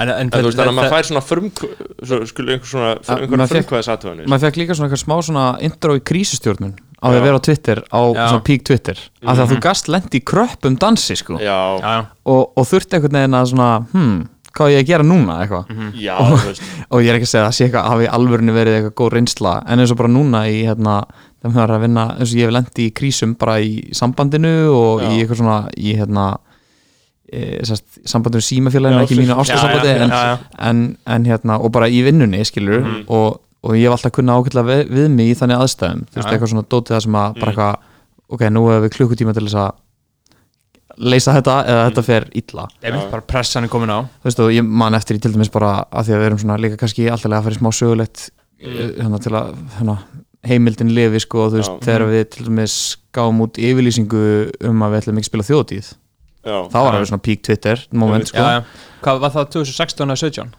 En, 0.00 0.08
en, 0.08 0.16
en 0.26 0.30
þú 0.32 0.48
veist 0.48 0.58
þannig 0.58 0.70
að 0.72 0.76
maður 0.80 0.92
fær 0.96 1.06
svona 1.06 1.20
frum 1.22 1.48
svo, 1.54 2.16
skulu 2.26 2.52
einhver 2.56 2.66
svona 2.66 2.88
Að 2.96 3.20
einhver 3.20 3.38
maður 3.38 3.52
fékk- 3.52 3.68
frumkvæðis 3.68 4.30
maður 4.32 4.42
fekk 4.48 4.56
líka 4.58 4.74
svona 4.74 4.88
eitthvað 4.88 5.02
smá 5.04 5.14
svona 5.28 5.44
intro 5.68 5.94
í 5.94 6.02
krísustjórnun 6.10 6.72
á 7.00 7.06
því 7.08 7.14
Já. 7.16 7.20
að 7.20 7.24
vera 7.28 7.38
á 7.40 7.46
Twitter 7.48 7.78
á 7.88 8.00
Já. 8.12 8.26
svona 8.28 8.44
peak 8.44 8.64
Twitter. 8.68 8.98
Af 9.24 9.36
því 9.36 9.42
að 9.46 9.52
þú 9.54 9.60
gast 9.64 9.88
lendi 9.88 10.18
í 10.20 10.24
kröppum 10.24 10.76
dansi 10.78 11.16
sko. 11.16 11.38
Já, 11.40 11.56
Já, 11.80 11.80
já, 11.80 12.04
og, 12.26 12.52
og 12.56 12.66
þurfti 12.68 12.96
einhvern 12.98 13.16
veginn 13.20 13.38
að 13.40 13.48
svona 13.54 13.70
hmm, 13.94 14.18
hvað 14.50 14.66
á 14.68 14.72
ég 14.74 14.82
að 14.82 14.88
gera 14.90 15.06
núna 15.06 15.38
eitthvað? 15.44 15.72
Já, 15.96 16.14
þú 16.20 16.38
veist. 16.44 16.62
og 16.90 17.00
ég 17.04 17.08
er 17.12 17.16
ekki 17.20 17.28
að 17.28 17.32
segja 17.32 17.42
að 17.44 17.48
það 17.48 17.56
sé 17.58 17.64
eitthvað 17.68 17.90
hafi 17.94 18.08
alvörinu 18.18 18.52
verið 18.56 18.76
eitthvað 18.80 18.94
góð 19.00 19.12
reynsla. 19.16 19.54
En 19.70 19.78
eins 19.84 19.90
og 19.94 19.98
bara 20.02 20.12
núna 20.12 20.44
í 20.50 20.60
hérna 20.66 20.94
þeim 21.40 21.54
höfður 21.56 21.74
að 21.78 21.84
vinna 21.86 22.04
eins 22.18 22.32
og 22.34 22.38
ég 22.42 22.48
hef 22.50 22.54
lendi 22.58 22.86
í 22.90 22.94
krísum 23.00 23.34
bara 23.40 23.58
í 23.64 23.72
sambandinu 23.96 24.54
og 24.74 25.00
Já. 25.00 25.08
í 25.14 25.20
eitthvað 25.22 25.38
svona 25.40 25.58
í 25.78 25.94
hérna 25.96 26.24
e, 27.32 27.60
sest, 27.64 27.86
sambandinu 28.10 28.42
símafélaginu 28.44 29.00
Já, 29.00 29.06
ekki 29.06 29.18
mínu 29.20 29.32
já, 29.32 29.38
ástasambandi 29.44 29.88
já, 29.88 29.94
en, 30.04 30.10
já, 30.10 30.20
já. 30.26 30.38
en, 30.68 30.82
en 31.16 31.24
hérna 31.30 31.56
og 31.62 31.72
bara 31.72 31.88
í 31.88 32.02
vinnunni 32.04 32.42
skilur 32.44 32.82
Mhm. 32.84 33.04
og, 33.08 33.40
og 33.62 33.76
ég 33.76 33.86
hef 33.86 33.96
alltaf 33.96 34.14
kunna 34.16 34.38
ákveðla 34.40 34.64
við, 34.70 34.82
við 34.88 35.08
mig 35.12 35.30
í 35.32 35.36
þannig 35.38 35.60
aðstæðum. 35.60 36.02
Þú 36.08 36.20
veist 36.20 36.32
eitthvað 36.32 36.52
svona 36.54 36.68
dótið 36.70 36.94
það 36.96 37.02
sem 37.06 37.18
að 37.20 37.38
bara 37.40 37.52
Mhm. 37.52 37.52
eitthvað 37.52 37.76
ok, 38.30 38.42
nú 38.50 38.62
hefur 38.70 38.84
við 38.86 38.94
klukkutíma 38.96 39.34
til 39.34 39.44
þess 39.46 39.60
að 39.60 39.70
leysa 41.00 41.32
þetta 41.36 41.54
eða 41.66 41.84
þetta 41.88 42.04
fer 42.04 42.26
illa. 42.40 42.66
Bara 43.10 43.22
pressan 43.22 43.64
er 43.64 43.68
komin 43.72 43.92
á. 43.92 44.00
Þú 44.20 44.28
veist 44.28 44.40
og 44.44 44.50
ég 44.52 44.64
man 44.66 44.94
eftir 44.98 45.16
í 45.16 45.20
til 45.20 45.32
dæmis 45.32 45.52
bara 45.52 45.84
að 45.90 46.08
því 46.08 46.14
að 46.14 46.20
við 46.20 46.26
erum 46.30 46.38
svona 46.42 46.58
líka 46.60 46.76
kannski 46.80 47.08
alltaf 47.10 47.32
að 47.32 47.44
fara 47.46 47.56
í 47.56 47.60
smá 47.60 47.70
sögulegt 47.72 48.30
mm. 48.60 48.96
hérna, 49.00 49.20
til 49.20 49.32
að 49.32 49.54
hérna, 49.78 49.96
heimildin 50.46 50.94
lifi 50.96 51.20
sko 51.20 51.46
og 51.46 51.52
þú 51.52 51.60
veist 51.60 51.72
Já. 51.72 51.80
þegar 51.86 52.04
við 52.10 52.24
til 52.34 52.46
dæmis 52.48 52.76
gáum 53.16 53.40
út 53.44 53.58
yfirlýsingu 53.60 54.24
um 54.70 54.84
að 54.86 54.94
við 54.94 55.02
ætlum 55.02 55.20
ekki 55.20 55.28
að 55.28 55.32
spila 55.32 55.48
þjóðtíð 55.50 55.88
já, 56.44 56.56
þá 56.72 56.78
var 56.80 56.94
það 56.94 57.08
svona 57.10 57.24
peak 57.26 57.42
Twitter 57.44 57.82
moment 57.92 58.28
sko. 58.30 58.38
Já, 58.40 58.60
já. 58.60 58.64
Hvað 59.04 59.20
var 59.20 59.34
það 59.36 59.50
2016 59.56 60.06
eða 60.06 60.20
17? 60.22 60.54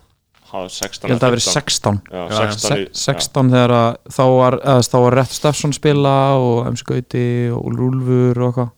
Hafa 0.51 0.73
16 0.75 1.07
ég 1.07 1.13
held 1.13 1.17
að 1.17 1.21
það 1.21 1.29
hafi 1.29 1.37
verið 1.37 1.47
15. 1.47 1.61
16 1.61 2.01
Já, 2.11 2.21
Já, 2.21 2.35
16, 2.41 2.67
Se- 2.67 2.81
í- 2.81 2.91
16 3.05 3.49
þegar 3.55 3.73
að 3.77 3.89
þá 4.17 4.23
var, 4.35 4.59
eða, 4.61 4.85
þá 4.91 4.97
var 5.05 5.17
Rett 5.21 5.33
Steffsson 5.39 5.73
spila 5.77 6.13
og 6.41 6.61
MC 6.71 6.85
Gauti 6.91 7.25
og 7.55 7.81
Úlfur 7.89 8.41
og 8.45 8.51
eitthvað. 8.51 8.77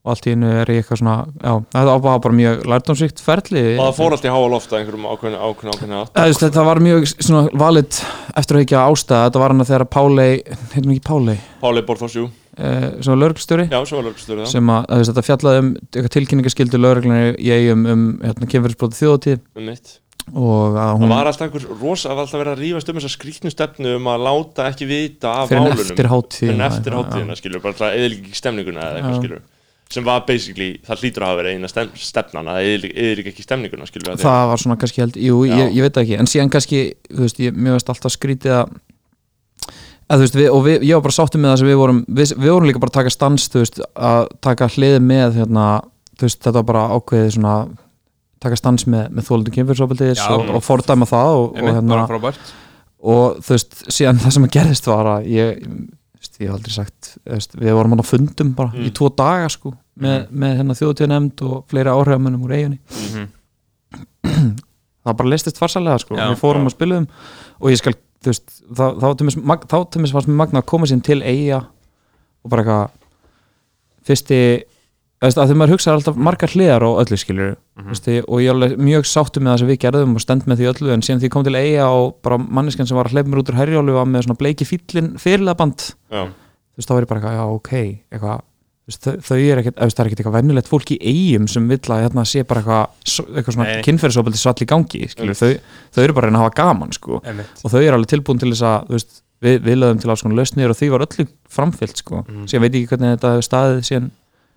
Og 0.00 0.14
allt 0.14 0.24
í 0.24 0.32
hennu 0.32 0.48
er 0.48 0.70
ég 0.72 0.78
eitthvað 0.80 0.96
svona 1.02 1.14
já, 1.28 1.50
þetta 1.74 1.94
var 2.00 2.20
bara 2.24 2.32
mjög 2.38 2.62
lærdomsvíkt 2.72 3.18
ferli. 3.20 3.64
Og 3.76 3.82
það 3.82 3.98
fór 3.98 4.14
allt 4.16 4.24
í 4.24 4.30
háa 4.32 4.46
loft 4.48 4.70
að 4.72 4.78
einhverjum 4.78 5.02
ákveðinu 5.10 5.40
ákveðinu 5.44 5.74
ákveðinu 5.74 6.28
veist, 6.30 6.44
þetta 6.46 6.64
var 6.64 6.80
mjög 6.86 7.04
svona 7.10 7.42
valid 7.60 7.98
eftir 8.40 8.56
að 8.56 8.64
ekki 8.64 8.78
ástæða, 8.80 9.26
þetta 9.26 9.42
var 9.42 9.52
hann 9.52 9.60
að 9.66 9.68
þegar 9.74 9.84
Pálei, 9.92 10.30
heitum 10.72 10.94
ekki 10.94 11.04
Pálei 11.04 11.36
Páli 11.60 11.82
Borþórsjú, 11.90 12.24
eh, 12.56 12.86
sem 13.04 13.20
var 13.20 13.36
það 13.36 14.46
sem 14.54 14.72
að, 14.72 14.88
að 14.88 15.04
þetta 15.10 15.26
fjallaði 15.28 15.62
um 15.66 15.70
eitthvað 15.76 16.14
tilkynningaskildu 16.16 16.80
lögreglunni 16.80 17.34
í 17.36 17.52
eigum 17.58 17.84
um 17.92 18.06
hérna, 18.24 18.48
kynferðisbróti 18.54 19.02
þjóðatíð 19.02 19.42
um 19.60 19.68
mitt 19.68 19.98
og 20.30 20.50
að 20.56 20.76
það 20.78 20.92
hún 21.00 21.14
var 21.14 21.30
alltaf 21.30 21.46
einhver 21.46 21.68
rosa, 21.70 22.08
það 22.08 22.18
var 22.18 22.26
alltaf 22.26 22.42
verið 22.42 22.52
að 22.52 22.62
rífast 22.64 22.90
um 22.90 23.00
þessa 23.00 23.12
skrýtnu 23.14 23.54
stefnu 23.54 23.94
um 23.98 24.10
að 24.12 24.26
láta 24.26 24.66
ekki 24.70 24.90
vita 24.90 25.32
af 25.42 25.48
fyrir 25.50 25.64
málunum. 25.64 25.86
eftir 25.86 26.10
hátíð 26.10 26.52
en 26.54 26.66
eftir 26.66 26.98
hátíðina, 26.98 27.38
skilur, 27.40 27.64
bara 27.64 27.74
alltaf 27.74 27.96
ekki 28.04 28.36
stemninguna 28.38 28.84
eða 28.86 29.00
eitthvað, 29.00 29.18
skilur 29.22 29.48
sem 29.90 30.06
var 30.06 30.22
basically, 30.22 30.76
það 30.86 31.00
hlýtur 31.02 31.24
að 31.24 31.32
hafa 31.32 31.38
verið 31.40 31.56
eina 31.56 31.70
stefnan 31.98 32.50
að 32.52 32.66
eða 32.94 33.24
ekki 33.32 33.42
stemninguna, 33.42 33.88
skilur 33.90 34.12
að 34.12 34.22
það 34.22 34.44
var 34.52 34.62
svona 34.62 34.76
kannski 34.78 35.02
held, 35.02 35.18
jú, 35.18 35.40
ég, 35.50 35.72
ég 35.74 35.82
veit 35.82 35.96
það 35.96 36.04
ekki. 36.04 36.18
En 36.22 36.30
síðan 36.30 36.52
kannski, 36.54 36.82
þú 37.10 37.24
veist, 37.24 37.40
ég, 37.42 37.56
mér 37.58 37.74
veist 37.74 37.90
alltaf 37.90 38.14
skrítið 38.14 38.54
að 38.60 38.76
að 40.10 40.24
veist, 40.24 40.38
við, 40.38 40.48
og 40.50 40.64
við, 40.66 40.86
ég 40.88 40.98
var 40.98 41.04
bara 41.06 41.16
sáttum 41.16 41.44
með 41.44 41.52
það 41.52 41.60
sem 41.60 41.70
við 41.70 41.78
vorum 41.80 42.00
við, 42.06 42.32
við 42.36 42.52
vorum 42.54 42.68
líka 42.70 42.82
bara 42.82 42.92
að 42.92 42.98
taka 43.00 43.14
stans, 43.14 43.46
veist 43.54 43.80
að 43.94 44.30
taka 44.46 44.70
hlið 44.74 44.96
með, 45.06 45.38
hérna 45.40 45.66
veist, 46.20 46.40
þetta 46.40 46.56
var 46.58 46.68
bara 46.70 46.86
ákveðið 46.96 47.34
svona 47.36 47.54
taka 48.40 48.56
stans 48.58 48.86
með, 48.88 49.08
með 49.16 49.26
þólundu 49.28 49.52
kynfyrsopildis 49.54 50.20
Já, 50.22 50.28
og, 50.34 50.50
og 50.56 50.62
fordæma 50.64 51.06
það 51.08 51.30
og, 51.38 51.46
og, 51.54 51.70
hérna, 51.70 52.02
og 53.00 53.40
þú 53.44 53.50
veist, 53.56 53.72
síðan 53.92 54.20
það 54.22 54.34
sem 54.36 54.46
að 54.48 54.54
gerðist 54.56 54.88
var 54.90 55.08
að 55.14 55.28
ég, 55.32 55.48
veist, 56.20 56.34
ég 56.40 56.46
hef 56.48 56.54
aldrei 56.56 56.74
sagt 56.74 57.10
veist, 57.28 57.56
við 57.60 57.76
vorum 57.76 57.92
hann 57.96 58.04
á 58.04 58.10
fundum 58.10 58.50
bara 58.56 58.70
Mm. 58.74 58.86
í 58.88 58.92
tvo 58.96 59.10
daga 59.16 59.48
sko, 59.52 59.74
með, 60.00 60.18
með 60.30 60.56
hérna 60.60 60.76
þjóðutíðanemnd 60.78 61.44
og 61.48 61.56
fleiri 61.72 61.92
áhrifamönnum 61.92 62.46
úr 62.46 62.56
eiginni 62.56 62.78
það 65.04 65.16
bara 65.16 65.32
leistist 65.32 65.60
farsalega 65.60 66.00
sko, 66.02 66.16
við 66.18 66.36
fórum 66.40 66.66
já. 66.66 66.70
og 66.70 66.74
spiluðum 66.74 67.06
og 67.60 67.72
ég 67.72 67.80
skal, 67.80 67.94
þú 68.24 68.32
veist, 68.32 68.56
þá, 68.68 68.84
þá, 69.00 69.06
tímis, 69.20 69.36
mag, 69.52 69.64
þá 69.68 69.76
tímis 69.96 70.14
varst 70.16 70.30
mér 70.30 70.40
magna 70.42 70.62
að 70.62 70.68
koma 70.72 70.88
sín 70.90 71.02
til 71.04 71.20
eiga 71.24 71.62
og 72.44 72.52
bara 72.52 72.64
eitthvað 72.64 74.08
fyrsti 74.10 74.40
því 75.20 75.54
maður 75.60 75.74
hugsaði 75.74 75.96
alltaf 75.98 76.16
margar 76.16 76.48
hliðar 76.54 76.84
á 76.86 76.90
öllu 77.04 77.18
skilur 77.20 77.56
Mhm. 77.80 77.90
mm 77.92 78.24
og 78.28 78.40
ég 78.40 78.50
er 78.50 78.76
mjög 78.76 79.04
sáttu 79.08 79.40
með 79.40 79.52
það 79.54 79.58
sem 79.58 79.68
við 79.68 79.78
gerðum 79.84 80.14
og 80.14 80.20
stend 80.20 80.44
með 80.46 80.56
því 80.60 80.68
öllu 80.72 80.92
en 80.92 81.00
síðan 81.02 81.20
því 81.20 81.28
ég 81.28 81.30
kom 81.30 81.44
til 81.44 81.54
eiga 81.56 81.86
og 81.88 82.14
bara 82.22 82.38
manneskan 82.38 82.86
sem 82.88 82.96
var 82.96 83.06
að 83.08 83.12
hleypa 83.16 83.28
mér 83.28 83.40
út 83.42 83.50
úr 83.52 83.58
herjólu 83.60 83.92
var 83.96 84.06
með 84.06 84.24
svona 84.26 84.38
bleiki 84.40 84.64
fýllin 84.68 85.18
fyrirlaband 85.18 85.94
þú 86.10 86.76
veist, 86.76 86.88
þá 86.88 86.94
var 86.94 87.02
ég 87.02 87.08
bara 87.08 87.20
eitthvað, 87.20 87.36
já, 87.36 87.44
ok 87.56 87.72
eitthvað, 88.12 88.40
þau, 88.90 89.16
þau 89.22 89.36
er 89.38 89.58
ekkert, 89.60 89.76
það 89.76 90.00
er 90.00 90.06
ekkert 90.10 90.20
eitthvað 90.20 90.36
vennilegt 90.40 90.68
fólk 90.68 90.90
í 90.90 90.98
eigum 91.00 91.48
sem 91.48 91.68
vill 91.68 91.78
að 91.78 92.02
hérna 92.04 92.24
sé 92.26 92.42
bara 92.44 92.60
eitthvað, 92.60 92.86
eitthvað 93.36 93.54
svona 93.54 93.68
Nei. 93.70 93.82
kynferðisofbeldi 93.86 94.40
svall 94.40 94.60
í 94.64 94.68
gangi, 94.72 95.02
skilur, 95.12 95.36
þau, 95.36 95.52
þau 95.94 96.02
eru 96.04 96.12
bara 96.16 96.26
að 96.26 96.30
reyna 96.30 96.38
að 96.40 96.44
hafa 96.48 96.56
gaman, 96.64 96.92
sko, 96.96 97.20
og 97.64 97.70
þau 97.70 97.80
eru 97.80 97.96
alveg 97.96 98.08
tilbúin 98.14 98.40
til 98.40 98.50
þess 98.52 98.62
að, 98.66 98.88
veist, 98.88 99.22
við, 99.40 99.60
við 99.64 99.76
lögum 99.80 100.00
til 100.00 100.10
alls 100.10 100.22
konar 100.22 100.36
lausnir 100.40 100.68
og 100.70 100.76
því 100.76 100.90
var 100.90 101.04
öllu 101.06 101.28
framfyllt, 101.48 101.96
sko. 102.02 102.24
Mhm. 102.28 102.44
síðan 102.50 102.60
veit 102.66 102.72
ég 102.74 102.82
ekki 102.82 102.90
hvernig 102.96 103.14
þetta 103.16 103.30
hefur 103.36 103.46
staðið 103.48 103.80
síðan, 103.88 104.10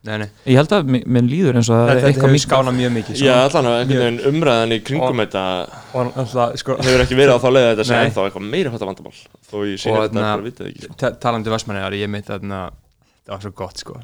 Nei, 0.04 0.18
nei. 0.20 0.26
ég 0.52 0.58
held 0.60 0.74
að 0.76 0.90
mér 0.92 1.28
líður 1.32 1.56
eins 1.62 1.70
og 1.72 1.78
það 1.80 1.90
er 1.94 2.06
eitthvað 2.10 2.34
mikið 2.34 2.44
skánað 2.44 2.76
mjög 2.76 2.90
mikið 2.98 3.20
já, 3.24 3.34
allan 3.40 3.68
að 3.70 3.76
einhvern 3.80 4.02
veginn 4.04 4.34
umræðan 4.34 4.76
í 4.76 4.80
kringum 4.84 5.22
Og- 5.24 6.12
þetta 6.18 6.48
sko, 6.60 6.76
hefur 6.84 7.04
ekki 7.06 7.20
verið 7.22 7.36
á 7.36 7.44
þá 7.44 7.50
leið 7.56 7.68
að 7.70 7.78
þetta 7.80 7.94
Nei. 7.94 8.08
ennþá 8.10 8.26
eitthvað 8.28 8.50
meira 8.52 8.74
þetta 8.74 8.90
vandamál 8.90 9.14
þó 9.48 9.58
ég 9.64 9.80
sé 9.80 9.94
þarna- 9.96 10.26
bara 10.28 10.44
vitið 10.50 10.68
ekki 10.74 10.84
sko. 10.90 10.98
ta- 11.00 11.14
talandi 11.24 11.54
Vestmannegar, 11.56 11.96
ég 11.96 12.12
mitt 12.12 12.28
þarna 12.28 12.60
það 13.24 13.32
var 13.32 13.44
svo 13.46 13.54
gott 13.56 13.78
sko 13.80 13.96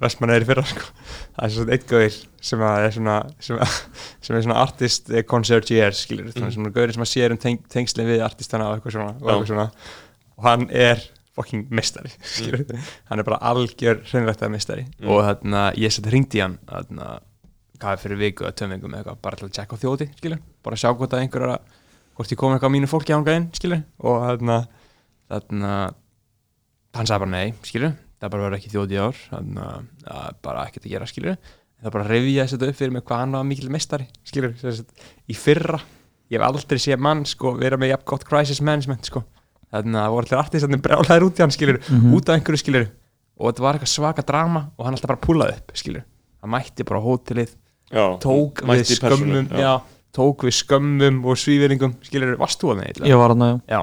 Vestmannegar 0.00 0.40
í 0.40 0.48
fyrra 0.48 0.64
sko 0.72 0.88
það 1.36 1.44
er 1.44 1.54
svona 1.58 1.76
eitt 1.76 1.86
gauðir 1.92 2.16
sem 2.40 2.58
að 2.64 2.86
er 2.86 2.94
svona 2.96 3.16
sem, 3.38 3.58
að, 3.60 3.80
sem 4.24 4.36
er 4.38 4.46
svona 4.48 4.60
artist 4.64 5.10
eh, 5.12 5.22
concertier 5.28 5.92
skilur, 5.92 6.32
mm. 6.32 6.48
svona 6.56 6.72
gauðir 6.72 6.96
sem 6.96 7.04
að 7.04 7.12
sér 7.12 7.36
um 7.36 7.42
teng, 7.44 7.60
tengslinn 7.68 8.08
við 8.08 8.24
artistana 8.24 8.70
og 8.70 8.78
eitthvað 8.80 8.96
svona, 8.96 9.12
og, 9.20 9.26
Já. 9.28 9.34
eitthvað 9.36 9.50
svona. 9.52 9.68
og 10.38 10.48
hann 10.48 10.70
er 10.72 11.04
fucking 11.36 11.68
mistari 11.72 12.10
skilur, 12.36 12.64
hann 13.08 13.22
er 13.22 13.26
bara 13.28 13.38
algjör 13.52 14.02
hreinrættað 14.08 14.52
mistari 14.52 14.86
Mm. 15.00 15.08
og 15.08 15.22
þarna 15.26 15.62
ég 15.80 15.92
sett 15.94 16.06
hringdi 16.10 16.38
í 16.38 16.42
hann 16.44 16.58
þarna, 16.68 17.06
hvað 17.80 17.92
er 17.96 18.02
fyrir 18.04 18.20
viku 18.20 18.50
tveim 18.52 18.74
vikum 18.76 18.92
eða 18.94 19.00
eitthvað, 19.02 19.22
bara 19.24 19.36
til 19.40 19.48
að 19.48 19.54
checka 19.56 19.78
á 19.78 19.82
þjóti 19.82 20.08
skilur, 20.18 20.42
bara 20.62 20.76
sjá 20.78 20.90
hvort 20.92 21.16
að 21.16 21.24
einhver 21.24 21.46
er 21.46 21.54
að 21.56 21.72
hvort 22.18 22.32
ég 22.34 22.38
kom 22.42 22.52
eitthvað 22.54 22.70
á 22.70 22.74
mínu 22.76 22.90
fólki 22.92 23.14
ánga 23.16 23.36
inn 23.40 23.48
skilur, 23.56 23.82
og 24.04 24.20
þarna 24.26 24.58
þarna 25.32 25.72
hann 26.92 27.08
sagði 27.08 27.24
bara 27.24 27.32
nei, 27.32 27.54
skilur 27.64 27.94
það 28.22 28.30
bara 28.34 28.44
verður 28.46 28.58
ekki 28.60 28.70
þjóti 28.74 28.94
í 28.94 29.00
ár 29.02 29.20
að 29.32 29.56
er 30.12 30.36
bara 30.44 30.66
ekkert 30.68 30.84
að 30.86 30.92
gera, 30.92 31.08
skilur 31.10 31.38
það 31.82 31.94
bara 31.96 32.04
að 32.04 32.12
revja 32.12 32.44
þetta 32.52 32.68
upp 32.70 32.78
fyrir 32.78 32.92
mig 32.94 33.02
hvað 33.08 33.22
hann 33.24 33.32
var 33.38 33.46
mikil 33.48 33.70
mestari, 33.74 34.04
skilur 34.28 34.52
í 35.26 35.34
fyrra, 35.34 35.80
ég 36.30 36.38
hef 36.38 36.44
aldrei 36.46 36.78
séð 36.84 37.00
mann 37.02 37.24
sko, 37.26 37.56
vera 37.58 37.78
með 37.80 37.94
jafn 37.96 38.06
gott 38.12 38.28
crisis 38.28 38.60
management 38.62 39.08
sko. 39.10 39.24
Þannig 39.72 39.96
að 39.98 40.02
það 40.04 40.12
voru 40.16 40.26
allir 40.28 40.42
artistarnir 40.42 40.82
brjálæðir 40.84 41.26
út 41.28 41.38
í 41.40 41.44
hann, 41.46 41.54
skilur, 41.56 41.78
Mhm. 41.88 42.14
út 42.18 42.28
af 42.28 42.36
einhverju, 42.38 42.60
skilur 42.62 42.86
og 43.40 43.48
þetta 43.48 43.64
var 43.64 43.74
eitthvað 43.78 43.92
svaka 43.96 44.22
drama 44.28 44.66
og 44.78 44.84
hann 44.86 44.94
alltaf 44.94 45.08
bara 45.12 45.22
púlaði 45.26 45.56
upp, 45.58 45.72
skilur 45.74 46.04
hann 46.42 46.50
mætti 46.52 46.84
bara 46.84 47.00
á 47.00 47.04
hótelið, 47.06 47.54
já, 47.92 48.04
tók 48.20 48.62
við 48.66 48.84
skömmum 48.98 49.48
já. 49.48 49.80
tók 50.12 50.44
við 50.44 50.54
skömmum 50.60 51.24
og 51.24 51.36
svíveringum 51.40 51.94
skilur, 52.04 52.36
varst 52.36 52.60
þú 52.60 52.72
að 52.74 52.78
með 52.82 52.86
eitthvað? 52.92 53.08
ég 53.08 53.16
var 53.22 53.28
hann 53.34 53.46
að, 53.48 53.60
Já, 53.68 53.80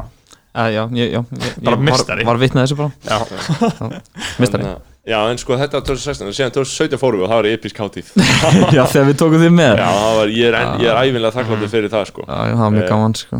já, 0.55 0.65
já, 0.73 0.83
ég, 0.97 1.11
já, 1.13 1.21
ég, 1.23 1.57
ég 1.61 1.65
var, 1.65 2.23
var 2.25 2.37
vitnað 2.41 2.65
þessu 2.65 2.77
bara, 2.77 4.01
mistari 4.39 4.65
já, 5.09 5.19
en 5.31 5.37
sko 5.41 5.55
þetta 5.57 5.79
var 5.79 5.85
2016 5.87 6.27
og 6.29 6.35
síðan 6.37 6.53
2017 6.53 6.99
fórum 7.01 7.21
við 7.21 7.25
og 7.25 7.31
það 7.31 7.39
var 7.39 7.47
episk 7.49 7.79
hátíð. 7.81 8.09
Já, 8.77 8.83
þegar 8.91 9.07
við 9.07 9.15
tókum 9.21 9.41
því 9.41 9.49
með. 9.55 9.79
Já, 9.79 9.87
það 9.95 10.17
var, 10.19 10.33
ég 10.35 10.49
er, 10.49 10.57
er 10.59 10.99
æfinlega 10.99 11.33
þakkláttur 11.37 11.71
fyrir 11.71 11.89
það 11.93 12.03
sko. 12.11 12.25
Já, 12.27 12.35
já, 12.45 12.53
það 12.53 12.61
var 12.65 12.73
mjög 12.75 12.83
Eh, 12.83 12.89
gaman, 12.91 13.15
sko 13.17 13.39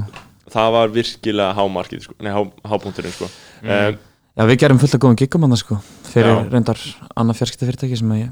það 0.54 0.72
var 0.76 0.88
virkilega 0.96 1.56
hámarkið 1.58 2.02
sko, 2.06 2.14
nei, 2.20 2.32
há, 2.34 2.42
hápunkturinn 2.72 3.12
sko 3.16 3.30
Mhm. 3.62 3.72
um, 3.72 3.98
Já, 4.40 4.46
við 4.48 4.58
gerum 4.62 4.80
fullt 4.80 4.94
að 4.96 5.02
góðum 5.04 5.18
gigum 5.20 5.42
hann 5.44 5.58
sko 5.60 5.80
fyrir 6.14 6.30
Já. 6.32 6.50
reyndar 6.54 6.78
annað 7.18 7.40
fjarskiptafyrirtæki 7.42 7.98
sem 8.00 8.12
að 8.14 8.20
ég, 8.22 8.30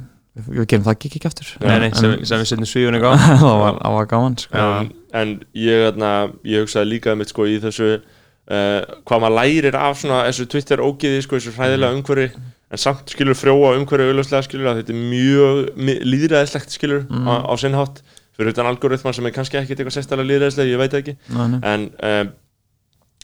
við, 0.47 0.65
gerum 0.71 0.85
það 0.85 0.99
gig 0.99 1.15
ekki 1.17 1.27
aftur 1.27 1.47
nei, 1.59 1.79
nei, 1.79 1.87
En- 1.89 1.95
sem, 1.95 2.13
sem 2.25 2.39
við 2.39 2.47
setjum 2.51 2.69
svífunni 2.69 3.01
á 3.07 3.11
það 3.17 3.57
var, 3.59 3.79
var 3.97 4.05
gaman 4.07 4.37
sko 4.37 4.55
Já. 4.55 4.79
en, 4.79 4.91
en 5.13 5.33
ég, 5.53 5.81
þarna, 5.89 6.11
ég 6.47 6.63
hugsaði 6.63 6.87
líka 6.93 7.11
um 7.11 7.23
sko 7.27 7.43
í 7.49 7.57
þessu 7.59 7.89
uh, 7.97 8.81
hvað 9.03 9.19
maður 9.25 9.35
lærir 9.41 9.75
af 9.75 9.97
svona 9.99 10.21
þessu 10.29 10.47
Twitter 10.47 10.79
ógiði 10.79 11.21
sko, 11.25 11.35
þessu 11.41 11.55
hræðilega 11.57 11.91
Mhm. 11.91 11.99
umhverfi 11.99 12.29
en 12.71 12.77
samt 12.77 13.09
skilur 13.11 13.35
frjóa 13.35 13.75
umhverfi 13.79 14.07
auðvitað 14.13 14.43
skilur 14.47 14.71
að 14.71 14.79
þetta 14.83 14.95
er 14.95 15.03
mjög 15.11 16.07
lýðræðislegt 16.07 16.71
skilur 16.77 17.03
Mhm. 17.09 17.27
á, 17.27 17.33
á 17.47 17.53
sinnhátt 17.59 18.01
fyrir 18.37 18.53
utan 18.53 18.69
algoritman 18.69 19.15
sem 19.17 19.27
er 19.27 19.35
kannski 19.35 19.59
ekkit 19.59 19.81
eitthvað 19.81 19.97
sérstæðlega 19.97 20.31
lýðræðislega, 20.31 20.73
ég 20.73 20.81
veit 20.83 20.97
ekki 20.99 21.15
nei. 21.33 21.57
en 21.65 21.87
um, 22.09 22.31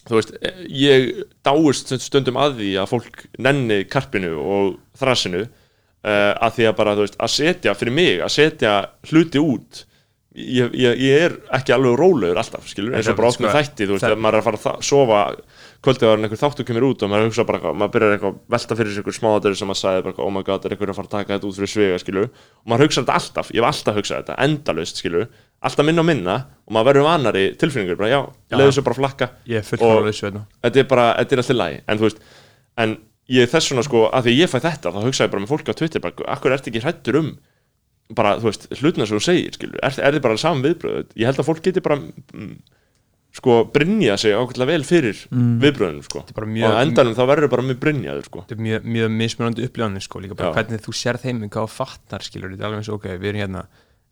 þú 0.09 0.19
veist, 0.19 0.33
eh, 0.41 0.61
ég 0.83 1.09
dáist 1.45 1.93
stundum 2.03 2.39
að 2.41 2.59
því 2.59 2.71
að 2.81 2.91
fólk 2.91 3.25
nenni 3.45 3.83
karpinu 3.89 4.33
og 4.41 4.75
þrasinu 4.99 5.45
uh, 5.45 6.33
að 6.33 6.57
því 6.57 6.69
að 6.69 6.77
bara, 6.81 6.95
veist, 6.99 7.17
að 7.21 7.33
setja 7.37 7.75
fyrir 7.77 7.97
mig, 7.99 8.21
að 8.23 8.35
setja 8.35 8.77
hluti 9.11 9.41
út 9.41 9.83
ég, 10.33 10.73
ég, 10.73 11.03
ég 11.05 11.27
er 11.27 11.37
ekki 11.55 11.75
alveg 11.75 11.97
rólegur 11.99 12.41
alltaf, 12.41 12.65
skilur, 12.69 12.97
eins 12.97 13.09
og 13.11 13.19
bara 13.19 13.29
oft 13.31 13.43
með 13.43 13.53
Sko, 13.53 13.61
þætti 13.61 13.87
þú 13.87 13.97
veist, 13.97 14.09
ef 14.09 14.23
maður 14.25 14.39
er 14.39 14.43
að 14.43 14.49
fara 14.49 14.73
að 14.73 14.87
sofa 14.89 15.23
kvöldið 15.83 16.13
en 16.13 16.23
einhver 16.25 16.39
þáttu 16.39 16.63
kemur 16.67 16.85
út 16.87 17.03
og 17.03 17.09
maður 17.11 17.25
hugsa 17.27 17.43
bara, 17.47 17.59
eitthvað- 17.59 17.75
maður 17.81 17.91
byrjar 17.93 18.13
eitthvað 18.15 18.33
að 18.33 18.39
velta 18.55 18.75
fyrir 18.79 18.91
sér 18.93 19.01
einhver 19.03 19.15
smáðadur 19.17 19.55
sem 19.59 19.67
maður 19.67 19.81
sagði 19.83 20.03
bara, 20.05 20.15
oh 20.23 20.29
my 20.31 20.43
god, 20.47 20.65
er 20.65 20.75
einhver 20.75 20.91
að 20.93 20.95
fara 20.99 21.07
að 21.09 21.15
taka 21.17 21.33
þetta 21.33 21.47
út 21.49 21.57
fyrir 21.59 21.71
svega, 21.73 21.97
skilur 21.99 22.27
og 22.29 22.67
maður 22.71 22.85
hugsa 22.87 23.01
þetta 23.03 23.17
alltaf, 23.19 23.51
ég 23.51 23.59
hef 23.59 23.67
alltaf 23.71 23.95
hugsað 23.99 24.21
þetta 24.23 24.37
endalaust, 24.47 25.01
skilur, 25.03 25.27
alltaf 25.61 25.85
minna 25.85 26.01
og 26.01 26.07
minna 26.07 26.35
og 26.67 26.71
maður 26.77 26.87
verður 26.93 27.07
vanari 27.09 27.43
tilfinningur, 27.59 27.97
bara 27.99 28.09
já, 28.13 28.19
Já. 28.51 28.57
leiður 28.57 28.73
svo 28.77 28.83
bara 28.87 28.95
flakka. 29.01 29.29
Ég 29.47 29.57
er 29.59 29.83
Og- 29.83 30.05
þetta. 30.07 30.45
er 30.79 30.83
bara, 30.87 31.07
þetta 31.19 31.33
er 31.33 31.37
alltaf 31.43 31.57
læg 31.59 31.81
en 31.87 31.97
þú 31.99 32.07
veist, 32.07 32.19
en 32.77 32.97
ég 33.29 33.49
þess 33.51 33.67
svona 33.71 33.83
sko 33.83 34.09
að 34.11 34.23
því 34.23 34.37
ég 34.39 34.49
fæ 34.51 34.59
þetta, 34.63 34.91
þá 34.91 35.03
hugsa 35.03 35.23
ég 35.27 35.31
bara 35.31 35.41
með 35.43 35.51
fólki 35.51 35.71
á 35.71 35.75
Twitter 35.75 35.99
bara, 35.99 36.13
akkur 36.31 36.51
ertu 36.55 36.71
ekki 36.71 36.81
hrættur 36.83 37.15
um 37.19 37.37
bara, 38.13 38.37
þú 38.39 38.47
veist, 38.51 38.67
hlutna 38.79 39.05
sem 39.07 39.17
þú 39.17 39.23
segir, 39.23 39.51
skilur 39.55 39.79
er, 39.83 39.93
er 39.99 40.11
þið 40.15 40.21
bara 40.21 40.37
saman 40.37 40.63
viðbröð, 40.63 41.05
ég 41.15 41.25
held 41.25 41.39
að 41.39 41.47
fólk 41.47 41.61
geti 41.63 41.81
bara 41.81 41.95
mm, 41.97 42.57
sko, 43.33 43.55
brynja 43.73 44.15
sig 44.21 44.35
ákveðlega 44.37 44.69
vel 44.69 44.83
fyrir 44.85 45.21
Mm. 45.33 45.55
viðbröðunum, 45.63 46.03
sko. 46.05 46.21
Og 46.29 46.81
endanum 46.83 47.15
þá 47.17 47.23
verður 47.31 47.49
bara 47.49 47.65
mjög 47.65 47.79
brynjaður, 47.81 48.25
sko. 48.29 48.43
Þetta 48.45 48.55
er 48.57 48.61
mjög, 48.67 48.83
mjög 48.97 49.15
mismunandi 49.21 49.65
upplifanir 49.67 50.05
sko, 50.05 50.19
líka 50.21 50.35
bara 50.37 50.51
Já. 50.51 50.57
hvernig 50.59 50.83
þú 50.85 50.93
sér 50.93 51.17
þeim 51.23 51.39
hvað 51.49 51.65
þú 51.65 51.69
fattar, 51.73 52.19
skilur, 52.27 52.53
þetta 52.53 52.61
er 52.61 52.67
alveg 52.69 52.83
eins 52.83 52.89
og 52.93 52.99
ok, 52.99 53.07
við 53.17 53.29
erum 53.33 53.41
hérna 53.43 53.63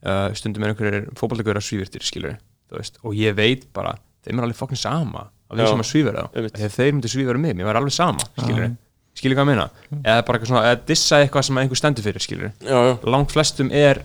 uh, 0.02 0.34
stundum 0.34 0.64
er 0.66 0.74
einhverjir 0.74 1.06
fótballtökur 1.14 1.60
að 1.62 1.68
svívirtir, 1.68 2.02
skilur, 2.02 2.38
veist. 2.74 2.98
Og 3.06 3.14
ég 3.14 3.36
veit 3.38 3.68
bara, 3.74 3.94
þeim 4.26 4.40
er 4.42 4.48
alveg 4.50 4.58
fokkin 4.58 4.78
sama 4.82 5.28
að 5.52 5.60
við 5.62 5.68
sem 5.68 5.84
að 5.84 5.90
Einmitt. 6.34 6.56
þegar 6.58 6.74
þeir 6.78 6.92
myndir 6.96 7.12
svífira 7.14 7.38
mig, 7.44 7.56
mér 7.60 7.66
var 7.70 7.76
alveg 7.82 7.94
sama, 7.94 8.26
skilur 8.40 8.72
skilur 9.14 9.36
hvað 9.36 9.44
að 9.44 9.50
meina, 9.52 9.66
eða 10.08 10.22
bara 10.26 10.38
eitthvað 10.40 10.48
svona 10.48 10.64
eða 10.72 10.86
dissa 10.88 11.18
eitthvað 11.22 11.44
sem 11.44 11.58
einhver 11.62 11.76
stendur 11.78 12.06
fyrir, 12.06 12.24
skilur 12.24 12.52
já, 12.64 12.78
já, 12.88 12.94
langt 13.12 13.34
flestum 13.36 13.70
er 13.76 14.00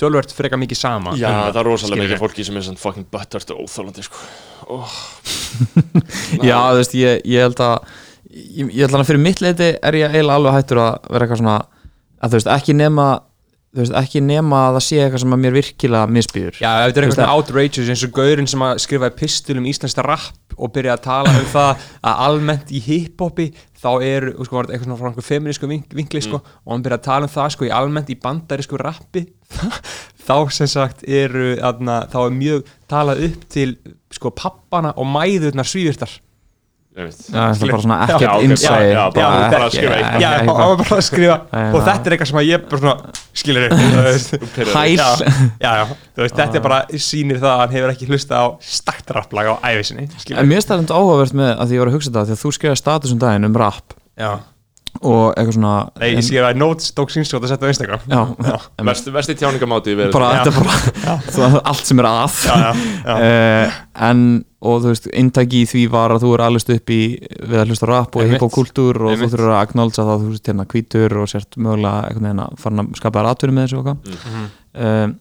tölvert 0.00 0.34
freka 0.34 0.58
mikið 0.60 0.80
sama 0.80 1.14
Já, 1.18 1.28
um 1.30 1.40
það 1.50 1.60
er 1.62 1.68
rosalega 1.68 2.04
mikið 2.04 2.22
fólki 2.22 2.46
sem 2.46 2.58
er 2.58 2.66
svona 2.66 2.82
fucking 2.82 3.08
buttert 3.12 3.52
og 3.54 3.64
óþólandi 3.64 4.06
sko. 4.06 4.22
oh. 4.76 4.94
Já, 6.48 6.56
þú 6.56 6.78
veist, 6.80 6.96
ég, 6.98 7.24
ég 7.28 7.46
held 7.46 7.64
að 7.64 7.76
ég, 8.30 8.70
ég 8.70 8.84
held 8.84 8.98
að 8.98 9.08
fyrir 9.10 9.24
mitt 9.24 9.42
leiti 9.44 9.72
er 9.76 9.98
ég 9.98 10.14
eiginlega 10.14 10.38
alveg 10.40 10.58
hættur 10.58 10.82
að 10.84 11.10
vera 11.10 11.26
eitthvað 11.26 11.42
svona 11.42 11.58
að 12.20 12.32
þú 12.32 12.40
veist, 12.40 12.52
ekki 12.56 12.76
nema 12.76 13.08
þú 13.70 13.82
veist, 13.84 13.96
ekki 14.00 14.22
nema 14.24 14.60
að 14.66 14.76
það 14.76 14.84
sé 14.86 15.00
eitthvað 15.00 15.22
sem 15.22 15.34
að 15.36 15.42
mér 15.44 15.56
virkilega 15.56 16.10
misbýður. 16.16 16.56
Já, 16.58 16.70
ef 16.70 16.90
þetta 16.90 17.00
er 17.00 17.06
eitthvað 17.06 17.34
outrageous 17.36 17.90
eins 17.92 18.04
og 18.06 18.14
gaurinn 18.16 18.50
sem 18.50 18.64
að 18.66 18.80
skrifaði 18.84 19.16
pistil 19.20 19.58
um 19.60 19.68
íslenskt 19.70 20.02
rapp 20.06 20.56
og 20.60 20.72
byrjaði 20.74 20.96
að 20.96 21.04
tala 21.04 21.34
um 21.38 21.50
það 21.52 21.84
að 22.10 22.22
almennt 22.26 22.72
í 22.74 22.80
hiphopi 22.84 23.46
þá 23.80 23.90
er 24.04 24.26
sko, 24.44 24.56
var 24.56 24.66
þetta 24.66 24.74
eitthvað 24.74 24.88
svona 24.88 24.98
frá 25.00 25.10
einhver 25.10 25.26
feminísku 25.28 25.70
vink, 25.70 25.94
vinkli 25.96 26.22
sko, 26.24 26.40
og 26.42 26.72
hann 26.74 26.84
byrjaði 26.84 27.00
að 27.00 27.06
tala 27.06 27.28
um 27.28 27.34
það 27.34 27.52
sko, 27.54 27.68
í 27.68 27.74
almennt 27.78 28.10
í 28.12 28.18
bandarísku 28.20 28.80
rappi 28.80 29.22
þá 30.26 30.36
sem 30.52 30.70
sagt 30.70 31.06
eru 31.08 31.54
aðna, 31.64 32.02
þá 32.10 32.18
er 32.26 32.36
mjög 32.36 32.74
talað 32.90 33.24
upp 33.30 33.46
til 33.54 33.70
sko 34.12 34.34
pappana 34.36 34.92
og 34.98 35.08
mæðurnar 35.08 35.68
svívirtar 35.68 36.18
það 37.00 37.62
er 37.64 37.72
bara 37.72 37.82
svona 37.84 37.98
ekkert 38.06 38.44
insight 38.46 38.86
já, 38.90 39.02
bara- 39.14 39.30
að 40.98 41.04
skrifa 41.06 41.36
og 41.60 41.80
þetta 41.88 42.04
er 42.10 42.16
eitthvað 42.16 42.30
sem 42.30 42.40
að 42.40 42.48
ég 42.50 42.66
bara 42.70 42.80
veist, 46.20 46.36
þetta 46.36 46.60
er 46.60 46.64
bara 46.66 46.80
sýnir 47.08 47.40
það 47.40 47.50
að 47.54 47.60
hann 47.64 47.74
hefur 47.76 47.94
ekki 47.94 48.08
hlusta 48.10 48.34
á 48.40 48.44
stakt 48.60 49.10
rapplag 49.16 49.46
á 49.50 49.54
æfisinni 49.72 50.08
En 50.36 50.48
mér 50.50 50.64
það 50.66 50.84
enda 50.84 50.98
áhugavert 51.00 51.34
með 51.40 51.50
að 51.56 51.66
því 51.70 51.78
ég 51.78 51.82
var 51.84 51.90
að 51.92 51.96
hugsa 51.98 52.10
þetta 52.10 52.26
því 52.30 52.36
að 52.36 52.42
þú 52.44 52.52
skrifaði 52.58 52.80
status 52.82 53.14
um 53.14 53.20
daginn 53.22 53.48
um 53.50 53.56
rap. 53.60 53.94
Já, 54.20 54.30
og 55.00 55.32
eitthvað 55.38 55.54
svona 55.56 55.74
nei, 56.00 56.08
ég 56.16 56.24
sé 56.26 56.40
að 56.44 56.58
notes 56.60 56.90
tók 56.96 57.12
sínskjótt 57.14 57.46
að 57.46 57.52
setja 57.54 57.68
á 57.68 57.72
Instagram. 57.72 58.02
Já, 58.10 58.20
já, 58.50 58.56
Versti, 58.90 59.12
versti 59.14 59.36
tjáningamáti 59.40 59.94
bara, 60.12 60.30
þetta 60.40 60.50
er 60.50 60.58
bara 60.60 61.16
þú, 61.34 61.62
allt 61.72 61.86
sem 61.90 62.02
er 62.02 62.08
að. 62.10 62.38
Já, 62.44 62.54
já, 62.60 62.70
já. 63.06 63.14
uh, 63.16 63.78
en 64.10 64.24
og 64.60 64.82
þú 64.84 64.90
veist, 64.92 65.06
inntaki 65.16 65.62
í 65.64 65.68
því 65.70 65.82
var 65.94 66.12
að 66.12 66.26
þú 66.26 66.32
er 66.36 66.42
allist 66.44 66.72
upp 66.74 66.90
í 66.92 67.00
við 67.48 67.56
að 67.62 67.70
hlusta 67.72 67.88
rap 67.88 68.16
og 68.20 68.26
hip-hop 68.28 68.52
kultúr 68.52 68.98
og 69.08 69.14
þú 69.16 69.30
þurfur 69.32 69.54
að 69.54 69.62
acknowledge 69.62 70.02
að 70.04 70.10
þú 70.26 70.32
veist 70.34 70.50
hérna 70.50 70.66
hvítur 70.74 71.16
og 71.22 71.30
sért 71.32 71.56
mögulega 71.56 72.02
einhvern 72.10 72.28
veginn 72.28 72.42
að 72.44 72.58
fara 72.60 72.84
að 72.84 72.90
skapa 73.00 73.22
atvinni 73.30 73.56
með 73.56 73.68
þessu 73.70 73.80
og 73.80 73.88
hvað 73.88 74.10
Mhm. 74.10 74.44
um, 74.84 75.14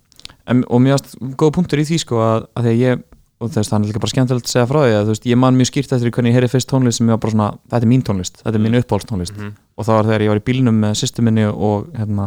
en, 0.49 0.63
og 0.67 0.81
varst 0.89 1.15
góð 1.39 1.53
punktur 1.55 1.79
í 1.79 1.85
því 1.87 2.01
sko 2.03 2.19
að, 2.25 2.49
að 2.57 2.65
því 2.67 2.73
að 2.73 2.81
ég 2.83 3.03
og 3.39 3.51
þess, 3.53 3.69
það 3.71 3.77
er 3.77 3.87
líka 3.87 4.01
bara 4.03 4.11
skemmtilegt 4.11 4.47
að 4.49 4.51
segja 4.51 4.67
frá 4.67 4.79
því 4.83 4.95
að 4.97 5.05
þú 5.05 5.13
veist, 5.13 5.27
ég 5.29 5.39
man 5.39 5.55
mjög 5.55 5.69
skýrt 5.69 5.93
eftir 5.95 6.11
hvernig 6.15 6.33
ég 6.33 6.37
heyri 6.37 6.49
fyrst 6.51 6.69
tónlist 6.69 6.99
sem 6.99 7.07
ég 7.07 7.15
var 7.15 7.21
bara 7.23 7.33
svona, 7.35 7.47
þetta 7.71 7.85
er 7.85 7.91
mín 7.91 8.03
tónlist, 8.03 8.41
þetta 8.43 8.59
er 8.59 8.63
mín 8.65 8.75
uppáhaldstónlist. 8.81 9.37
Mhm. 9.37 9.53
og 9.79 9.85
það 9.87 9.95
var 9.95 10.09
þegar 10.09 10.23
ég 10.25 10.31
var 10.33 10.41
í 10.41 10.47
bílnum 10.49 10.79
með 10.83 10.97
sýstu 10.99 11.23
minni 11.23 11.45
og 11.47 11.87
hérna, 11.95 12.25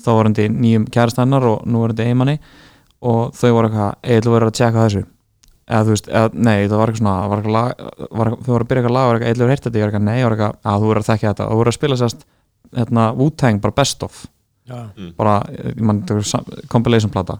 þá 0.00 0.08
var 0.16 0.24
hann 0.24 0.34
nýjum 0.56 0.88
kærastannar 0.88 1.44
og 1.44 1.66
nú 1.68 1.82
var 1.82 1.92
hann 1.92 2.00
eiginmanni 2.06 2.38
og 3.02 3.34
þau 3.36 3.52
voru 3.52 3.68
eitthvað, 3.68 3.94
eða 4.02 4.24
þú 4.24 4.32
verður 4.32 4.48
að 4.48 4.56
tjekka 4.56 4.86
þessu? 4.86 5.04
Eða 5.68 5.84
þú 5.84 5.92
veist, 5.92 6.08
eða, 6.08 6.30
nei, 6.32 6.56
það 6.64 6.78
var 6.80 6.88
eitthvað 6.88 7.02
svona 7.02 7.28
var 7.28 7.38
eitthvað 7.38 7.56
lag, 7.58 8.08
var, 8.08 8.30
þau 8.40 8.52
voru 8.54 8.64
að 8.64 8.68
byrja 8.68 8.80
eitthvað 8.82 8.96
lag 8.96 9.04
og 9.04 9.08
var 9.08 9.18
eitthvað, 9.18 9.28
eða 9.28 9.38
þú 9.38 9.44
verður 9.44 9.60
þetta, 9.60 9.76
ég 9.76 9.84
var 9.84 9.92
eitthvað, 9.92 10.08
nei, 10.08 10.24
var 10.24 10.32
eitthvað, 10.32 10.56
að 10.64 10.80
þú 10.80 10.88
verður 10.88 11.02
að 11.04 11.10
þekka 11.12 11.28
þetta. 11.28 11.44
Og 11.44 11.52
þú 11.52 11.60
voru 11.60 11.68
að 11.68 11.76
spila 11.76 11.98
sérst, 12.00 12.24
hérna, 12.78 13.04
Wu-Tang, 13.18 13.60
bara 13.60 13.76
best 13.76 14.02
of. 14.02 14.26
Já. 14.68 14.88
bara, 15.16 15.42
ég 15.48 15.80
mann, 15.80 16.02
compilation 16.68 17.10
plata 17.12 17.38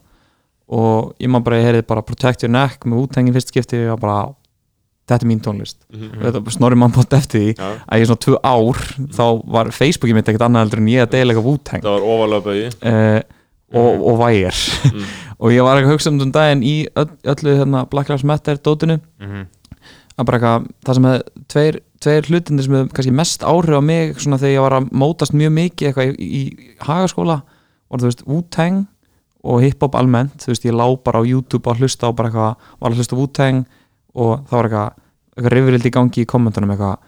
og 0.69 1.15
ég 1.21 1.31
man 1.33 1.43
bara, 1.43 1.57
ég 1.61 1.65
heyrði 1.69 1.87
bara 1.89 2.03
Protect 2.05 2.43
Your 2.45 2.53
Neck 2.53 2.85
með 2.85 2.99
Wu-Tang 3.03 3.29
í 3.31 3.33
fyrst 3.33 3.49
skipti 3.53 3.81
og 3.93 4.01
bara, 4.03 4.35
þetta 5.09 5.25
er 5.25 5.29
mín 5.31 5.41
tónlist 5.41 5.77
Mhm. 5.93 6.19
og 6.19 6.27
þetta 6.35 6.51
snorri 6.53 6.77
mann 6.77 6.93
bótt 6.93 7.13
eftir 7.17 7.41
því 7.41 7.55
Já. 7.57 7.71
að 7.89 8.01
ég 8.03 8.07
svona 8.11 8.25
tvö 8.27 8.37
ár, 8.45 8.83
þá 9.17 9.25
var 9.49 9.67
Facebookið 9.73 10.15
mitt 10.15 10.29
ekkert 10.29 10.45
annað 10.49 10.67
heldur 10.67 10.79
en 10.83 10.89
ég 10.93 11.03
að 11.07 11.11
deila 11.17 11.33
eitthvað 11.33 11.49
Wu-Tang 11.49 11.83
Það 11.83 11.95
var 11.97 12.09
ofalega 12.13 12.45
bauði 12.45 12.67
uh, 12.85 13.23
og, 13.75 14.07
og 14.13 14.19
vægir 14.21 14.55
Mm. 14.89 15.05
og 15.41 15.51
ég 15.53 15.63
var 15.65 15.77
eitthvað 15.79 15.89
að 15.89 15.95
hugsa 15.97 16.11
um 16.11 16.19
þessum 16.19 16.33
daginn 16.33 16.63
í 16.63 16.77
öll, 16.97 17.11
öllu 17.25 17.57
hérna, 17.59 17.89
Black 17.91 18.09
Lives 18.11 18.25
Matter 18.25 18.57
dótinu 18.57 19.01
Mhm. 19.21 19.47
að 20.19 20.25
bara 20.27 20.39
eitthvað, 20.39 20.69
það 20.85 20.95
sem 20.95 21.05
hefði 21.05 21.23
tveir, 21.49 21.81
tveir 22.01 22.23
hlutindir 22.29 22.65
sem 22.65 22.75
hefði 22.75 22.93
kannski 22.93 23.13
mest 23.15 23.41
áhrif 23.43 23.79
á 23.79 23.83
mig 23.83 24.17
svona 24.19 24.37
þegar 24.39 24.55
ég 24.57 24.61
var 24.69 24.77
að 24.81 24.91
mótast 24.93 25.33
mjög 25.33 25.53
mikið 25.57 25.89
eitthvað 25.89 26.17
í, 26.19 26.29
í 26.29 26.43
hagaskóla 26.85 27.43
var 27.91 28.01
þú 28.01 28.09
veist 28.11 28.23
Wu-Tang 28.27 28.87
og 29.45 29.61
hip-hop 29.63 29.95
almennt, 29.95 30.39
þú 30.43 30.51
veist 30.53 30.65
ég 30.67 30.75
lá 30.75 30.87
bara 31.05 31.21
á 31.21 31.29
YouTube 31.29 31.67
og 31.71 31.79
hlusta 31.79 32.09
á 32.09 32.13
bara 32.13 32.29
eitthvað, 32.29 32.57
var 32.81 32.91
að 32.91 32.97
hlusta 32.99 33.15
á 33.15 33.21
Wu-Tang 33.21 33.67
og 34.15 34.33
það 34.49 34.57
var 34.59 34.65
eitthvað 34.69 34.91
eitthvað 35.39 35.53
rifrild 35.55 35.87
í 35.87 35.91
gangi 35.95 36.25
í 36.25 36.27
kommentunum 36.27 36.71
eitthvað 36.75 36.99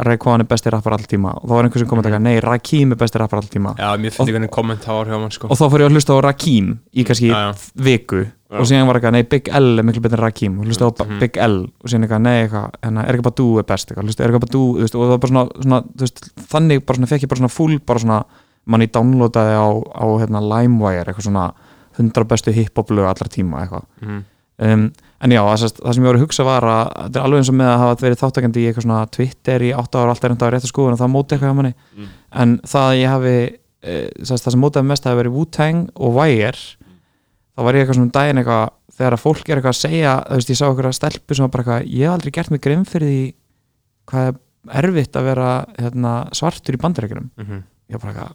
Raekwon 0.00 0.40
er 0.40 0.46
besti 0.46 0.70
rappar 0.70 0.94
all 0.94 1.02
tíma. 1.04 1.32
Og 1.42 1.48
þá 1.50 1.52
var 1.56 1.66
einhver 1.66 1.82
sem 1.82 1.88
komment 1.90 2.06
eitthvað, 2.06 2.22
nei 2.22 2.36
Rakim 2.40 2.92
er 2.94 2.98
besti 3.00 3.18
rappar 3.18 3.40
all 3.42 3.48
tíma. 3.50 3.72
Já, 3.76 3.88
mér 3.98 4.12
finnst 4.14 4.30
einhvern 4.30 4.48
kommentar 4.54 5.08
hjá 5.10 5.18
mann 5.18 5.32
sko. 5.34 5.48
og 5.50 5.58
þá 5.58 5.64
fór 5.66 5.82
ég 5.82 5.88
að 5.90 5.96
hlusta 5.96 6.14
á 6.14 6.18
Rakim 6.24 6.68
í 6.94 7.04
kannski 7.04 7.26
Já, 7.28 7.40
já. 7.50 7.56
viku. 7.74 8.20
Og 8.54 8.66
síðan 8.70 8.86
var 8.86 8.96
eitthvað, 9.00 9.12
nei 9.18 9.22
Big 9.34 9.50
L 9.52 9.78
er 9.78 9.84
miklu 9.84 10.00
betur 10.06 10.18
en 10.22 10.24
Rakim. 10.24 10.60
Og 10.60 10.66
hlusta 10.70 10.86
á 10.86 10.90
Mhm. 11.04 11.18
Big 11.20 11.36
L. 11.36 11.58
Og 11.82 11.90
síðan 11.90 12.06
eitthvað, 12.06 12.22
nei 12.22 12.46
eitthvað, 12.46 12.70
hérna, 12.82 13.04
Erika 13.08 13.22
Badu 13.28 13.58
er 13.58 13.62
best 13.64 13.90
eitthvað, 13.90 14.04
hlusta 14.06 14.24
Erika 14.24 14.38
Badu, 14.38 14.62
þú 14.78 14.80
veist, 14.80 14.94
og 14.94 15.02
það 15.02 15.08
var 15.10 15.18
bara 15.18 15.32
svona, 15.32 15.62
svona 15.62 15.82
þú 15.82 16.00
veist, 16.06 16.32
þannig 16.54 16.86
bara 16.86 16.96
svona, 16.96 17.06
fekk 17.10 17.22
ég 17.26 17.28
bara 17.28 17.40
svona 17.42 17.50
full 17.50 17.78
bara 17.80 17.98
svona, 17.98 18.24
manni 18.66 18.86
downloadaði 18.86 19.54
á, 19.56 19.68
á 19.96 20.04
hérna, 20.20 20.40
LimeWire, 20.40 21.04
eitthvað 21.08 21.26
svona 21.28 21.52
100 21.98 22.24
bestu 22.28 22.52
hip-hop 22.52 22.90
lög 22.90 23.06
allra 23.08 23.28
tíma 23.28 23.62
eitthvað 23.64 23.84
Mhm. 24.02 24.24
um, 24.60 24.92
en 25.22 25.30
já, 25.30 25.40
það, 25.44 25.72
það 25.80 25.94
sem 25.94 26.02
ég 26.04 26.06
var 26.06 26.16
að 26.16 26.24
hugsa 26.24 26.44
var 26.44 26.62
að 26.62 26.92
þetta 27.04 27.16
er 27.16 27.24
alveg 27.26 27.38
eins 27.40 27.48
og 27.48 27.54
með 27.54 27.70
að 27.70 27.78
hafa 27.78 28.00
verið 28.04 28.20
þáttakandi 28.20 28.56
í 28.60 28.66
eitthvað 28.70 28.84
svona 28.86 29.10
Twitter 29.10 29.60
í 29.60 29.70
8 29.76 29.98
ára, 30.00 30.10
alltaf 30.10 30.24
er 30.24 30.30
enda 30.30 30.46
á 30.46 30.52
rétt 30.52 30.64
að 30.64 30.72
skoðun 30.72 30.92
og 30.92 31.00
það 31.00 31.12
móti 31.14 31.32
eitthvað 31.36 31.50
hjá 31.50 31.56
manni 31.56 31.74
Mm. 31.96 32.06
en 32.32 32.58
það 32.58 32.86
að 32.90 33.00
ég 33.00 33.08
hafi 33.08 33.56
e, 33.82 34.10
það 34.20 34.50
sem 34.50 34.60
mótaði 34.60 34.84
mest 34.86 35.04
hafi 35.04 35.16
verið 35.22 35.32
Wu-Tang 35.32 35.88
og 35.96 36.14
Wire 36.14 36.52
þá 37.56 37.64
var 37.64 37.72
ég 37.74 37.80
eitthvað 37.84 37.96
svona 37.96 38.08
um 38.08 38.14
daginn 38.16 38.38
eitthvað 38.40 38.68
þegar 39.00 39.12
að 39.16 39.22
fólk 39.24 39.48
er 39.48 39.56
eitthvað 39.56 39.74
að 39.74 39.80
segja 39.80 40.12
þú 40.28 40.34
veist, 40.36 40.50
ég 40.50 40.58
sá 40.60 40.64
eitthvað 40.68 40.96
stelpu 41.00 41.34
sem 41.34 41.44
var 41.44 41.52
bara 41.54 41.62
eitthvað 41.64 41.88
ég 41.88 42.04
hef 42.04 42.12
aldrei 42.14 42.30
gert 42.36 42.50
mig 42.50 42.60
grimm 42.60 42.84
fyrir 42.84 43.08
því 43.08 43.34
hvað 44.10 44.28
er 44.28 44.84
erfitt 44.84 45.16
að 45.16 45.24
vera 45.24 45.48
hérna, 45.78 46.12
svartur 46.36 46.76
í 46.76 46.80
bandarækjunum 46.80 47.30
Mhm. 47.40 47.62
ég 47.90 47.96
var 47.96 48.00
bara 48.00 48.12
eitthvað 48.12 48.34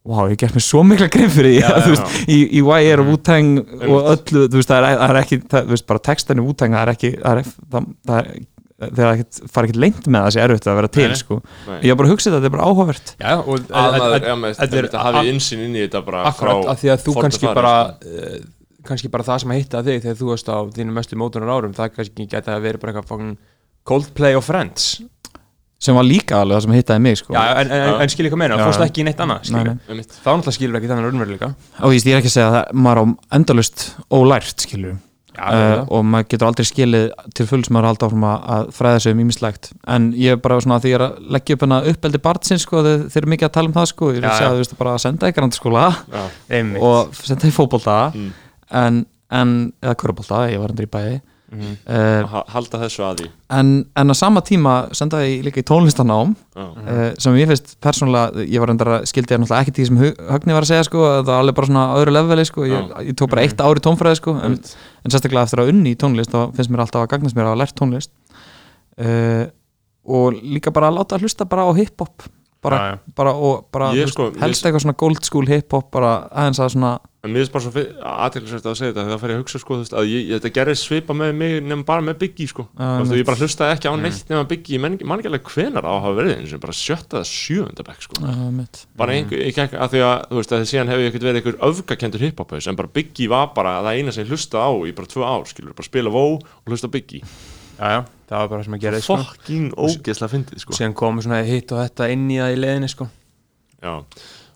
Vá, 0.00 0.22
ég 0.32 0.38
gert 0.40 0.54
mér 0.56 0.64
svo 0.64 0.80
mikla 0.86 1.10
grein 1.12 1.28
fyrir 1.32 1.58
því. 1.58 1.64
Að, 1.68 1.80
þú 1.84 1.90
veist, 1.92 2.20
í, 2.24 2.38
í 2.56 2.62
YR 2.64 3.02
og 3.02 3.10
Wu-Tang 3.10 3.58
og 3.84 4.06
öllu, 4.14 4.46
þú 4.48 4.60
veist, 4.60 4.70
það 4.70 4.86
er, 4.86 4.94
það 5.02 5.10
er 5.12 5.18
ekki 5.20 5.38
það, 5.42 5.66
þú 5.66 5.74
veist, 5.74 5.86
bara 5.90 6.02
textan 6.08 6.40
í 6.40 6.44
Wu-Tang, 6.46 6.76
það 6.76 6.84
er 6.86 6.92
ekki 6.94 7.10
það 7.18 7.40
er, 7.42 7.50
það, 7.74 7.90
það 8.08 8.20
er, 8.22 8.30
þegar 8.80 9.10
það 9.20 9.50
fara 9.52 9.68
ekki 9.68 9.82
leint 9.84 10.08
með 10.08 10.24
það 10.24 10.32
sé 10.36 10.42
erfitt 10.46 10.70
að 10.72 10.78
vera 10.80 10.90
til, 10.96 11.08
sko. 11.20 11.38
Ég 11.84 11.92
var 11.92 12.00
bara 12.00 12.08
að 12.08 12.14
hugsa 12.14 12.30
þetta, 12.30 12.38
þetta 12.40 12.48
er 12.50 12.54
bara 12.56 12.70
áhugavert. 12.70 13.12
Já, 13.20 13.34
og 13.36 13.68
að 13.68 13.98
að- 14.00 14.16
ja, 14.24 15.04
hafi 15.04 15.34
insýn 15.34 15.66
inn 15.66 15.76
í 15.76 15.84
þetta 15.84 16.04
bara 16.08 16.24
Akkurat, 16.32 16.64
af 16.72 16.80
því 16.80 16.94
að 16.94 17.04
þú 17.04 17.16
kannski 17.20 17.52
bara 17.60 17.74
sko. 17.92 18.16
uh, 18.16 18.40
kannski 18.88 19.12
bara 19.12 19.28
það 19.28 19.42
sem 19.44 19.52
að 19.52 19.60
hitta 19.60 19.84
þig 19.84 20.02
þegar 20.06 20.20
þú 20.22 20.32
varst 20.32 20.48
á 20.48 20.58
þínum 20.72 20.96
mestu 20.96 21.20
mótunar 21.20 21.52
árum 21.52 21.76
það 21.76 21.92
kannski 21.98 22.28
geta 22.30 22.56
að 22.56 22.64
vera 22.64 22.80
bara 22.80 22.96
eitthvað 22.96 23.36
Coldplay 23.84 24.36
og 24.36 24.44
Friends 24.44 25.00
sem 25.80 25.96
var 25.96 26.04
líka 26.06 26.40
alveg 26.42 26.58
það 26.58 26.64
sem 26.66 26.74
hittaði 26.76 27.04
mig, 27.06 27.20
sko. 27.20 27.34
Já, 27.36 27.44
en, 27.62 27.70
en, 27.70 27.84
en, 27.88 28.00
en 28.04 28.12
skilja 28.12 28.32
hvað 28.32 28.42
meina, 28.42 28.58
fórst 28.60 28.84
ekki 28.84 29.00
í 29.00 29.06
neitt 29.08 29.20
annað 29.24 29.38
Nei, 29.40 29.50
skilja, 29.50 29.76
nei. 29.76 29.92
Einmitt. 29.94 30.16
þá 30.16 30.26
náttúrulega 30.30 30.56
skilur 30.58 30.80
ekki 30.80 30.90
þennan 30.90 31.06
raunveruleika. 31.08 31.52
Og 31.86 31.94
ég 31.96 32.10
er 32.10 32.20
ekki 32.20 32.32
að 32.32 32.36
segja 32.36 32.50
að 32.50 32.58
það, 32.58 32.82
maður 32.86 33.00
á 33.00 33.04
endalust 33.38 33.86
ólært, 34.12 34.66
skilur 34.66 34.98
Já, 35.30 35.44
uh, 35.46 35.82
og 35.94 36.02
maður 36.04 36.26
getur 36.32 36.48
aldrei 36.48 36.66
skilið 36.66 37.04
til 37.38 37.46
fulls 37.48 37.70
maður 37.70 37.90
halda 37.90 38.08
áfram 38.08 38.24
að, 38.26 38.40
að 38.54 38.72
fræða 38.76 39.02
sig 39.04 39.14
um 39.14 39.20
ímislegt 39.22 39.68
en 39.94 40.08
ég 40.18 40.34
er 40.34 40.40
bara 40.42 40.58
svona 40.60 40.80
að 40.80 40.86
því 40.86 40.94
er 40.96 41.04
að 41.06 41.20
leggja 41.36 41.56
upp 41.56 41.64
hana 41.64 41.78
uppeldi 41.92 42.20
barnsins 42.24 42.66
sko, 42.66 42.82
þeir, 42.86 43.04
þeir 43.12 43.20
eru 43.22 43.32
mikið 43.34 43.48
að 43.48 43.54
tala 43.54 43.70
um 43.70 43.76
það 43.76 43.88
sko, 43.92 44.10
ég 44.10 44.24
vil 44.24 44.32
segja 44.34 44.50
að 44.50 44.56
þú 44.56 44.64
veist 44.64 44.76
bara 44.80 44.94
að 44.96 45.02
senda 45.04 45.30
ykkur 45.30 45.46
andur 45.46 45.60
skóla 45.60 45.84
Já. 45.94 46.24
einmitt. 46.58 46.82
og 46.90 47.20
senda 47.22 47.46
í 47.46 47.54
fótbolta. 47.54 47.98
Mm. 48.10 48.30
en, 48.82 49.00
en, 49.40 49.54
eða 49.86 49.96
körbólta, 50.02 50.42
ég 50.50 50.62
var 50.62 50.74
endur 50.74 50.88
í 50.88 50.92
bæði 50.98 51.16
Mhm. 51.50 51.70
Að 51.90 52.22
uh, 52.22 52.26
ha- 52.30 52.44
halda 52.54 52.78
þessu 52.84 53.02
að 53.02 53.16
því. 53.20 53.28
en, 53.58 53.70
en 53.98 54.12
á 54.12 54.14
sama 54.14 54.40
tíma 54.46 54.74
senda 54.94 55.18
ég 55.26 55.40
líka 55.42 55.58
í 55.58 55.66
tónlistanám 55.66 56.36
uh, 56.54 57.10
sem 57.18 57.34
ég 57.40 57.50
finnst 57.50 57.72
persónulega 57.82 58.44
ég 58.46 58.62
var 58.62 58.70
endur 58.70 58.90
að 58.94 59.08
skildi 59.10 59.34
ég 59.34 59.40
náttúrulega 59.42 59.64
ekki 59.66 59.74
því 59.80 59.86
sem 59.88 59.98
Högni 60.30 60.54
var 60.54 60.62
að 60.62 60.70
segja 60.70 60.86
sko, 60.86 61.02
það 61.02 61.26
var 61.32 61.42
alveg 61.42 61.56
bara 61.58 61.70
svona 61.72 61.84
öðru 61.98 62.14
leveli 62.14 62.44
sko, 62.46 62.68
ég, 62.70 62.92
ég 63.08 63.18
tók 63.18 63.32
bara 63.34 63.42
eitt 63.48 63.60
ár 63.66 63.82
í 63.82 63.82
tónfræði 63.82 64.20
sko, 64.22 64.36
en, 64.46 64.54
en 65.02 65.10
sérstaklega 65.16 65.48
eftir 65.48 65.64
að 65.64 65.72
unni 65.74 65.96
í 65.96 65.98
tónlist 65.98 66.30
þá 66.30 66.54
finnst 66.54 66.70
mér 66.70 66.84
alltaf 66.86 67.02
að 67.02 67.10
gagnast 67.16 67.34
mér 67.34 67.48
að 67.48 67.52
hafa 67.56 67.62
lært 67.64 67.78
tónlist. 67.82 68.14
Uh, 69.00 69.48
og 70.06 70.38
líka 70.42 70.70
bara 70.74 70.88
að 70.90 71.00
láta 71.00 71.18
að 71.18 71.26
hlusta 71.26 71.46
bara 71.50 71.66
á 71.66 71.70
hip-hop 71.76 72.30
bara, 72.64 72.78
Já, 72.80 72.90
já. 72.90 73.14
bara, 73.16 73.32
og, 73.34 73.68
bara 73.72 73.92
sko, 74.10 74.30
helst 74.40 74.66
eitthvað 74.66 74.84
svona 74.84 74.98
gold 75.00 75.24
school 75.24 75.48
hip-hop 75.48 75.88
bara 75.94 76.16
aðeins 76.28 76.60
að 76.60 76.74
svona 76.76 76.98
En 77.20 77.34
mér 77.34 77.42
finnst 77.42 77.52
bara 77.52 77.64
svo 77.66 77.82
aðteklisvægt 78.08 78.66
að 78.70 78.76
segja 78.78 78.92
þetta 78.94 79.02
það 79.10 79.18
fer 79.20 79.30
ég 79.30 79.36
að 79.36 79.40
hugsa 79.42 79.58
sko, 79.60 79.76
veist, 79.76 79.92
að 79.92 80.06
ég, 80.08 80.22
ég, 80.24 80.38
þetta 80.38 80.50
gerir 80.56 80.78
svipa 80.80 81.16
með 81.16 81.34
mig 81.36 81.56
nefnum 81.58 81.82
bara 81.90 82.04
með 82.06 82.16
Biggie 82.22 82.48
sko. 82.48 82.64
Þú 82.78 83.02
veist, 83.02 83.16
ég 83.18 83.26
bara 83.28 83.40
hlustaði 83.42 83.74
ekki 83.76 83.92
á 83.92 83.94
neitt 84.00 84.32
nema 84.32 84.46
Biggie 84.48 84.78
ég 84.78 84.82
man 85.04 85.20
ekki 85.20 85.28
alveg 85.28 85.52
hvenar 85.52 85.84
á 85.84 85.92
að 85.92 86.00
hafa 86.06 86.14
verið 86.16 86.34
eins 86.38 86.56
og 86.56 86.64
bara 86.64 86.78
sjötta 86.80 87.20
eða 87.20 87.28
sjöunda 87.28 87.86
bekk 87.90 88.06
sko. 88.06 88.24
uh, 88.24 88.80
bara 89.04 89.18
einhver, 89.18 89.44
ég 89.44 89.58
kekk 89.58 89.76
að 89.76 89.92
því 89.92 90.02
að 90.08 90.16
þú 90.32 90.40
veist 90.40 90.56
að 90.56 90.66
síðan 90.72 90.94
hef 90.94 91.04
ég 91.04 91.12
ekkert 91.12 91.28
verið 91.28 91.42
einhver 91.42 91.62
öfgakendur 91.68 92.24
hiphophaus 92.24 92.72
en 92.72 92.80
bara 92.80 92.94
Biggie 92.96 93.28
var 93.28 93.52
bara 93.52 93.76
það 93.84 94.00
eina 94.00 94.16
sem 94.16 94.24
ég 94.24 94.32
hlusta 94.32 94.64
á 94.64 94.70
í 94.88 94.96
bara 94.96 95.12
tvö 95.12 95.28
ár 95.28 95.44
skilur, 95.52 95.76
bara 95.76 95.92
spila 95.92 96.16
vó 96.16 96.24
og 96.40 96.72
hlusta 96.72 96.88
Biggie 96.88 97.20
Já, 97.80 97.86
já, 97.94 98.00
það 98.28 98.42
var 98.42 98.50
bara 98.52 98.66
sem 98.66 98.76
að 98.76 98.82
gera 98.84 99.00
sko. 99.00 99.16
fucking 99.22 99.70
ógeðslega 99.80 100.32
fyndið 100.34 100.60
sko. 100.64 100.76
síðan 100.76 100.96
komu 101.00 101.24
svona 101.24 101.40
hitt 101.46 101.72
og 101.72 101.80
þetta 101.80 102.10
inn 102.12 102.26
í 102.28 102.36
það 102.36 102.52
í 102.52 102.60
leiðinni 102.60 102.92
sko. 102.92 103.08
já, 103.80 103.94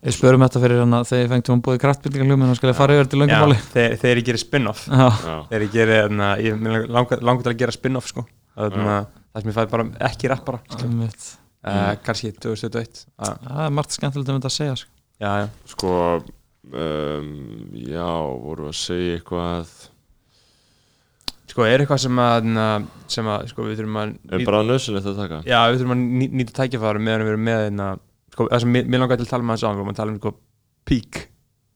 Við 0.05 0.13
spörum 0.13 0.43
þetta 0.45 0.59
fyrir 0.61 0.81
hann 0.83 0.93
að 0.93 1.07
þegar 1.09 1.29
fengtum 1.31 1.55
hann 1.55 1.61
búið 1.65 1.79
kraftbyrtingarljum 1.81 2.43
en 2.45 2.57
skal 2.59 2.69
ég 2.69 2.77
fara 2.77 2.93
yfir 2.99 3.07
til 3.09 3.17
Já, 3.17 3.21
löngumáli 3.23 3.55
þeir, 3.71 3.95
þeir 4.03 4.19
gerir 4.27 4.41
spin-off. 4.43 4.83
Já, 4.85 5.07
já, 5.09 5.37
þeir 5.49 5.65
gerir, 5.73 5.93
hérna, 6.03 6.27
ég 6.45 6.59
langar, 6.93 7.23
til 7.41 7.49
að 7.49 7.57
gera 7.63 7.73
spin-off 7.73 8.11
sko. 8.11 8.25
Það 8.53 9.41
sem 9.41 9.49
ég 9.49 9.57
fæ 9.57 9.65
bara 9.71 9.87
ekki 10.07 10.29
rappara 10.31 10.61
einmitt. 10.77 11.25
uh, 11.65 11.95
kannski 12.05 12.31
2021 12.37 13.01
uh, 13.17 13.33
það 13.41 13.63
er 13.65 13.73
margt 13.75 13.97
skemmtilegt 13.97 14.29
um 14.31 14.37
þetta 14.37 14.51
að 14.51 14.55
segja 14.55 14.75
sko. 14.79 14.91
já, 15.19 15.31
já, 15.41 15.47
sko 15.73 15.95
um, 16.71 17.33
já, 17.75 18.07
voru 18.45 18.69
að 18.69 18.77
segja 18.79 19.17
eitthvað 19.17 19.73
sko 21.55 21.63
er 21.63 21.79
eitthvað 21.79 22.01
sem 22.03 22.17
að 22.19 22.47
sem 23.15 23.27
að, 23.31 23.45
sko, 23.53 23.63
við 23.63 23.77
þurfum 23.79 23.99
að 24.01 24.09
er 24.35 24.41
bara 24.49 24.63
nöðsynlegt 24.67 25.07
að 25.07 25.21
taka 25.21 25.37
já, 25.47 25.59
við 25.71 25.77
þurfum 25.79 25.93
að 25.95 26.01
ný, 26.03 26.25
nýta 26.41 26.55
tækifæri 26.57 27.03
meðan 27.05 27.23
við 27.23 27.31
erum 27.31 27.45
með 27.47 27.61
hérna, 27.61 27.85
sko, 28.35 28.47
það 28.51 28.63
sem 28.65 28.75
mér, 28.75 28.99
langar 28.99 29.21
til 29.21 29.27
að 29.27 29.31
tala 29.31 29.45
um 29.45 29.53
þessu 29.53 29.69
ángum 29.69 29.93
að 29.93 30.01
tala 30.01 30.11
um, 30.11 30.17
sko, 30.19 30.33
peak 30.91 31.21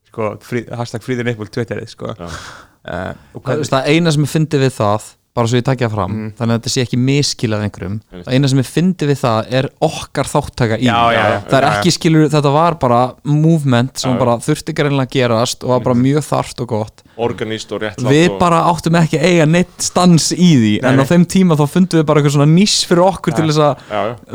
sko, 0.09 0.33
frí, 0.43 0.65
hashtag 0.81 1.05
fríðin 1.05 1.31
Apple 1.31 1.47
Twitterið, 1.55 1.93
sko 1.93 2.11
Já. 2.11 2.27
uh, 2.27 3.13
og 3.39 3.47
það 3.71 3.87
eina 3.93 4.11
sem 4.11 4.27
ég 4.27 4.33
fyndi 4.33 4.59
við 4.65 4.75
það 4.81 5.07
bara 5.37 5.47
svo 5.47 5.59
ég 5.59 5.63
takja 5.63 5.87
fram, 5.91 6.11
Mhm. 6.11 6.31
þannig 6.39 6.55
að 6.55 6.59
þetta 6.59 6.71
sé 6.73 6.81
ekki 6.83 6.97
miskilað 6.99 7.61
einhverjum, 7.67 7.99
það 8.25 8.33
eina 8.33 8.47
sem 8.49 8.59
ég 8.59 8.65
fyndi 8.67 9.07
við 9.07 9.19
það 9.21 9.53
er 9.59 9.67
okkar 9.81 10.25
þáttaka 10.25 10.79
í 10.79 10.83
Já, 10.89 10.97
já, 11.13 11.21
já, 11.29 11.39
það 11.49 11.57
er 11.59 11.67
ekki 11.69 11.91
skilur, 11.95 12.29
þetta 12.33 12.51
var 12.53 12.75
bara 12.81 13.01
movement 13.23 13.97
sem 13.99 14.17
bara 14.17 14.37
þurfti 14.43 14.73
greinlega 14.75 15.07
að 15.07 15.13
gerast 15.15 15.63
og 15.63 15.69
var 15.69 15.79
bara 15.85 15.95
mjög 15.95 16.23
þarft 16.25 16.61
og 16.61 16.67
gott. 16.67 17.03
Organist 17.19 17.71
og 17.75 17.81
rétt 17.81 18.01
við 18.03 18.37
bara 18.39 18.63
áttum 18.71 18.95
ekki 18.95 19.19
eiga 19.19 19.45
neitt 19.45 19.77
stans 19.81 20.31
í 20.33 20.49
því, 20.57 20.81
Nei, 20.81 20.91
en 20.93 20.99
á 20.99 21.05
þeim 21.05 21.25
tíma 21.25 21.55
þá 21.59 21.65
fundum 21.69 21.99
við 22.01 22.05
bara 22.05 22.21
eitthvað 22.21 22.35
svona 22.37 22.53
nýs 22.55 22.85
fyrir 22.89 23.03
okkur 23.05 23.35
til 23.35 23.47
þess 23.49 23.59
að, 23.59 23.75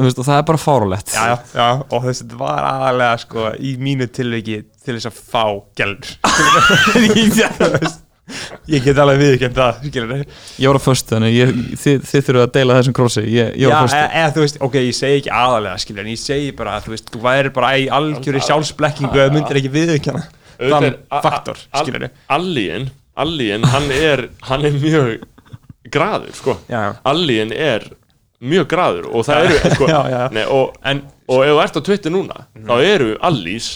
veist, 0.04 0.18
og 0.18 0.24
það 0.24 0.38
er 0.38 0.42
bara 0.52 0.58
fárulegt 0.58 1.12
já, 1.14 1.38
já, 1.54 1.68
og 1.90 2.02
þess 2.04 2.22
að 2.22 2.28
þetta 2.28 2.38
var 2.38 2.62
aðalega, 2.70 3.18
sko, 3.24 3.50
í 3.58 3.76
mínu 3.80 4.06
tilviki 4.12 4.64
til 4.84 4.94
þess 4.98 5.08
að 5.10 5.16
fá 5.32 5.44
gælur 5.74 6.06
ég 8.72 8.84
get 8.86 8.98
alveg 9.02 9.18
viðkjönd 9.20 9.58
það, 9.58 9.80
skilur 9.90 10.12
ég 10.16 10.68
var 10.70 10.78
á 10.80 10.82
föstu, 10.84 11.12
þannig 11.14 11.34
ég, 11.36 11.50
þið, 11.82 12.04
þið 12.08 12.22
þurfum 12.28 12.44
að 12.46 12.52
deila 12.54 12.76
þessum 12.78 12.94
krossi, 12.96 13.24
ég, 13.28 13.50
ég 13.60 13.68
var 13.74 13.90
Já, 13.92 14.04
eða 14.22 14.30
þú 14.36 14.44
veist, 14.46 14.60
ok, 14.64 14.78
ég 14.80 14.96
segi 14.96 15.18
ekki 15.20 15.32
aðalega 15.40 15.82
skilur, 15.82 16.04
en 16.06 16.12
ég 16.14 16.20
segi 16.22 16.54
bara 16.56 16.76
að 16.78 16.86
þú 16.86 16.94
veist, 16.94 17.10
þú 17.12 17.20
væri 17.26 17.52
bara 17.58 17.72
í 17.76 17.84
algjöri 17.98 18.40
sjálfsblekkingu 18.46 19.20
eða 19.20 19.34
myndir 19.36 19.60
ekki 19.60 19.72
viðkjöna 19.74 20.22
þann 20.56 20.88
er- 20.88 20.96
faktor, 21.26 21.60
al- 21.74 21.84
skilur 21.84 22.08
Allín, 22.38 22.88
Allín, 23.20 23.68
hann 23.74 23.90
er 23.94 24.24
hann 24.48 24.64
er 24.64 24.72
mjög 24.80 25.12
graður, 25.92 26.32
sko. 26.34 26.56
Allín 27.06 27.52
er 27.52 27.84
mjög 28.44 28.66
graður 28.72 29.10
og 29.12 29.26
það 29.28 29.50
eru, 29.50 29.74
sko 29.76 29.88
Já, 29.94 30.00
já. 30.10 30.22
Nei, 30.34 30.44
og, 30.48 30.72
En, 30.84 31.04
og 31.28 31.44
ef 31.44 31.52
þú 31.52 31.60
ert 31.66 31.76
á 31.76 31.82
Twitter 31.90 32.12
núna 32.16 32.46
þá 32.56 32.74
eru 32.88 33.12
Allís, 33.24 33.68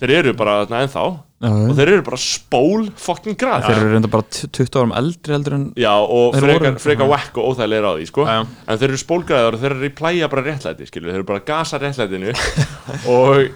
þeir 0.00 0.12
eru 0.20 0.32
bara 0.36 0.58
þarna 0.64 0.82
ennþá. 0.86 1.04
Já, 1.36 1.50
og 1.52 1.72
þeir 1.76 1.90
eru 1.92 2.02
bara 2.06 2.16
spól 2.16 2.86
fucking 2.96 3.36
graður 3.36 3.66
þeir 3.68 3.78
eru 3.82 3.88
reynda 3.92 4.08
bara 4.08 4.24
t- 4.32 4.48
20 4.56 4.78
árum 4.80 4.92
eldri 4.96 5.34
heldur 5.36 5.52
en 5.58 5.64
Já, 5.76 5.92
og 5.92 6.32
Þeir 6.32 6.46
frekar, 6.46 6.64
voru- 6.70 6.80
frekar 6.86 7.10
whack 7.10 7.36
og 7.42 7.50
óþægilegir 7.52 7.84
á 7.84 7.92
því, 7.98 8.06
sko. 8.08 8.24
Já. 8.24 8.38
En 8.72 8.78
þeir 8.80 8.88
eru 8.88 9.00
spólgræður 9.02 9.56
og 9.58 9.60
þeir 9.60 9.74
eru 9.76 9.88
í 9.90 9.94
plæja 9.98 10.28
bara 10.32 10.44
réttlæti, 10.46 10.86
skilur 10.88 11.12
Þeir 11.12 11.20
eru 11.20 11.28
bara 11.28 11.42
að 11.42 11.48
gasa 11.50 11.80
réttlætinu. 11.82 12.32
Og, 13.12 13.50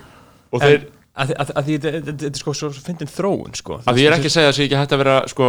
og 0.52 0.60
þeir, 0.60 0.84
að, 1.16 1.32
að, 1.40 1.54
að 1.56 1.64
því 1.70 1.78
þetta- 1.78 1.94
þetta 1.96 2.12
þetta 2.12 2.28
er 2.34 2.42
sko 2.44 2.54
svo 2.60 2.70
svo 2.76 2.84
fyndin 2.90 3.12
þróun, 3.16 3.56
sko. 3.56 3.80
Að 3.86 3.96
því 3.96 4.04
ég 4.04 4.10
er 4.12 4.18
ekki 4.18 4.30
að 4.30 4.36
segja 4.36 4.52
að 4.52 4.56
sé 4.60 4.66
ekki 4.68 4.78
hægt 4.82 4.92
að 4.98 5.02
vera, 5.06 5.16
sko 5.32 5.48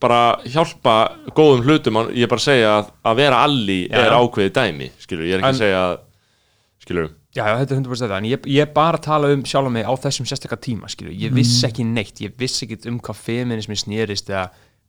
bara 0.00 0.20
hjálpa 0.54 0.94
góðum 1.34 1.66
hlutum 1.66 2.00
ég 2.14 2.22
er 2.24 2.30
bara 2.30 2.42
að 2.42 2.46
segja 2.46 2.70
að, 2.78 2.94
að 3.10 3.18
vera 3.24 3.42
alli 3.48 3.80
Já, 3.90 3.98
er 3.98 4.14
já. 4.14 4.16
ákveðið 4.22 4.54
dæmi, 4.62 4.88
skilur 5.02 5.26
Ég 5.26 5.34
er 5.34 5.42
ekki 5.42 5.50
En- 5.50 5.54
að 5.58 5.62
segja 5.66 5.82
að, 5.90 5.98
skilur 6.86 7.10
Já, 7.34 7.48
já, 7.50 7.54
þetta 7.58 7.74
er 7.74 7.80
100% 7.80 8.04
þetta, 8.04 8.18
en 8.20 8.28
ég, 8.30 8.44
ég 8.46 8.62
er 8.62 8.70
bara 8.74 9.00
að 9.00 9.06
tala 9.08 9.30
um 9.34 9.40
sjálf 9.48 9.72
mig 9.74 9.82
á 9.82 9.92
þessum 10.04 10.28
sérstakka 10.30 10.58
tíma, 10.62 10.90
skilur. 10.92 11.14
Ég 11.18 11.34
vissi 11.34 11.64
ekki 11.66 11.86
neitt, 11.88 12.20
ég 12.22 12.36
vissi 12.38 12.68
ekki 12.68 12.78
um 12.92 13.00
hvað 13.02 13.18
feminismi 13.24 13.74
snýrist 13.80 14.30
eða 14.30 14.44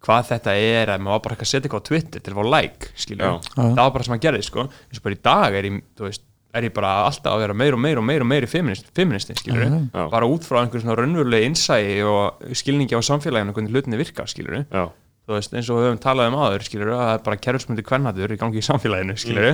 hvað 0.05 0.27
þetta 0.30 0.53
er 0.61 0.91
að 0.93 1.01
maður 1.01 1.15
var 1.15 1.23
bara 1.26 1.35
eitthvað 1.35 1.47
að 1.47 1.51
setja 1.51 1.65
eitthvað 1.65 1.81
á 1.81 1.88
Twitter 1.89 2.22
til 2.22 2.34
að 2.34 2.38
fá 2.38 2.49
like, 2.53 2.89
skilur. 3.01 3.26
Já. 3.26 3.55
Það 3.57 3.81
var 3.81 3.93
bara 3.95 4.05
sem 4.05 4.15
að 4.15 4.23
gerði, 4.27 4.41
sko. 4.45 4.65
Eins 4.69 5.01
og 5.01 5.07
bara 5.07 5.17
í 5.17 5.22
dag 5.26 5.57
er 5.57 5.67
ég, 5.69 5.80
þú 5.97 6.05
veist, 6.05 6.26
er 6.55 6.67
ég 6.67 6.76
bara 6.76 6.91
alltaf 7.07 7.34
að 7.34 7.41
vera 7.47 7.55
meir 7.57 7.76
og 7.76 7.81
meir 7.81 8.01
og 8.01 8.05
meir 8.05 8.26
og 8.26 8.30
meir 8.30 8.47
feminist, 8.51 8.91
feministi, 8.95 9.34
skilur. 9.39 9.65
Já. 9.65 10.03
bara 10.13 10.30
út 10.30 10.45
frá 10.45 10.61
einhver 10.61 10.84
svona 10.84 10.99
raunverulegi 10.99 11.49
innsæi 11.49 11.97
og 12.05 12.45
skilningi 12.55 12.93
á 12.93 13.01
samfélaginu 13.03 13.55
hvernig 13.57 13.73
hlutinni 13.73 13.99
virka, 13.99 14.27
skilur. 14.30 14.61
Já, 14.69 14.85
þú 15.26 15.35
veist, 15.35 15.57
eins 15.57 15.72
og 15.73 15.81
við 15.81 15.89
höfum 15.89 16.03
talað 16.05 16.30
um 16.30 16.38
áður, 16.45 16.67
skilur 16.69 16.93
að 16.93 17.01
það 17.01 17.15
er 17.15 17.26
bara 17.26 17.41
kerfismundi 17.47 17.88
kvennatur 17.89 18.35
í 18.35 18.39
gangi 18.39 18.61
í 18.61 18.67
samfélaginu, 18.69 19.17
skilur 19.19 19.49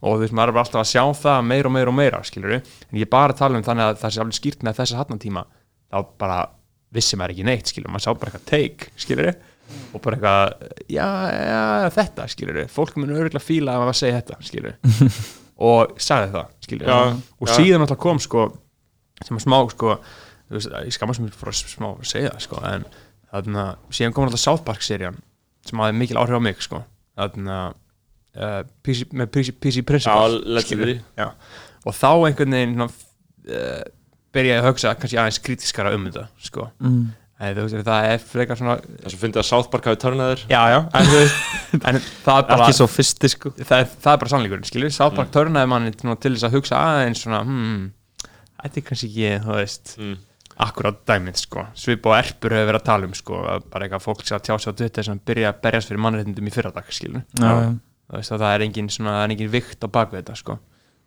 og 0.00 0.16
þú 0.16 0.24
veist, 0.24 0.34
maður 0.36 0.52
er 0.52 0.56
bara 0.56 0.64
alltaf 0.66 0.82
að 0.82 0.90
sjá 0.90 1.04
það 1.20 1.46
meira 1.50 1.70
og 1.70 1.74
meira 1.76 1.92
og 1.92 1.96
meira, 1.98 2.20
skilur 2.26 2.56
en 2.58 3.00
ég 3.00 3.10
bara 3.10 3.36
tala 3.36 3.60
um 3.60 3.66
þannig 3.66 3.90
að 3.90 4.00
það 4.02 4.14
sé 4.14 4.22
alveg 4.24 4.38
skýrt 4.38 4.66
með 4.66 4.78
þessa 4.80 5.00
hatnatíma, 5.00 5.44
þá 5.92 5.98
bara 6.20 6.38
vissi 6.94 7.18
maður 7.18 7.34
ekki 7.34 7.46
neitt, 7.48 7.70
skilur, 7.72 7.92
maður 7.92 8.06
sá 8.06 8.10
bara 8.12 8.32
eitthvað 8.32 8.48
take, 8.50 8.90
skilur 9.00 9.30
og 9.94 10.02
bara 10.04 10.18
eitthvað, 10.18 10.66
já, 10.92 11.06
já, 11.32 11.88
þetta, 11.94 12.28
skilur 12.34 12.60
fólk 12.72 12.98
mun 13.00 13.14
örgulega 13.14 13.42
fíla 13.42 13.78
að 13.78 13.86
maður 13.86 14.00
segja 14.02 14.20
þetta, 14.20 14.38
skilur 14.44 14.76
og 15.70 15.96
sagði 16.02 16.34
það, 16.34 16.52
skilur 16.66 16.90
Já, 16.92 16.98
og 17.40 17.50
síðan 17.50 17.86
alltaf 17.86 18.00
kom, 18.02 18.20
sko 18.22 18.48
sem 19.24 19.38
að 19.38 19.44
smá, 19.46 19.56
sko 19.72 19.96
þú 20.50 20.58
veist, 20.58 20.74
ég 20.84 20.96
skammast 20.98 21.22
mér 21.24 21.38
að 21.38 21.60
smá 21.62 21.88
að 21.94 22.08
segja 22.10 22.34
það, 22.34 22.44
sko, 22.44 22.60
en 22.68 22.86
þarna, 23.30 23.64
síðan 23.94 24.14
kom 24.16 24.28
alltaf 24.28 24.42
South 24.42 24.66
Park 24.66 24.84
serían 24.84 25.16
sem 25.64 25.80
hafði 25.80 25.98
mikil 25.98 26.20
áhrif 26.20 26.38
á 26.38 26.42
mig 26.44 26.60
sko. 26.62 26.82
þarna 27.16 27.58
uh, 28.36 28.62
PC, 28.84 29.10
með 29.12 29.32
PC, 29.34 29.56
PC 29.58 29.84
skilurðu. 30.64 31.00
Já. 31.18 31.28
og 31.84 31.96
þá 31.96 32.10
einhvern 32.12 32.58
veginn 32.58 32.86
uh, 32.86 33.84
byrjaði 34.34 34.62
að 34.62 34.70
hugsa 34.70 34.94
kannski 34.98 35.20
aðeins 35.20 35.40
kritiskara 35.44 35.94
um 35.94 36.08
þetta 36.08 36.26
sko. 36.42 36.68
mm. 36.82 37.00
en, 37.38 37.56
þú 37.56 37.66
veist, 37.66 37.78
það 37.86 38.10
er 38.10 38.26
frekar 38.32 38.60
svona 38.60 38.76
Þess 38.82 39.16
að 39.16 39.22
fyndi 39.22 39.40
að 39.42 39.48
South 39.50 39.70
Park 39.72 39.88
hafi 39.90 40.00
törnaðir 40.02 40.44
já, 40.50 40.60
já, 40.74 40.78
en, 41.00 41.80
en 41.80 42.00
það 42.24 42.38
er 42.40 42.46
bara 42.50 42.60
ekki 42.60 42.78
svo 42.80 42.90
fyrsti 42.90 43.32
sko 43.34 43.54
það, 43.60 43.76
er, 43.78 43.90
það 43.94 44.12
er 44.12 44.22
bara 44.24 44.34
sannleikurinn, 44.34 44.68
skilur 44.70 44.94
South 44.94 45.18
Park 45.18 45.34
törnaði 45.34 45.72
manni 45.74 45.94
til 45.94 46.34
þess 46.34 46.48
að 46.48 46.58
hugsa 46.58 46.82
aðeins 46.90 47.24
svona, 47.24 47.42
hmm, 47.46 47.88
þetta 48.62 48.80
er 48.80 48.86
kannski 48.90 49.10
ekki, 49.12 49.32
þú 49.46 49.58
veist 49.60 49.96
mm. 50.00 50.20
akkurát 50.66 51.02
dæmið 51.10 51.42
sko 51.44 51.66
svip 51.78 52.10
og 52.10 52.18
erpur 52.18 52.58
hefur 52.58 52.70
verið 52.72 52.82
að 52.82 52.86
tala 52.90 53.10
um 53.10 53.18
sko 53.18 53.42
að 53.54 53.66
bara 53.70 53.88
eitthvað 53.88 54.06
fólk 54.08 54.26
sé 54.26 54.38
að 54.38 54.46
tjá 54.48 54.54
sig 54.58 54.74
á 54.74 54.78
Twitter 54.82 55.10
sem 55.10 55.26
byrja 55.30 55.52
að 55.52 55.66
berjast 55.66 55.92
fyrir 55.92 56.06
mannréttindum 56.06 56.50
í 56.50 56.54
fyrradag 56.54 56.94
skilur 56.94 57.26
já, 57.38 57.50
já. 57.50 57.74
Það, 58.10 58.38
það 58.38 58.48
er 58.52 58.64
engin 58.68 58.88
svona, 58.92 59.18
það 59.20 59.34
engin 59.36 59.52
vikt 59.52 59.84
á 59.84 59.88
baku 59.88 60.18
þetta 60.18 60.38
sko. 60.40 60.58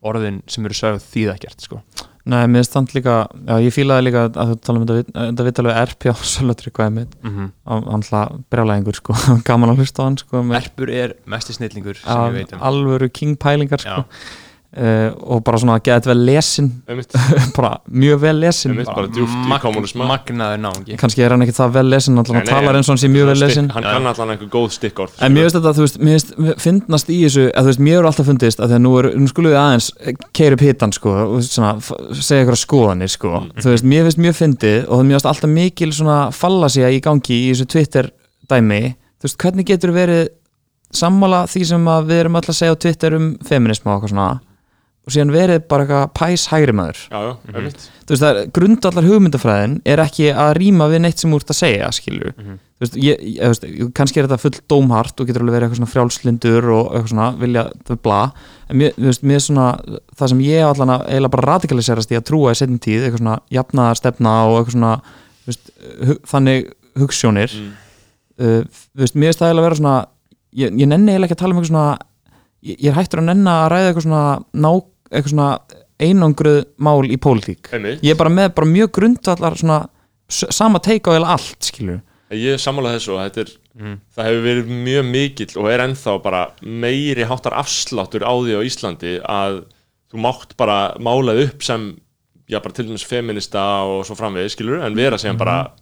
Orðin 0.07 0.43
sem 0.45 0.65
eru 0.67 0.77
sögð 0.77 1.01
þýða 1.09 1.35
ekkert 1.37 1.65
sko. 1.65 1.81
Nei, 2.27 2.41
mér 2.51 2.65
þannig 2.67 2.97
líka, 2.97 3.13
já 3.47 3.63
ég 3.63 3.71
fílaði 3.71 4.03
líka 4.03 4.25
að 4.27 4.49
þú 4.49 4.55
tala 4.67 4.79
um 4.81 4.87
þetta, 4.89 5.45
vitalegu 5.47 5.83
RP 5.87 6.09
á 6.11 6.15
Sölutri 6.27 6.73
hvað 6.75 6.89
mitt, 6.97 7.13
mm 7.23 7.31
-hmm. 7.37 8.09
hlað 8.09 8.41
brjálæðingur 8.51 8.99
sko, 8.99 9.15
gaman 9.47 9.71
að 9.71 9.79
hlusta 9.79 10.03
á 10.03 10.05
hann 10.05 10.17
sko 10.19 10.43
erpur 10.59 10.91
er 10.91 11.15
mesti 11.25 11.55
snillingur 11.55 11.95
sem 11.95 12.11
al, 12.11 12.27
ég 12.27 12.35
veit 12.35 12.53
um. 12.53 12.59
alvöru 12.59 13.09
king 13.09 13.39
pælingar 13.39 13.79
sko. 13.79 14.03
Já. 14.03 14.46
Uh, 14.77 15.09
og 15.35 15.43
bara 15.47 15.59
svona 15.61 15.77
að 15.79 15.83
geta 15.87 15.97
þetta 15.99 16.13
vel 16.13 16.25
lesin. 16.31 16.69
Bara 17.57 17.73
mjög 17.89 18.21
vel 18.23 18.35
lesin. 18.41 18.77
Bara 18.87 19.09
djúpt 19.11 19.97
í 19.97 20.01
magnaður 20.01 20.63
náungi. 20.63 20.97
Kannski 21.01 21.25
er 21.25 21.35
hann 21.35 21.45
ekki 21.45 21.57
það 21.57 21.77
vel 21.79 21.85
lesin 21.91 22.21
alltaf 22.21 22.37
hann 22.37 22.45
nei, 22.45 22.53
talar 22.53 22.79
eins 22.79 22.89
og 22.89 22.95
hann 22.95 23.03
sé 23.03 23.11
mjög 23.11 23.31
vel 23.31 23.39
lesin. 23.41 23.71
Hann 23.75 23.87
kann 23.87 24.11
allan 24.13 24.33
einhver 24.35 24.51
góð 24.53 24.69
stikkorð 24.77 25.17
En 25.23 25.33
mér 25.35 25.47
finnst 25.47 25.57
þetta, 25.57 25.73
þú 25.75 25.85
veist, 25.85 25.99
mér 26.01 26.21
finnst 26.61 26.77
finnast 26.87 27.09
í 27.11 27.17
þessu, 27.23 27.45
að 27.51 27.65
þú 27.65 27.71
veist, 27.71 27.81
mér 27.87 27.99
er 27.99 28.07
alltaf 28.09 28.27
fundist 28.29 28.61
að 28.61 28.71
því 28.71 28.77
að 28.77 28.83
nú, 28.83 28.93
er, 28.99 29.07
nú 29.17 29.29
skulum 29.31 29.53
við 29.53 29.59
aðeins 29.61 29.87
keiri 30.37 30.57
upp 30.57 30.63
hitan, 30.63 30.93
sko, 30.95 31.13
og 31.23 31.45
svona, 31.45 31.73
segja 32.13 32.45
ykkur 32.45 32.59
skoðanir, 32.61 33.11
sko, 33.11 33.41
þú 33.57 33.73
veist, 33.73 33.87
mér 33.93 34.07
finnst 34.07 34.21
mjög 34.23 34.37
fyndið 34.37 34.79
og 34.85 35.03
mér 35.03 35.17
finnst 35.17 35.29
alltaf 35.31 35.53
mikil 35.53 35.91
svona 35.95 36.19
fallasía 36.35 36.91
í 36.93 37.01
gangi 37.03 37.39
í 37.47 37.51
þessu 37.51 37.69
Twitter 37.73 38.11
dæmi, 38.51 38.81
þú 39.17 39.29
veist, 39.29 39.39
hvernig 39.43 39.69
getur 39.71 39.95
verið 39.95 40.27
sammála 40.95 41.45
því 41.51 41.63
sem 41.67 41.89
að 41.91 42.11
við 42.11 42.21
erum 42.23 42.37
alltaf 42.39 42.55
að 42.55 42.59
segja 42.61 42.77
á 42.77 42.81
Twitter 42.85 43.17
um 43.17 43.31
feminisma 43.47 43.91
og 43.91 43.97
eitthvað 43.97 44.13
svona 44.13 44.29
og 45.07 45.13
síðan 45.15 45.31
verið 45.31 45.61
bara 45.71 45.85
eitthvað 45.87 46.09
pæs 46.19 46.43
hægri 46.51 46.73
maður. 46.75 47.01
Já, 47.07 47.17
já, 47.23 47.33
einmitt. 47.55 47.83
Þú 48.03 48.13
veist 48.13 48.23
það 48.25 48.39
er 48.41 48.49
grundallar 48.57 49.05
hugmyndafræðin 49.07 49.75
er 49.87 50.01
ekki 50.03 50.25
að 50.35 50.53
rýma 50.59 50.87
við 50.91 51.01
neitt 51.05 51.21
sem 51.23 51.31
úr 51.35 51.45
að 51.47 51.57
segja 51.57 51.87
skilur, 51.95 52.33
þú 52.37 52.83
veist, 52.83 52.97
ég, 53.01 53.23
ég, 53.23 53.39
þú 53.39 53.51
veist 53.53 53.93
kannski 53.97 54.19
er 54.21 54.27
þetta 54.27 54.39
full 54.43 54.59
dómhart 54.73 55.23
og 55.23 55.29
getur 55.29 55.43
alveg 55.45 55.55
verið 55.57 55.67
eitthvað 55.67 55.79
svona 55.81 55.93
frjálslindur 55.93 56.67
og 56.75 56.91
eitthvað 56.91 57.11
svona 57.13 57.29
vilja 57.41 57.63
þau 57.87 57.95
bla, 58.07 58.19
en 58.67 58.81
mér, 58.83 58.91
þú 58.99 59.07
veist, 59.09 59.23
mér 59.31 59.39
er 59.39 59.45
svona 59.47 59.67
það 60.19 60.31
sem 60.33 60.43
ég 60.45 60.67
allan 60.67 60.93
að 60.97 61.05
eiginlega 61.07 61.33
bara 61.37 61.47
radikaliserast 61.53 62.11
í 62.13 62.19
að 62.19 62.27
trúa 62.29 62.51
í 62.53 62.59
setjum 62.61 62.79
tíð, 62.83 63.07
eitthvað 63.07 63.23
svona 63.23 63.37
jafnaðar 63.57 63.99
stefna 64.03 64.35
og 64.51 64.59
eitthvað 64.59 64.75
svona 64.77 64.93
þú 65.07 65.51
veist, 65.53 65.73
hu 66.07 66.17
þannig 66.35 66.69
hugssjónir 67.01 67.57
Mm. 67.57 67.73
uh, 68.43 68.83
þú 68.93 69.03
veist, 69.03 69.15
mér 69.17 69.31
er 69.33 69.39
það 69.39 69.47
eiginlega 69.49 69.67
vera 69.67 69.79
svona 69.81 69.95
ég, 70.53 70.71
ég 70.83 70.87
nenni 70.91 71.11
eiginlega 71.15 71.27
ekki 71.31 71.37
að 71.37 71.41
tala 71.43 71.55
um 71.55 71.59
eitthvað 71.59 71.71
svona 71.71 71.87
ég, 72.67 72.75
ég 72.77 72.89
er 72.91 72.97
hættur 72.97 73.21
að 73.21 73.27
nenna 73.31 73.53
að 73.63 73.71
ræða 73.73 73.91
eitthvað 75.11 75.33
svona 75.33 75.49
einangruð 75.97 76.59
mál 76.77 77.07
í 77.09 77.17
pólitík. 77.17 77.71
Ég 77.73 78.11
er 78.13 78.19
bara 78.19 78.33
með 78.33 78.51
bara 78.57 78.67
mjög 78.69 78.91
grundvallar 78.99 79.57
svona 79.57 79.79
sama 80.29 80.79
teika 80.83 81.13
á 81.15 81.17
eða 81.17 81.33
allt 81.37 81.63
skilur 81.63 82.01
Ég 82.35 82.57
er 82.57 82.59
sammálað 82.59 82.97
þessu 82.97 83.13
og 83.15 83.21
þetta 83.23 83.45
er 83.45 83.55
Mm. 83.77 83.99
það 84.09 84.25
hefur 84.25 84.41
verið 84.41 84.69
mjög 84.73 85.03
mikill 85.05 85.59
og 85.61 85.67
er 85.69 85.83
ennþá 85.83 86.13
bara 86.23 86.39
meiri 86.65 87.25
háttar 87.29 87.53
afsláttur 87.59 88.23
á 88.25 88.33
því 88.33 88.55
á 88.57 88.61
Íslandi 88.65 89.11
að 89.21 89.59
þú 90.09 90.21
mátt 90.23 90.55
bara 90.57 90.77
málað 90.97 91.43
upp 91.43 91.61
sem 91.61 91.83
já, 92.49 92.57
bara 92.57 92.73
til 92.73 92.87
dæmis 92.87 93.05
feminista 93.05 93.61
og 93.85 94.01
svo 94.07 94.17
framvegis, 94.17 94.55
skilur, 94.57 94.81
en 94.81 94.97
vera 94.97 95.19
síðan 95.21 95.37
bara 95.37 95.59
uh, 95.67 95.75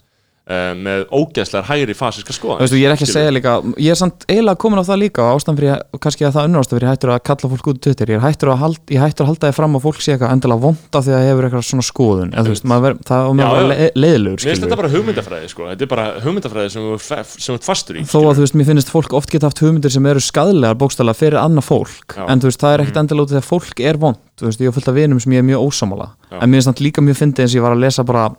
með 0.46 1.06
ógeðslegar 1.10 1.66
hægri 1.72 1.96
fasíska 1.98 2.34
skoðan 2.36 2.60
Þú 2.60 2.66
veist, 2.68 2.76
ég 2.78 2.86
er 2.86 2.94
ekki 2.94 3.08
að 3.08 3.14
segja 3.16 3.32
líka, 3.34 3.54
ég 3.82 3.90
er 3.96 3.98
samt 3.98 4.26
eiginlega 4.30 4.60
komin 4.62 4.78
á 4.78 4.86
það 4.86 5.00
líka 5.02 5.24
og 5.26 5.40
ástæðan 5.40 5.58
fyrir, 5.58 5.80
og 5.96 6.02
kannski 6.06 6.26
að 6.28 6.36
það 6.36 6.46
unnur 6.50 6.62
ástæðan 6.62 6.80
fyrir 6.80 6.92
hættur 6.92 7.14
að 7.16 7.24
kalla 7.26 7.50
fólk 7.56 7.70
út 7.72 7.80
í 7.80 7.84
Twitter, 7.86 8.12
ég 8.14 8.20
er 8.20 8.26
hættur 8.28 8.52
að, 8.54 8.60
hald, 8.62 8.78
ég 8.94 9.02
hættur 9.02 9.26
að 9.26 9.30
halda 9.32 9.50
þið 9.50 9.58
fram 9.58 9.76
að 9.80 9.84
fólk 9.88 10.04
sé 10.06 10.14
eitthvað 10.14 10.34
endilega 10.36 10.62
vonda 10.66 11.02
því 11.06 11.16
að 11.18 11.26
hefur 11.26 11.48
eitthvað 11.50 11.66
svona 11.66 11.86
skoðun, 11.90 12.30
eða 12.36 12.46
þú 12.46 12.54
veist, 12.54 12.68
ver, 12.86 12.98
það 13.10 13.26
er 13.26 13.42
já. 13.42 13.66
le, 13.66 13.90
leiðilegur, 14.06 14.38
Mér 14.46 14.52
finnst 14.54 14.66
þetta 14.68 14.80
bara 14.84 14.92
hugmyndafræði, 14.94 15.50
sko, 15.50 15.68
þetta 15.72 15.86
er 15.88 15.92
bara 15.96 16.06
hugmyndafræði 16.22 16.70
sem 16.76 16.86
þú 16.86 17.56
ert 17.58 17.66
fastur 17.66 17.98
í 17.98 18.06
þó 18.06 18.20
að 18.30 18.38
þú 18.38 18.46
veist, 18.46 18.58
mér 18.62 18.70
finnst 18.70 18.94
fólk 18.94 19.18
oft 19.18 19.34
geta 19.34 19.50
haft 19.50 19.62
hugmyndir 19.66 19.94
sem 19.98 20.06
eru 20.14 20.22
skadlegar 20.22 20.78
bókstæðlega 20.78 21.18
fyrir 21.20 21.40
annað 21.42 21.66
fólk. 21.72 22.16
Já. 22.16 22.26
en 22.30 22.40
þú 22.44 22.50
veist, 22.52 22.62
það 22.62 22.74
er 22.76 22.84
ekkert 22.86 22.96
Mhm. 22.96 23.04
endilega 23.06 23.26
út 23.26 23.36
að 23.42 23.50
fólk 23.50 23.80
er 23.82 23.98
vond. 23.98 24.18
Þú 24.40 24.46
veist, 24.50 24.60
ég 24.62 24.68
hef 24.70 24.76
fullt 24.76 24.88
af 24.92 24.96
vinum 24.96 25.20
sem 25.20 25.32
ég 25.32 25.40
er 25.40 25.48
mjög 25.48 25.64
ósámála 25.70 26.08
Já. 26.32 26.42
en 26.42 26.50
mér 26.52 26.60
finnst 26.62 26.70
það 26.76 26.84
líka 26.86 27.02
mjög 27.06 27.18
fyndið 27.22 27.40
eins 27.46 27.56
ég 27.56 27.62
var 27.64 27.72
að 27.76 27.80
lesa 27.86 28.04
bara 28.04 28.26
eh, 28.26 28.36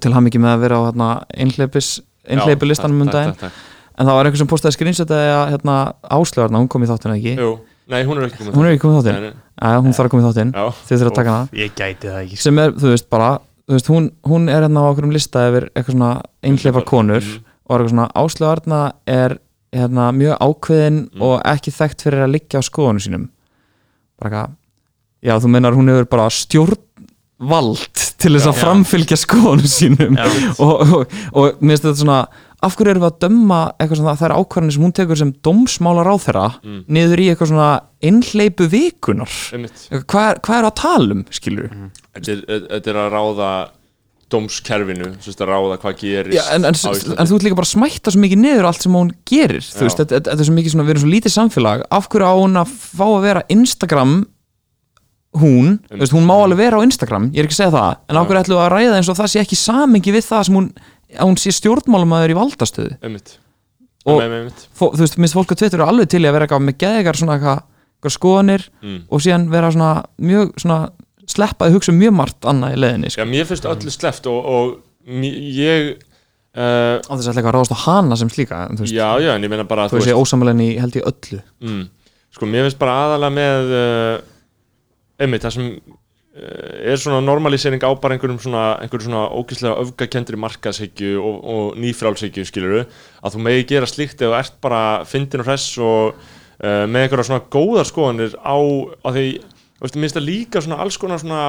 til 0.00 0.12
ham 0.14 0.26
ekki 0.30 0.40
með 0.42 0.54
að 0.56 0.60
vera 0.64 0.78
á 0.80 0.82
hérna, 0.88 1.08
einhleipis 1.36 1.88
einhleipu 2.28 2.66
listanum 2.68 3.02
um 3.04 3.10
daginn. 3.12 3.34
en 3.98 4.06
það 4.06 4.14
var 4.18 4.26
einhver 4.26 4.38
sem 4.40 4.48
postaði 4.50 4.76
screenshotið 4.78 5.22
að 5.34 5.50
hérna, 5.54 5.74
áslögarna, 6.10 6.58
hún 6.62 6.68
kom 6.72 6.82
í 6.82 6.88
þáttina 6.90 7.16
ekki? 7.18 7.34
Jú, 7.38 7.50
nei, 7.92 8.02
hún 8.04 8.18
er 8.18 8.28
ekki 8.28 8.38
komið 8.42 8.54
hún 8.58 8.66
er 8.66 8.72
ekki 8.74 8.82
komið 8.84 8.94
í 8.94 9.00
þáttinn, 9.02 9.20
Nei, 9.20 9.30
nei. 9.30 9.40
Æja, 9.64 9.80
hún 9.84 9.94
þarf 9.94 10.14
að 10.18 10.24
þáttinn. 10.28 10.52
Já, 10.54 10.64
þið 10.88 10.98
þurfa 10.98 11.10
að 11.12 11.18
taka 11.20 11.34
hana 11.34 11.48
Ég 11.60 11.74
gæti 11.78 12.08
það 12.10 12.22
ekki 12.24 12.38
sem 12.42 12.58
er, 12.58 12.72
þú 12.74 12.88
veist, 12.94 13.08
bara 13.10 13.28
þú 13.68 13.76
veist, 13.76 13.90
hún, 13.92 14.08
hún 14.26 14.48
er 14.50 14.62
hérna 14.66 14.82
á 14.82 14.86
okkur 14.90 15.04
um 15.06 15.12
lista 15.14 15.44
yfir 15.50 15.68
eitthvað 15.74 15.94
svona 15.94 16.10
einhleipar 16.42 16.84
konur 16.88 17.20
Mhm. 17.22 17.44
og 17.64 17.74
er 17.76 17.84
eitthvað 17.84 17.92
svona 17.94 18.08
áslögarna 18.24 18.80
er 19.06 19.38
hérna, 19.74 20.08
mjög 20.14 20.38
ákveðin 20.40 20.98
Mm. 21.14 21.22
og 21.22 21.40
ekki 21.44 21.70
þekkt 21.74 22.02
fyrir 22.02 22.24
að 22.26 22.32
liggja 22.34 22.58
á 22.60 22.62
skoðunum 22.66 23.00
sínum. 23.04 23.28
Bara 24.20 24.30
eitthvað 24.30 24.50
já, 25.22 25.38
þú 25.40 25.48
meinar 25.54 25.72
hún 25.74 25.88
hefur 25.88 26.08
bara 26.10 26.26
stjórnvald 27.44 28.02
til 28.24 28.32
þess 28.34 28.48
að 28.48 28.56
Já. 28.56 28.62
framfylgja 28.64 29.16
skoðunum 29.20 29.68
sínum. 29.68 30.16
Já. 30.16 30.26
og, 30.64 30.80
og, 30.80 31.14
og 31.34 31.60
mér 31.60 31.74
finnst 31.76 31.84
þetta 31.86 32.00
svona 32.02 32.18
af 32.64 32.76
hverju 32.78 32.94
erum 32.94 33.02
við 33.04 33.10
að 33.10 33.18
dömma 33.26 33.58
eitthvað 33.76 33.98
svona 34.00 34.14
það 34.16 34.26
er 34.30 34.34
ákvarðanir 34.40 34.72
sem 34.78 34.84
hún 34.86 34.94
tekur 34.96 35.18
sem 35.20 35.32
dómsmálar 35.44 36.08
á 36.08 36.16
þeirra 36.24 36.44
Mm. 36.64 36.78
niður 36.96 37.20
í 37.20 37.26
eitthvað 37.28 37.50
svona 37.50 37.70
einhleipu 38.00 38.68
vikunar? 38.72 39.34
Hvað 40.08 40.28
er, 40.30 40.40
hvað 40.40 40.58
er 40.62 40.68
að 40.70 40.76
tala 40.80 41.12
um, 41.18 41.24
skilur 41.30 41.68
Þetta 42.14 42.32
er- 42.38 42.64
þetta 42.70 42.90
er 42.94 43.00
að 43.02 43.10
ráða 43.12 43.50
dómskerfinu, 44.32 45.10
þú 45.20 45.28
veist 45.28 45.42
að 45.44 45.50
ráða 45.52 45.76
hvað 45.82 45.98
gerist 46.00 46.38
Já, 46.38 46.42
en, 46.56 46.64
en, 46.64 46.74
en 46.74 47.28
þú 47.28 47.36
ert 47.36 47.44
líka 47.44 47.58
bara 47.58 47.68
að 47.68 47.74
smætta 47.74 48.14
svo 48.14 48.22
mikið 48.24 48.40
niður 48.40 48.68
allt 48.70 48.82
sem 48.86 48.96
hún 48.96 49.10
gerir 49.28 49.60
veist, 49.60 49.76
þetta, 50.00 50.06
þetta 50.16 50.30
þetta 50.32 50.40
er 50.40 50.48
svo 50.48 50.56
mikið 50.56 50.72
svona, 50.74 50.86
við 50.88 50.94
erum 50.94 51.04
svo 51.04 51.12
lítið 51.12 51.34
samfélag. 51.34 51.84
Af 51.94 52.08
hverju 52.10 52.30
á 52.32 52.34
hún 52.40 52.56
að 52.64 52.72
fá 52.72 53.04
að 53.10 53.20
vera 53.28 53.42
Instagram 53.52 54.14
hún, 55.40 55.78
þú 55.90 56.00
veist, 56.02 56.14
hún 56.14 56.26
má 56.28 56.34
alveg 56.38 56.60
vera 56.62 56.78
á 56.78 56.86
Instagram 56.86 57.30
ég 57.34 57.42
er 57.42 57.48
ekki 57.48 57.56
að 57.56 57.62
segja 57.62 57.74
það, 57.74 57.96
en 58.08 58.18
hverju 58.20 58.40
ætlum 58.44 58.58
við 58.58 58.64
að 58.64 58.72
ræða 58.74 58.98
eins 59.00 59.08
og 59.12 59.16
það 59.18 59.30
sé 59.32 59.40
ekki 59.42 59.58
samengi 59.58 60.14
við 60.14 60.28
það 60.28 60.44
sem 60.48 60.58
hún 60.60 60.68
að 61.14 61.28
hún 61.28 61.38
sé 61.42 61.52
stjórnmálumæður 61.58 62.32
í 62.34 62.36
valdastöðu 62.38 62.96
Einmitt. 63.02 63.36
Og- 64.04 64.20
Einmitt. 64.22 64.64
Fó, 64.76 64.88
þú 64.94 65.00
veist, 65.04 65.18
minnst 65.18 65.34
fólk 65.38 65.52
á 65.52 65.56
Twitter 65.56 65.78
eru 65.80 65.88
alveg 65.88 66.08
til 66.12 66.22
í 66.24 66.28
að 66.28 66.34
vera 66.36 66.46
eitthvað 66.48 66.64
með 66.68 66.78
geðegar 66.84 67.16
svona 67.20 67.36
eitthvað, 67.38 67.62
skoðanir 68.14 68.64
Mm. 68.84 68.98
og 69.08 69.20
síðan 69.24 69.46
vera 69.50 69.70
svona 69.72 69.92
mjög 70.20 70.50
svona 70.60 70.90
sleppa 71.26 71.64
að 71.68 71.72
hugsa 71.78 71.88
um 71.94 71.98
mjög 72.02 72.12
margt 72.18 72.44
annað 72.44 72.74
í 72.74 72.80
leiðinni 72.82 73.08
Já, 73.08 73.14
sko. 73.16 73.24
mér 73.30 73.46
finnst 73.48 73.64
öllu 73.70 73.90
sleppt 73.94 74.26
og, 74.28 74.44
og 74.44 74.74
ég 75.08 75.94
uh, 76.54 77.00
á 77.00 77.12
þess 77.16 77.28
að 77.30 77.38
eitthvað 77.38 77.48
að 77.48 77.56
ráðast 77.56 77.72
á 77.74 77.84
hana 77.86 78.16
sem 78.20 78.28
slíka 78.28 78.58
en, 78.68 78.76
veist, 78.76 78.92
Já, 78.92 79.08
já, 79.24 79.32
en 79.38 79.42
ég 79.46 79.50
meina 79.50 79.64
bara 79.64 79.88
þú 79.88 79.96
veist, 79.98 80.10
ég 80.12 80.20
ósamlega 80.20 80.60
í 80.66 80.78
held 80.82 80.98
ég 81.00 81.08
öllu 81.08 81.40
mm, 81.64 81.82
Sko, 82.34 82.46
mér 82.50 82.66
finnst 82.66 82.78
bara 82.82 82.94
aðalega 83.06 83.34
með 83.40 83.72
uh, 83.72 84.14
einmitt, 85.20 85.44
það 85.44 85.56
sem 85.56 85.66
uh, 85.74 86.92
er 86.92 87.00
svona 87.00 87.20
normalisering 87.24 87.84
á 87.84 87.90
bara 88.00 88.16
einhverjum 88.16 88.40
svona, 88.42 88.64
einhverjum 88.82 89.10
svona 89.10 89.26
ógeðslega 89.34 89.82
öfgakendri 89.84 90.40
markaðshyggju 90.44 91.18
og, 91.20 91.36
og 91.54 91.82
nýfrálshyggju 91.82 92.46
skiluru, 92.48 92.86
að 93.22 93.36
þú 93.36 93.44
megi 93.48 93.68
gera 93.74 93.90
slíkt 93.90 94.24
þú 94.24 94.32
ert 94.38 94.56
bara 94.64 94.82
fyndin 95.08 95.44
og 95.44 95.50
hress 95.50 95.68
og 95.78 96.16
uh, 96.16 96.84
með 96.88 97.06
einhverja 97.06 97.28
svona 97.30 97.46
góðar 97.52 97.90
skoðanir 97.90 98.34
á, 98.40 98.56
á 99.04 99.08
því, 99.14 99.28
veist, 99.84 99.94
mér 99.94 100.08
finnst 100.08 100.20
það 100.20 100.28
líka 100.30 100.64
svona 100.64 100.82
alls 100.84 101.00
konar 101.00 101.22
svona 101.22 101.44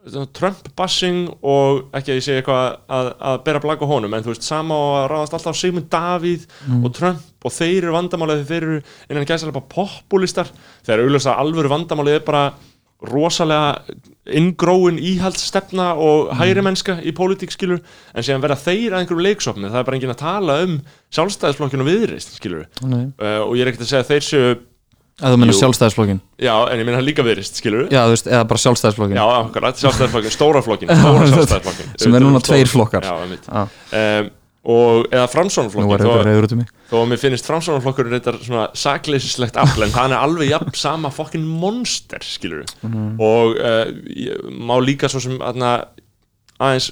svona 0.00 0.30
Trump-bassing 0.32 1.26
og 1.44 1.90
ekki 1.96 2.14
að 2.14 2.18
ég 2.18 2.24
segja 2.24 2.40
eitthvað 2.40 2.62
að, 2.96 3.10
að 3.30 3.34
bera 3.44 3.60
blag 3.60 3.82
á 3.84 3.90
honum 3.90 4.14
en 4.16 4.24
þú 4.24 4.32
veist, 4.32 4.46
sama 4.46 4.76
á 4.76 4.84
að 5.02 5.08
ráðast 5.12 5.36
alltaf 5.36 5.56
á 5.56 5.60
Sigmund 5.60 5.90
Davíð 5.92 6.46
og 6.80 6.94
Trump 6.96 7.44
og 7.44 7.54
þeir 7.54 7.82
eru 7.82 7.96
vandamálið 7.96 8.46
þeir 8.48 8.66
eru 8.66 8.78
innan 9.10 9.28
gæslega 9.28 9.56
bara 9.58 9.72
populistar 9.74 10.48
þeir 10.86 10.94
eru 10.96 11.10
auðvitað 11.10 11.42
alvöru 11.44 11.72
vandamálið 11.74 12.16
er 12.16 12.24
bara 12.24 12.44
rosalega 13.08 13.82
inngróin 14.30 14.98
íhaldsstefna 15.00 15.92
og 15.98 16.32
hægri 16.36 16.62
mennska 16.64 16.98
í 17.00 17.12
pólitík 17.16 17.54
skilur 17.54 17.80
en 17.80 18.26
síðan 18.26 18.42
verða 18.44 18.58
þeir 18.60 18.92
að 18.92 19.04
einhverju 19.04 19.24
leiksopni. 19.26 19.70
Það 19.70 19.80
er 19.80 19.86
bara 19.88 19.98
enginn 19.98 20.14
að 20.14 20.20
tala 20.20 20.58
um 20.66 20.74
sjálfstæðisflokkinu 21.16 21.86
viðreist 21.88 22.36
skilur 22.36 22.66
uh, 22.84 23.40
og 23.46 23.54
ég 23.56 23.64
er 23.64 23.72
ekkert 23.72 23.86
að 23.86 23.92
segja 23.94 24.04
að 24.04 24.12
þeir 24.12 24.26
séu 24.28 24.50
að 25.20 25.34
þú 25.34 25.40
menna 25.42 25.54
sjálfstæðisflokkin 25.56 26.20
já, 26.40 26.52
en 26.72 26.80
ég 26.80 26.86
minna 26.88 27.00
líka 27.04 27.24
viðreist 27.26 27.58
skilur 27.60 27.88
já, 27.92 28.00
þú 28.06 28.14
veist, 28.14 28.28
eða 28.30 28.44
bara 28.52 28.62
sjálfstæðisflokkin 28.62 29.18
Já, 29.20 29.24
akkurat, 29.36 29.80
sjálfstæðisflokkin, 29.82 30.34
stóra 30.38 30.62
flokkin 30.64 30.92
Stóra 30.92 31.26
sjálfstæðisflokkin 31.28 31.90
Sem 32.00 32.16
er 32.16 32.24
núna 32.24 32.40
tveir 32.44 32.70
flokkar. 32.70 33.04
Já. 33.04 33.66
um, 34.00 34.30
og, 34.64 35.06
Eða 35.08 35.26
eitthvað 35.86 36.04
þó, 36.04 36.10
um 36.56 36.64
þó 36.90 36.96
að 37.00 37.06
mér 37.12 37.20
finnst 37.22 37.46
framsónarflokkur 37.48 38.10
Þetta 38.12 38.34
svona 38.44 38.66
sakleysislegt 38.76 39.56
afl 39.56 39.86
En 39.86 39.94
hann 39.96 40.12
er 40.12 40.20
alveg 40.20 40.50
jafn 40.50 40.74
sama 40.76 41.10
fokkin 41.14 41.46
monster 41.46 42.20
Skilur 42.24 42.64
Mhm. 42.82 43.14
Og 43.20 43.56
uh, 43.56 43.88
má 44.50 44.76
líka 44.84 45.08
svo 45.08 45.20
sem 45.22 45.38
aðna, 45.40 45.86
Aðeins 46.60 46.90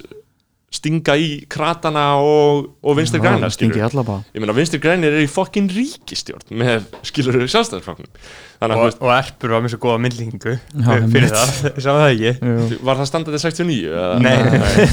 stinga 0.69 1.15
í 1.17 1.29
kratana 1.49 2.19
og, 2.21 2.67
og 2.85 2.99
vinstri 2.99 3.21
græna 3.23 3.49
Ég 3.49 4.43
meina 4.43 4.55
vinstri 4.57 4.81
grænir 4.83 5.15
er 5.17 5.25
í 5.25 5.31
fokkin 5.31 5.65
ríkistjórn 5.73 6.53
Með 6.61 6.85
skilur 7.09 7.39
sjálfstæðisflokknum 7.49 8.11
Þannig 8.59 8.75
að 8.75 8.75
þú 8.75 8.83
og, 8.83 8.89
veist, 8.89 9.01
og 9.01 9.13
Erpur 9.15 9.55
var 9.55 9.63
með 9.65 9.73
svo 9.73 9.79
góða 9.85 10.01
myndlingu 10.05 10.53
Já, 10.59 10.91
fyrir 11.15 11.33
það, 11.33 11.53
sá 11.85 11.89
það 11.89 12.05
ekki 12.09 12.33
Jú. 12.51 12.81
var 12.85 13.01
það 13.01 13.09
standardið 13.13 13.45
69? 13.47 13.79
eða? 13.89 14.19
Nei, 14.27 14.35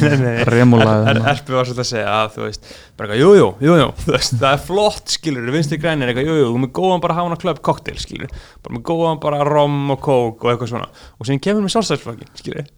nei, 0.06 0.15
nei 0.22 0.47
Remúlaði 0.53 1.10
Er, 1.11 1.19
er. 1.19 1.30
Erpur 1.34 1.60
var 1.60 1.68
svolítið 1.68 1.84
að 1.84 1.91
segja 1.91 2.15
að 2.22 2.31
þú 2.38 2.45
veist 2.45 2.72
bara 2.95 3.10
eitthvað, 3.10 3.19
jú, 3.26 3.34
jú, 3.35 3.49
jú, 3.68 3.77
jú, 3.81 3.89
þú 4.06 4.15
veist, 4.15 4.38
það 4.39 4.49
er 4.53 4.64
flott 4.69 5.18
skilur, 5.18 5.52
vinstri 5.57 5.81
grænir 5.81 6.14
eitthvað, 6.14 6.30
jú, 6.30 6.38
jú, 6.39 6.47
þú 6.53 6.64
með 6.64 6.73
góðan 6.80 7.03
bara 7.03 7.18
hána 7.19 7.39
klöp 7.41 7.60
koktel, 7.65 7.97
skilur, 7.99 8.31
bara 8.64 8.77
með 8.77 8.85
góðan 8.93 9.22
bara 9.26 9.43
rom 9.49 9.81
og 9.91 9.99
kók 10.06 10.45
og 10.45 10.53
eitthvað 10.53 10.72
svona 10.72 10.88
og 10.93 11.27
síðan 11.27 11.43
kemur 11.49 11.65
með 11.65 11.76
sjálfstæðsflokkin, 11.76 12.31
skilur 12.39 12.69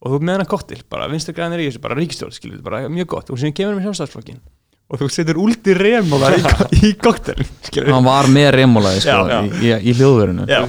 og 0.00 0.14
þú 0.14 0.20
með 0.24 0.38
hana 0.38 0.48
koktel, 0.48 0.80
bara 0.90 1.08
vinstri 1.12 1.34
grænir 1.36 1.62
í 1.62 1.68
þessu 1.68 1.82
bara 1.84 1.98
ríkistjórn, 1.98 2.34
skilur, 2.34 2.60
bara 2.64 2.86
mjög 2.92 3.10
gott. 3.14 3.32
Og 3.32 3.40
síðan 3.40 3.56
kemur 3.56 3.78
með 3.78 3.90
sjálfstæðsflokkin 3.90 4.40
og 4.90 4.98
þú 4.98 5.08
setur 5.14 5.38
úldi 5.38 5.74
remólar 5.76 6.34
í, 6.34 6.42
í 6.88 6.92
koktelin, 6.98 7.50
hann 7.86 8.06
var 8.06 8.30
með 8.32 8.48
remúlaði 8.56 9.04
sko, 9.04 9.20
í, 9.30 9.68
í, 9.68 9.74
í 9.86 9.94
hljóðverinu. 9.94 10.48
Já, 10.50 10.64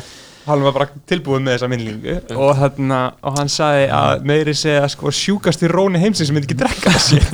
hann 0.45 0.65
var 0.67 0.75
bara 0.75 0.87
tilbúið 1.09 1.41
með 1.47 1.57
þessa 1.57 1.69
minnlingu 1.71 2.17
og, 2.35 2.51
þarna, 2.59 2.99
og 3.25 3.39
hann 3.39 3.49
sagði 3.49 3.87
að 3.97 4.27
meiri 4.29 4.55
segja 4.57 4.85
sko 4.93 5.13
sjúkast 5.15 5.65
í 5.65 5.71
róni 5.71 6.01
heimsins 6.03 6.29
sem 6.29 6.37
myndi 6.37 6.51
ekki 6.51 6.59
drekka 6.61 6.93
sér 7.01 7.25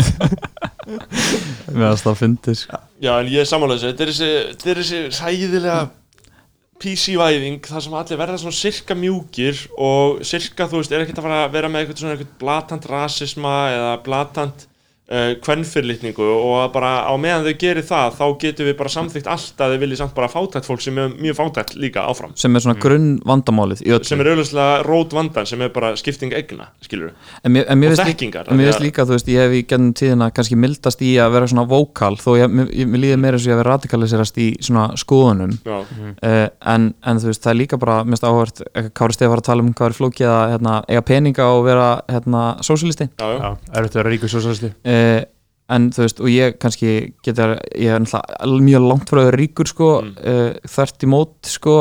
meðan 1.75 1.99
það 1.99 2.19
fyndið 2.21 2.59
sko. 2.61 2.81
Já, 3.03 3.11
en 3.19 3.31
ég 3.33 3.43
er 3.43 3.49
sammála 3.49 3.75
þessu, 3.75 3.91
þetta 3.91 4.05
er 4.05 4.11
þessi, 4.13 4.29
þetta 4.53 4.71
er 4.71 4.81
þessi 4.81 5.01
sæðilega 5.19 5.79
PC-væðing, 6.81 7.59
það 7.65 7.83
sem 7.85 7.97
allir 7.97 8.19
verða 8.21 8.39
svona 8.41 8.57
sirka 8.57 8.97
mjúkir 8.97 9.61
og 9.81 10.21
sirka, 10.27 10.67
þú 10.69 10.81
veist, 10.81 10.93
er 10.93 11.03
ekkert 11.03 11.21
að 11.23 11.53
vera 11.55 11.71
með 11.71 11.83
eitthvað 11.83 12.01
svona 12.03 12.15
eitthvað 12.17 12.35
blatant 12.43 12.89
rasisma 12.91 13.55
eða 13.73 13.93
blatant 14.05 14.67
uh, 15.11 15.33
kvennfyrlitningu 15.43 16.23
og 16.27 16.53
að 16.65 16.71
bara 16.75 16.91
á 17.07 17.13
meðan 17.19 17.45
þau 17.47 17.53
gerir 17.61 17.85
það, 17.87 18.15
þá 18.19 18.25
getum 18.43 18.67
við 18.69 18.75
bara 18.79 18.91
samþykkt 18.93 19.29
allt 19.33 19.63
að 19.63 19.73
þau 19.75 19.81
vilji 19.83 19.99
samt 20.01 20.13
bara 20.17 20.29
fátætt 20.31 20.67
fólk 20.67 20.83
sem 20.83 20.97
er 21.01 21.13
mjög 21.17 21.37
fátætt 21.39 21.73
líka 21.79 22.03
áfram. 22.09 22.33
Sem 22.39 22.55
er 22.55 22.63
svona 22.65 22.77
grunn 22.81 23.09
vandamálið 23.27 23.83
í 23.87 23.93
öllu. 23.95 24.07
Sem 24.07 24.21
er 24.23 24.31
auðvitað 24.33 24.85
rót 24.87 25.15
vandan 25.17 25.47
sem 25.49 25.61
er 25.65 25.71
bara 25.75 25.93
skipting 25.99 26.33
egna, 26.37 26.69
skilur 26.85 27.13
en 27.43 27.53
mér, 27.55 27.65
en 27.71 27.79
mér 27.81 27.95
og 27.95 28.01
þekkingar 28.03 28.51
en 28.51 28.59
mér 28.59 28.71
finnst 28.71 28.83
líka, 28.85 29.05
þú 29.07 29.15
veist, 29.17 29.31
ég 29.31 29.43
hef 29.47 29.55
í 29.57 29.63
gennum 29.71 29.93
tíðina 29.97 30.29
kannski 30.35 30.57
mildast 30.59 31.01
í 31.05 31.13
að 31.21 31.33
vera 31.37 31.47
svona 31.51 31.67
vókal 31.71 32.13
þó 32.21 32.29
ég, 32.39 32.51
mér, 32.51 32.71
ég- 32.75 32.87
mér 32.91 33.03
líður 33.05 33.21
meira 33.23 33.37
eins 33.39 33.47
og 33.47 33.51
ég 33.53 33.57
hef 33.61 33.67
radikaliserast 33.67 34.37
í 34.43 34.47
svona 34.63 34.87
skoðunum. 34.99 35.55
Já, 35.65 35.77
uh, 35.81 36.47
en, 36.73 36.89
en 37.07 37.21
þú 37.23 37.31
veist, 37.31 37.43
það 37.43 37.53
er 37.53 37.59
líka 37.61 37.79
bara 37.81 37.97
mest 38.07 38.23
áhvert, 38.27 38.61
Kári 38.97 39.15
Stef 39.15 39.29
var 39.31 39.41
að 39.41 39.47
tala 39.49 39.63
um 39.65 39.73
hvað 39.73 39.91
er 39.91 39.97
flókið 39.97 40.29
að 40.31 40.51
hérna, 40.55 40.75
eiga 40.89 41.01
peninga 41.07 41.47
og 41.55 41.63
vera 41.67 41.87
hérna, 42.11 42.43
sósilisti 42.65 43.07
uh, 44.97 45.21
en 45.75 45.89
þú 45.91 46.03
veist, 46.05 46.19
og 46.23 46.29
ég 46.31 46.57
kannski 46.63 46.91
geta, 47.25 47.47
ég 47.75 47.91
er 47.91 47.99
náttúrulega 47.99 48.67
mjög 48.69 48.85
langt 48.87 49.09
frá 49.11 49.23
ríkur 49.35 49.67
sko, 49.67 49.89
Mm. 50.01 50.13
uh, 50.23 50.53
þvert 50.75 51.03
í 51.03 51.09
mót 51.11 51.49
sko, 51.51 51.75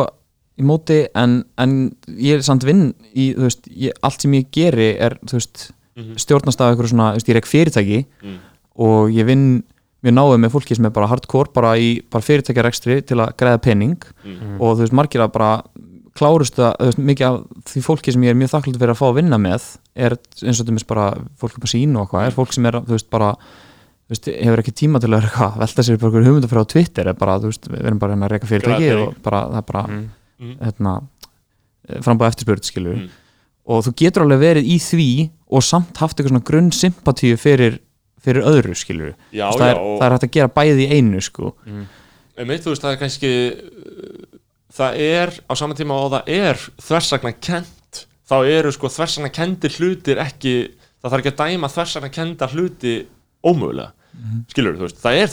í 0.59 0.64
móti, 0.66 0.98
en, 1.14 1.44
en 1.59 1.74
ég 2.16 2.38
er 2.40 2.43
samt 2.43 2.64
vinn 2.66 2.88
í, 3.14 3.28
þú 3.36 3.44
veist, 3.47 3.68
ég, 3.70 3.93
allt 4.02 4.20
sem 4.24 4.32
ég 4.38 4.51
geri 4.51 4.90
er, 4.98 5.18
þú 5.24 5.38
veist 5.38 5.70
Mhm. 5.97 6.16
stjórnast 6.20 6.60
af 6.60 6.72
einhverju 6.74 6.90
svona, 6.93 7.12
þú 7.14 7.16
veist, 7.20 7.28
ég 7.28 7.34
er 7.36 7.40
ekki 7.40 7.55
fyrirtæki 7.55 7.98
Mm. 8.22 8.38
og 8.78 9.10
ég 9.10 9.24
vinn 9.26 9.62
mjög 10.05 10.12
náðu 10.14 10.36
með 10.43 10.51
fólki 10.52 10.76
sem 10.76 10.84
er 10.84 10.90
bara 10.90 11.06
hardcore 11.09 11.52
bara 11.55 11.74
í 11.78 12.02
bara 12.10 12.22
fyrirtækjarekstri 12.22 13.06
til 13.06 13.16
að 13.16 13.32
græða 13.36 13.62
pening 13.62 14.02
Mm. 14.24 14.60
og 14.60 14.76
þú 14.76 14.80
veist, 14.84 14.93
margir 14.93 15.20
að 15.24 15.32
bara 15.32 15.62
klárustu 16.18 16.64
að, 16.66 16.97
mikið 16.98 17.26
af 17.28 17.68
því 17.70 17.82
fólki 17.86 18.12
sem 18.14 18.24
ég 18.26 18.34
er 18.34 18.38
mjög 18.40 18.52
þakklúti 18.55 18.80
fyrir 18.82 18.94
að 18.94 19.01
fá 19.01 19.06
að 19.10 19.16
vinna 19.20 19.38
með 19.43 19.68
er 19.97 20.16
eins 20.16 20.60
og 20.60 20.66
þetta 20.68 20.86
bara 20.90 21.06
fólk 21.40 21.56
upp 21.60 21.66
að 21.68 21.72
sína 21.74 22.02
og 22.02 22.10
hvað, 22.12 22.26
er 22.30 22.36
fólk 22.36 22.52
sem 22.56 22.66
er, 22.70 22.78
þú 22.86 22.97
veist, 22.97 23.09
bara 23.12 23.30
þú 24.06 24.14
veist, 24.14 24.28
hefur 24.36 24.62
ekki 24.62 24.74
tíma 24.82 25.01
til 25.02 25.10
að 25.10 25.16
vera 25.18 25.28
eitthvað 25.30 25.59
velta 25.62 25.84
sér 25.86 25.98
bara 25.98 26.10
einhverjum 26.10 26.28
hugmynda 26.30 26.51
frá 26.52 26.62
Twitter 26.72 27.10
er 27.10 27.16
bara, 27.18 27.38
veist, 27.43 27.68
við 27.72 27.86
erum 27.90 27.98
bara 28.02 28.14
hérna 28.16 28.28
að 28.28 28.34
reyka 28.36 28.51
fyrirtæki 28.51 28.90
og 29.01 29.14
bara, 29.26 29.40
það 29.55 29.62
er 29.62 29.68
bara 29.72 29.86
Mm. 29.86 30.05
Mm. 30.36 30.56
hérna, 30.60 30.90
frambúið 32.05 32.28
eftirspurð 32.32 32.66
skilur 32.68 32.97
Mm. 33.01 33.09
og 33.72 33.84
þú 33.86 33.93
getur 34.02 34.22
alveg 34.26 34.40
verið 34.43 34.66
í 34.68 34.76
því 34.82 35.09
og 35.56 35.62
samt 35.64 35.97
haft 36.02 36.18
eitthvað 36.18 36.34
svona 36.34 36.44
grunn 36.51 36.70
sympatíu 36.76 37.38
fyrir, 37.40 37.78
fyrir 38.20 38.43
öðru 38.44 38.74
skilur 38.76 39.14
Já, 39.32 39.48
það, 39.55 39.68
er, 39.70 39.76
það 39.98 40.05
er 40.06 40.14
hægt 40.16 40.26
að 40.28 40.34
gera 40.36 40.52
bæði 40.59 40.84
í 40.86 40.90
einu 40.98 41.20
sko 41.24 41.55
einmitt, 42.36 42.62
þú 42.66 42.72
veist, 42.74 42.82
það 42.84 42.93
er 42.93 43.01
kannski 43.01 43.30
það 44.77 45.01
er 45.07 45.35
á 45.48 45.53
saman 45.57 45.78
tíma 45.78 45.97
og 45.97 46.12
það 46.15 46.32
er 46.36 46.62
þversagna 46.85 47.32
kent 47.40 48.07
þá 48.27 48.36
eru 48.51 48.73
sko 48.74 48.90
þversagna 48.93 49.31
kendir 49.35 49.77
hlutir 49.78 50.20
ekki, 50.23 50.55
það 51.01 51.12
þarf 51.12 51.23
ekki 51.23 51.32
að 51.35 51.43
dæma 51.43 51.70
þversagna 51.73 52.11
kenda 52.15 52.48
hluti 52.53 52.97
ómögulega. 53.47 53.93
Skilur 54.51 54.78
þú 54.78 54.86
veist, 54.86 55.03
það 55.03 55.20
er 55.20 55.31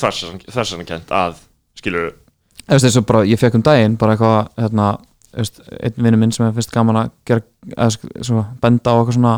þversagna 0.52 0.86
kent 0.88 1.16
að, 1.16 1.40
skilur 1.80 2.12
bara, 3.08 3.24
ég 3.28 3.40
fekk 3.40 3.58
um 3.60 3.66
daginn 3.66 3.98
bara 4.00 4.16
eitthvað, 4.16 4.52
hérna, 4.60 4.90
einn 5.34 6.06
vinnu 6.06 6.20
minn 6.22 6.36
sem 6.36 6.46
er 6.46 6.54
fyrst 6.56 6.74
gaman 6.74 7.02
að 7.02 7.10
gera, 7.28 7.44
að 7.76 7.98
svona, 8.22 8.46
benda 8.62 8.94
á 8.94 8.96
eitthvað 9.00 9.18
svona 9.18 9.34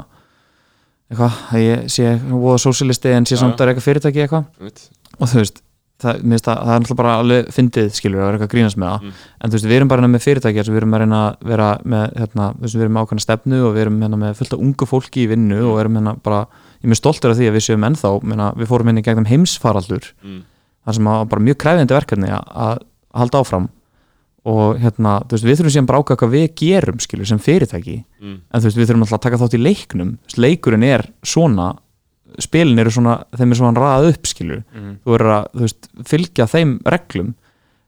eitthvað, 1.10 1.40
að 1.54 1.64
ég 1.64 1.88
sé 1.94 2.12
voða 2.28 2.60
sósilisti 2.66 3.14
en 3.14 3.30
sé 3.30 3.40
samt 3.40 3.62
að 3.62 3.72
reyka 3.72 3.86
fyrirtæki 3.86 4.26
eitthvað. 4.26 4.50
Einmitt, 4.60 4.88
og 5.16 5.32
þú 5.32 5.42
veist, 5.42 5.62
það, 6.04 6.20
mér 6.24 6.36
finnst 6.36 6.48
að, 6.52 6.58
það 6.66 6.74
er 6.76 6.82
náttúrulega 6.84 7.00
bara 7.02 7.14
alveg 7.22 7.50
fyndið, 7.56 7.90
skilur, 7.96 8.20
að 8.20 8.26
vera 8.26 8.36
eitthvað 8.36 8.50
að 8.50 8.54
grínast 8.56 8.80
með 8.82 8.90
það 8.92 9.06
Mm. 9.06 9.12
en 9.42 9.50
þú 9.50 9.56
veist, 9.56 9.68
við 9.70 9.76
erum 9.78 9.88
bara 9.92 10.02
hérna 10.02 10.14
með 10.16 10.24
fyrirtæki 10.26 10.58
þar 10.60 10.66
sem 10.66 10.76
við 10.76 10.82
erum 10.82 10.96
að 10.96 11.02
reyna 11.06 11.20
að 11.26 11.48
vera 11.52 11.70
með, 11.86 12.06
hérna, 12.20 12.48
við 12.60 12.76
erum 12.82 12.94
með 12.98 13.06
ákveðna 13.06 13.26
stefnu 13.26 13.62
og 13.66 13.74
við 13.76 13.82
erum 13.86 14.02
hérna 14.04 14.20
með 14.26 14.34
fullt 14.42 14.54
af 14.54 14.60
ungu 14.66 14.86
fólki 14.92 15.24
í 15.24 15.30
vinnu 15.32 15.62
og 15.70 15.80
erum 15.80 15.96
hérna 16.00 16.16
bara, 16.26 16.42
ég 16.82 16.84
er 16.86 16.92
mjög 16.92 17.00
stoltur 17.02 17.32
af 17.32 17.38
því 17.40 17.48
að 17.50 17.56
við 17.56 17.66
séum 17.70 17.88
ennþá, 17.88 18.12
meina, 18.24 18.50
við 18.60 18.68
fórum 18.74 18.88
hérna 18.92 19.00
í 19.00 19.08
gegnum 19.08 19.30
heimsfaraldur 19.32 20.12
mm. 20.24 20.42
þar 20.86 21.00
sem 21.00 21.08
að 21.16 21.24
bara 21.32 21.46
mjög 21.48 21.58
kræfindi 21.64 21.96
verkefni 21.96 22.30
að, 22.36 22.44
að 22.68 22.84
halda 23.16 23.40
áfram 23.46 23.70
og 24.46 24.78
hérna, 24.78 25.16
þú 25.26 25.34
veist, 25.34 25.46
við 25.48 25.56
þurfum 25.58 25.74
síðan 25.74 25.88
bara 25.90 25.98
að 25.98 26.04
ákveða 26.06 26.20
hvað 26.22 26.34
við 26.36 26.44
gerum, 26.62 27.00
skilur, 27.02 27.26
sem 27.32 27.40
fyrirtæki 27.42 27.96
Mm. 28.26 28.36
en 28.54 28.62
þú 28.62 28.66
veist, 28.68 28.78
við 28.78 28.88
þurfum 28.90 29.04
alltaf 29.06 29.18
að 29.20 29.24
taka 29.26 29.38
þátt 29.42 29.56
í 29.58 29.62
leiknum 29.62 30.12
leikurinn 30.38 30.84
er 30.86 31.04
svona 31.26 31.66
spilin 32.44 32.80
eru 32.84 32.92
svona, 32.94 33.18
þeim 33.36 33.52
er 33.52 33.60
svona 33.60 33.82
raðað 33.82 34.12
upp, 34.14 34.30
skilur 34.30 34.62
þú 35.04 35.16
verður 35.16 35.34
að, 35.36 35.50
þú 35.54 35.66
veist, 35.66 35.90
fylgja 36.12 36.48
þeim 36.52 36.78
reglum. 36.96 37.34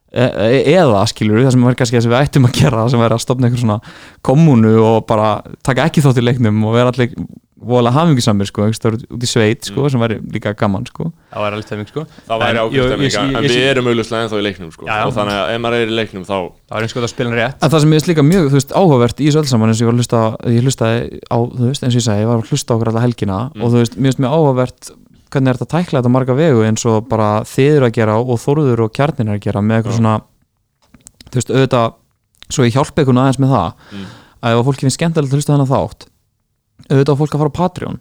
E 0.07 0.23
e 0.23 0.73
eða, 0.77 1.01
skilur, 1.11 1.41
það 1.43 1.51
sem 1.51 1.65
er 1.67 1.75
kannski 1.75 1.97
það 1.97 2.05
sem 2.05 2.13
við 2.13 2.21
ættum 2.21 2.47
að 2.47 2.53
gera 2.61 2.77
það 2.83 2.91
sem 2.93 3.01
er 3.03 3.13
að 3.13 3.23
stopna 3.25 3.47
einhver 3.47 3.59
svona 3.59 3.79
kommunu 4.23 4.77
og 4.79 5.05
bara 5.09 5.41
taka 5.67 5.85
ekki 5.89 6.01
þátt 6.05 6.21
í 6.21 6.23
leiknum 6.23 6.63
og 6.63 6.77
vera 6.77 6.93
allir 6.93 7.11
vola 7.57 7.89
hafingisamir, 7.89 8.45
sko, 8.45 8.61
einhvers 8.67 8.77
staðar 8.77 8.99
út 9.09 9.23
í 9.25 9.27
sveit, 9.27 9.65
sko, 9.65 9.87
sem 9.89 9.99
væri 9.99 10.19
líka 10.31 10.51
gaman, 10.55 10.83
sko 10.85 11.07
það 11.33 11.41
var 11.41 11.55
alveg 11.55 11.65
stemming 11.65 11.87
sko 11.89 12.03
það 12.27 12.41
væri 12.43 12.49
En 12.51 12.59
ákveð 12.61 12.77
ég- 12.77 13.17
en 13.17 13.43
við 13.47 13.55
erum 13.71 13.87
auðvitað 13.89 14.21
ennþá 14.21 14.37
í 14.37 14.43
leiknum 14.45 14.71
sko. 14.75 14.85
Já, 14.85 14.93
já. 14.93 15.05
og 15.07 15.13
þannig 15.17 15.37
að 15.37 15.49
ef 15.55 15.61
maður 15.65 15.81
er 15.81 15.87
í 15.87 15.95
leiknum 15.97 16.25
þá 16.27 16.37
það 16.37 16.75
var 16.77 16.81
eins 16.85 16.95
og 16.95 17.01
það 17.03 17.09
spilin 17.15 17.33
rétt 17.39 17.63
En 17.63 17.69
það 17.73 17.79
sem 17.81 17.89
ég 17.89 17.97
veist 17.97 18.07
líka 18.11 18.23
mjög, 18.27 18.45
þú 18.47 18.57
veist, 18.59 18.71
áhugavert 18.77 19.17
í 19.17 19.25
þessu 19.27 19.39
öll 19.41 19.49
saman 19.49 19.69
eins 19.73 19.81
og 19.81 19.83
ég 19.83 19.89
var 19.89 19.95
að 19.97 20.01
hlusta, 20.01 20.21
ég 20.53 20.61
hlustaði 20.67 21.19
á, 21.33 21.37
þú 21.57 21.63
veist, 21.67 21.83
eins 21.83 21.95
og 21.95 21.99
ég 22.01 22.05
segi, 22.07 22.21
ég 22.21 22.27
var 22.29 22.37
að 22.37 22.47
hlusta 22.51 22.69
á 22.69 22.75
okkur 22.77 22.87
alla 22.93 23.01
helgina 23.07 23.37
Mm. 23.57 23.61
og 23.63 23.67
þú 23.73 23.77
veist, 23.81 23.95
mér 23.97 24.07
veist 24.11 24.19
mjög 24.21 24.33
áhugavert 24.37 24.81
hvernig 25.31 25.49
er 25.49 25.57
þetta 25.57 25.67
að 25.67 25.73
tækla 25.75 25.99
þetta 26.01 26.13
marga 26.13 26.33
vegu 26.37 26.61
eins 26.63 26.85
og 26.85 27.09
bara 27.09 27.41
þið 27.41 27.71
eru 27.77 27.85
að 27.89 27.93
gera 27.97 28.13
og 28.21 28.37
þóruður 28.39 28.79
og 28.85 28.93
kjarnin 28.93 29.29
er 29.33 29.37
að 29.37 29.43
gera 29.43 29.61
með 29.65 29.81
eitthvað 29.81 29.97
Já. 29.97 29.97
svona, 29.97 30.21
þú 31.31 31.35
veist, 31.41 31.51
auðvitað, 31.51 31.93
svo 32.53 32.63
ég 32.63 32.73
hjálpa 32.77 33.01
ykkur 33.03 33.17
aðeins 33.17 33.39
með 33.41 33.49
það, 33.51 33.73
Mm. 33.91 34.05
að 34.43 34.51
ef 34.53 34.57
að 34.61 34.65
fólki 34.67 34.83
finnst 34.85 34.97
skemmtilegt 35.01 35.31
að 35.33 35.37
hlusta 35.37 35.53
þennan 35.57 35.71
þátt, 35.73 36.05
auðvitað 36.89 37.19
fólk 37.21 37.33
að 37.35 37.41
fara 37.43 37.51
á 37.53 37.57
Patreon, 37.59 37.99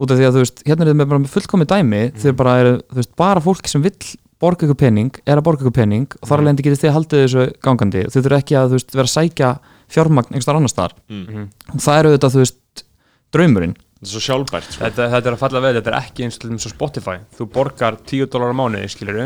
út 0.00 0.10
af 0.12 0.18
því 0.20 0.26
að 0.28 0.34
þú 0.36 0.42
veist, 0.44 0.62
hérna 0.66 0.84
er 0.86 0.90
þið 0.92 0.98
með 1.00 1.08
bara 1.12 1.22
með 1.24 1.34
fullkomi 1.36 1.66
dæmi, 1.70 2.02
Mm. 2.12 2.20
þeir 2.22 2.36
bara 2.36 2.54
eru, 2.60 2.72
þú 2.90 2.96
veist, 3.00 3.12
bara 3.16 3.40
fólk 3.44 3.68
sem 3.68 3.82
vill 3.82 3.96
borga 4.40 4.66
ykkur 4.66 4.76
pening, 4.76 5.10
er 5.26 5.38
að 5.40 5.44
borga 5.46 5.64
ykkur 5.64 5.72
pening 5.78 6.06
og 6.20 6.28
þar 6.28 6.36
Mm. 6.36 6.40
alveg 6.42 6.52
endi 6.52 6.62
getið 6.66 6.82
þið 6.84 6.94
haldið 6.96 7.22
þessu 7.24 7.44
gangandi 7.64 8.02
þau 8.12 8.20
þurfa 8.22 8.40
ekki 8.42 8.56
að, 8.60 8.66
þú 8.68 8.76
veist, 8.76 8.92
vera 8.92 9.08
að 9.08 9.16
sækja 9.16 9.50
fjármagn 9.88 10.28
einhverstaðar 10.34 10.60
annars 10.60 10.76
þar 10.76 10.92
mm. 11.08 11.48
og 11.72 11.80
það 11.80 11.98
er 12.00 12.08
auðvitað, 12.10 12.34
þú 12.36 12.42
veist, 12.44 12.84
draumurinn 13.32 13.74
þetta 13.76 14.06
er 14.06 14.12
svo 14.12 14.20
sjálfbært 14.26 14.68
sko. 14.74 14.84
þetta, 14.84 15.06
þetta 15.14 15.30
er 15.30 15.34
að 15.36 15.40
falla 15.40 15.60
veð, 15.64 15.76
þetta 15.80 15.92
er 15.92 15.98
ekki 16.02 16.24
eins 16.26 16.38
til 16.38 16.50
dæmis 16.50 16.66
á 16.68 16.70
Spotify 16.74 17.16
þú 17.38 17.46
borgar 17.56 17.96
10 18.04 18.26
dólar 18.28 18.52
á 18.52 18.56
mánuði 18.60 18.90
skilur 18.92 19.20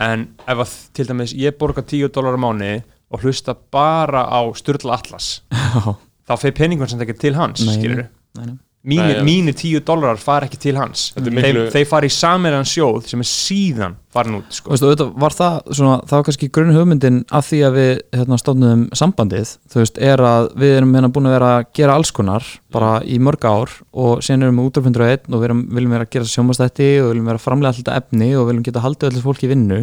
en 0.00 0.26
ef 0.46 0.60
að 0.64 0.74
til 0.96 1.06
dæmis 1.08 1.32
ég 1.40 1.56
borgar 1.56 1.86
10 1.88 2.12
dólar 2.12 2.36
á 2.36 2.40
mánuði 2.44 2.82
og 3.10 3.24
hlusta 3.24 3.54
bara 3.72 4.26
á 4.28 4.40
Sturla 4.54 4.98
Atlas 5.00 5.40
Já, 5.50 5.96
þá 6.28 6.34
fer 6.38 6.52
peningun 6.52 6.86
sem 6.92 7.00
ekki 7.00 7.16
til 7.18 7.34
hans 7.34 7.64
Nei, 7.64 7.74
skilur 7.80 8.04
nei, 8.38 8.54
mínir, 8.82 9.16
Nei, 9.20 9.24
mínir 9.26 9.52
10 9.54 9.82
dólarar 9.84 10.16
fara 10.16 10.46
ekki 10.48 10.56
til 10.62 10.76
hans 10.78 11.12
er 11.14 11.20
þeir, 11.26 11.34
miklu- 11.36 11.64
þeir 11.74 11.86
fara 11.90 12.06
í 12.08 12.12
saminan 12.14 12.64
sjóð 12.64 13.02
sem 13.10 13.20
er 13.20 13.28
síðan 13.28 13.96
farin 14.10 14.38
út 14.38 14.48
sko. 14.56 14.70
veistu, 14.72 14.86
auðvitað 14.88 15.10
var 15.20 15.30
það 15.36 15.58
svona, 15.76 15.98
það 16.08 16.16
var 16.16 16.24
kannski 16.30 16.48
grunn 16.56 16.72
hugmyndin 16.74 17.18
af 17.30 17.44
því 17.50 17.58
að 17.68 17.76
við 17.76 17.92
hérna, 18.16 18.38
stofnum 18.40 18.86
sambandið, 18.96 19.52
þú 19.68 19.82
veist, 19.82 19.98
er 20.00 20.16
að 20.24 20.48
við 20.56 20.76
erum 20.78 20.94
hérna 20.96 21.12
búin 21.12 21.28
að 21.28 21.36
vera 21.36 21.50
að 21.58 21.66
gera 21.76 21.94
alls 22.00 22.10
konar 22.16 22.48
bara 22.72 22.94
í 23.04 23.18
mörg 23.20 23.44
ár 23.44 23.68
og 23.92 24.22
síðan 24.24 24.42
erum 24.48 24.56
við 24.62 24.70
útrúfundur 24.72 25.04
og 25.04 25.12
einn 25.12 25.34
og 25.34 25.40
við 25.44 25.48
erum, 25.50 25.62
viljum 25.76 25.90
vera 25.98 26.04
að 26.08 26.10
gera 26.16 26.24
sjómastætti 26.32 26.90
og 27.04 27.10
viljum 27.12 27.28
vera 27.28 27.36
að 27.42 27.44
framlega 27.50 27.74
alltaf 27.76 28.00
efni 28.00 28.30
og 28.40 28.48
viljum 28.48 28.64
geta 28.64 28.80
haldið 28.80 29.10
allir 29.12 29.26
fólki 29.28 29.44
í 29.44 29.52
vinnu 29.52 29.82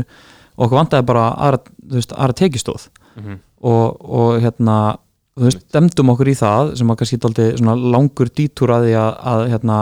og 0.58 0.66
okkur 0.66 0.80
vantaði 0.82 1.06
bara 1.06 1.28
aðra, 1.38 1.60
veist, 1.94 2.18
aðra 2.18 2.34
tekistóð 2.34 2.88
Mhm. 3.18 3.40
og, 3.62 3.98
og 4.10 4.42
hérna 4.42 4.98
þú 5.38 5.46
veist, 5.48 5.64
demdum 5.74 6.12
okkur 6.14 6.32
í 6.32 6.36
það 6.38 6.72
sem 6.80 6.92
að 6.94 7.00
kannski 7.02 7.20
svona 7.60 7.76
langur 7.96 8.30
dítúr 8.34 8.74
að 8.76 8.88
því 8.88 8.96
að, 9.02 9.12
að 9.32 9.44
hérna, 9.54 9.78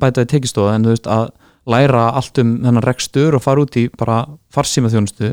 bæta 0.00 0.24
í 0.24 0.30
tekistóð 0.32 0.70
en 0.74 0.86
þú 0.88 0.94
veist, 0.94 1.06
að 1.12 1.26
læra 1.66 2.04
allt 2.16 2.38
um 2.42 2.52
þennan 2.62 2.84
rekstur 2.86 3.34
og 3.36 3.42
fara 3.44 3.64
út 3.66 3.76
í 3.80 3.86
bara 3.98 4.20
farsíma 4.54 4.88
þjónustu 4.92 5.32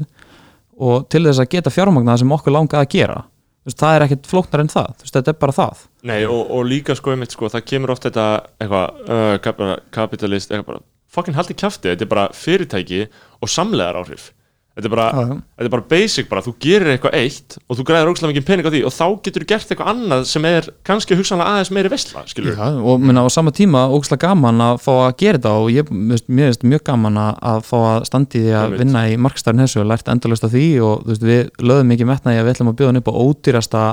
og 0.84 1.06
til 1.14 1.22
þess 1.27 1.44
að 1.44 1.52
geta 1.53 1.72
fjármagnað 1.73 2.23
sem 2.23 2.31
okkur 2.34 2.56
langaði 2.56 2.81
að 2.88 2.94
gera. 2.95 3.19
Þú 3.64 3.69
veist, 3.69 3.80
það 3.80 3.95
er 3.95 4.03
ekkit 4.07 4.26
flóknar 4.27 4.64
en 4.65 4.72
það. 4.73 4.88
Þú 4.98 5.06
veist, 5.06 5.14
þetta 5.15 5.31
er 5.31 5.38
bara 5.40 5.53
það. 5.56 5.84
Nei, 6.10 6.18
og, 6.26 6.41
og 6.52 6.65
líka 6.68 6.95
sko, 6.99 7.14
einmitt, 7.14 7.31
sko, 7.38 7.48
það 7.53 7.68
kemur 7.69 7.94
oft 7.94 8.07
þetta 8.10 8.26
eitthvað, 8.60 9.03
uh, 9.07 9.35
kap- 9.45 9.61
kapitalist 9.95 10.52
eitthvað 10.52 10.72
bara, 10.73 10.81
fucking 11.14 11.38
haldi 11.38 11.53
kjafti 11.61 11.91
þetta 11.94 12.03
er 12.07 12.10
bara 12.11 12.26
fyrirtæki 12.34 13.03
og 13.40 13.52
samlegar 13.53 13.99
áhrif 14.02 14.31
þetta 14.74 14.88
er 14.90 14.94
bara, 14.95 15.06
já. 15.14 15.34
þetta 15.38 15.68
er 15.68 15.74
bara 15.76 15.86
basic 15.94 16.30
bara, 16.32 16.41
þú 16.41 16.54
gerir 16.66 16.90
eitthvað 16.95 17.18
eitt 17.20 17.58
og 17.70 17.78
þú 17.78 17.86
græðir 17.90 18.10
ógslag 18.10 18.32
mikið 18.34 18.45
pening 18.48 18.66
á 18.66 18.72
því 18.74 18.82
og 18.90 18.94
þá 18.95 19.06
getur 19.28 19.44
þú 19.45 19.50
gert 19.52 19.74
eitthvað 19.74 19.91
annað 19.94 20.24
sem 20.32 20.48
er 20.50 20.70
kannski 20.90 21.18
hugsanlega 21.20 21.52
aðeins 21.54 21.72
meiri 21.78 21.91
vesla, 21.94 22.24
skilur 22.32 22.58
Já, 22.58 22.70
og 22.82 23.04
minna, 23.04 23.22
á 23.22 23.30
sama 23.34 23.54
tíma 23.54 23.84
ógslag 23.94 24.24
gaman 24.24 24.64
að 24.66 24.82
fá 24.82 24.91
að 24.95 25.14
gera 25.22 25.38
þetta 25.38 25.54
og 25.62 25.70
ég, 25.76 25.91
mér 25.94 26.24
finnst- 26.50 26.66
mjög 26.74 26.86
gaman 26.90 27.20
að, 27.22 27.62
fá 27.70 27.78
að 27.91 28.08
standi 28.10 28.41
því 28.48 28.56
að 28.64 28.78
vinna 28.82 29.06
í 29.12 29.20
markstæðin 29.22 29.66
þessu 29.66 29.84
og 29.84 29.90
lært 29.91 30.10
endalust 30.10 30.48
af 30.48 30.56
því 30.56 30.66
og 30.82 31.06
þú 31.06 31.14
veist, 31.14 31.28
við 31.30 31.44
lögum 31.70 31.94
mikið 31.94 32.10
metna 32.10 32.34
í 32.34 32.40
að 32.41 32.48
við 32.50 32.56
ætlum 32.56 32.74
að 32.74 32.80
bjóða 32.82 33.04
upp 33.04 33.14
á 33.14 33.20
ódýrasta 33.28 33.84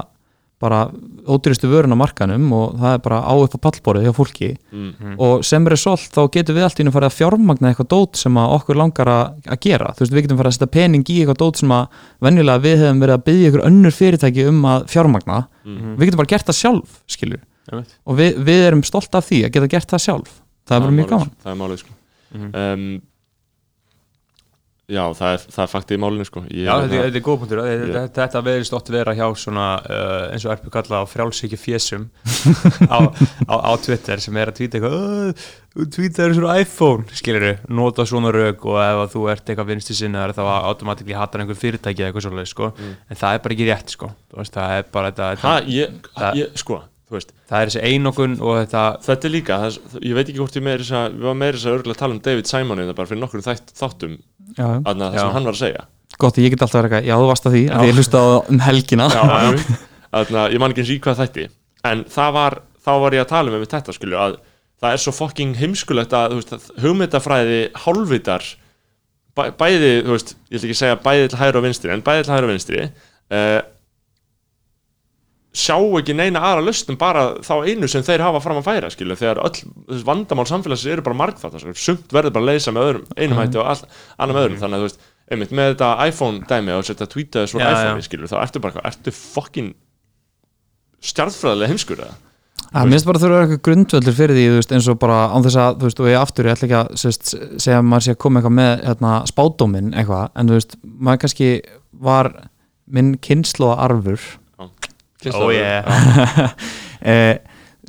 bara 0.60 0.78
ódýrastu 1.30 1.68
vörun 1.72 1.94
á 1.96 1.98
markanum 2.00 2.50
og 2.52 2.74
það 2.80 2.94
er 2.96 3.02
bara 3.04 3.18
á 3.24 3.32
upp 3.32 3.54
á 3.56 3.64
pallborið 3.64 4.04
hjá 4.06 4.12
fólki 4.16 4.48
mm. 4.72 5.14
og 5.16 5.44
sem 5.48 5.64
result 5.72 6.10
þá 6.12 6.20
getum 6.36 6.56
við 6.58 6.66
allt 6.66 6.80
í 6.80 6.84
einu 6.84 6.92
farið 6.92 7.08
að 7.10 7.16
fjármagna 7.16 7.70
eitthvað 7.70 7.88
dót 7.94 8.20
sem 8.20 8.36
að 8.40 8.54
okkur 8.58 8.80
langar 8.80 9.08
að, 9.12 9.58
gera 9.64 9.92
þú 9.96 10.04
veist, 10.04 10.12
við 10.16 10.26
getum 10.26 10.40
farið 10.40 10.52
að 10.52 10.56
setja 10.58 10.70
pening 10.76 11.04
í 11.08 11.16
eitthvað 11.22 11.40
dót 11.44 11.60
sem 11.62 11.72
að 11.76 12.02
venjulega 12.28 12.64
við 12.66 12.76
hefum 12.84 13.00
verið 13.04 13.16
að 13.16 13.24
byggja 13.30 13.48
ykkur 13.52 13.64
önnur 13.70 13.96
fyrirtæki 13.96 14.46
um 14.52 14.60
að 14.74 14.86
fjármagna 14.92 15.40
Mm. 15.60 15.96
við 16.00 16.08
getum 16.08 16.16
bara 16.22 16.30
gert 16.32 16.46
það 16.48 16.56
sjálf, 16.56 16.92
skilur 17.06 17.40
Einmitt. 17.70 17.90
og 18.08 18.16
við, 18.16 18.38
við 18.48 18.62
erum 18.70 18.80
stolt 18.82 19.12
af 19.14 19.26
því 19.28 19.42
að 19.44 19.50
geta 19.52 19.68
gert 19.74 19.90
það 19.92 20.00
sjálf 20.06 20.30
það 20.66 20.76
er 20.76 20.80
bara 20.86 20.94
mjög 20.96 21.08
gaman 21.10 21.30
það 21.44 21.50
er 21.52 21.58
málið 21.60 21.82
sko 21.82 21.92
Mhm. 22.30 22.48
um, 22.54 23.02
Já, 24.90 25.04
það 25.14 25.32
er, 25.36 25.42
það 25.54 25.62
er 25.64 25.70
faktið 25.70 25.96
í 25.96 26.00
málinu 26.02 26.24
sko. 26.26 26.40
Ég, 26.50 26.64
Já, 26.66 26.72
þetta, 26.82 26.96
er- 26.98 27.04
þetta 27.06 27.20
er 27.20 27.24
góð 27.28 27.38
punktur. 27.44 27.60
Þetta, 27.70 28.02
þetta 28.16 28.42
verðist 28.48 28.76
oft 28.78 28.90
vera 28.90 29.14
hjá 29.14 29.26
svona 29.38 29.66
uh, 29.86 30.24
eins 30.34 30.46
og 30.48 30.54
erpu 30.56 30.72
kalla 30.74 31.00
á 31.00 31.04
frjálsíkju 31.06 31.60
fésum 31.62 32.08
á, 32.94 32.98
á, 33.46 33.54
á 33.54 33.72
Twitter 33.84 34.20
sem 34.24 34.36
er 34.42 34.50
að 34.50 34.58
tweeta 34.60 34.80
eitthvað 34.80 34.98
"Uh, 34.98 35.48
þú 35.76 35.86
tweetar 35.94 36.34
svona 36.34 36.58
iPhone, 36.64 37.06
skilur 37.14 37.48
nota 37.70 38.06
svona 38.10 38.32
rauk 38.34 38.64
og 38.66 38.80
ef 38.82 39.00
að 39.04 39.12
þú 39.14 39.24
ert 39.30 39.46
eitthvað 39.54 39.70
vinstu 39.70 39.94
sinnaðar 40.00 40.34
þá 40.34 40.42
automátikli 40.72 41.14
hatar 41.14 41.44
einhver 41.44 41.58
fyrirtæki 41.60 42.02
eða 42.02 42.10
eitthvað 42.10 42.26
svolítið, 42.26 42.50
sko. 42.50 42.72
En 43.10 43.20
það 43.22 43.34
er 43.38 43.44
bara 43.46 43.54
ekki 43.58 43.68
rétt, 43.70 43.94
sko. 43.94 44.10
Veist, 44.34 44.56
það 44.58 44.78
er 44.80 44.88
bara 44.96 45.12
þetta, 45.12 45.34
ha, 45.46 45.58
ég, 45.70 46.00
Það- 46.16 46.40
ég, 46.42 46.56
sko, 46.58 46.80
það 47.50 47.60
er 47.64 47.70
þessi 47.70 47.80
einokun 47.90 48.34
og 48.42 48.58
þetta 48.64 48.82
Þetta 49.06 49.26
er 49.26 49.32
líka, 49.34 49.56
það, 49.62 49.78
er- 49.94 50.04
ég 50.10 50.14
veit 50.18 50.28
ekki 50.30 50.38
hvort 50.42 50.58
ég 50.58 50.66
að 50.94 51.14
við 51.16 51.24
varum 51.26 51.40
meiri 51.42 51.56
þess 51.58 51.66
að 51.70 51.78
örgulega 51.78 51.98
tala 52.02 52.14
um 52.14 52.20
David 52.26 52.46
Simon 52.50 52.78
þetta 52.82 52.94
bara 53.00 53.10
fyrir 53.10 53.22
nokkur 53.24 53.42
þáttum 53.46 54.18
já, 54.56 54.66
aðna 54.66 55.10
það 55.10 55.18
sem 55.20 55.32
hann 55.36 55.48
var 55.48 55.56
að 55.56 55.62
segja. 55.62 55.86
Gott, 56.20 56.38
ég 56.42 56.52
get 56.52 56.64
alltaf 56.66 56.80
verið 56.80 56.90
eitthvað, 56.90 57.08
já 57.08 57.16
þú 57.16 57.30
varst 57.30 57.48
að 57.48 57.56
því 57.56 57.62
að 57.72 57.86
ég 57.88 57.98
hlusta 57.98 58.20
á 58.20 58.24
það 58.26 58.52
um 58.52 58.62
helgina. 58.66 59.08
Aðna, 60.10 60.44
ég 60.50 60.60
man 60.60 60.74
ekki 60.74 60.82
eins 60.82 60.92
í 60.92 61.00
hvað 61.02 61.20
þætti 61.22 61.46
en 61.90 62.04
það 62.10 62.32
var, 62.36 62.56
þá 62.84 62.92
var 63.04 63.16
ég 63.16 63.24
að 63.24 63.30
tala 63.30 63.52
um 63.54 63.68
þetta 63.70 63.94
skilju 63.96 64.18
að 64.20 64.38
það 64.80 64.94
er 64.96 65.02
svo 65.02 65.14
fucking 65.14 65.58
heimskulegt 65.60 66.14
að, 66.16 66.32
þú 66.34 66.40
veist, 66.40 66.54
að 66.56 66.84
hugmyndafræði 66.84 67.60
hálfvitar 67.84 68.46
bæ, 69.36 69.42
bæði, 69.60 69.92
þú 70.06 70.14
veist, 70.16 70.34
ég 70.48 70.56
ætla 70.58 70.68
ekki 70.68 70.76
að 70.76 70.80
segja 70.80 71.00
bæði 71.04 71.28
til 71.30 71.40
hægri 71.40 71.60
og 71.60 71.66
vinstri 71.66 71.94
en 71.94 72.04
bæði 72.06 72.26
til 72.26 72.34
hægri 72.34 72.48
og 72.48 72.52
vinstri 72.54 72.82
uh, 72.86 73.58
sjá 75.50 75.74
ekki 75.98 76.14
neina 76.14 76.42
aðra 76.46 76.62
lausnum 76.62 76.98
bara 76.98 77.24
þá 77.42 77.54
einu 77.66 77.88
sem 77.90 78.04
þeir 78.06 78.22
hafa 78.22 78.42
fram 78.44 78.60
að 78.60 78.68
færa 78.68 78.90
skilu, 78.92 79.16
þegar 79.18 79.40
öll 79.42 80.02
vandamál 80.06 80.46
samfélagsins 80.46 80.92
eru 80.94 81.04
bara 81.06 81.18
margþátt 81.18 81.58
sko. 81.58 81.74
sumt 81.74 82.14
verður 82.14 82.36
bara 82.36 82.46
að 82.46 82.50
leysa 82.52 82.74
með 82.74 82.86
öðrum 82.90 83.16
einum 83.18 83.40
hætti 83.40 83.58
og 83.58 83.70
all, 83.72 83.82
annar 84.16 84.36
með 84.36 84.46
öðrum 84.46 84.60
þannig 84.62 84.78
að 84.78 84.84
þú 84.84 84.88
veist, 84.88 85.04
einmitt 85.30 85.54
með 85.58 85.72
þetta 85.72 85.90
iPhone 86.06 86.50
dæmi 86.50 86.74
og 86.76 86.86
setja 86.86 87.08
tweetaði 87.10 87.50
svona 87.50 87.66
Já, 87.66 87.78
iPhone 87.80 88.02
já. 88.04 88.06
skilu, 88.06 88.30
þá 88.30 88.36
ertu 88.44 88.62
bara, 88.62 88.84
ertu 88.92 89.14
fokkin 89.16 89.72
stjartfræðilega 91.10 91.72
heimskur 91.74 92.04
eða 92.04 92.18
að 92.70 92.86
mér 92.86 92.94
finnst 92.94 93.08
bara 93.08 93.18
þurfa 93.18 93.38
eitthvað 93.42 93.62
grundvöldur 93.66 94.14
fyrir 94.14 94.36
því 94.36 94.44
veist, 94.54 94.72
eins 94.76 94.86
og 94.92 94.98
bara 95.02 95.16
án 95.34 95.42
þess 95.42 95.58
að 95.58 95.80
þú 95.80 95.88
veist, 95.88 96.02
og 96.04 96.10
ég 96.12 96.20
aftur, 96.20 96.46
ég 96.46 96.54
ætla 96.54 96.68
ekki 96.68 96.78
að 96.78 96.90
sérst, 97.02 97.32
segja 97.58 97.80
að 97.80 97.88
maður 97.88 98.04
sé 98.06 98.14
að 98.14 98.20
koma 98.22 98.38
eitthvað 98.38 98.54
með 98.60 98.84
hérna, 98.84 99.14
spádóminn 99.26 99.88
eitthvað, 99.90 100.28
en 100.38 100.52
þú 100.52 100.58
veist, 100.60 100.76
maður 100.86 101.22
kannski 101.24 101.48
var 102.06 102.30
minn 102.94 103.10
kynslu 103.26 103.72
arfur 103.74 104.20
Kynslaður. 104.20 104.38
Oh 105.36 105.50
yeah. 105.52 106.50
eh, 107.12 107.36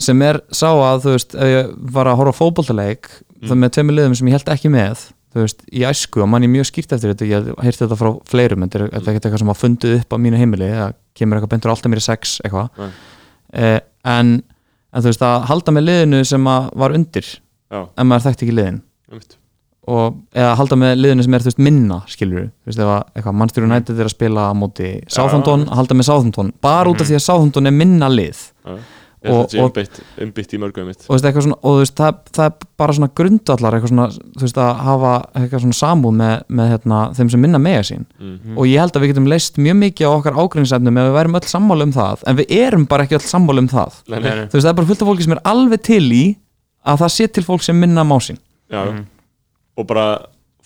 sem 0.01 0.21
er 0.25 0.41
sá 0.55 0.69
að 0.71 1.05
þú 1.05 1.15
veist, 1.15 1.35
ef 1.35 1.49
ég 1.51 1.73
var 1.95 2.09
að 2.11 2.21
horfa 2.21 2.35
á 2.35 2.39
fótboltaleik 2.39 3.09
það 3.41 3.57
með 3.63 3.73
tveimur 3.77 3.97
liðum 3.97 4.15
sem 4.17 4.29
ég 4.29 4.37
held 4.37 4.53
ekki 4.53 4.71
með 4.73 5.05
þú 5.31 5.45
veist, 5.45 5.63
í 5.71 5.83
æsku 5.87 6.23
og 6.23 6.29
mann 6.31 6.45
er 6.45 6.51
mjög 6.51 6.69
skýrt 6.71 6.95
eftir 6.95 7.13
þetta 7.13 7.29
ég 7.29 7.49
heyrti 7.63 7.85
þetta 7.85 7.99
frá 7.99 8.09
fleirum, 8.27 8.65
þetta 8.65 8.79
er 8.79 8.87
þetta 8.89 9.01
er 9.01 9.13
ekkert 9.13 9.27
eitthvað 9.27 9.43
sem 9.43 9.51
var 9.53 9.59
fundið 9.59 9.97
upp 10.01 10.15
á 10.15 10.17
mínu 10.25 10.41
heimili, 10.41 10.71
það 10.75 10.95
kemur 11.17 11.39
eitthvað 11.39 11.53
bentur 11.55 11.73
alltaf 11.73 11.93
mér 11.93 12.01
í 12.01 12.05
sex 12.05 12.37
eitthvað. 12.43 12.71
Nei. 12.81 12.89
eh, 13.61 13.77
en, 14.11 14.33
en 14.91 15.05
þú 15.05 15.13
veist, 15.13 15.27
að 15.27 15.47
halda 15.51 15.75
með 15.75 15.87
liðinu 15.87 16.23
sem 16.27 16.51
að 16.51 16.71
var 16.83 16.97
undir 16.97 17.29
Já, 17.31 17.85
en 17.85 18.09
maður 18.09 18.27
þekkti 18.27 18.47
ekki 18.47 18.57
liðin. 18.57 18.81
Einmitt 19.11 19.40
og, 19.91 20.15
eða 20.37 20.55
halda 20.59 20.77
með 20.79 20.95
liðinu 21.01 21.25
sem 21.27 21.35
er 21.37 21.45
veist 21.49 21.61
minna 21.67 21.99
skilur 22.11 22.47
þú 22.47 22.71
veist, 22.71 22.79
ef 22.85 22.93
að 22.95 23.03
eitthvað 23.19 23.37
mannstjóru 23.41 23.69
nættið 23.73 23.99
er 24.03 24.09
að 24.09 24.15
spila 24.15 24.47
á 24.47 24.53
móti 24.57 24.89
Southampton, 25.11 25.67
að 25.67 25.77
halda 25.81 25.99
með 26.01 26.09
Southampton. 26.11 26.53
Bara 26.63 26.89
út 26.93 27.01
af 27.03 27.07
því 27.11 27.19
að 27.19 27.25
Southampton 27.27 27.67
er 27.71 27.77
minna 27.83 28.09
lið. 28.11 28.41
Held 29.21 29.35
Og- 29.37 29.51
og- 29.61 29.73
mörgum 30.57 30.87
mitt 30.89 31.03
og, 31.05 31.11
veist, 31.13 31.25
eitthvað 31.29 31.43
svona, 31.45 31.57
veist, 31.77 31.93
það, 31.99 32.15
það 32.33 32.45
er 32.47 32.53
bara 32.81 32.93
svona 32.97 33.09
grundvallar 33.19 33.75
eitthvað 33.77 33.91
svona, 33.91 34.07
þú 34.33 34.41
veist, 34.47 34.57
að 34.57 34.79
hafa 34.87 35.11
eitthvað 35.37 35.61
svona 35.61 35.77
samúð 35.77 36.15
með, 36.21 36.33
með 36.49 36.71
hérna, 36.71 37.01
þeim 37.19 37.29
sem 37.29 37.41
minna 37.45 37.59
mega 37.61 37.83
sín. 37.85 38.05
Mm. 38.19 38.57
og 38.57 38.65
ég 38.65 38.79
held 38.81 38.97
að 38.97 39.01
við 39.05 39.11
getum 39.13 39.27
leist 39.29 39.59
mjög 39.61 39.77
mikið 39.77 40.09
á 40.09 40.11
okkar 40.17 40.39
ágrinnsefnum 40.41 40.97
ef 40.97 41.05
við 41.05 41.13
værum 41.19 41.37
öll 41.37 41.49
sammála 41.53 41.83
um 41.85 41.93
það. 41.93 42.23
En 42.25 42.35
við 42.41 42.45
erum 42.57 42.87
bara 42.89 43.05
ekki 43.05 43.19
öll 43.19 43.29
sammála 43.29 43.59
um 43.61 43.67
það. 43.69 44.01
Nei, 44.09 44.19
nei, 44.19 44.29
Nei, 44.29 44.35
nei. 44.39 44.45
þú 44.47 44.57
veist, 44.57 44.65
það 44.65 44.73
er 44.73 44.79
bara 44.81 44.89
fullt 44.89 45.01
af 45.05 45.07
fólki 45.11 45.23
sem 45.29 45.33
er 45.37 45.43
alveg 45.53 45.81
til 45.83 46.09
í 46.17 46.23
að 46.81 46.97
það 47.05 47.13
sé 47.19 47.27
til 47.37 47.43
fólk 47.43 47.61
sem 47.61 47.79
minna 47.79 48.03
má 48.03 48.17
sín. 48.17 48.39
Já, 48.73 48.85
Mhm. 48.89 49.05
Og 49.79 49.87
bara 49.89 50.05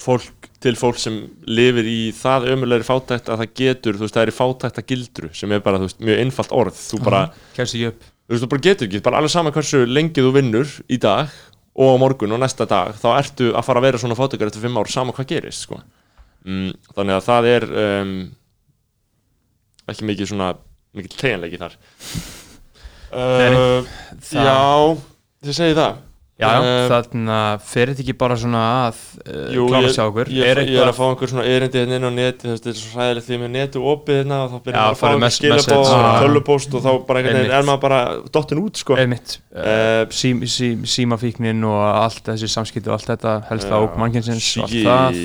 fólk 0.02 0.49
til 0.60 0.76
fólk 0.76 0.98
sem 0.99 1.22
lifir 1.48 1.86
í 1.88 2.11
það 2.15 2.49
ömulegri 2.56 2.84
fátækt 2.88 3.30
að 3.32 3.44
það 3.44 3.52
getur, 3.60 3.95
þú 3.99 4.03
veist, 4.07 4.15
það 4.18 4.23
er 4.26 4.32
í 4.32 4.36
fátækta 4.40 4.84
gildru 4.90 5.30
sem 5.38 5.52
er 5.56 5.61
bara, 5.64 5.80
þú 5.80 5.88
veist, 5.88 5.99
mjög 6.03 6.22
einfalt 6.26 6.52
orð. 6.57 6.80
Þú 6.90 6.99
bara, 7.06 7.22
þú 8.26 8.34
veist, 8.34 8.44
þú 8.44 8.49
bara 8.52 8.65
getur 8.65 8.88
ekki 8.90 9.03
bara 9.06 9.22
alveg 9.22 9.32
sama 9.36 9.53
hversu 9.56 9.84
lengi 9.88 10.26
þú 10.26 10.32
vinnur 10.36 10.73
í 10.91 10.98
dag 10.99 11.30
og 11.76 11.91
á 11.91 11.95
morgun 12.02 12.32
og 12.36 12.40
næsta 12.44 12.65
dag 12.68 12.95
þá 12.99 13.07
ertu 13.19 13.52
að 13.56 13.65
fara 13.68 13.82
að 13.82 13.88
vera 13.88 14.02
svona 14.02 14.18
fátækar 14.19 14.48
eftir 14.52 14.64
fimm 14.65 14.77
ár 14.82 14.91
sama 14.91 15.15
hvað 15.15 15.30
gerist, 15.32 15.65
sko. 15.68 15.80
Mm, 16.45 16.73
þannig 16.95 17.15
að 17.19 17.26
það 17.30 17.48
er 17.53 17.68
um, 17.86 18.14
ekki 19.91 20.07
mikið 20.11 20.30
svona 20.34 20.52
mikið 20.95 21.15
teginleiki 21.19 21.60
þar. 21.61 21.77
Uh, 23.15 23.86
Það- 24.19 24.45
Já, 24.48 24.60
þið 25.45 25.57
segið 25.60 25.80
það 25.80 25.98
Já, 26.35 26.49
já, 26.51 26.63
Eh, 26.65 26.85
þannig 26.91 27.29
að 27.31 27.61
fer 27.63 27.89
þetta 27.93 28.01
ekki 28.03 28.13
bara 28.19 28.35
svona 28.35 28.61
að 28.89 28.97
uh, 29.23 29.53
Jú, 29.55 29.67
klára 29.71 29.91
sjá 29.95 30.01
okkur? 30.09 30.31
ég, 30.35 30.43
er 30.51 30.59
ég, 30.65 30.73
er 30.83 30.89
að 30.91 30.97
fá 30.97 31.03
einhver 31.07 31.29
svona 31.31 31.45
erindi 31.47 31.79
hérna 31.79 31.95
inn 31.95 32.07
á 32.07 32.11
neti 32.11 32.43
þú 32.43 32.49
veist, 32.51 32.65
þetta 32.65 32.73
er 32.73 32.79
svo 32.81 32.99
hræðilegt 32.99 33.27
því 33.29 33.37
með 33.39 33.51
netu 33.53 33.83
opið 33.93 34.17
hérna 34.19 34.39
og 34.43 34.49
þá 34.51 34.57
byrjar 34.65 34.81
maður 34.81 34.91
að 34.91 34.99
fá 34.99 35.07
einhver 35.13 35.35
skilabóð 35.37 35.91
og 35.93 36.03
já. 36.03 36.09
tölvupóst 36.25 36.75
og 36.75 36.83
þá 36.83 36.89
bara 37.07 37.21
einhvern 37.21 37.39
veginn 37.39 37.55
er 37.55 37.69
maður 37.69 37.83
bara 37.85 37.99
dottin 38.35 38.61
út 38.65 38.81
sko. 38.83 38.97
Einmitt. 38.99 39.37
Uh, 39.55 39.63
Eh, 39.65 40.03
sí, 40.11 40.33
sí, 40.51 40.67
símafíknin 40.83 41.63
og 41.63 41.79
allt 41.87 42.25
þessi 42.27 42.49
samskipti 42.51 42.89
og 42.91 42.97
allt 42.97 43.07
þetta 43.13 43.37
helst 43.47 43.69
Já, 43.71 43.77
á 43.79 43.79
mannkynsins 43.95 44.49
og 44.59 44.65
allt 44.67 44.75
það. 44.83 45.19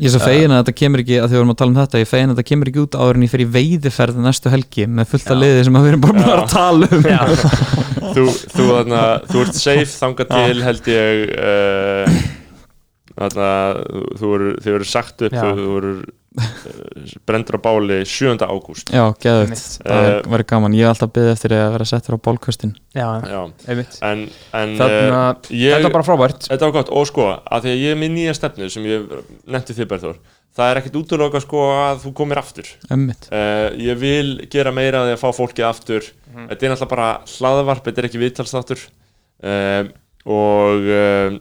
Ég 0.00 0.08
er 0.08 0.14
svo 0.14 0.20
fegin 0.24 0.54
að 0.54 0.62
þetta 0.62 0.74
kemur 0.80 1.02
ekki, 1.04 1.18
að 1.20 1.28
því 1.28 1.36
við 1.36 1.40
erum 1.42 1.52
að 1.52 1.58
tala 1.60 1.72
um 1.74 1.78
þetta 1.82 2.00
ég 2.00 2.06
er 2.06 2.10
fegin 2.14 2.32
að 2.32 2.38
þetta 2.38 2.48
kemur 2.50 2.70
ekki 2.72 2.82
út 2.86 2.96
áður 2.96 3.18
en 3.20 3.26
ég 3.26 3.32
fer 3.34 3.44
í 3.44 3.48
veiðiferð 3.58 4.20
næstu 4.24 4.52
helgi 4.54 4.86
með 4.88 5.10
fullt 5.12 5.28
af 5.28 5.36
Já. 5.36 5.40
liði 5.44 5.64
sem 5.68 5.78
að 5.78 5.84
við 5.84 5.92
erum 5.92 6.04
bara 6.04 6.16
búin 6.16 6.32
að 6.34 6.48
tala 6.54 6.88
um. 6.88 7.04
Já, 7.04 7.20
þú, 8.14 8.24
þú, 8.54 8.66
þarna, 8.72 9.02
þú 9.30 9.44
ert 9.44 9.60
safe 9.60 9.90
þangað 10.14 10.34
til 10.48 10.64
held 10.64 10.90
ég 10.94 11.32
uh, 11.36 12.18
þarna, 13.14 13.48
þú- 14.18 14.28
verður- 14.34 14.60
verður 14.64 14.88
sagt 14.90 15.22
upp 15.28 15.34
Já. 15.36 15.42
þú 15.54 15.66
verður 15.76 15.98
uh, 16.04 17.16
brendur 17.28 17.58
á 17.58 17.60
báli 17.62 17.98
7. 18.10 18.32
ágúst. 18.42 18.90
Já, 18.90 19.04
geðut, 19.22 19.52
það 19.54 20.08
Eh, 20.08 20.22
væri 20.32 20.46
gaman. 20.50 20.74
Ég 20.74 20.82
er 20.88 20.90
alltaf 20.90 21.12
byggð 21.14 21.30
eftir 21.34 21.54
að 21.54 21.72
vera 21.76 21.84
settur 21.86 22.16
á 22.18 22.24
bálkvöstin 22.26 22.72
já, 22.94 23.06
Já, 23.22 23.40
einmitt. 23.70 23.98
Uh, 24.02 24.24
ég, 25.54 25.76
þetta 25.76 25.86
er 25.86 25.94
bara 25.94 26.06
frábært. 26.08 26.48
Þetta 26.50 26.66
var 26.70 26.74
gott. 26.80 26.90
Og 26.90 27.06
sko, 27.06 27.28
að 27.38 27.66
því 27.68 27.74
að 27.76 27.82
ég 27.84 27.94
er 27.94 28.00
með 28.02 28.14
nýja 28.16 28.34
stefnu 28.34 28.70
sem 28.70 28.88
ég 28.90 29.06
nefndi 29.46 29.76
þið 29.78 29.90
Berþór 29.94 30.18
það 30.54 30.70
er 30.70 30.78
ekkert 30.78 30.96
útlöka 31.00 31.40
sko 31.42 31.62
að 31.74 32.02
þú 32.04 32.10
komir 32.14 32.38
aftur. 32.38 32.68
Uh, 32.90 33.70
ég 33.78 33.96
vil 33.98 34.28
gera 34.50 34.70
meira 34.74 35.00
að 35.06 35.16
fá 35.18 35.30
fólkið 35.34 35.66
aftur. 35.66 36.06
Þetta 36.34 36.66
er 36.66 36.70
náttúrulega 36.74 36.90
bara 36.92 37.08
hlaðvarp 37.26 37.86
þetta 37.88 38.02
er 38.02 38.06
ekki 38.10 38.20
viðtalsþáttur. 38.22 38.84
Uh, 39.44 39.88
og 40.24 40.88
uh, 40.88 41.36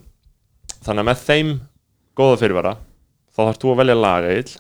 þannig 0.84 1.04
að 1.04 1.08
með 1.10 1.24
þeim 1.28 1.54
góða 2.20 2.40
fyrirvara 2.42 2.74
þá 3.34 3.40
þarf 3.48 3.60
þú 3.64 3.72
að 3.74 3.80
velja 3.84 3.96
laga 3.98 4.34
ill 4.38 4.52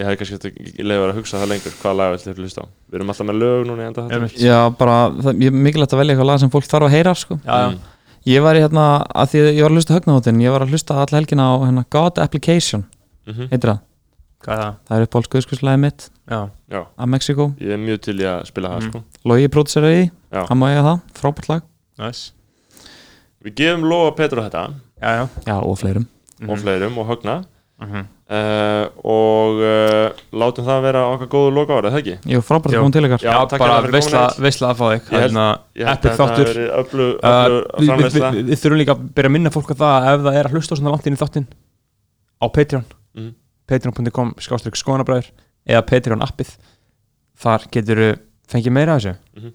ég 0.00 0.08
hef 0.08 0.16
kannski 0.22 0.38
ekki 0.48 0.84
leiður 0.88 1.10
að 1.12 1.18
hugsa 1.20 1.40
það 1.42 1.50
lengur 1.52 1.74
hvaða 1.82 1.96
laga 1.98 2.14
vill 2.14 2.22
þið 2.24 2.38
hlusta 2.40 2.62
á. 2.64 2.66
Við 2.88 2.96
erum 2.98 3.10
alltaf 3.12 3.26
með 3.28 3.40
lög 3.42 3.64
núna 3.68 3.82
í 3.84 3.88
enda 3.90 4.04
þetta. 4.08 4.28
Já, 4.40 4.58
bara, 4.78 4.94
það, 5.20 5.42
ég 5.44 5.50
er 5.52 5.58
mikilvægt 5.66 5.92
að 5.92 6.00
velja 6.00 6.14
eitthvað 6.14 6.28
lag 6.30 6.40
sem 6.40 6.52
fólk 6.54 6.68
þarf 6.70 6.86
að 6.88 6.94
heyra 6.96 7.12
sko. 7.22 7.38
Já, 7.44 7.56
já, 7.66 7.72
Mm. 7.72 7.88
Ég 8.30 8.38
var 8.44 8.54
í 8.54 8.60
hérna, 8.62 8.82
að 9.18 9.30
því 9.32 9.38
að 9.42 9.48
ég 9.50 9.64
var 9.64 9.72
að 9.72 9.76
hlusta 9.80 9.94
högnahóttin 9.96 10.36
Ég 10.44 10.52
var 10.54 10.62
að 10.62 10.68
hlusta 10.70 10.94
alla 11.02 11.18
helgina 11.18 11.42
á 11.42 11.54
hérna, 11.66 11.82
God 11.90 12.18
Application. 12.22 12.84
Mhm. 13.26 13.48
heitir 13.50 13.70
það, 13.72 13.80
er 14.46 14.60
það? 14.62 14.74
það 14.86 14.96
er 14.96 15.02
upp 15.08 15.16
álskuðskuðslæði 15.18 15.80
mitt. 15.82 16.04
Já, 16.30 16.38
Já, 16.70 16.80
af 16.98 17.08
Mexiko, 17.08 17.48
ég 17.60 17.70
er 17.74 17.78
mjög 17.82 18.00
til 18.06 18.14
í 18.20 18.22
að 18.30 18.46
spila 18.46 18.68
það 18.70 18.80
Mhm. 18.80 18.88
sko. 18.90 19.02
Logi 19.24 19.48
próduseraði 19.48 20.10
hann 20.32 20.58
má 20.58 20.66
eiga 20.70 20.82
það, 20.86 21.00
frábært 21.18 21.48
lag 21.50 21.62
næs 22.02 22.22
Við 23.42 23.54
gefum 23.58 23.84
lofa 23.90 24.12
Petur 24.20 24.38
á 24.38 24.42
þetta. 24.46 24.60
Já, 25.02 25.10
já. 25.18 25.22
Já, 25.48 25.54
og 25.58 25.78
fleirum. 25.80 26.04
Og 26.46 26.58
fleirum 26.62 26.98
og 27.02 27.08
högna. 27.10 27.40
Mhm. 27.82 28.02
uh, 28.30 28.84
og 29.02 29.58
uh, 29.58 30.20
látum 30.38 30.64
það 30.68 30.84
vera 30.84 31.00
okkar 31.10 31.28
góðu 31.32 31.48
loka 31.56 31.74
árið, 31.80 31.90
það 31.96 31.98
ekki? 31.98 32.36
Frábært 32.46 32.70
Jú. 32.70 32.78
að 32.78 32.84
koma 32.84 32.94
til 32.94 33.02
ykkar. 33.08 33.24
Já, 33.26 33.34
bara 33.58 33.80
veistla 34.46 34.68
að 34.70 34.78
fá 34.78 34.84
þig. 34.92 35.00
Ég 35.02 35.10
held- 35.10 35.24
Hérna, 35.24 35.46
að 35.74 35.90
þetta 35.90 36.12
þáttur. 36.20 36.52
Uh, 37.18 37.56
við, 37.82 38.54
þurfum 38.62 38.78
líka 38.78 38.94
að 38.94 39.02
byrja 39.16 39.32
að 39.32 39.34
minna 39.34 39.50
fólk 39.50 39.74
á 39.74 39.76
það 39.82 40.06
ef 40.12 40.22
það 40.28 40.38
er 40.38 40.50
að 40.50 40.54
hlusta 40.54 40.78
svona 40.78 40.94
langt 40.94 41.08
inn 41.10 41.18
í 41.18 41.22
þáttinn 41.24 41.48
á 42.38 42.46
Patreon. 42.54 42.86
Mhm. 43.18 43.34
patreon.com 43.72 44.34
skástrík 44.38 44.78
skoðanabræður 44.78 45.32
eða 45.66 45.82
Patreon 45.90 46.22
appið 46.22 46.54
þar 47.42 47.66
getur 47.74 48.00
þú 48.02 48.08
fengið 48.52 48.74
meira 48.78 48.94
af 48.94 49.02
þessu 49.02 49.52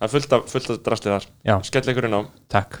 Það 0.00 0.06
er 0.06 0.12
fullt 0.16 0.32
af, 0.32 0.46
af 0.48 0.78
drastlið 0.86 1.18
þar. 1.18 1.26
Skell 1.68 1.92
ykkur 1.92 2.08
inn 2.08 2.16
á. 2.16 2.22
Takk 2.48 2.80